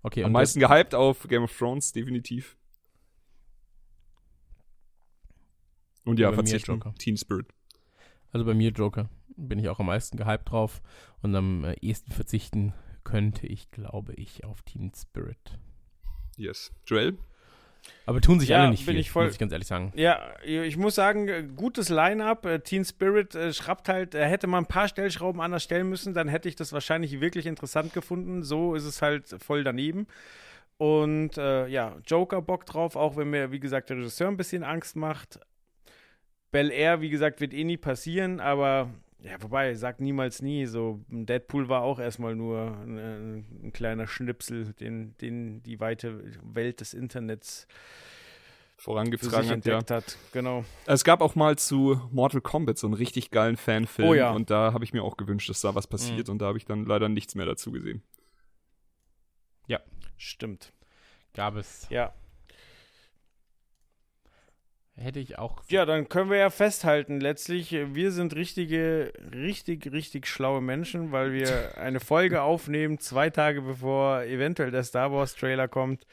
Okay, 0.03 0.21
Am 0.23 0.27
und 0.27 0.33
meisten 0.33 0.59
gehypt 0.59 0.93
auf 0.93 1.27
Game 1.27 1.41
of 1.43 1.57
Thrones, 1.57 1.91
definitiv. 1.91 2.55
Und 6.06 6.19
ja, 6.19 6.27
Bei 6.30 6.38
mir 6.38 6.44
verzichten. 6.44 6.72
Joker. 6.72 6.94
Teen 6.98 7.18
Spirit. 7.18 7.48
Also 8.32 8.45
bei 8.45 8.53
mir 8.53 8.69
Joker. 8.72 9.10
Bin 9.38 9.60
ich 9.60 9.68
auch 9.69 9.80
am 9.80 9.88
meisten 9.88 10.18
gehypt 10.18 10.49
drauf. 10.52 10.82
Und 11.22 11.36
am 11.36 11.64
äh, 11.65 11.73
ehesten 11.82 12.11
verzichten 12.11 12.73
könnte 13.03 13.48
ich, 13.48 13.69
glaube 13.72 14.14
ich, 14.14 14.44
auf 14.45 14.61
Team 14.64 14.91
Spirit. 14.95 15.60
Yes. 16.38 16.72
Joel? 16.86 17.18
Aber 18.07 18.19
tun 18.19 18.40
sich 18.40 18.49
Ja, 18.49 18.61
alle 18.61 18.72
nicht 18.72 18.86
bin 18.86 18.94
viel, 18.95 19.02
ich 19.02 19.11
voll- 19.11 19.26
muss 19.26 19.34
ich 19.34 19.40
ganz 19.40 19.52
ehrlich 19.52 19.68
sagen. 19.68 19.94
Ja, 19.95 20.19
ich 20.44 20.76
muss 20.76 20.95
sagen, 20.95 21.27
äh, 21.27 21.44
gutes 21.56 21.90
Line-Up. 21.90 22.45
Äh, 22.45 22.60
Teen 22.61 22.84
Spirit 22.84 23.36
äh, 23.36 23.53
schraubt 23.53 23.90
halt, 23.90 24.15
er 24.15 24.27
hätte 24.27 24.48
mal 24.48 24.57
ein 24.57 24.65
paar 24.65 24.88
Stellschrauben 24.88 25.40
anders 25.40 25.64
stellen 25.64 25.88
müssen, 25.90 26.14
dann 26.15 26.27
hätte 26.27 26.49
ich 26.49 26.56
das 26.56 26.73
wahrscheinlich 26.73 27.19
wirklich 27.22 27.45
interessant 27.45 27.94
gefunden. 27.94 28.41
So 28.44 28.73
ist 28.76 28.86
es 28.86 29.02
halt 29.03 29.36
voll 29.40 29.64
daneben. 29.64 30.07
Und 30.77 31.38
äh, 31.38 31.68
ja, 31.68 31.95
Joker 32.07 32.41
Bock 32.41 32.65
drauf, 32.65 32.95
auch 32.95 33.18
wenn 33.18 33.30
mir, 33.30 33.52
wie 33.52 33.60
gesagt, 33.60 33.90
der 33.90 33.98
Regisseur 33.98 34.27
ein 34.30 34.38
bisschen 34.38 34.64
Angst 34.64 34.95
macht. 34.95 35.40
Bel 36.51 36.72
Air, 36.72 37.01
wie 37.01 37.09
gesagt, 37.09 37.41
wird 37.41 37.53
eh 37.53 37.63
nie 37.63 37.77
passieren, 37.77 38.39
aber 38.39 38.89
ja, 39.19 39.41
wobei, 39.41 39.73
sagt 39.73 40.01
niemals 40.01 40.41
nie. 40.41 40.65
So, 40.65 41.01
Deadpool 41.09 41.67
war 41.67 41.81
auch 41.81 41.99
erstmal 41.99 42.35
nur 42.35 42.77
ein, 42.85 43.45
ein 43.63 43.72
kleiner 43.73 44.07
Schnipsel, 44.07 44.73
den, 44.73 45.17
den 45.17 45.63
die 45.63 45.80
weite 45.80 46.22
Welt 46.43 46.80
des 46.80 46.93
Internets 46.93 47.67
Vorangetragen 48.77 49.49
hat, 49.49 49.65
ja. 49.65 49.77
entdeckt 49.77 49.91
hat. 49.91 50.17
Genau. 50.34 50.65
Es 50.85 51.03
gab 51.03 51.22
auch 51.22 51.35
mal 51.35 51.57
zu 51.57 52.01
Mortal 52.11 52.41
Kombat 52.41 52.77
so 52.77 52.88
einen 52.88 52.93
richtig 52.93 53.31
geilen 53.31 53.55
Fanfilm. 53.55 54.07
Oh 54.07 54.13
ja. 54.13 54.31
Und 54.31 54.49
da 54.49 54.73
habe 54.73 54.84
ich 54.84 54.93
mir 54.93 55.01
auch 55.01 55.17
gewünscht, 55.17 55.49
dass 55.49 55.61
da 55.61 55.76
was 55.76 55.88
passiert. 55.88 56.27
Mhm. 56.27 56.34
Und 56.34 56.41
da 56.41 56.47
habe 56.47 56.57
ich 56.57 56.65
dann 56.65 56.85
leider 56.85 57.07
nichts 57.07 57.35
mehr 57.35 57.45
dazu 57.45 57.72
gesehen. 57.72 58.03
Stimmt. 60.17 60.73
Gab 61.34 61.55
es. 61.55 61.88
Ja. 61.89 62.13
Hätte 64.97 65.19
ich 65.19 65.38
auch. 65.38 65.61
Ja, 65.67 65.85
dann 65.85 66.07
können 66.07 66.30
wir 66.30 66.38
ja 66.38 66.49
festhalten, 66.49 67.19
letztlich, 67.19 67.73
äh, 67.73 67.93
wir 67.93 68.11
sind 68.13 68.34
richtige, 68.34 69.11
richtig, 69.34 69.91
richtig 69.91 70.26
schlaue 70.26 70.61
Menschen, 70.61 71.11
weil 71.11 71.34
wir 71.34 71.77
eine 71.77 71.99
Folge 71.99 72.41
aufnehmen, 72.41 72.99
zwei 72.99 73.30
Tage 73.30 73.61
bevor 73.61 74.22
eventuell 74.23 74.72
der 74.72 74.84
Star 74.84 75.11
Wars 75.11 75.35
Trailer 75.35 75.67
kommt. 75.67 76.07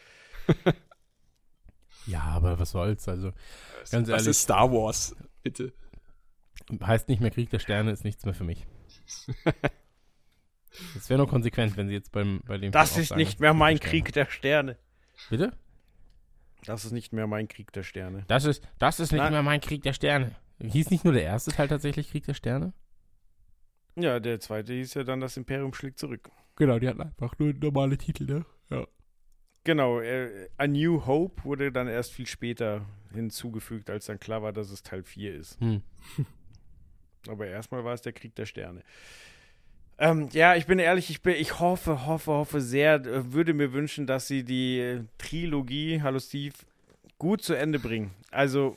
Ja, 2.07 2.23
aber 2.23 2.59
was 2.59 2.73
soll's. 2.73 3.07
Also, 3.09 3.33
Ganz 3.91 4.09
Was 4.09 4.23
ehrlich. 4.23 4.29
ist 4.29 4.43
Star 4.43 4.71
Wars? 4.73 5.15
Bitte. 5.43 5.73
heißt 6.83 7.09
nicht 7.09 7.21
mehr 7.21 7.31
Krieg 7.31 7.51
der 7.51 7.59
Sterne, 7.59 7.91
ist 7.93 8.05
nichts 8.05 8.25
mehr 8.25 8.35
für 8.35 8.45
mich. 8.45 8.67
Es 10.97 11.11
wäre 11.11 11.19
nur 11.19 11.29
konsequent, 11.29 11.77
wenn 11.77 11.89
sie 11.89 11.93
jetzt 11.93 12.13
beim, 12.13 12.41
bei 12.47 12.57
dem. 12.57 12.73
Das 12.73 12.93
Film 12.93 13.03
ist 13.03 13.09
sagen, 13.11 13.19
nicht 13.19 13.41
mehr 13.41 13.53
mein 13.53 13.77
der 13.77 13.83
Sterne. 13.87 14.03
Krieg 14.03 14.13
der 14.15 14.27
Sterne. 14.31 14.79
Bitte? 15.29 15.53
Das 16.65 16.85
ist 16.85 16.93
nicht 16.93 17.13
mehr 17.13 17.27
mein 17.27 17.49
Krieg 17.49 17.73
der 17.73 17.83
Sterne. 17.83 18.25
Das 18.29 18.45
ist, 18.45 18.67
das 18.79 19.01
ist 19.01 19.13
nicht 19.13 19.21
Nein. 19.21 19.33
mehr 19.33 19.43
mein 19.43 19.61
Krieg 19.61 19.83
der 19.83 19.93
Sterne. 19.93 20.35
Hieß 20.61 20.91
nicht 20.91 21.05
nur 21.05 21.13
der 21.13 21.25
erste 21.25 21.51
Teil 21.51 21.69
tatsächlich 21.69 22.11
Krieg 22.11 22.25
der 22.25 22.35
Sterne? 22.35 22.73
Ja, 23.97 24.21
der 24.21 24.41
zweite 24.41 24.73
hieß 24.73 24.95
ja 24.95 25.05
dann 25.05 25.21
Das 25.21 25.37
Imperium 25.37 25.75
schlägt 25.75 25.99
zurück. 25.99 26.31
Genau, 26.57 26.79
die 26.79 26.89
hatten 26.89 27.03
einfach 27.03 27.39
nur 27.39 27.53
normale 27.53 27.99
Titel, 27.99 28.25
ne? 28.25 28.47
Ja. 28.71 28.87
Genau, 29.65 30.01
äh, 30.01 30.49
A 30.57 30.67
New 30.67 31.07
Hope 31.07 31.45
wurde 31.45 31.73
dann 31.73 31.89
erst 31.89 32.13
viel 32.13 32.27
später 32.27 32.85
hinzugefügt, 33.13 33.91
als 33.91 34.07
dann 34.07 34.19
klar 34.19 34.43
war, 34.43 34.53
dass 34.53 34.71
es 34.71 34.83
Teil 34.83 35.03
4 35.03 35.35
ist. 35.35 35.61
Hm. 35.61 35.83
Aber 37.29 37.47
erstmal 37.47 37.85
war 37.85 37.95
es 37.95 38.03
der 38.03 38.13
Krieg 38.13 38.35
der 38.35 38.47
Sterne. 38.47 38.83
Ähm, 40.03 40.29
ja, 40.33 40.57
ich 40.57 40.67
bin 40.67 40.81
ehrlich, 40.81 41.11
ich, 41.11 41.23
bin, 41.23 41.37
ich 41.37 41.61
hoffe, 41.61 42.07
hoffe, 42.07 42.33
hoffe 42.33 42.61
sehr, 42.61 42.95
äh, 42.95 43.33
würde 43.33 43.55
mir 43.55 43.73
wünschen, 43.73 44.05
dass 44.05 44.27
sie 44.27 44.43
die 44.43 44.81
äh, 44.81 45.05
Trilogie, 45.17 46.03
hallo 46.03 46.19
Steve, 46.19 46.57
gut 47.19 47.45
zu 47.45 47.55
Ende 47.55 47.79
bringen. 47.79 48.11
Also, 48.33 48.77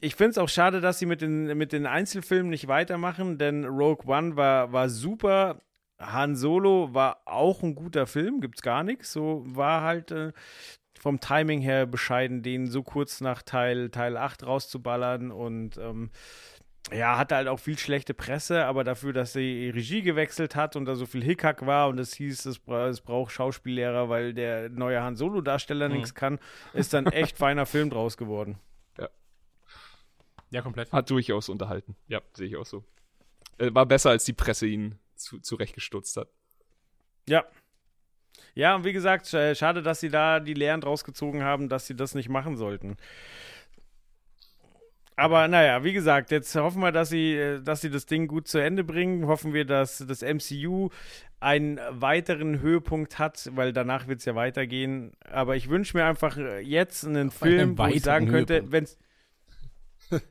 ich 0.00 0.14
finde 0.14 0.30
es 0.30 0.38
auch 0.38 0.48
schade, 0.48 0.80
dass 0.80 0.98
sie 0.98 1.04
mit 1.04 1.20
den, 1.20 1.58
mit 1.58 1.74
den 1.74 1.84
Einzelfilmen 1.84 2.48
nicht 2.48 2.66
weitermachen, 2.66 3.36
denn 3.36 3.66
Rogue 3.66 4.06
One 4.06 4.34
war, 4.34 4.72
war 4.72 4.88
super. 4.88 5.60
Han 6.00 6.34
Solo 6.34 6.94
war 6.94 7.20
auch 7.26 7.62
ein 7.62 7.74
guter 7.74 8.06
Film, 8.06 8.40
gibt's 8.40 8.62
gar 8.62 8.84
nichts. 8.84 9.12
So 9.12 9.42
war 9.44 9.82
halt 9.82 10.12
äh, 10.12 10.32
vom 10.98 11.20
Timing 11.20 11.60
her 11.60 11.84
bescheiden, 11.84 12.42
den 12.42 12.68
so 12.68 12.82
kurz 12.82 13.20
nach 13.20 13.42
Teil, 13.42 13.90
Teil 13.90 14.16
8 14.16 14.46
rauszuballern 14.46 15.30
und 15.30 15.76
ähm, 15.76 16.10
ja, 16.94 17.18
hatte 17.18 17.34
halt 17.36 17.48
auch 17.48 17.58
viel 17.58 17.78
schlechte 17.78 18.14
Presse, 18.14 18.64
aber 18.64 18.84
dafür, 18.84 19.12
dass 19.12 19.32
sie 19.32 19.70
Regie 19.70 20.02
gewechselt 20.02 20.56
hat 20.56 20.76
und 20.76 20.84
da 20.84 20.94
so 20.96 21.06
viel 21.06 21.22
Hickhack 21.22 21.64
war 21.66 21.88
und 21.88 21.98
es 21.98 22.14
hieß, 22.14 22.46
es, 22.46 22.58
bra 22.58 22.88
es 22.88 23.00
braucht 23.00 23.32
Schauspiellehrer, 23.32 24.08
weil 24.08 24.34
der 24.34 24.68
neue 24.68 25.00
Han 25.02 25.16
Solo-Darsteller 25.16 25.88
Mhm. 25.88 25.94
nichts 25.96 26.14
kann, 26.14 26.38
ist 26.72 26.92
dann 26.94 27.06
echt 27.06 27.38
feiner 27.38 27.66
Film 27.66 27.90
draus 27.90 28.16
geworden. 28.16 28.58
Ja, 30.50 30.60
komplett. 30.60 30.92
Hat 30.92 31.08
durchaus 31.08 31.48
unterhalten. 31.48 31.96
Ja, 32.08 32.20
sehe 32.34 32.46
ich 32.46 32.56
auch 32.56 32.66
so. 32.66 32.84
Äh, 33.56 33.72
war 33.72 33.86
besser, 33.86 34.10
als 34.10 34.24
die 34.26 34.34
Presse 34.34 34.66
ihn 34.66 34.98
zu, 35.14 35.38
zurechtgestutzt 35.40 36.16
hat. 36.18 36.28
Ja. 37.26 37.44
Ja, 38.54 38.74
und 38.76 38.84
wie 38.84 38.92
gesagt, 38.92 39.24
sch- 39.26 39.54
schade, 39.54 39.82
dass 39.82 40.00
sie 40.00 40.10
da 40.10 40.40
die 40.40 40.52
Lehren 40.52 40.82
draus 40.82 41.04
gezogen 41.04 41.42
haben, 41.42 41.70
dass 41.70 41.86
sie 41.86 41.96
das 41.96 42.14
nicht 42.14 42.28
machen 42.28 42.58
sollten. 42.58 42.98
Aber 45.16 45.46
naja, 45.48 45.84
wie 45.84 45.92
gesagt, 45.92 46.30
jetzt 46.30 46.54
hoffen 46.54 46.80
wir, 46.82 46.90
dass 46.92 47.10
sie, 47.10 47.34
äh, 47.34 47.60
dass 47.62 47.80
sie 47.82 47.90
das 47.90 48.06
Ding 48.06 48.26
gut 48.28 48.48
zu 48.48 48.58
Ende 48.58 48.82
bringen. 48.84 49.26
Hoffen 49.26 49.52
wir, 49.52 49.64
dass 49.64 49.98
das 49.98 50.22
MCU 50.22 50.88
einen 51.38 51.78
weiteren 51.90 52.60
Höhepunkt 52.60 53.18
hat, 53.18 53.50
weil 53.54 53.72
danach 53.72 54.06
wird 54.06 54.20
es 54.20 54.24
ja 54.24 54.34
weitergehen. 54.34 55.12
Aber 55.28 55.56
ich 55.56 55.68
wünsche 55.68 55.96
mir 55.96 56.04
einfach 56.06 56.36
äh, 56.38 56.60
jetzt 56.60 57.04
einen 57.04 57.28
Auf 57.28 57.42
einen 57.42 57.52
Film, 57.52 57.78
wo 57.78 57.86
ich 57.86 58.02
sagen 58.02 58.28
könnte, 58.28 58.70
wenn 58.72 58.84
es. 58.84 58.98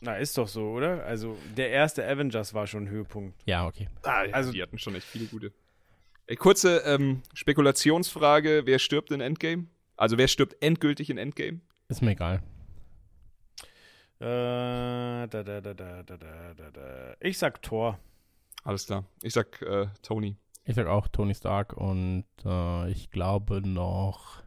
Na, 0.00 0.16
ist 0.16 0.36
doch 0.36 0.48
so, 0.48 0.70
oder? 0.72 1.04
Also, 1.04 1.36
der 1.56 1.70
erste 1.70 2.06
Avengers 2.06 2.54
war 2.54 2.66
schon 2.66 2.84
ein 2.84 2.88
Höhepunkt. 2.90 3.34
Ja, 3.46 3.66
okay. 3.66 3.88
Also- 4.02 4.32
also, 4.34 4.52
die 4.52 4.62
hatten 4.62 4.78
schon 4.78 4.94
echt 4.94 5.06
viele 5.06 5.26
gute. 5.26 5.52
Ey, 6.26 6.36
kurze 6.36 6.78
ähm, 6.84 7.22
Spekulationsfrage: 7.34 8.62
Wer 8.64 8.78
stirbt 8.78 9.10
in 9.12 9.20
Endgame? 9.20 9.66
Also, 9.96 10.18
wer 10.18 10.28
stirbt 10.28 10.56
endgültig 10.60 11.08
in 11.08 11.18
Endgame? 11.18 11.60
Ist 11.88 12.02
mir 12.02 12.10
egal. 12.12 12.42
Äh, 14.18 14.24
da, 14.24 15.26
da, 15.28 15.60
da, 15.60 15.74
da, 15.74 16.02
da, 16.02 16.16
da, 16.56 16.70
da. 16.72 17.16
Ich 17.20 17.38
sag 17.38 17.60
Thor. 17.62 17.98
Alles 18.64 18.86
klar. 18.86 19.04
Ich 19.22 19.34
sag 19.34 19.60
äh, 19.62 19.88
Tony. 20.02 20.36
Ich 20.64 20.74
sag 20.74 20.86
auch 20.86 21.06
Tony 21.08 21.34
Stark 21.34 21.74
und 21.74 22.24
äh, 22.44 22.90
ich 22.90 23.10
glaube 23.10 23.60
noch 23.66 24.42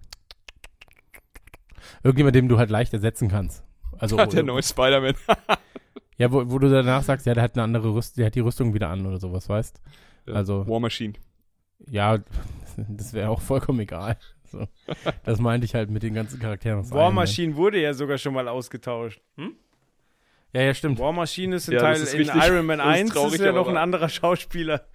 irgendjemand, 2.04 2.36
dem 2.36 2.48
du 2.48 2.58
halt 2.58 2.70
leicht 2.70 2.94
ersetzen 2.94 3.30
kannst. 3.30 3.64
Also 3.98 4.18
ja, 4.18 4.26
der 4.26 4.44
neue 4.44 4.64
Spider-Man. 4.64 5.16
ja, 6.18 6.32
wo, 6.32 6.50
wo, 6.50 6.60
du 6.60 6.70
danach 6.70 7.04
sagst, 7.04 7.26
ja, 7.26 7.34
der 7.34 7.44
hat 7.44 7.56
eine 7.56 7.64
andere 7.64 7.94
Rüstung, 7.94 8.18
der 8.18 8.26
hat 8.28 8.36
die 8.36 8.40
Rüstung 8.41 8.74
wieder 8.74 8.90
an 8.90 9.06
oder 9.06 9.20
sowas, 9.20 9.48
weißt? 9.48 9.82
Also 10.26 10.68
War 10.68 10.80
Machine. 10.80 11.14
Ja, 11.88 12.18
das 12.78 13.14
wäre 13.14 13.30
auch 13.30 13.41
vollkommen 13.41 13.80
egal. 13.82 14.18
So. 14.52 14.68
Das 15.24 15.40
meinte 15.40 15.66
ich 15.66 15.76
halt 15.76 15.90
mit 15.90 16.04
den 16.04 16.14
ganzen 16.14 16.40
Charakteren. 16.40 16.80
aus 16.80 16.92
War 16.92 17.06
Man. 17.06 17.16
Machine 17.16 17.56
wurde 17.56 17.80
ja 17.82 17.94
sogar 17.94 18.18
schon 18.18 18.34
mal 18.34 18.48
ausgetauscht. 18.48 19.22
Ja, 20.52 20.62
ja, 20.62 20.74
stimmt. 20.74 20.98
War 21.00 21.14
Machine 21.14 21.56
ist 21.58 21.68
in 21.68 21.76
Ja, 21.76 21.80
Teil 21.82 21.96
ist 21.96 22.14
in 22.14 22.22
richtig. 22.22 22.44
Iron 22.44 22.66
Man 22.66 22.80
Das 22.80 22.88
ist 22.88 22.94
1 22.94 23.10
traurig, 23.12 23.34
ist 23.36 23.42
ja 23.42 23.52
noch 23.52 23.68
ein 23.68 23.78
anderer 23.78 24.10
Schauspieler. 24.10 24.88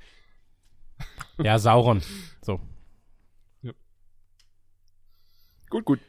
Ja, 1.38 1.58
Sauron. 1.58 2.02
So. 2.42 2.60
Gut, 5.70 5.84
gut. 5.84 6.00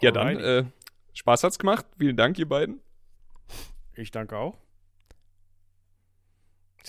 Ja, 0.00 0.12
dann, 0.12 0.28
Alrighty. 0.36 0.68
äh, 0.68 0.72
Spaß 1.14 1.42
hat's 1.44 1.58
gemacht. 1.58 1.84
Vielen 1.98 2.16
Dank, 2.16 2.38
ihr 2.38 2.48
beiden. 2.48 2.80
Ich 3.94 4.10
danke 4.12 4.36
auch. 4.36 4.56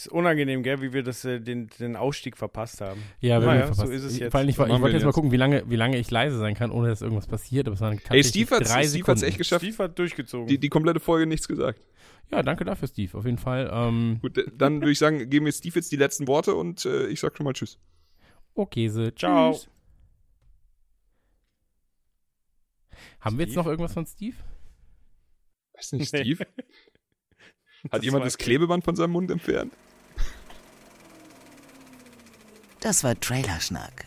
Es 0.01 0.07
ist 0.07 0.13
unangenehm, 0.13 0.63
gell, 0.63 0.81
wie 0.81 0.93
wir 0.93 1.03
das, 1.03 1.23
äh, 1.25 1.39
den, 1.39 1.67
den 1.79 1.95
Ausstieg 1.95 2.35
verpasst 2.35 2.81
haben. 2.81 2.99
Ja, 3.19 3.39
wir 3.39 3.45
Naja, 3.45 3.61
haben 3.61 3.67
so 3.67 3.75
verpasst. 3.83 3.93
ist 3.95 4.03
es 4.03 4.17
jetzt. 4.17 4.31
Vor 4.31 4.39
allem, 4.39 4.49
ich, 4.49 4.57
ich 4.57 4.59
wollte 4.81 4.95
jetzt 4.95 5.05
mal 5.05 5.11
gucken, 5.11 5.31
wie 5.31 5.37
lange, 5.37 5.63
wie 5.69 5.75
lange 5.75 5.99
ich 5.99 6.09
leise 6.09 6.39
sein 6.39 6.55
kann, 6.55 6.71
ohne 6.71 6.87
dass 6.87 7.03
irgendwas 7.03 7.27
passiert. 7.27 7.67
Aber 7.67 7.75
es 7.75 7.81
waren 7.81 7.99
Ey, 8.09 8.23
Steve 8.23 8.47
Steve 8.47 8.55
hat's 8.65 8.91
Sekunden. 8.91 9.23
echt 9.25 9.37
geschafft. 9.37 9.63
Steve 9.63 9.83
hat 9.83 9.99
durchgezogen. 9.99 10.47
Die, 10.47 10.57
die 10.57 10.69
komplette 10.69 10.99
Folge 10.99 11.27
nichts 11.27 11.47
gesagt. 11.47 11.85
Ja, 12.31 12.41
danke 12.41 12.65
dafür, 12.65 12.87
Steve. 12.87 13.15
Auf 13.15 13.25
jeden 13.25 13.37
Fall. 13.37 13.69
Ähm, 13.71 14.17
Gut, 14.23 14.43
dann 14.57 14.81
würde 14.81 14.91
ich 14.91 14.97
sagen, 14.97 15.29
geben 15.29 15.45
wir 15.45 15.51
Steve 15.53 15.75
jetzt 15.75 15.91
die 15.91 15.97
letzten 15.97 16.27
Worte 16.27 16.55
und 16.55 16.83
äh, 16.85 17.05
ich 17.09 17.19
sag 17.19 17.37
schon 17.37 17.43
mal 17.43 17.53
Tschüss. 17.53 17.77
okay, 18.55 18.87
so. 18.87 19.11
Ciao. 19.11 19.51
Tschüss. 19.51 19.69
Haben 23.19 23.37
wir 23.37 23.43
jetzt 23.45 23.51
Steve? 23.51 23.63
noch 23.63 23.69
irgendwas 23.69 23.93
von 23.93 24.07
Steve? 24.07 24.35
Weiß 25.75 25.91
nicht. 25.91 26.07
Steve? 26.07 26.39
Hat 27.83 27.93
Das 27.99 28.03
jemand 28.03 28.25
das 28.25 28.37
Klebeband 28.39 28.83
von 28.83 28.95
seinem 28.95 29.11
Mund 29.11 29.29
entfernt? 29.29 29.73
Das 32.81 33.03
war 33.03 33.13
Trailerschnack. 33.19 34.05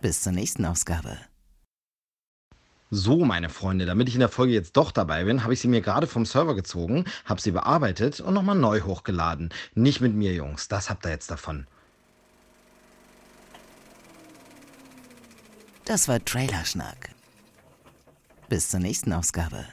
Bis 0.00 0.22
zur 0.22 0.32
nächsten 0.32 0.66
Ausgabe. 0.66 1.16
So, 2.90 3.24
meine 3.24 3.48
Freunde, 3.48 3.86
damit 3.86 4.08
ich 4.08 4.14
in 4.14 4.20
der 4.20 4.28
Folge 4.28 4.54
jetzt 4.54 4.76
doch 4.76 4.90
dabei 4.90 5.22
bin, 5.22 5.44
habe 5.44 5.54
ich 5.54 5.60
sie 5.60 5.68
mir 5.68 5.80
gerade 5.80 6.08
vom 6.08 6.26
Server 6.26 6.56
gezogen, 6.56 7.04
habe 7.26 7.40
sie 7.40 7.52
bearbeitet 7.52 8.18
und 8.18 8.34
nochmal 8.34 8.56
neu 8.56 8.80
hochgeladen. 8.80 9.50
Nicht 9.74 10.00
mit 10.00 10.14
mir, 10.14 10.34
Jungs, 10.34 10.66
das 10.66 10.90
habt 10.90 11.06
ihr 11.06 11.12
jetzt 11.12 11.30
davon. 11.30 11.68
Das 15.84 16.08
war 16.08 16.24
Trailerschnack. 16.24 17.10
Bis 18.48 18.68
zur 18.68 18.80
nächsten 18.80 19.12
Ausgabe. 19.12 19.64